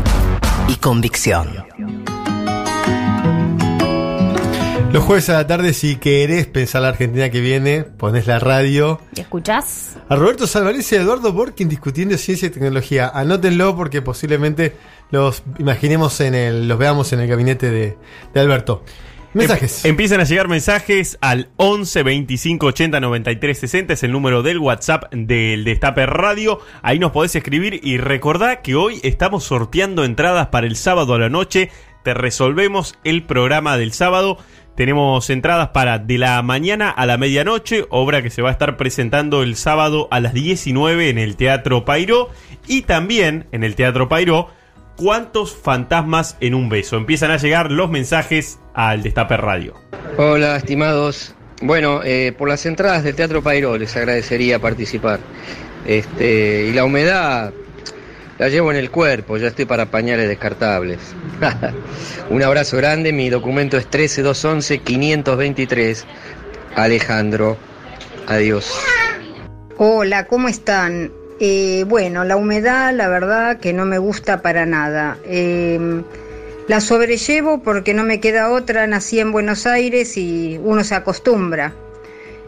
y 0.67 0.75
convicción. 0.75 1.47
Los 4.91 5.03
jueves 5.03 5.27
a 5.29 5.33
la 5.33 5.47
tarde, 5.47 5.73
si 5.73 5.95
querés 5.95 6.45
pensar 6.45 6.83
la 6.83 6.89
Argentina 6.89 7.31
que 7.31 7.41
viene, 7.41 7.81
pones 7.83 8.27
la 8.27 8.37
radio. 8.37 9.01
¿Y 9.15 9.21
escuchás? 9.21 9.97
A 10.09 10.15
Roberto 10.15 10.45
Salvarez 10.45 10.91
y 10.91 10.97
a 10.97 11.01
Eduardo 11.01 11.33
Borkin 11.33 11.67
discutiendo 11.67 12.15
ciencia 12.19 12.49
y 12.49 12.51
tecnología. 12.51 13.09
Anótenlo 13.11 13.75
porque 13.75 14.03
posiblemente 14.03 14.77
los 15.09 15.41
imaginemos 15.57 16.21
en 16.21 16.35
el, 16.35 16.67
los 16.67 16.77
veamos 16.77 17.11
en 17.11 17.21
el 17.21 17.27
gabinete 17.27 17.71
de, 17.71 17.97
de 18.31 18.39
Alberto. 18.39 18.83
Mensajes. 19.35 19.83
Em- 19.83 19.91
empiezan 19.91 20.21
a 20.21 20.23
llegar 20.23 20.47
mensajes 20.47 21.17
al 21.19 21.49
11 21.57 22.03
25 22.03 22.67
80 22.67 22.99
93 23.01 23.59
60. 23.59 23.93
Es 23.93 24.03
el 24.03 24.13
número 24.13 24.43
del 24.43 24.59
WhatsApp 24.59 25.13
del 25.13 25.65
Destape 25.65 26.05
Radio. 26.05 26.61
Ahí 26.81 26.99
nos 26.99 27.11
podés 27.11 27.35
escribir 27.35 27.81
y 27.83 27.97
recordá 27.97 28.61
que 28.61 28.75
hoy 28.75 29.01
estamos 29.03 29.43
sorteando 29.43 30.05
entradas 30.05 30.47
para 30.47 30.67
el 30.67 30.77
sábado 30.77 31.13
a 31.13 31.19
la 31.19 31.27
noche. 31.29 31.69
Te 32.03 32.13
resolvemos 32.13 32.97
el 33.03 33.23
programa 33.23 33.77
del 33.77 33.91
sábado. 33.91 34.37
Tenemos 34.77 35.29
entradas 35.29 35.69
para 35.69 35.99
de 35.99 36.17
la 36.17 36.41
mañana 36.41 36.89
a 36.89 37.05
la 37.05 37.17
medianoche, 37.17 37.85
obra 37.89 38.21
que 38.21 38.29
se 38.29 38.41
va 38.41 38.49
a 38.49 38.51
estar 38.53 38.77
presentando 38.77 39.43
el 39.43 39.57
sábado 39.57 40.07
a 40.11 40.21
las 40.21 40.33
19 40.33 41.09
en 41.09 41.17
el 41.17 41.35
Teatro 41.35 41.83
Pairó 41.83 42.29
y 42.67 42.83
también 42.83 43.47
en 43.51 43.65
el 43.65 43.75
Teatro 43.75 44.07
Pairó. 44.07 44.49
¿Cuántos 44.95 45.53
fantasmas 45.53 46.37
en 46.39 46.55
un 46.55 46.69
beso? 46.69 46.95
Empiezan 46.95 47.31
a 47.31 47.37
llegar 47.37 47.69
los 47.69 47.89
mensajes 47.89 48.59
al 48.75 49.01
Destape 49.01 49.37
Radio. 49.37 49.73
Hola, 50.17 50.57
estimados. 50.57 51.33
Bueno, 51.61 52.01
eh, 52.03 52.33
por 52.37 52.49
las 52.49 52.65
entradas 52.65 53.03
del 53.03 53.15
Teatro 53.15 53.41
Pairó 53.41 53.77
les 53.77 53.95
agradecería 53.95 54.59
participar. 54.59 55.21
Este, 55.85 56.65
y 56.67 56.73
la 56.73 56.83
humedad 56.83 57.53
la 58.37 58.49
llevo 58.49 58.71
en 58.71 58.77
el 58.77 58.91
cuerpo, 58.91 59.37
ya 59.37 59.47
estoy 59.47 59.63
para 59.65 59.85
pañales 59.85 60.27
descartables. 60.27 60.99
Un 62.29 62.43
abrazo 62.43 62.75
grande, 62.77 63.13
mi 63.13 63.29
documento 63.29 63.77
es 63.77 63.89
13211-523. 63.89 66.03
Alejandro, 66.75 67.55
adiós. 68.27 68.77
Hola, 69.77 70.27
¿cómo 70.27 70.49
están? 70.49 71.13
Eh, 71.39 71.85
bueno, 71.87 72.25
la 72.25 72.35
humedad, 72.35 72.93
la 72.93 73.07
verdad 73.07 73.59
que 73.59 73.71
no 73.71 73.85
me 73.85 73.97
gusta 73.97 74.41
para 74.41 74.65
nada. 74.65 75.17
Eh, 75.25 75.79
la 76.67 76.81
sobrellevo 76.81 77.61
porque 77.61 77.93
no 77.93 78.03
me 78.03 78.19
queda 78.19 78.49
otra, 78.49 78.87
nací 78.87 79.19
en 79.19 79.31
Buenos 79.31 79.65
Aires 79.67 80.17
y 80.17 80.59
uno 80.63 80.83
se 80.83 80.95
acostumbra. 80.95 81.73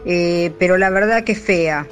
Eh, 0.04 0.52
pero 0.58 0.76
la 0.76 0.90
verdad 0.90 1.24
que 1.24 1.32
es 1.32 1.38
fea. 1.38 1.86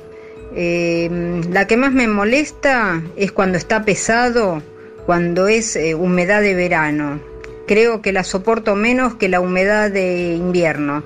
Eh, 0.54 1.42
la 1.50 1.66
que 1.66 1.76
más 1.76 1.92
me 1.92 2.08
molesta 2.08 3.02
es 3.16 3.30
cuando 3.32 3.58
está 3.58 3.84
pesado, 3.84 4.62
cuando 5.04 5.48
es 5.48 5.76
eh, 5.76 5.94
humedad 5.94 6.40
de 6.40 6.54
verano. 6.54 7.20
Creo 7.66 8.00
que 8.00 8.12
la 8.12 8.24
soporto 8.24 8.74
menos 8.74 9.14
que 9.14 9.28
la 9.28 9.40
humedad 9.40 9.90
de 9.90 10.34
invierno. 10.34 11.02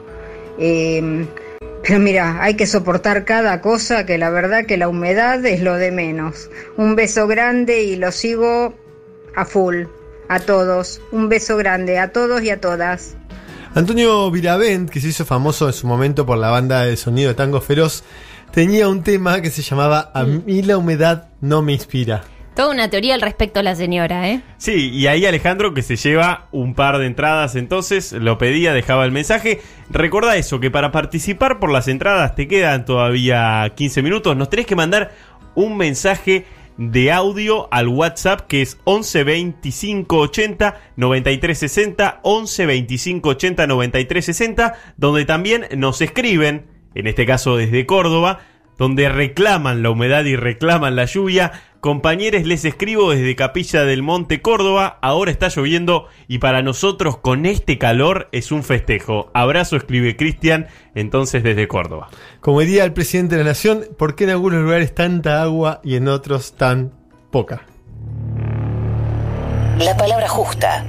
Pero 0.58 1.98
mira, 1.98 2.42
hay 2.42 2.54
que 2.54 2.66
soportar 2.66 3.24
cada 3.24 3.62
cosa, 3.62 4.04
que 4.04 4.18
la 4.18 4.28
verdad 4.28 4.66
que 4.66 4.76
la 4.76 4.88
humedad 4.88 5.44
es 5.46 5.62
lo 5.62 5.76
de 5.76 5.90
menos. 5.90 6.50
Un 6.76 6.94
beso 6.94 7.26
grande 7.26 7.82
y 7.82 7.96
lo 7.96 8.12
sigo 8.12 8.74
a 9.34 9.46
full. 9.46 9.84
A 10.30 10.38
todos. 10.38 11.00
Un 11.10 11.28
beso 11.28 11.56
grande 11.56 11.98
a 11.98 12.12
todos 12.12 12.40
y 12.44 12.50
a 12.50 12.60
todas. 12.60 13.16
Antonio 13.74 14.30
Viravent, 14.30 14.88
que 14.88 15.00
se 15.00 15.08
hizo 15.08 15.24
famoso 15.24 15.66
en 15.66 15.72
su 15.72 15.88
momento 15.88 16.24
por 16.24 16.38
la 16.38 16.50
banda 16.50 16.82
de 16.84 16.96
sonido 16.96 17.30
de 17.30 17.34
Tango 17.34 17.60
Feroz, 17.60 18.04
tenía 18.52 18.88
un 18.88 19.02
tema 19.02 19.40
que 19.40 19.50
se 19.50 19.62
llamaba 19.62 20.12
A 20.14 20.22
mí 20.22 20.62
la 20.62 20.78
humedad 20.78 21.30
no 21.40 21.62
me 21.62 21.72
inspira. 21.72 22.22
Toda 22.54 22.70
una 22.70 22.88
teoría 22.88 23.14
al 23.14 23.22
respecto 23.22 23.58
a 23.58 23.64
la 23.64 23.74
señora, 23.74 24.30
¿eh? 24.30 24.40
Sí, 24.56 24.90
y 24.90 25.08
ahí 25.08 25.26
Alejandro 25.26 25.74
que 25.74 25.82
se 25.82 25.96
lleva 25.96 26.46
un 26.52 26.74
par 26.76 26.98
de 26.98 27.06
entradas 27.06 27.56
entonces, 27.56 28.12
lo 28.12 28.38
pedía, 28.38 28.72
dejaba 28.72 29.04
el 29.04 29.10
mensaje. 29.10 29.60
Recuerda 29.88 30.36
eso, 30.36 30.60
que 30.60 30.70
para 30.70 30.92
participar 30.92 31.58
por 31.58 31.72
las 31.72 31.88
entradas 31.88 32.36
te 32.36 32.46
quedan 32.46 32.84
todavía 32.84 33.72
15 33.74 34.00
minutos, 34.02 34.36
nos 34.36 34.48
tenés 34.48 34.66
que 34.66 34.76
mandar 34.76 35.10
un 35.56 35.76
mensaje 35.76 36.46
de 36.80 37.12
audio 37.12 37.68
al 37.70 37.88
WhatsApp 37.88 38.46
que 38.46 38.62
es 38.62 38.78
11 38.84 39.24
25 39.24 40.16
80 40.16 40.80
93 40.96 41.58
60 41.58 42.20
11 42.22 42.66
25 42.66 43.28
80 43.28 43.66
93 43.66 44.24
60 44.24 44.74
donde 44.96 45.26
también 45.26 45.66
nos 45.76 46.00
escriben, 46.00 46.64
en 46.94 47.06
este 47.06 47.26
caso 47.26 47.58
desde 47.58 47.84
Córdoba, 47.84 48.40
donde 48.80 49.10
reclaman 49.10 49.82
la 49.82 49.90
humedad 49.90 50.24
y 50.24 50.36
reclaman 50.36 50.96
la 50.96 51.04
lluvia. 51.04 51.52
Compañeros, 51.80 52.46
les 52.46 52.64
escribo 52.64 53.10
desde 53.10 53.36
Capilla 53.36 53.84
del 53.84 54.02
Monte, 54.02 54.40
Córdoba. 54.40 54.98
Ahora 55.02 55.30
está 55.30 55.48
lloviendo 55.48 56.06
y 56.28 56.38
para 56.38 56.62
nosotros 56.62 57.18
con 57.18 57.44
este 57.44 57.76
calor 57.76 58.30
es 58.32 58.50
un 58.50 58.64
festejo. 58.64 59.30
Abrazo, 59.34 59.76
escribe 59.76 60.16
Cristian, 60.16 60.68
entonces 60.94 61.42
desde 61.42 61.68
Córdoba. 61.68 62.08
Como 62.40 62.60
diría 62.60 62.84
el 62.84 62.94
presidente 62.94 63.36
de 63.36 63.44
la 63.44 63.50
Nación, 63.50 63.84
¿por 63.98 64.14
qué 64.14 64.24
en 64.24 64.30
algunos 64.30 64.62
lugares 64.62 64.94
tanta 64.94 65.42
agua 65.42 65.82
y 65.84 65.96
en 65.96 66.08
otros 66.08 66.54
tan 66.56 66.90
poca? 67.30 67.66
La 69.78 69.94
palabra 69.98 70.26
justa. 70.26 70.86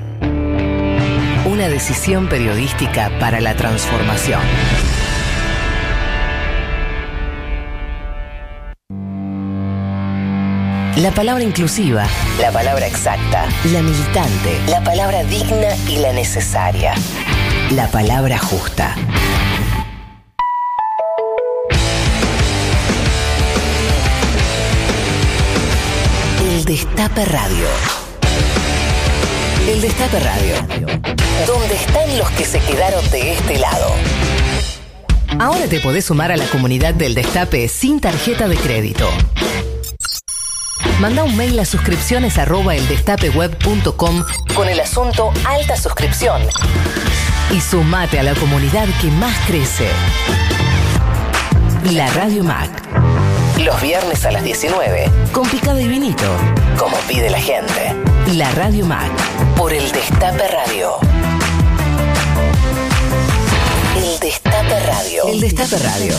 Una 1.45 1.67
decisión 1.67 2.29
periodística 2.29 3.11
para 3.19 3.41
la 3.41 3.53
transformación. 3.57 4.39
La 10.97 11.09
palabra 11.11 11.41
inclusiva, 11.41 12.05
la 12.37 12.51
palabra 12.51 12.85
exacta, 12.85 13.47
la 13.71 13.81
militante, 13.81 14.59
la 14.67 14.83
palabra 14.83 15.23
digna 15.23 15.69
y 15.87 15.95
la 15.97 16.11
necesaria. 16.11 16.93
La 17.71 17.87
palabra 17.87 18.37
justa. 18.37 18.93
El 26.41 26.65
Destape 26.65 27.23
Radio. 27.23 27.67
El 29.69 29.81
Destape 29.81 30.19
Radio. 30.19 30.55
¿Dónde 31.47 31.75
están 31.75 32.17
los 32.17 32.29
que 32.31 32.43
se 32.43 32.59
quedaron 32.59 33.09
de 33.11 33.31
este 33.31 33.59
lado? 33.59 33.95
Ahora 35.39 35.67
te 35.67 35.79
podés 35.79 36.05
sumar 36.05 36.33
a 36.33 36.37
la 36.37 36.45
comunidad 36.47 36.93
del 36.93 37.15
Destape 37.15 37.69
sin 37.69 38.01
tarjeta 38.01 38.49
de 38.49 38.57
crédito. 38.57 39.09
Manda 40.99 41.23
un 41.23 41.35
mail 41.35 41.59
a 41.59 41.65
suscripciones 41.65 42.37
arroba 42.37 42.75
eldestapeweb.com 42.75 44.23
con 44.53 44.69
el 44.69 44.79
asunto 44.79 45.31
alta 45.45 45.75
suscripción 45.75 46.41
y 47.51 47.59
sumate 47.59 48.19
a 48.19 48.23
la 48.23 48.33
comunidad 48.35 48.87
que 49.01 49.07
más 49.07 49.35
crece. 49.47 49.87
La 51.91 52.07
Radio 52.11 52.43
Mac. 52.43 52.69
Los 53.57 53.81
viernes 53.81 54.25
a 54.25 54.31
las 54.31 54.43
19 54.43 55.09
con 55.31 55.47
picado 55.49 55.79
y 55.79 55.87
vinito, 55.87 56.25
como 56.77 56.95
pide 57.07 57.29
la 57.29 57.39
gente. 57.39 57.95
La 58.33 58.49
Radio 58.51 58.85
Mac 58.85 59.11
por 59.55 59.73
el 59.73 59.91
Destape 59.91 60.47
Radio. 60.47 60.97
El 63.97 64.19
Destape 64.19 64.79
Radio. 64.79 65.27
El 65.27 65.41
Destape 65.41 65.77
Radio. 65.77 66.15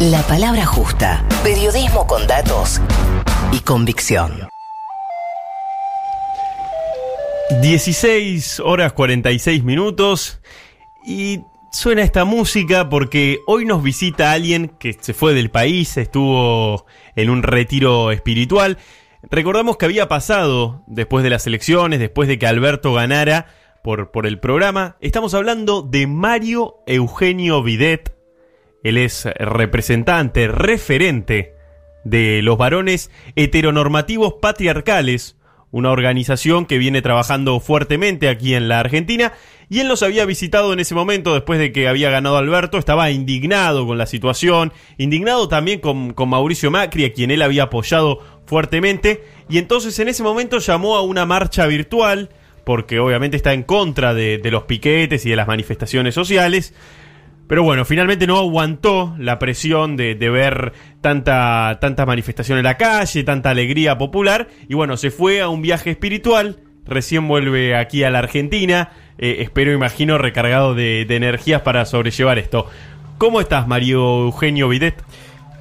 La 0.00 0.22
palabra 0.22 0.64
justa. 0.64 1.24
Periodismo 1.42 2.06
con 2.06 2.26
datos 2.26 2.80
y 3.52 3.60
convicción. 3.60 4.48
16 7.62 8.60
horas 8.60 8.92
46 8.92 9.64
minutos 9.64 10.40
y 11.06 11.40
suena 11.72 12.02
esta 12.02 12.24
música 12.24 12.88
porque 12.88 13.38
hoy 13.46 13.64
nos 13.64 13.82
visita 13.82 14.32
alguien 14.32 14.68
que 14.78 14.92
se 14.92 15.14
fue 15.14 15.34
del 15.34 15.50
país, 15.50 15.96
estuvo 15.96 16.86
en 17.16 17.30
un 17.30 17.42
retiro 17.42 18.12
espiritual. 18.12 18.78
Recordamos 19.22 19.76
que 19.76 19.86
había 19.86 20.08
pasado 20.08 20.82
después 20.86 21.24
de 21.24 21.30
las 21.30 21.46
elecciones, 21.46 22.00
después 22.00 22.28
de 22.28 22.38
que 22.38 22.46
Alberto 22.46 22.92
ganara 22.92 23.46
por, 23.82 24.10
por 24.10 24.26
el 24.26 24.38
programa. 24.38 24.96
Estamos 25.00 25.34
hablando 25.34 25.82
de 25.82 26.06
Mario 26.06 26.76
Eugenio 26.86 27.62
Videt. 27.62 28.14
Él 28.84 28.98
es 28.98 29.24
representante, 29.24 30.48
referente 30.48 31.57
de 32.04 32.40
los 32.42 32.56
varones 32.56 33.10
heteronormativos 33.36 34.34
patriarcales, 34.40 35.36
una 35.70 35.90
organización 35.90 36.64
que 36.64 36.78
viene 36.78 37.02
trabajando 37.02 37.60
fuertemente 37.60 38.28
aquí 38.28 38.54
en 38.54 38.68
la 38.68 38.80
Argentina, 38.80 39.34
y 39.68 39.80
él 39.80 39.88
nos 39.88 40.02
había 40.02 40.24
visitado 40.24 40.72
en 40.72 40.80
ese 40.80 40.94
momento 40.94 41.34
después 41.34 41.58
de 41.58 41.72
que 41.72 41.88
había 41.88 42.08
ganado 42.10 42.38
Alberto, 42.38 42.78
estaba 42.78 43.10
indignado 43.10 43.86
con 43.86 43.98
la 43.98 44.06
situación, 44.06 44.72
indignado 44.96 45.48
también 45.48 45.80
con, 45.80 46.14
con 46.14 46.30
Mauricio 46.30 46.70
Macri, 46.70 47.04
a 47.04 47.12
quien 47.12 47.30
él 47.30 47.42
había 47.42 47.64
apoyado 47.64 48.20
fuertemente, 48.46 49.24
y 49.50 49.58
entonces 49.58 49.98
en 49.98 50.08
ese 50.08 50.22
momento 50.22 50.58
llamó 50.58 50.96
a 50.96 51.02
una 51.02 51.26
marcha 51.26 51.66
virtual, 51.66 52.30
porque 52.64 52.98
obviamente 52.98 53.36
está 53.36 53.52
en 53.52 53.62
contra 53.62 54.14
de, 54.14 54.38
de 54.38 54.50
los 54.50 54.64
piquetes 54.64 55.26
y 55.26 55.30
de 55.30 55.36
las 55.36 55.48
manifestaciones 55.48 56.14
sociales, 56.14 56.72
Pero 57.48 57.62
bueno, 57.62 57.84
finalmente 57.84 58.26
no 58.26 58.38
aguantó 58.38 59.16
la 59.18 59.38
presión 59.38 59.96
de, 59.96 60.14
ver 60.14 60.72
tanta, 61.00 61.78
tanta 61.80 62.06
manifestación 62.06 62.58
en 62.58 62.64
la 62.64 62.76
calle, 62.76 63.24
tanta 63.24 63.50
alegría 63.50 63.96
popular. 63.96 64.48
Y 64.68 64.74
bueno, 64.74 64.96
se 64.96 65.10
fue 65.10 65.40
a 65.40 65.48
un 65.48 65.62
viaje 65.62 65.90
espiritual. 65.90 66.58
Recién 66.86 67.26
vuelve 67.26 67.74
aquí 67.74 68.04
a 68.04 68.10
la 68.10 68.18
Argentina. 68.20 68.90
Eh, 69.18 69.38
espero, 69.40 69.72
imagino, 69.72 70.18
recargado 70.18 70.74
de, 70.74 71.06
de 71.06 71.16
energías 71.16 71.62
para 71.62 71.84
sobrellevar 71.86 72.38
esto. 72.38 72.66
¿Cómo 73.16 73.40
estás, 73.40 73.66
Mario 73.66 74.24
Eugenio 74.26 74.68
Videt? 74.68 75.02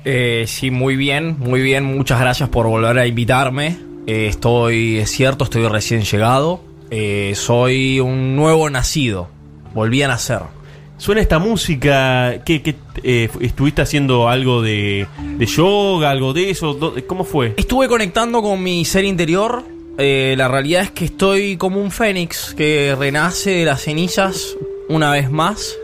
Eh, 0.10 0.46
sí, 0.48 0.72
muy 0.72 0.96
bien, 0.96 1.38
muy 1.40 1.62
bien. 1.62 1.84
Muchas 1.84 2.20
gracias 2.20 2.48
por 2.50 2.68
volver 2.68 2.98
a 2.98 3.08
invitarme. 3.08 3.78
Eh, 4.08 4.28
estoy, 4.28 5.00
es 5.00 5.10
cierto, 5.12 5.44
estoy 5.44 5.68
recién 5.68 6.04
llegado. 6.04 6.62
Eh, 6.92 7.34
soy 7.36 8.00
un 8.00 8.36
nuevo 8.36 8.70
nacido. 8.70 9.30
Volví 9.74 10.02
a 10.04 10.08
nacer. 10.08 10.57
Suena 10.98 11.22
esta 11.22 11.38
música. 11.40 12.42
¿Qué, 12.46 12.76
eh, 13.04 13.30
estuviste 13.42 13.82
haciendo 13.82 14.28
algo 14.30 14.62
de, 14.62 15.06
yoga, 15.56 16.10
algo 16.12 16.34
de 16.34 16.50
eso? 16.50 16.74
¿Dó- 16.74 16.96
¿Cómo 17.06 17.24
fue? 17.24 17.54
Estuve 17.58 17.88
conectando 17.88 18.42
con 18.42 18.62
mi 18.64 18.84
ser 18.84 19.06
interior. 19.06 19.64
Eh, 20.00 20.36
la 20.38 20.48
realidad 20.48 20.84
es 20.84 20.92
que 20.92 21.06
estoy 21.06 21.58
como 21.58 21.80
un 21.82 21.92
fénix 21.92 22.54
que 22.56 22.96
renace 22.98 23.52
de 23.52 23.66
las 23.66 23.82
cenizas 23.82 24.56
una 24.90 25.12
vez 25.12 25.30
más. 25.30 25.76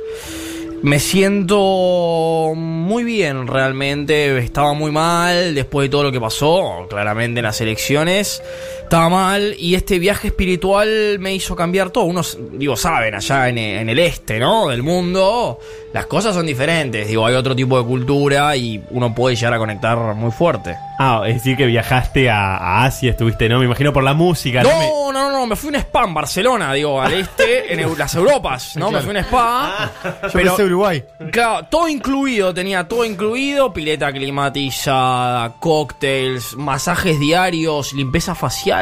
Me 0.82 1.00
siento 1.00 2.54
muy 2.56 3.04
bien 3.04 3.48
realmente. 3.48 4.38
Estaba 4.40 4.74
muy 4.74 4.92
mal 4.92 5.56
después 5.56 5.86
de 5.86 5.90
todo 5.90 6.04
lo 6.04 6.12
que 6.12 6.20
pasó, 6.20 6.88
claramente 6.90 7.40
en 7.40 7.46
las 7.46 7.62
elecciones. 7.62 8.42
Estaba 8.84 9.10
mal 9.10 9.56
y 9.58 9.74
este 9.76 9.98
viaje 9.98 10.28
espiritual 10.28 11.18
me 11.20 11.34
hizo 11.34 11.56
cambiar 11.56 11.90
todo. 11.90 12.04
Unos, 12.04 12.38
digo, 12.54 12.76
saben, 12.78 13.16
allá 13.16 13.50
en, 13.50 13.58
en 13.58 13.90
el 13.90 13.98
este, 14.00 14.38
¿no? 14.40 14.68
Del 14.68 14.84
mundo, 14.84 15.60
las 15.94 16.06
cosas 16.06 16.36
son 16.36 16.46
diferentes. 16.46 17.08
Digo, 17.08 17.26
hay 17.26 17.34
otro 17.36 17.56
tipo 17.56 17.78
de 17.80 17.86
cultura 17.86 18.56
y 18.56 18.84
uno 18.92 19.14
puede 19.16 19.36
llegar 19.36 19.54
a 19.56 19.58
conectar 19.58 19.98
muy 20.16 20.32
fuerte. 20.32 20.76
Ah, 21.00 21.24
es 21.26 21.36
decir 21.36 21.58
que 21.58 21.66
viajaste 21.66 22.30
a, 22.30 22.56
a 22.56 22.86
Asia, 22.86 23.12
estuviste, 23.12 23.50
¿no? 23.50 23.58
Me 23.60 23.66
imagino 23.66 23.92
por 23.92 24.04
la 24.04 24.14
música. 24.14 24.62
¿no? 24.62 24.70
Me- 24.70 24.86
No, 24.88 25.12
no, 25.12 25.32
no, 25.32 25.48
me 25.48 25.56
fui 25.56 25.70
un 25.70 25.76
spa 25.76 26.04
en 26.06 26.14
Barcelona, 26.14 26.72
digo, 26.74 27.02
al 27.02 27.14
este, 27.14 27.74
en 27.74 27.80
Eu- 27.80 27.98
las 27.98 28.14
Europas, 28.16 28.76
¿no? 28.76 28.92
Me 28.92 29.00
fui 29.02 29.10
un 29.12 29.18
spa. 29.18 29.92
Yo 30.24 30.30
pensé 30.32 30.64
Uruguay. 30.66 31.04
Claro, 31.32 31.66
todo 31.66 31.88
incluido, 31.88 32.54
tenía 32.54 32.88
todo 32.88 33.06
incluido, 33.06 33.74
pileta 33.74 34.12
climatizada, 34.12 35.54
cócteles, 35.60 36.56
masajes 36.56 37.20
diarios, 37.20 37.94
limpieza 37.94 38.36
facial, 38.36 38.73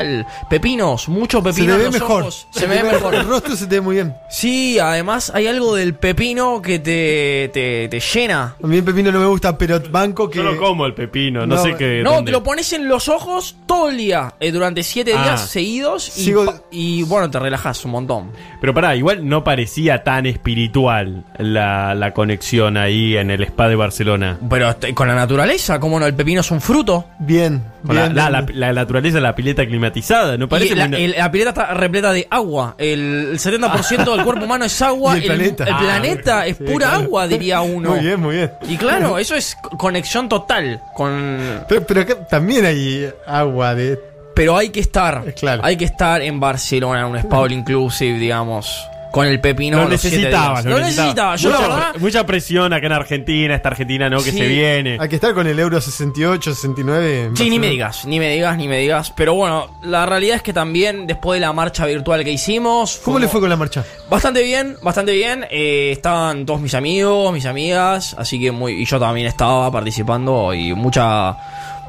pepinos, 0.49 1.07
mucho 1.09 1.39
Se 1.39 1.43
pepino 1.43 1.67
te 1.67 1.71
en 1.73 1.77
ve 1.79 1.83
los 1.85 1.93
mejor. 1.93 2.21
ojos. 2.23 2.47
Se 2.51 2.67
me 2.67 2.75
ve 2.75 2.79
El 2.81 2.87
mejor. 2.87 3.25
rostro 3.27 3.55
se 3.55 3.67
te 3.67 3.75
ve 3.75 3.81
muy 3.81 3.95
bien. 3.95 4.15
Sí, 4.29 4.79
además 4.79 5.31
hay 5.33 5.47
algo 5.47 5.75
del 5.75 5.93
pepino 5.95 6.61
que 6.61 6.79
te, 6.79 7.49
te, 7.53 7.87
te 7.89 7.99
llena. 7.99 8.55
A 8.61 8.67
mí 8.67 8.77
el 8.77 8.83
pepino 8.83 9.11
no 9.11 9.19
me 9.19 9.25
gusta, 9.27 9.57
pero 9.57 9.79
banco 9.89 10.29
que. 10.29 10.37
Yo 10.37 10.43
no 10.43 10.57
como 10.57 10.85
el 10.85 10.93
pepino, 10.93 11.41
no, 11.45 11.55
No, 11.55 11.63
sé 11.63 11.75
qué. 11.75 12.01
No, 12.03 12.13
dónde- 12.13 12.29
te 12.29 12.31
lo 12.31 12.43
pones 12.43 12.71
en 12.73 12.87
los 12.87 13.07
ojos 13.09 13.55
todo 13.65 13.89
el 13.89 13.97
día, 13.97 14.33
eh, 14.39 14.51
durante 14.51 14.83
siete 14.83 15.13
Ah. 15.15 15.23
días 15.23 15.49
seguidos 15.49 16.17
y, 16.17 16.25
Sigo- 16.25 16.45
pa- 16.45 16.61
y 16.71 17.03
bueno, 17.03 17.29
te 17.29 17.39
relajas 17.39 17.83
un 17.85 17.91
montón. 17.91 18.31
Pero 18.59 18.73
pará, 18.73 18.95
igual 18.95 19.27
no 19.27 19.43
parecía 19.43 20.03
tan 20.03 20.25
espiritual 20.25 21.23
la, 21.37 21.95
la 21.95 22.13
conexión 22.13 22.77
ahí 22.77 23.17
en 23.17 23.31
el 23.31 23.43
spa 23.43 23.67
de 23.67 23.75
Barcelona. 23.75 24.37
Pero 24.49 24.69
este, 24.69 24.93
con 24.93 25.07
la 25.07 25.15
naturaleza, 25.15 25.79
¿cómo 25.79 25.99
no? 25.99 26.05
El 26.05 26.13
pepino 26.13 26.41
es 26.41 26.51
un 26.51 26.61
fruto. 26.61 27.05
Bien. 27.19 27.63
La, 27.87 27.93
bien, 28.03 28.15
la- 28.15 28.29
la- 28.29 28.45
la 28.53 28.73
naturaleza 28.73 29.19
la 29.19 29.33
pileta 29.35 29.65
climatizada, 29.81 30.37
¿no 30.37 30.47
parece? 30.47 30.73
Y 30.73 30.75
la, 30.75 30.87
muy- 30.87 31.03
el- 31.03 31.11
la 31.17 31.31
pileta 31.31 31.49
está 31.49 31.73
repleta 31.73 32.13
de 32.13 32.27
agua. 32.29 32.75
El, 32.77 33.29
el 33.31 33.39
70% 33.39 34.15
del 34.15 34.23
cuerpo 34.23 34.45
humano 34.45 34.65
es 34.65 34.81
agua. 34.81 35.15
Y 35.17 35.21
el 35.21 35.25
planeta. 35.25 35.63
el 35.65 35.73
Ah, 35.73 35.79
planeta 35.79 36.45
es 36.47 36.57
sí, 36.57 36.63
pura 36.63 36.87
claro. 36.89 37.03
agua, 37.03 37.27
diría 37.27 37.61
uno. 37.61 37.91
Muy 37.91 37.99
bien, 37.99 38.19
muy 38.19 38.35
bien. 38.35 38.51
Y 38.69 38.77
claro, 38.77 39.17
eso 39.17 39.35
es 39.35 39.55
co- 39.61 39.77
conexión 39.77 40.29
total 40.29 40.81
con... 40.95 41.63
Pero, 41.67 41.85
pero 41.85 42.01
acá 42.01 42.27
también 42.27 42.65
hay 42.65 43.09
agua 43.25 43.73
de. 43.75 43.99
Pero 44.35 44.55
hay 44.57 44.69
que 44.69 44.79
estar. 44.79 45.33
Claro. 45.35 45.61
Hay 45.65 45.75
que 45.75 45.85
estar 45.85 46.21
en 46.21 46.39
Barcelona, 46.39 47.01
en 47.01 47.05
un 47.07 47.17
spa 47.17 47.39
all 47.39 47.51
inclusive, 47.51 48.17
digamos. 48.17 48.87
Con 49.11 49.27
el 49.27 49.39
pepino. 49.41 49.77
lo 49.83 49.89
necesitaba, 49.89 50.61
lo 50.61 50.71
Lo 50.71 50.79
necesitaba. 50.79 51.35
Yo, 51.35 51.49
la 51.49 51.57
mucha, 51.57 51.67
verdad, 51.69 51.91
pre- 51.91 51.99
mucha 52.01 52.25
presión 52.25 52.73
acá 52.73 52.85
en 52.87 52.91
Argentina, 52.93 53.55
esta 53.55 53.69
Argentina, 53.69 54.09
¿no? 54.09 54.17
Que 54.17 54.31
Sí. 54.31 54.37
se 54.37 54.47
viene. 54.47 54.97
Hay 54.99 55.09
que 55.09 55.15
estar 55.15 55.33
con 55.33 55.47
el 55.47 55.59
euro 55.59 55.79
68, 55.81 56.53
69. 56.55 57.23
en 57.25 57.37
Sí, 57.37 57.49
ni 57.49 57.59
me 57.59 57.67
digas, 57.67 58.05
ni 58.05 58.19
me 58.19 58.29
digas, 58.33 58.57
ni 58.57 58.67
me 58.67 58.77
digas. 58.79 59.11
Pero 59.15 59.33
bueno, 59.33 59.67
la 59.83 60.05
realidad 60.05 60.37
es 60.37 60.41
que 60.43 60.53
también 60.53 61.07
después 61.07 61.37
de 61.39 61.45
la 61.45 61.53
marcha 61.53 61.85
virtual 61.85 62.23
que 62.23 62.31
hicimos. 62.31 63.01
¿Cómo 63.03 63.19
le 63.19 63.27
fue 63.27 63.39
con 63.41 63.49
la 63.49 63.57
marcha? 63.57 63.83
Bastante 64.09 64.43
bien, 64.43 64.77
bastante 64.81 65.11
bien. 65.13 65.45
Eh, 65.51 65.89
estaban 65.91 66.45
todos 66.45 66.61
mis 66.61 66.73
amigos, 66.73 67.33
mis 67.33 67.45
amigas, 67.45 68.15
así 68.17 68.39
que 68.39 68.51
muy. 68.51 68.73
Y 68.81 68.85
yo 68.85 68.99
también 68.99 69.27
estaba 69.27 69.71
participando 69.71 70.53
y 70.53 70.73
mucha. 70.73 71.35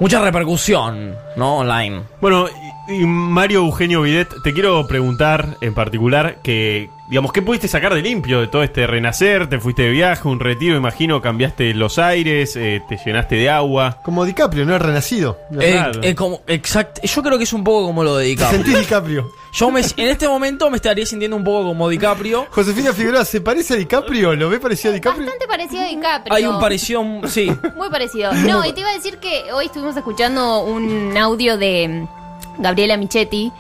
Mucha 0.01 0.21
repercusión, 0.21 1.15
¿no? 1.37 1.59
Online. 1.59 2.03
Bueno, 2.21 2.47
y, 2.89 2.95
y 3.03 3.07
Mario 3.07 3.61
Eugenio 3.61 4.03
Videt, 4.03 4.29
te 4.43 4.53
quiero 4.53 4.85
preguntar 4.89 5.57
en 5.61 5.75
particular 5.75 6.39
que, 6.43 6.91
digamos, 7.13 7.31
¿qué 7.31 7.43
pudiste 7.43 7.69
sacar 7.69 7.93
de 7.93 8.01
limpio 8.01 8.41
de 8.41 8.47
todo 8.47 8.63
este 8.63 8.87
renacer? 8.87 9.47
¿Te 9.47 9.61
fuiste 9.61 9.83
de 9.83 9.91
viaje, 9.91 10.27
un 10.27 10.41
retiro, 10.41 10.79
imagino, 10.79 11.21
cambiaste 11.21 11.75
los 11.75 11.99
aires, 11.99 12.57
eh, 12.57 12.81
te 12.89 12.97
llenaste 12.97 13.35
de 13.35 13.51
agua? 13.51 13.99
Como 14.03 14.25
DiCaprio, 14.25 14.65
¿no? 14.65 14.75
Es 14.75 14.81
renacido. 14.81 15.39
Eh, 15.61 15.93
eh, 16.01 16.15
como, 16.15 16.41
exact, 16.47 17.05
yo 17.05 17.23
creo 17.23 17.37
que 17.37 17.45
es 17.45 17.53
un 17.53 17.63
poco 17.65 17.89
como 17.89 18.03
lo 18.03 18.17
de 18.17 18.25
Te 18.25 18.31
DiCaprio. 18.31 18.63
sentís 18.63 18.79
DiCaprio. 18.79 19.31
Yo 19.53 19.71
me, 19.71 19.83
en 19.83 20.09
este 20.09 20.27
momento 20.27 20.71
me 20.71 20.77
estaría 20.77 21.05
sintiendo 21.05 21.37
un 21.37 21.45
poco 21.45 21.69
como 21.69 21.91
DiCaprio. 21.91 22.47
Josefina 22.49 22.95
Figueroa, 22.95 23.27
¿se 23.27 23.43
parece 23.43 23.75
a 23.75 23.77
DiCaprio? 23.77 24.35
¿Lo 24.35 24.49
ve 24.49 24.59
parecido 24.59 24.93
a 24.93 24.95
DiCaprio? 24.95 25.27
Bastante 25.27 25.47
parecido 25.47 25.83
a 25.83 25.89
DiCaprio. 25.89 26.35
Hay 26.35 26.47
un 26.47 26.59
parecido, 26.59 27.05
sí. 27.27 27.53
Muy 27.77 27.91
parecido. 27.91 28.33
No, 28.33 28.65
y 28.65 28.73
te 28.73 28.81
iba 28.81 28.89
a 28.89 28.95
decir 28.95 29.19
que 29.19 29.53
hoy 29.53 29.67
estuvimos 29.67 29.95
escuchando 29.95 30.65
un 30.65 31.15
audio 31.19 31.59
de 31.59 32.07
mm, 32.09 32.63
Gabriela 32.63 32.97
Michetti 32.97 33.53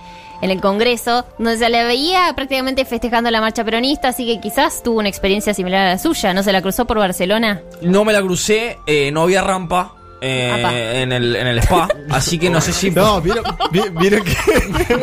en 0.42 0.50
el 0.50 0.60
Congreso, 0.60 1.24
donde 1.38 1.56
se 1.56 1.68
la 1.70 1.84
veía 1.84 2.32
prácticamente 2.34 2.84
festejando 2.84 3.30
la 3.30 3.40
marcha 3.40 3.64
peronista, 3.64 4.08
así 4.08 4.26
que 4.26 4.40
quizás 4.40 4.82
tuvo 4.82 4.98
una 4.98 5.08
experiencia 5.08 5.54
similar 5.54 5.86
a 5.86 5.90
la 5.92 5.98
suya. 5.98 6.34
¿No 6.34 6.42
se 6.42 6.52
la 6.52 6.60
cruzó 6.60 6.84
por 6.84 6.98
Barcelona? 6.98 7.62
No 7.80 8.04
me 8.04 8.12
la 8.12 8.20
crucé, 8.20 8.78
eh, 8.86 9.10
no 9.12 9.22
había 9.22 9.40
rampa. 9.40 9.94
Eh, 10.22 11.02
en, 11.02 11.12
el, 11.12 11.36
en 11.36 11.46
el 11.46 11.58
spa, 11.58 11.88
así 12.10 12.38
que 12.38 12.48
no 12.48 12.60
sé 12.60 12.72
si. 12.72 12.90
No, 12.90 13.20
vieron, 13.20 13.44
vi- 13.70 13.82
vieron 13.98 14.22
que. 14.24 14.32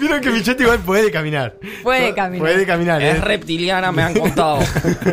vieron 0.00 0.20
que 0.20 0.30
Michetti 0.30 0.62
igual 0.62 0.78
puede 0.80 1.10
caminar. 1.10 1.56
Puede 1.82 2.14
caminar. 2.14 2.46
Puede 2.46 2.66
caminar, 2.66 3.02
Es 3.02 3.16
¿eh? 3.16 3.20
reptiliana, 3.20 3.92
me 3.92 4.02
han 4.02 4.14
contado. 4.18 4.58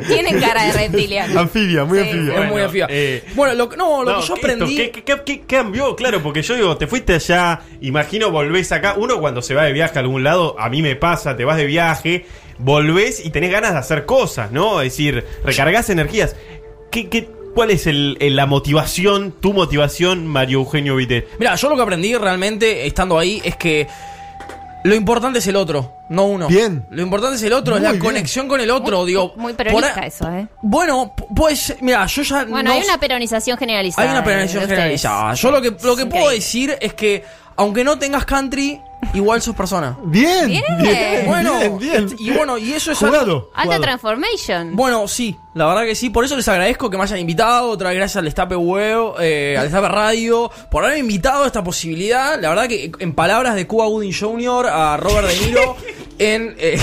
Tiene 0.07 0.39
cara 0.39 0.65
de 0.65 0.73
reptiliano. 0.73 1.39
Anfibia, 1.39 1.85
muy 1.85 1.99
Sí, 1.99 2.03
anfibia. 2.09 2.43
es 2.43 2.51
muy 2.51 2.61
afía. 2.61 2.87
eh, 2.89 3.23
bueno, 3.35 3.53
lo, 3.55 3.69
que- 3.69 3.77
no, 3.77 4.03
lo 4.03 4.11
No, 4.13 4.19
que 4.21 4.27
yo 4.27 4.33
¿qué 4.35 4.41
esto? 4.41 4.53
aprendí. 4.63 4.75
¿Qué, 4.75 4.91
qué- 4.91 5.03
qué- 5.03 5.21
qué 5.25 5.41
cambió? 5.41 5.95
Claro, 5.95 6.21
porque 6.21 6.41
yo 6.41 6.55
digo, 6.55 6.77
te 6.77 6.87
fuiste 6.87 7.13
allá, 7.15 7.61
imagino 7.81 8.31
volvés 8.31 8.71
acá. 8.71 8.95
Uno 8.97 9.19
cuando 9.19 9.41
se 9.41 9.53
va 9.53 9.63
de 9.63 9.73
viaje 9.73 9.97
a 9.97 10.01
algún 10.01 10.23
lado, 10.23 10.55
a 10.59 10.69
mí 10.69 10.81
me 10.81 10.95
pasa, 10.95 11.35
te 11.35 11.45
vas 11.45 11.57
de 11.57 11.65
viaje, 11.65 12.25
volvés 12.59 13.25
y 13.25 13.29
tenés 13.29 13.51
ganas 13.51 13.73
de 13.73 13.79
hacer 13.79 14.05
cosas, 14.05 14.51
¿no? 14.51 14.81
Es 14.81 14.93
decir, 14.93 15.25
recargas 15.43 15.89
energías. 15.89 16.35
¿Qué, 16.91 17.09
qué, 17.09 17.27
¿Cuál 17.53 17.69
es 17.71 17.85
el- 17.87 18.17
el- 18.19 18.35
la 18.35 18.45
motivación, 18.45 19.31
tu 19.39 19.53
motivación, 19.53 20.25
Mario 20.27 20.59
Eugenio 20.59 20.95
Vitet? 20.95 21.27
Mira, 21.39 21.55
yo 21.55 21.69
lo 21.69 21.75
que 21.75 21.81
aprendí 21.83 22.15
realmente 22.15 22.85
estando 22.87 23.17
ahí 23.19 23.41
es 23.43 23.55
que 23.55 23.87
lo 24.83 24.95
importante 24.95 25.39
es 25.39 25.47
el 25.47 25.55
otro, 25.55 25.93
no 26.09 26.25
uno. 26.25 26.47
Bien. 26.47 26.85
Lo 26.89 27.01
importante 27.03 27.35
es 27.37 27.43
el 27.43 27.53
otro, 27.53 27.75
es 27.75 27.79
Muy 27.81 27.85
la 27.87 27.91
bien. 27.93 28.03
conexión 28.03 28.47
con 28.47 28.59
el 28.59 28.69
otro. 28.71 29.05
digo, 29.05 29.33
Muy 29.37 29.53
peronista 29.53 30.05
eso, 30.05 30.29
¿eh? 30.31 30.47
Bueno, 30.61 31.13
pues, 31.35 31.75
mira, 31.81 32.05
yo 32.07 32.21
ya 32.23 32.43
Bueno, 32.45 32.69
no 32.69 32.75
hay 32.75 32.83
una 32.83 32.99
peronización 32.99 33.57
generalizada. 33.57 34.03
Hay 34.11 34.17
una 34.17 34.27
de 34.35 34.45
ustedes. 34.45 34.67
generalizada. 34.67 35.33
Yo 35.35 35.51
lo 35.51 35.61
que, 35.61 35.73
lo 35.83 35.95
que 35.95 36.05
puedo 36.07 36.29
decir 36.29 36.75
es 36.81 36.93
que, 36.95 37.23
aunque 37.55 37.83
no 37.83 37.97
tengas 37.99 38.25
country, 38.25 38.81
igual 39.13 39.41
sos 39.41 39.55
persona. 39.55 39.95
Bien, 40.05 40.47
Bien. 40.47 40.63
bien, 40.81 41.25
Bueno, 41.27 41.59
bien, 41.59 41.77
bien. 41.79 42.15
y 42.19 42.31
bueno, 42.31 42.57
y 42.57 42.73
eso 42.73 42.91
es 42.91 42.97
Jugado. 42.97 43.19
algo- 43.21 43.51
Alta 43.55 43.79
transformation. 43.79 44.75
Bueno, 44.75 45.07
sí, 45.07 45.37
la 45.53 45.67
verdad 45.67 45.83
que 45.83 45.95
sí. 45.95 46.09
Por 46.09 46.25
eso 46.25 46.35
les 46.35 46.47
agradezco 46.47 46.89
que 46.89 46.97
me 46.97 47.03
hayan 47.03 47.19
invitado. 47.19 47.69
Otra 47.69 47.89
vez 47.89 47.97
gracias 47.97 48.17
al 48.17 48.25
Destape 48.25 48.55
Web, 48.55 49.15
eh, 49.19 49.55
al 49.57 49.65
Destape 49.65 49.87
Radio, 49.87 50.51
por 50.71 50.83
haberme 50.83 51.01
invitado 51.01 51.43
a 51.43 51.47
esta 51.47 51.63
posibilidad. 51.63 52.39
La 52.39 52.49
verdad 52.49 52.67
que, 52.67 52.91
en 52.99 53.13
palabras 53.13 53.55
de 53.55 53.67
Cuba 53.67 53.85
Gooding 53.87 54.13
Jr., 54.13 54.67
a 54.67 54.97
Robert 54.97 55.27
De 55.27 55.45
Niro, 55.45 55.75
en, 56.19 56.55
eh, 56.57 56.79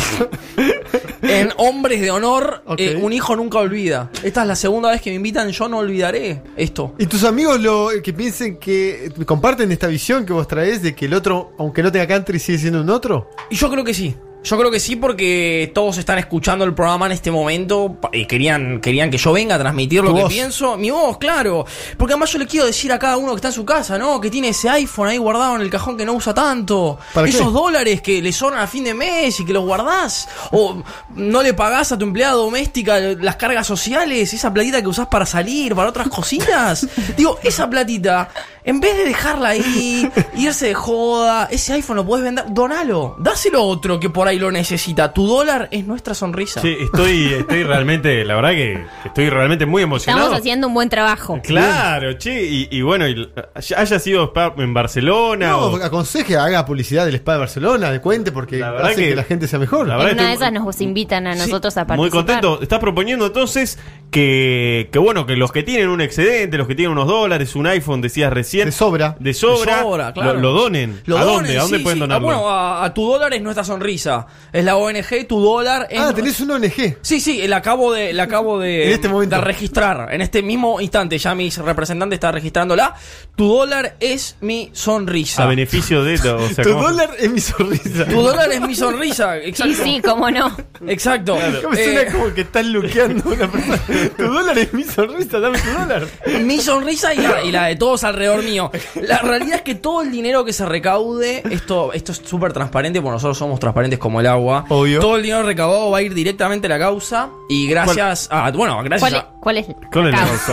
en 1.23 1.51
Hombres 1.57 2.01
de 2.01 2.11
Honor, 2.11 2.63
eh, 2.77 2.97
un 3.01 3.13
hijo 3.13 3.35
nunca 3.35 3.59
olvida. 3.59 4.11
Esta 4.23 4.43
es 4.43 4.49
la 4.49 4.57
segunda 4.57 4.91
vez 4.91 5.01
que 5.01 5.11
me 5.11 5.17
invitan, 5.17 5.51
yo 5.51 5.69
no 5.69 5.79
olvidaré 5.79 6.43
esto. 6.57 6.95
¿Y 6.99 7.07
tus 7.07 7.25
amigos 7.25 7.61
lo 7.61 7.89
que 8.03 8.13
piensen 8.13 8.59
que 8.59 9.13
comparten 9.27 9.73
esta 9.73 9.89
visión 9.89 10.25
que 10.25 10.33
vos 10.33 10.47
traes 10.47 10.83
de 10.83 10.95
que 10.95 11.07
el 11.07 11.15
otro, 11.15 11.53
aunque 11.59 11.83
no 11.83 11.91
tenga 11.91 12.07
country, 12.07 12.39
sigue 12.39 12.59
siendo 12.59 12.81
un 12.83 12.91
otro? 12.91 13.31
Y 13.51 13.57
yo 13.57 13.71
creo 13.71 13.85
que 13.85 13.95
sí. 13.95 14.15
Yo 14.43 14.59
creo 14.59 14.71
que 14.71 14.81
sí 14.81 14.97
porque 14.97 15.71
todos 15.75 15.99
están 15.99 16.19
escuchando 16.19 16.65
el 16.65 16.73
programa 16.73 17.07
en 17.07 17.13
este 17.13 17.31
momento 17.31 17.99
y 18.13 18.25
querían, 18.25 18.81
querían 18.81 19.11
que 19.11 19.19
yo 19.19 19.33
venga 19.33 19.57
a 19.57 19.59
transmitir 19.59 20.03
lo 20.03 20.15
que 20.15 20.23
voz. 20.23 20.33
pienso. 20.33 20.79
Mi 20.79 20.91
voz, 20.91 21.19
claro. 21.19 21.67
Porque 21.99 22.15
además 22.15 22.33
yo 22.33 22.39
le 22.39 22.47
quiero 22.47 22.65
decir 22.65 22.91
a 22.91 22.99
cada 22.99 23.19
uno 23.19 23.33
que 23.33 23.37
está 23.37 23.49
en 23.49 23.55
su 23.55 23.67
casa, 23.67 23.99
¿no? 23.99 24.19
Que 24.19 24.31
tiene 24.31 24.49
ese 24.49 24.71
iPhone 24.71 25.09
ahí 25.09 25.19
guardado 25.19 25.57
en 25.57 25.63
el 25.63 25.71
cajón 25.71 25.97
que 25.97 26.07
no 26.07 26.15
usa 26.15 26.33
tanto. 26.33 26.99
¿Para 27.13 27.27
qué? 27.27 27.35
Esos 27.35 27.53
dólares 27.53 28.01
que 28.01 28.23
le 28.23 28.33
sobran 28.33 28.61
a 28.61 28.67
fin 28.67 28.85
de 28.85 28.95
mes 28.95 29.39
y 29.41 29.45
que 29.45 29.53
los 29.53 29.65
guardás. 29.65 30.27
O 30.53 30.83
no 31.15 31.43
le 31.43 31.53
pagás 31.53 31.93
a 31.93 31.99
tu 31.99 32.07
empleada 32.07 32.35
doméstica 32.35 32.99
las 32.99 33.37
cargas 33.37 33.67
sociales, 33.67 34.33
esa 34.33 34.53
platita 34.53 34.81
que 34.81 34.89
usás 34.89 35.09
para 35.09 35.27
salir, 35.27 35.75
para 35.75 35.91
otras 35.91 36.09
cositas. 36.09 36.89
Digo, 37.17 37.39
esa 37.43 37.69
platita, 37.69 38.31
en 38.65 38.81
vez 38.81 38.97
de 38.97 39.05
dejarla 39.05 39.51
ahí, 39.51 40.11
irse 40.37 40.69
de 40.69 40.75
joda, 40.75 41.49
ese 41.51 41.75
iPhone 41.75 41.97
lo 41.97 42.07
podés 42.07 42.25
vender, 42.25 42.47
donalo, 42.49 43.17
dáselo 43.19 43.59
a 43.59 43.63
otro 43.63 44.01
que 44.01 44.09
por 44.09 44.29
ahí 44.29 44.30
lo 44.39 44.51
necesita. 44.53 45.13
Tu 45.13 45.27
dólar 45.27 45.69
es 45.71 45.87
nuestra 45.87 46.15
sonrisa. 46.15 46.61
Sí, 46.61 46.77
estoy, 46.81 47.35
estoy 47.35 47.65
realmente, 47.65 48.25
la 48.25 48.35
verdad 48.37 48.51
que 48.51 48.85
estoy 49.05 49.29
realmente 49.31 49.67
muy 49.67 49.83
emocionado. 49.83 50.25
Estamos 50.27 50.41
haciendo 50.41 50.69
un 50.69 50.75
buen 50.75 50.89
trabajo. 50.89 51.41
Claro, 51.43 52.13
che, 52.15 52.45
y, 52.45 52.69
y 52.71 52.83
bueno, 52.83 53.09
y 53.09 53.29
haya 53.77 53.99
sido 53.99 54.25
spa 54.29 54.55
en 54.59 54.73
Barcelona 54.75 55.49
No, 55.51 55.59
o... 55.67 55.77
aconseje, 55.83 56.37
haga 56.37 56.65
publicidad 56.67 57.05
del 57.07 57.15
Spa 57.17 57.33
de 57.35 57.39
Barcelona, 57.39 57.91
de 57.91 58.01
cuente, 58.01 58.33
porque 58.33 58.57
verdad 58.57 58.87
hace 58.87 58.97
que, 58.97 59.09
que- 59.11 59.17
la 59.17 59.25
gente 59.25 59.49
sea 59.49 59.59
mejor. 59.59 59.87
la 59.87 59.95
En 59.95 59.99
verdad 60.01 60.13
una 60.15 60.29
de 60.29 60.35
esas 60.35 60.53
nos 60.53 60.81
invitan 60.81 61.27
a 61.27 61.35
nosotros 61.35 61.77
a 61.77 61.87
participar. 61.87 61.97
Muy 61.99 62.11
contento. 62.11 62.61
Estás 62.63 62.79
proponiendo 62.79 63.27
entonces 63.27 63.79
que, 64.11 64.89
que, 64.93 64.99
bueno, 64.99 65.27
que 65.27 65.37
los 65.37 65.53
que 65.53 65.63
tienen 65.63 65.89
un 65.89 66.01
excedente, 66.01 66.59
los 66.59 66.67
que 66.67 66.75
tienen 66.75 66.93
unos 66.93 67.07
dólares, 67.07 67.55
un 67.55 67.67
iPhone, 67.67 68.01
decías 68.01 68.33
recién. 68.33 68.67
De 68.67 68.73
sobra. 68.73 69.17
De 69.21 69.35
sobra. 69.35 69.77
De 69.77 69.83
sobra, 69.83 70.13
claro. 70.13 70.35
lo, 70.35 70.41
lo 70.41 70.53
donen. 70.53 71.01
Lo 71.07 71.19
¿A 71.19 71.25
donen, 71.25 71.37
dónde? 71.45 71.59
¿A 71.59 71.63
dónde 71.63 71.79
sí, 71.79 71.83
pueden 71.83 71.97
sí. 71.97 72.01
donarlo? 72.01 72.29
Ah, 72.31 72.35
bueno, 72.35 72.51
a, 72.51 72.85
a 72.85 72.95
tu 72.95 73.07
dólar 73.07 73.33
es 73.35 73.43
nuestra 73.43 73.65
sonrisa. 73.65 74.20
Es 74.53 74.65
la 74.65 74.77
ONG, 74.77 75.27
tu 75.29 75.41
dólar 75.41 75.87
es. 75.91 76.01
Ah, 76.01 76.13
tenés 76.15 76.41
un 76.41 76.51
ONG. 76.53 76.97
Sí, 77.03 77.21
sí, 77.21 77.47
la 77.47 77.57
acabo 77.57 77.93
de, 77.93 78.13
la 78.13 78.25
acabo 78.25 78.59
de, 78.59 78.87
En 78.89 78.93
este 78.93 79.09
momento. 79.09 79.37
de 79.37 79.43
registrar. 79.43 80.13
En 80.13 80.21
este 80.21 80.43
mismo 80.43 80.81
instante, 80.81 81.19
ya 81.19 81.35
mis 81.35 81.59
representantes 81.59 82.17
están 82.17 82.35
registrándola. 82.35 82.95
Tu 83.37 83.47
dólar 83.47 83.97
es 84.01 84.37
mi 84.41 84.71
sonrisa. 84.73 85.45
A 85.45 85.47
beneficio 85.47 86.03
de. 86.05 86.15
O 86.15 86.49
sea, 86.49 86.65
tu 86.65 86.71
¿cómo? 86.73 86.83
dólar 86.89 87.11
es 87.19 87.31
mi 87.31 87.41
sonrisa. 87.41 88.05
Tu 88.07 88.21
dólar 88.21 88.51
es 88.53 88.61
mi 88.61 88.75
sonrisa. 88.75 89.37
Exacto. 89.51 89.75
Sí, 89.75 89.83
sí, 89.83 90.01
cómo 90.03 90.31
no. 90.31 90.55
Exacto. 90.87 91.37
Me 91.37 91.77
suena 91.77 92.01
Eh, 92.03 92.09
como 92.13 92.35
que 92.35 92.41
estás 92.43 92.67
luqueando 92.67 93.31
a 93.31 93.33
una 93.33 93.51
persona. 93.51 93.79
Tu 94.17 94.25
dólar 94.25 94.59
es 94.59 94.73
mi 94.73 94.85
sonrisa, 94.85 95.39
dame 95.41 95.59
tu 95.59 95.71
dólar. 95.71 96.07
mi 96.43 96.59
sonrisa 96.61 97.15
y 97.15 97.19
la, 97.19 97.43
y 97.45 97.53
la 97.53 97.67
de 97.67 97.77
todos 97.77 98.05
alrededor 98.05 98.43
mío. 98.43 98.71
La 99.03 99.19
realidad 99.19 99.57
es 99.57 99.63
que 99.63 99.75
todo 99.75 100.03
el 100.03 100.11
dinero 100.11 100.45
que 100.45 100.53
se 100.53 100.67
recaude, 100.67 101.43
esto, 101.51 101.93
esto 101.93 102.13
es 102.13 102.21
súper 102.25 102.53
transparente, 102.53 103.01
porque 103.01 103.13
nosotros 103.15 103.39
somos 103.39 103.61
transparentes 103.61 103.99
como 103.99 104.10
el 104.19 104.27
agua. 104.27 104.65
Obvio. 104.69 105.01
Todo 105.01 105.17
el 105.17 105.23
dinero 105.23 105.45
recaudado 105.45 105.91
va 105.91 105.99
a 105.99 106.03
ir 106.03 106.15
directamente 106.15 106.67
a 106.67 106.71
la 106.71 106.79
causa. 106.79 107.31
Y 107.49 107.69
gracias 107.69 108.29
a. 108.33 108.51
Bueno, 108.51 108.83
gracias 108.83 109.11
¿Cuál 109.11 109.15
es, 109.15 109.21
a. 109.21 109.40
cuál 109.41 109.59
es 109.59 109.67
¿Cuál 109.93 110.09
es 110.09 110.13
la 110.13 110.19
causa? 110.27 110.53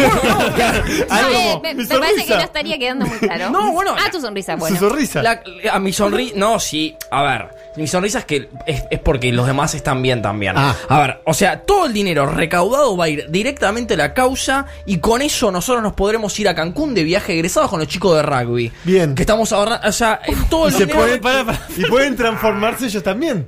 Eh, 1.32 1.60
me, 1.62 1.86
parece 1.86 2.26
que 2.26 2.34
no 2.36 2.42
estaría 2.42 2.78
quedando 2.78 3.06
muy 3.06 3.18
claro. 3.18 3.50
No, 3.58 3.72
bueno. 3.72 3.96
Ah, 3.98 4.10
tu 4.12 4.20
sonrisa, 4.20 4.56
bueno. 4.56 4.76
Su 4.76 4.88
sonrisa. 4.88 5.22
La- 5.22 5.42
a 5.72 5.80
mi 5.80 5.94
sonrisa. 5.94 6.34
No, 6.38 6.60
sí. 6.60 6.96
A 7.12 7.22
ver. 7.24 7.50
Mi 7.76 7.86
sonrisa 7.88 8.20
es 8.20 8.26
que 8.26 8.50
es, 8.66 8.84
es 8.90 9.00
porque 9.00 9.32
los 9.32 9.46
demás 9.46 9.76
están 9.76 10.02
bien 10.02 10.22
también. 10.22 10.56
Ah. 10.58 10.76
A 10.90 11.00
ver, 11.00 11.22
o 11.26 11.34
sea, 11.34 11.62
todo 11.62 11.86
el 11.86 11.94
dinero 11.94 12.26
recaudado 12.26 12.98
va 12.98 13.06
a 13.06 13.10
ir 13.10 13.26
directamente 13.30 13.94
a 13.94 13.98
la 13.98 14.14
causa 14.16 14.66
y 14.88 14.98
con 14.98 15.22
eso 15.22 15.52
nosotros 15.52 15.84
nos 15.84 15.94
podremos 15.94 16.38
ir 16.40 16.50
a 16.50 16.56
Cancún 16.56 16.96
de 16.96 17.04
viaje 17.04 17.34
egresados 17.34 17.70
con 17.70 17.80
los 17.80 17.88
chicos 17.88 18.16
de 18.16 18.24
rugby. 18.24 18.72
Bien. 18.84 19.14
Que 19.14 19.22
estamos 19.24 19.52
ahorrando. 19.52 19.88
O 19.88 19.92
sea, 19.92 20.20
todo 20.50 20.66
Y, 20.70 20.72
el 20.72 20.78
se 20.78 20.86
dinero. 20.88 21.22
pueden, 21.22 21.48
y 21.78 21.86
pueden 21.86 22.16
transformarse 22.16 22.86
ellos 22.88 23.04
también. 23.04 23.48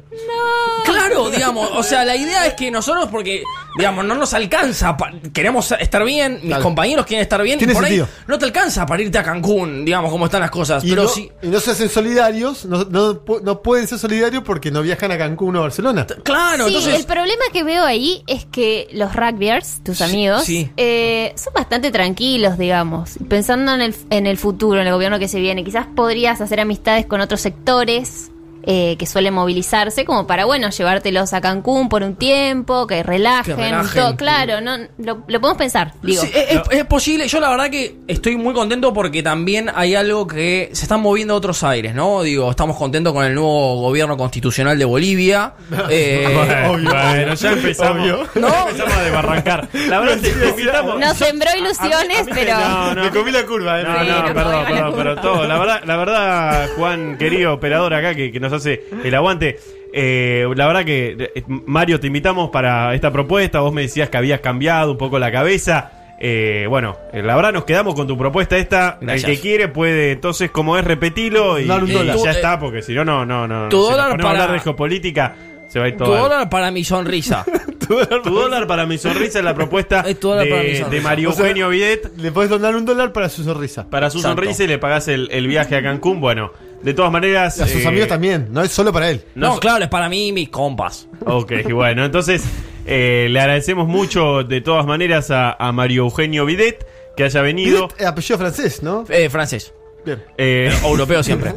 Claro, 0.86 1.30
digamos, 1.30 1.70
o 1.74 1.84
sea, 1.84 2.06
la 2.06 2.16
idea 2.16 2.46
es 2.46 2.54
que 2.54 2.70
nosotros, 2.72 3.10
porque, 3.12 3.44
digamos, 3.78 4.06
no 4.06 4.16
nos 4.16 4.34
alcanza, 4.34 4.96
pa- 4.98 5.12
queremos 5.34 5.72
estar 5.74 6.04
bien, 6.04 6.34
mis 6.36 6.44
Claro. 6.46 6.64
compañeros 6.64 7.06
quieren 7.06 7.22
estar 7.24 7.42
bien, 7.42 7.58
Tiene 7.60 7.74
y 7.74 7.76
por 7.76 7.86
ahí 7.86 7.98
sentido. 7.98 8.08
no 8.28 8.38
te 8.40 8.46
alcanza 8.46 8.86
para 8.86 9.02
irte 9.04 9.18
a 9.18 9.24
Cancún, 9.24 9.86
digamos, 9.86 10.12
como 10.12 10.26
están 10.26 10.42
las 10.42 10.52
cosas, 10.52 10.84
Y 10.84 10.90
pero 10.90 11.04
no, 11.04 11.10
y 11.16 11.48
no 11.48 11.60
se 11.60 11.72
hacen 11.72 11.90
solidarios, 11.90 12.66
no, 12.66 12.84
no, 12.86 13.26
pu- 13.26 13.42
no 13.42 13.62
pueden 13.62 13.88
ser 13.88 14.00
solidarios 14.00 14.44
porque 14.44 14.72
no 14.72 14.82
viajan 14.82 15.12
a 15.12 15.18
Cancún 15.18 15.56
o 15.56 15.60
a 15.60 15.62
Barcelona. 15.64 16.06
Claro, 16.24 16.66
sí, 16.68 16.76
entonces. 16.76 16.96
el 17.00 17.06
problema 17.06 17.44
que 17.54 17.64
veo 17.64 17.84
ahí 17.84 18.24
es 18.28 18.46
que 18.46 18.88
los 18.94 19.16
rugbyers, 19.16 19.84
tus 19.84 20.02
amigos, 20.02 20.44
sí. 20.46 20.70
eh, 20.78 21.34
son 21.36 21.54
bastante 21.54 21.92
tranquilos, 21.92 22.58
digamos. 22.58 23.12
Pensando 23.28 23.74
en 23.74 23.82
el, 23.82 23.96
en 24.10 24.28
el 24.28 24.38
futuro, 24.38 24.82
en 24.82 24.88
el 24.88 24.94
gobierno 24.94 25.20
que 25.20 25.28
se 25.28 25.40
viene, 25.40 25.64
quizás 25.64 25.86
podrías 25.96 26.42
hacer 26.42 26.60
amistades 26.60 27.06
con 27.06 27.22
otros 27.22 27.42
sectores 27.42 28.32
eh, 28.72 28.98
que 29.00 29.08
suelen 29.08 29.34
movilizarse, 29.34 30.06
como 30.06 30.28
para, 30.28 30.46
bueno, 30.46 30.70
llevártelos 30.70 31.34
a 31.34 31.42
Cancún 31.42 31.90
por 31.90 32.04
un 32.04 32.16
tiempo, 32.16 32.86
que 32.86 33.02
relajen. 33.02 33.56
Que 33.56 33.64
relajen. 33.64 34.00
todo. 34.00 34.16
Claro, 34.16 34.62
no, 34.62 34.78
lo, 35.00 35.24
lo 35.28 35.42
podemos 35.42 35.58
pensar, 35.58 35.94
digo. 36.04 36.22
Sí, 36.22 36.30
es, 36.70 36.86
posible, 36.86 37.28
yo 37.28 37.40
la 37.40 37.50
verdad 37.50 37.72
que 37.72 37.96
estoy 38.08 38.38
muy 38.38 38.54
contento 38.54 38.94
porque 38.94 39.24
también 39.24 39.72
hay 39.74 39.96
algo 39.96 40.28
que 40.28 40.70
se 40.74 40.84
están 40.84 41.02
moviendo 41.02 41.34
a 41.34 41.38
otros 41.38 41.64
aires, 41.64 41.96
¿no? 41.96 42.22
Digo, 42.22 42.52
estamos 42.52 42.78
contentos 42.78 43.12
con 43.12 43.26
el 43.26 43.34
nuevo 43.34 43.82
gobierno 43.82 44.16
constitucional 44.18 44.78
de 44.78 44.86
Bolivia. 44.86 45.54
Eh, 45.92 46.28
Bueno, 46.68 46.92
bueno, 46.92 47.34
ya 47.34 47.52
empezamos. 47.54 48.04
Obvio. 48.04 48.28
Ya 48.36 48.62
empezamos 48.70 48.94
a 48.94 49.02
desbarrancar. 49.02 49.70
La 49.88 50.00
verdad 50.00 50.18
te, 50.22 50.30
te 50.30 50.50
invitamos. 50.50 51.00
Nos 51.00 51.18
sembró 51.18 51.50
ilusiones, 51.58 52.28
pero... 52.32 52.60
No, 52.60 52.94
no. 52.96 53.04
Me 53.06 53.10
comí 53.10 53.32
la 53.32 53.46
curva, 53.46 53.82
eh. 53.82 53.84
No, 53.84 54.00
Sí, 54.00 54.08
no, 54.08 54.28
no, 54.28 54.34
perdón, 54.34 54.52
no, 54.52 54.66
perdón, 54.68 54.92
no. 54.92 54.96
pero 54.98 55.16
todo. 55.16 55.48
La 55.48 55.58
verdad, 55.58 55.82
la 55.86 55.98
verdad, 55.98 56.70
Juan, 56.78 57.18
querido 57.18 57.54
operador 57.54 57.94
acá 57.96 58.14
que, 58.14 58.32
que 58.32 58.40
nos 58.40 58.54
hace 58.54 58.59
el 58.66 59.16
aguante. 59.16 59.58
eh, 59.94 60.48
la 60.56 60.68
verdad 60.68 60.86
que, 60.86 61.32
eh, 61.36 61.44
Mario, 61.48 62.00
te 62.00 62.08
invitamos 62.08 62.50
para 62.50 62.94
esta 62.94 63.12
propuesta. 63.12 63.60
Vos 63.62 63.74
me 63.74 63.82
decías 63.82 64.10
que 64.10 64.18
habías 64.18 64.40
cambiado 64.40 64.92
un 64.92 64.98
poco 64.98 65.18
la 65.20 65.32
cabeza. 65.32 65.92
Eh, 66.22 66.66
bueno, 66.68 66.98
eh, 67.14 67.22
la 67.24 67.34
verdad 67.36 67.54
nos 67.54 67.64
quedamos 67.64 67.96
con 67.96 68.06
tu 68.06 68.18
propuesta 68.18 68.58
esta. 68.58 68.98
Gracias. 69.00 69.30
El 69.30 69.36
que 69.36 69.42
quiere 69.42 69.68
puede, 69.70 70.12
entonces, 70.12 70.52
como 70.52 70.78
es, 70.78 70.84
repetirlo 70.84 71.58
y, 71.60 71.66
ya 71.66 72.32
está, 72.32 72.60
porque 72.60 72.82
si 72.82 72.94
no, 72.94 73.06
no, 73.06 73.26
no, 73.26 73.48
no. 73.48 73.70
tu 73.70 73.78
si 73.78 73.82
nos 73.84 73.92
dólar 73.92 74.12
ponemos 74.12 74.30
a 74.30 74.34
para- 74.34 74.44
hablar 74.44 74.58
de 74.60 74.64
geopolítica, 74.64 75.36
se 75.70 75.80
va 75.80 75.86
a 75.86 75.88
ir 75.88 75.98
tu 75.98 76.04
todo. 76.04 76.18
dólar 76.18 76.50
para 76.50 76.72
mi 76.72 76.84
sonrisa. 76.84 77.46
Tu 77.90 77.96
dólar 78.30 78.68
para 78.68 78.86
mi 78.86 79.00
sonrisa 79.00 79.40
es 79.40 79.46
la 79.46 79.56
propuesta 79.56 80.02
Es 80.02 80.20
tu 80.20 80.28
dólar 80.30 80.48
para 80.48 80.62
mi 80.62 80.68
de, 80.70 80.76
sonrisa. 80.78 80.90
de 80.96 81.02
Mario 81.02 81.30
O 81.32 81.34
sea, 81.34 81.42
Eugenio 81.46 81.70
Videt. 81.70 82.12
Le 82.18 82.32
podés 82.32 82.52
donar 82.52 82.76
un 82.76 82.86
dólar 82.86 83.12
para 83.14 83.30
su 83.30 83.44
sonrisa. 83.44 83.90
Para 83.90 84.12
su 84.12 84.20
Exacto. 84.20 84.36
sonrisa 84.44 84.64
y 84.64 84.68
le 84.68 84.78
pagás 84.78 85.08
el, 85.08 85.28
el 85.32 85.48
viaje 85.48 85.76
a 85.76 85.82
Cancún. 85.82 86.22
Bueno, 86.22 86.52
de 86.84 86.94
todas 86.94 87.12
maneras. 87.12 87.58
Y 87.58 87.64
a 87.64 87.68
sus 87.68 87.84
eh, 87.84 87.88
amigos 87.88 88.08
también, 88.08 88.50
no 88.52 88.62
es 88.62 88.70
solo 88.72 88.94
para 88.94 89.10
él. 89.10 89.24
No, 89.34 89.56
No- 89.56 89.60
claro, 89.60 89.84
es 89.84 89.90
para 89.90 90.08
mí 90.08 90.28
y 90.28 90.32
mis 90.32 90.50
compas. 90.50 91.08
Ok, 91.26 91.52
bueno, 91.72 92.06
entonces 92.06 92.44
eh, 92.86 93.28
le 93.32 93.40
agradecemos 93.40 93.88
mucho 93.88 94.44
de 94.44 94.62
todas 94.62 94.86
maneras 94.86 95.32
a, 95.32 95.54
a 95.54 95.72
Mario 95.72 96.04
Eugenio 96.04 96.46
Videt 96.46 96.86
que 97.18 97.24
haya 97.24 97.42
venido. 97.42 97.88
Videt, 97.88 98.02
eh, 98.02 98.06
apellido 98.06 98.38
francés, 98.38 98.84
¿no? 98.84 99.04
Eh, 99.10 99.32
francés. 99.32 99.74
Bien. 100.06 100.24
eh, 100.38 100.72
Europeo 100.84 101.24
siempre. 101.24 101.54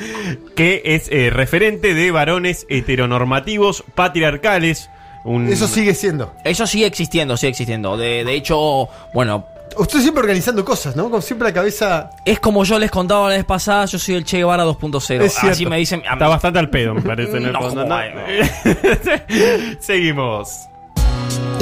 que 0.56 0.82
es 0.84 1.08
eh, 1.10 1.30
referente 1.30 1.94
de 1.94 2.10
varones 2.10 2.66
heteronormativos 2.68 3.84
patriarcales. 3.94 4.88
Un, 5.24 5.48
Eso 5.52 5.68
sigue 5.68 5.94
siendo. 5.94 6.32
Eso 6.44 6.66
sigue 6.66 6.86
existiendo, 6.86 7.36
sigue 7.36 7.50
existiendo. 7.50 7.96
De, 7.96 8.24
de 8.24 8.34
hecho, 8.34 8.88
bueno, 9.14 9.46
Usted 9.76 10.00
siempre 10.00 10.22
organizando 10.22 10.64
cosas, 10.64 10.96
¿no? 10.96 11.08
Con 11.10 11.22
siempre 11.22 11.46
la 11.46 11.54
cabeza. 11.54 12.10
es 12.24 12.40
como 12.40 12.64
yo 12.64 12.76
les 12.80 12.90
contaba 12.90 13.28
la 13.28 13.36
vez 13.36 13.44
pasada, 13.44 13.84
yo 13.86 14.00
soy 14.00 14.16
el 14.16 14.24
Che 14.24 14.38
Guevara 14.38 14.64
2.0. 14.64 15.20
Es 15.22 15.32
cierto. 15.34 15.50
Así 15.52 15.64
me 15.64 15.76
dicen. 15.76 16.02
Está 16.10 16.26
bastante 16.26 16.58
al 16.58 16.68
pedo, 16.70 16.92
me 16.92 17.02
parece. 17.02 17.36
En 17.36 17.46
el 17.46 17.52
No, 17.52 17.60
fondo, 17.60 17.84
¿no? 17.84 17.94
bueno. 17.94 18.20
Seguimos. 19.78 20.66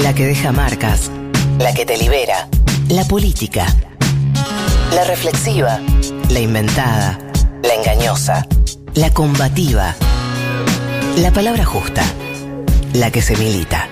La 0.02 0.14
que 0.14 0.24
deja 0.24 0.52
marcas, 0.52 1.10
la 1.58 1.74
que 1.74 1.84
te 1.84 1.98
libera, 1.98 2.48
la 2.88 3.04
política, 3.04 3.66
la 4.92 5.04
reflexiva, 5.04 5.80
la 6.30 6.40
inventada, 6.40 7.18
la 7.62 7.74
engañosa, 7.74 8.46
la 8.94 9.12
combativa, 9.12 9.94
la 11.16 11.30
palabra 11.32 11.64
justa, 11.64 12.02
la 12.94 13.10
que 13.10 13.22
se 13.22 13.36
milita. 13.36 13.88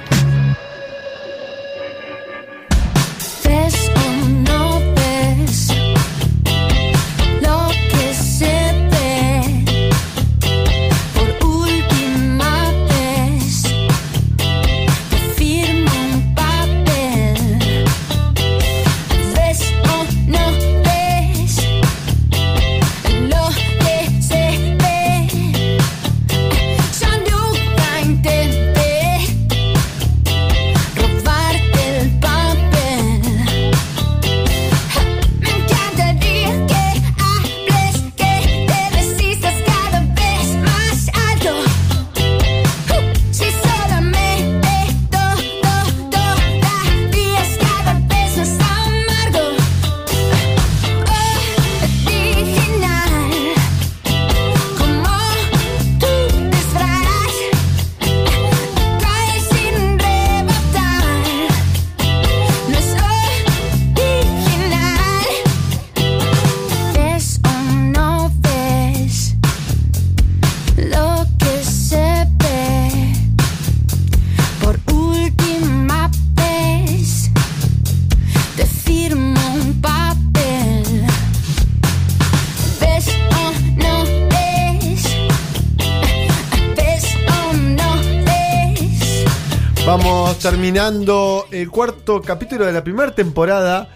Terminando 90.66 91.46
el 91.52 91.70
cuarto 91.70 92.20
capítulo 92.20 92.66
de 92.66 92.72
la 92.72 92.82
primera 92.82 93.14
temporada 93.14 93.88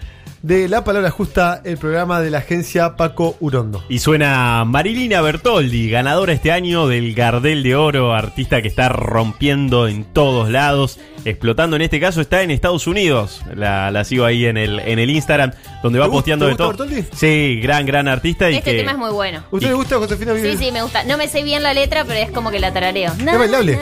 de 0.42 0.68
La 0.68 0.84
Palabra 0.84 1.10
Justa, 1.10 1.60
el 1.64 1.76
programa 1.76 2.20
de 2.20 2.30
la 2.30 2.38
agencia 2.38 2.96
Paco 2.96 3.36
Urondo. 3.40 3.84
Y 3.90 3.98
suena 3.98 4.64
Marilina 4.64 5.20
Bertoldi, 5.20 5.90
ganadora 5.90 6.32
este 6.32 6.50
año 6.50 6.88
del 6.88 7.14
Gardel 7.14 7.62
de 7.62 7.76
Oro, 7.76 8.14
artista 8.14 8.62
que 8.62 8.68
está 8.68 8.88
rompiendo 8.88 9.86
en 9.86 10.04
todos 10.04 10.48
lados, 10.48 10.98
explotando 11.26 11.76
en 11.76 11.82
este 11.82 12.00
caso 12.00 12.22
está 12.22 12.42
en 12.42 12.50
Estados 12.50 12.86
Unidos. 12.86 13.42
La, 13.54 13.90
la 13.90 14.04
sigo 14.04 14.24
ahí 14.24 14.46
en 14.46 14.56
el, 14.56 14.80
en 14.80 14.98
el 14.98 15.10
Instagram, 15.10 15.52
donde 15.82 15.98
va 15.98 16.06
¿Te 16.06 16.08
gusta- 16.08 16.16
posteando 16.18 16.46
te 16.46 16.50
de 16.52 16.56
todo. 16.56 16.68
Bertoldi? 16.68 17.04
Sí, 17.14 17.60
gran, 17.62 17.84
gran 17.84 18.08
artista 18.08 18.50
y 18.50 18.56
Este 18.56 18.70
que 18.72 18.78
tema 18.78 18.92
es 18.92 18.98
muy 18.98 19.10
bueno. 19.10 19.44
¿Usted 19.50 19.68
le 19.68 19.74
gusta 19.74 19.98
Josefina 19.98 20.32
Sí, 20.40 20.56
sí, 20.56 20.72
me 20.72 20.80
gusta. 20.82 21.04
No 21.04 21.18
me 21.18 21.28
sé 21.28 21.42
bien 21.42 21.62
la 21.62 21.74
letra, 21.74 22.04
pero 22.06 22.18
es 22.18 22.30
como 22.30 22.50
que 22.50 22.60
la 22.60 22.72
tarareo. 22.72 23.12
¿Es 23.12 23.38
bailable? 23.38 23.78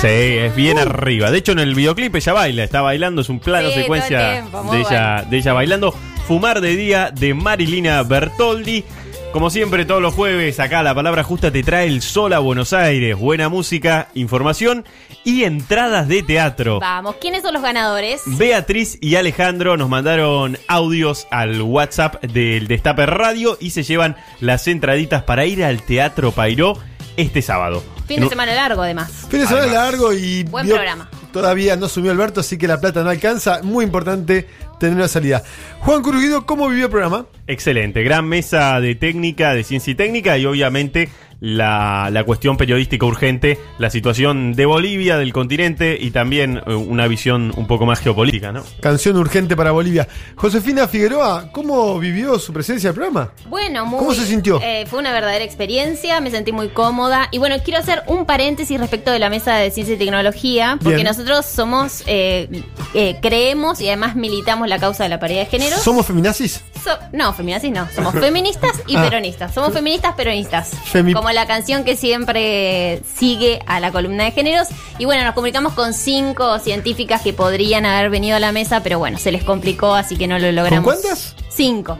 Sí, 0.00 0.06
es 0.08 0.54
bien 0.54 0.78
arriba. 0.78 1.32
De 1.32 1.38
hecho, 1.38 1.50
en 1.52 1.58
el 1.58 1.74
videoclip 1.74 2.14
ella 2.14 2.32
baila, 2.32 2.62
está 2.64 2.80
bailando, 2.80 3.22
es 3.22 3.28
un 3.28 3.40
plano 3.40 3.68
Sí, 3.70 3.74
secuencia 3.82 4.32
tiempo, 4.32 4.62
de 4.72 4.80
ella, 4.80 5.24
de 5.28 5.36
ella 5.36 5.52
bailando. 5.52 5.95
Fumar 6.26 6.60
de 6.60 6.76
día 6.76 7.10
de 7.12 7.34
Marilina 7.34 8.02
Bertoldi. 8.02 8.84
Como 9.32 9.50
siempre, 9.50 9.84
todos 9.84 10.00
los 10.00 10.14
jueves, 10.14 10.58
acá 10.60 10.82
la 10.82 10.94
palabra 10.94 11.22
justa 11.22 11.50
te 11.50 11.62
trae 11.62 11.86
el 11.86 12.00
sol 12.00 12.32
a 12.32 12.38
Buenos 12.38 12.72
Aires. 12.72 13.16
Buena 13.18 13.48
música, 13.48 14.08
información 14.14 14.84
y 15.24 15.44
entradas 15.44 16.08
de 16.08 16.22
teatro. 16.22 16.80
Vamos, 16.80 17.16
¿quiénes 17.20 17.42
son 17.42 17.52
los 17.52 17.62
ganadores? 17.62 18.22
Beatriz 18.24 18.98
y 19.00 19.16
Alejandro 19.16 19.76
nos 19.76 19.88
mandaron 19.90 20.58
audios 20.68 21.26
al 21.30 21.60
WhatsApp 21.60 22.22
del 22.24 22.66
Destape 22.66 23.04
Radio 23.06 23.58
y 23.60 23.70
se 23.70 23.82
llevan 23.82 24.16
las 24.40 24.66
entraditas 24.68 25.22
para 25.24 25.44
ir 25.44 25.62
al 25.64 25.82
Teatro 25.82 26.32
Pairó 26.32 26.78
este 27.16 27.42
sábado. 27.42 27.82
Fin 28.06 28.20
de 28.20 28.28
semana 28.28 28.54
largo, 28.54 28.82
además. 28.82 29.26
Fin 29.28 29.40
de 29.40 29.46
semana 29.48 29.66
largo 29.66 30.12
y 30.12 30.44
Buen 30.44 30.64
vio- 30.64 30.76
programa. 30.76 31.10
todavía 31.32 31.76
no 31.76 31.88
subió 31.88 32.12
Alberto, 32.12 32.40
así 32.40 32.56
que 32.56 32.68
la 32.68 32.80
plata 32.80 33.02
no 33.02 33.10
alcanza. 33.10 33.60
Muy 33.64 33.84
importante 33.84 34.48
tener 34.78 34.96
una 34.96 35.08
salida. 35.08 35.42
Juan 35.80 36.02
Curuguido, 36.02 36.46
¿cómo 36.46 36.68
vivió 36.68 36.86
el 36.86 36.90
programa? 36.90 37.26
Excelente, 37.46 38.02
gran 38.02 38.26
mesa 38.26 38.80
de 38.80 38.94
técnica, 38.94 39.54
de 39.54 39.64
ciencia 39.64 39.92
y 39.92 39.94
técnica 39.94 40.36
y 40.38 40.46
obviamente 40.46 41.08
la, 41.40 42.08
la 42.12 42.24
cuestión 42.24 42.56
periodística 42.56 43.04
urgente, 43.06 43.58
la 43.78 43.90
situación 43.90 44.52
de 44.54 44.66
Bolivia, 44.66 45.18
del 45.18 45.32
continente 45.32 45.96
y 46.00 46.10
también 46.10 46.62
eh, 46.66 46.74
una 46.74 47.06
visión 47.06 47.52
un 47.56 47.66
poco 47.66 47.84
más 47.86 48.00
geopolítica, 48.00 48.52
¿no? 48.52 48.62
Canción 48.80 49.16
urgente 49.16 49.54
para 49.56 49.70
Bolivia. 49.72 50.08
Josefina 50.36 50.88
Figueroa, 50.88 51.50
¿cómo 51.52 51.98
vivió 51.98 52.38
su 52.38 52.52
presencia 52.52 52.88
en 52.88 52.90
el 52.90 52.94
programa? 52.94 53.32
Bueno, 53.48 53.84
muy, 53.86 53.98
¿Cómo 53.98 54.14
se 54.14 54.24
sintió? 54.26 54.60
eh, 54.62 54.86
fue 54.88 54.98
una 54.98 55.12
verdadera 55.12 55.44
experiencia, 55.44 56.20
me 56.20 56.30
sentí 56.30 56.52
muy 56.52 56.68
cómoda. 56.68 57.28
Y 57.32 57.38
bueno, 57.38 57.56
quiero 57.64 57.80
hacer 57.80 58.02
un 58.06 58.24
paréntesis 58.26 58.78
respecto 58.80 59.10
de 59.10 59.18
la 59.18 59.28
mesa 59.30 59.56
de 59.56 59.70
ciencia 59.70 59.94
y 59.94 59.98
tecnología, 59.98 60.78
porque 60.82 60.96
Bien. 60.96 61.06
nosotros 61.06 61.44
somos, 61.46 62.02
eh, 62.06 62.62
eh, 62.94 63.16
creemos 63.20 63.80
y 63.80 63.88
además 63.88 64.16
militamos 64.16 64.68
la 64.68 64.78
causa 64.78 65.02
de 65.04 65.10
la 65.10 65.18
paridad 65.20 65.40
de 65.40 65.46
género. 65.46 65.76
¿Somos 65.76 66.06
feminazis? 66.06 66.62
So- 66.82 66.98
no, 67.12 67.32
feminazis 67.34 67.72
no, 67.72 67.86
somos 67.94 68.14
feministas 68.20 68.72
y 68.86 68.96
Ah. 68.96 69.02
peronistas. 69.02 69.52
Somos 69.52 69.72
feministas 69.72 70.14
peronistas. 70.14 70.72
Femi- 70.92 71.12
Como 71.12 71.25
la 71.32 71.46
canción 71.46 71.84
que 71.84 71.96
siempre 71.96 73.02
sigue 73.16 73.60
a 73.66 73.80
la 73.80 73.92
columna 73.92 74.24
de 74.24 74.32
géneros. 74.32 74.68
Y 74.98 75.04
bueno, 75.04 75.24
nos 75.24 75.34
comunicamos 75.34 75.72
con 75.74 75.92
cinco 75.94 76.58
científicas 76.58 77.22
que 77.22 77.32
podrían 77.32 77.86
haber 77.86 78.10
venido 78.10 78.36
a 78.36 78.40
la 78.40 78.52
mesa, 78.52 78.82
pero 78.82 78.98
bueno, 78.98 79.18
se 79.18 79.32
les 79.32 79.44
complicó, 79.44 79.94
así 79.94 80.16
que 80.16 80.26
no 80.26 80.38
lo 80.38 80.50
logramos. 80.52 80.84
cuántas? 80.84 81.34
Cinco. 81.48 81.98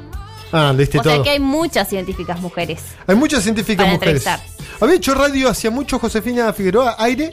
Ah, 0.53 0.73
leíste 0.77 0.99
o 0.99 1.03
todo. 1.03 1.13
sea 1.15 1.23
que 1.23 1.31
hay 1.31 1.41
muchas 1.41 1.89
científicas 1.89 2.41
mujeres. 2.41 2.81
Hay 3.07 3.17
muchas 3.17 3.43
científicas 3.43 3.85
Para 3.85 3.95
mujeres. 3.95 4.27
entrevistar. 4.27 4.41
¿Había 4.81 4.97
hecho 4.97 5.15
radio 5.15 5.49
hacía 5.49 5.71
mucho 5.71 5.99
Josefina 5.99 6.53
Figueroa? 6.53 6.97
¿Aire? 6.99 7.31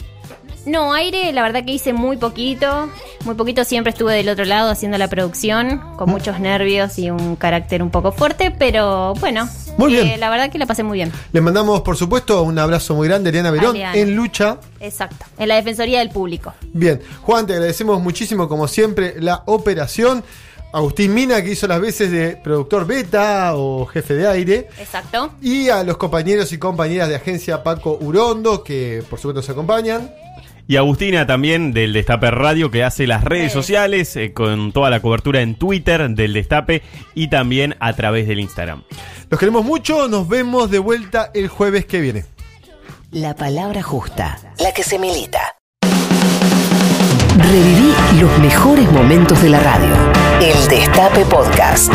No, 0.66 0.94
aire, 0.94 1.34
la 1.34 1.42
verdad 1.42 1.66
que 1.66 1.74
hice 1.74 1.92
muy 1.92 2.16
poquito. 2.18 2.90
Muy 3.26 3.36
poquito 3.36 3.66
siempre 3.66 3.92
estuve 3.92 4.14
del 4.16 4.30
otro 4.30 4.46
lado 4.46 4.70
haciendo 4.70 4.98
la 4.98 5.10
producción, 5.10 5.80
con 5.98 6.08
Mm. 6.10 6.12
muchos 6.12 6.40
nervios 6.40 6.98
y 6.98 7.10
un 7.12 7.36
carácter 7.36 7.84
un 7.84 7.90
poco 7.90 8.12
fuerte, 8.14 8.50
pero 8.52 9.14
bueno. 9.16 9.48
Muy 9.78 9.96
eh, 9.96 10.04
bien. 10.04 10.20
la 10.20 10.30
verdad 10.30 10.50
que 10.52 10.58
la 10.60 10.66
pasé 10.66 10.84
muy 10.84 11.00
bien. 11.00 11.12
Le 11.34 11.42
mandamos, 11.42 11.82
por 11.82 11.98
supuesto, 11.98 12.44
un 12.44 12.58
abrazo 12.60 12.96
muy 12.96 13.08
grande 13.08 13.28
a 13.28 13.32
Eliana 13.32 13.52
Verón 13.52 13.76
en 13.76 14.16
lucha. 14.16 14.58
Exacto. 14.80 15.26
En 15.38 15.48
la 15.50 15.56
Defensoría 15.56 16.00
del 16.00 16.10
Público. 16.12 16.54
Bien, 16.72 17.02
Juan, 17.24 17.46
te 17.46 17.54
agradecemos 17.54 18.02
muchísimo, 18.02 18.48
como 18.48 18.68
siempre, 18.68 19.16
la 19.20 19.44
operación. 19.48 20.24
Agustín 20.72 21.14
Mina, 21.14 21.44
que 21.44 21.52
hizo 21.52 21.68
las 21.68 21.80
veces 21.80 22.10
de 22.10 22.36
productor 22.38 22.88
beta 22.88 23.52
o 23.56 23.86
jefe 23.86 24.16
de 24.16 24.28
aire. 24.28 24.70
Exacto. 24.80 25.32
Y 25.42 25.70
a 25.70 25.84
los 25.84 25.98
compañeros 25.98 26.52
y 26.52 26.58
compañeras 26.58 27.10
de 27.10 27.16
agencia 27.16 27.62
Paco 27.62 27.98
Urondo, 28.02 28.64
que 28.64 29.04
por 29.08 29.20
supuesto 29.20 29.42
nos 29.42 29.50
acompañan. 29.50 30.10
Y 30.68 30.78
Agustina 30.78 31.28
también 31.28 31.74
del 31.74 31.92
Destape 31.94 32.32
Radio 32.32 32.72
que 32.72 32.84
hace 32.84 33.06
las 33.06 33.24
redes 33.24 33.52
sociales 33.52 34.16
eh, 34.16 34.34
con 34.34 34.72
toda 34.72 34.90
la 34.90 35.02
cobertura 35.02 35.42
en 35.42 35.56
Twitter 35.56 36.10
del 36.10 36.34
Destape 36.34 36.82
y 37.14 37.28
también 37.28 37.76
a 37.80 37.94
través 37.94 38.28
del 38.28 38.40
Instagram. 38.40 38.84
Los 39.30 39.40
queremos 39.40 39.66
mucho, 39.66 40.08
nos 40.08 40.28
vemos 40.28 40.72
de 40.72 40.80
vuelta 40.80 41.32
el 41.34 41.50
jueves 41.50 41.86
que 41.86 42.00
viene. 42.00 42.26
La 43.12 43.36
palabra 43.36 43.84
justa, 43.84 44.40
la 44.60 44.72
que 44.72 44.84
se 44.84 44.98
milita. 44.98 45.40
Reviví 47.38 47.94
los 48.22 48.40
mejores 48.40 48.92
momentos 48.92 49.42
de 49.42 49.50
la 49.50 49.60
radio. 49.60 49.94
El 50.42 50.68
Destape 50.68 51.26
Podcast. 51.26 51.92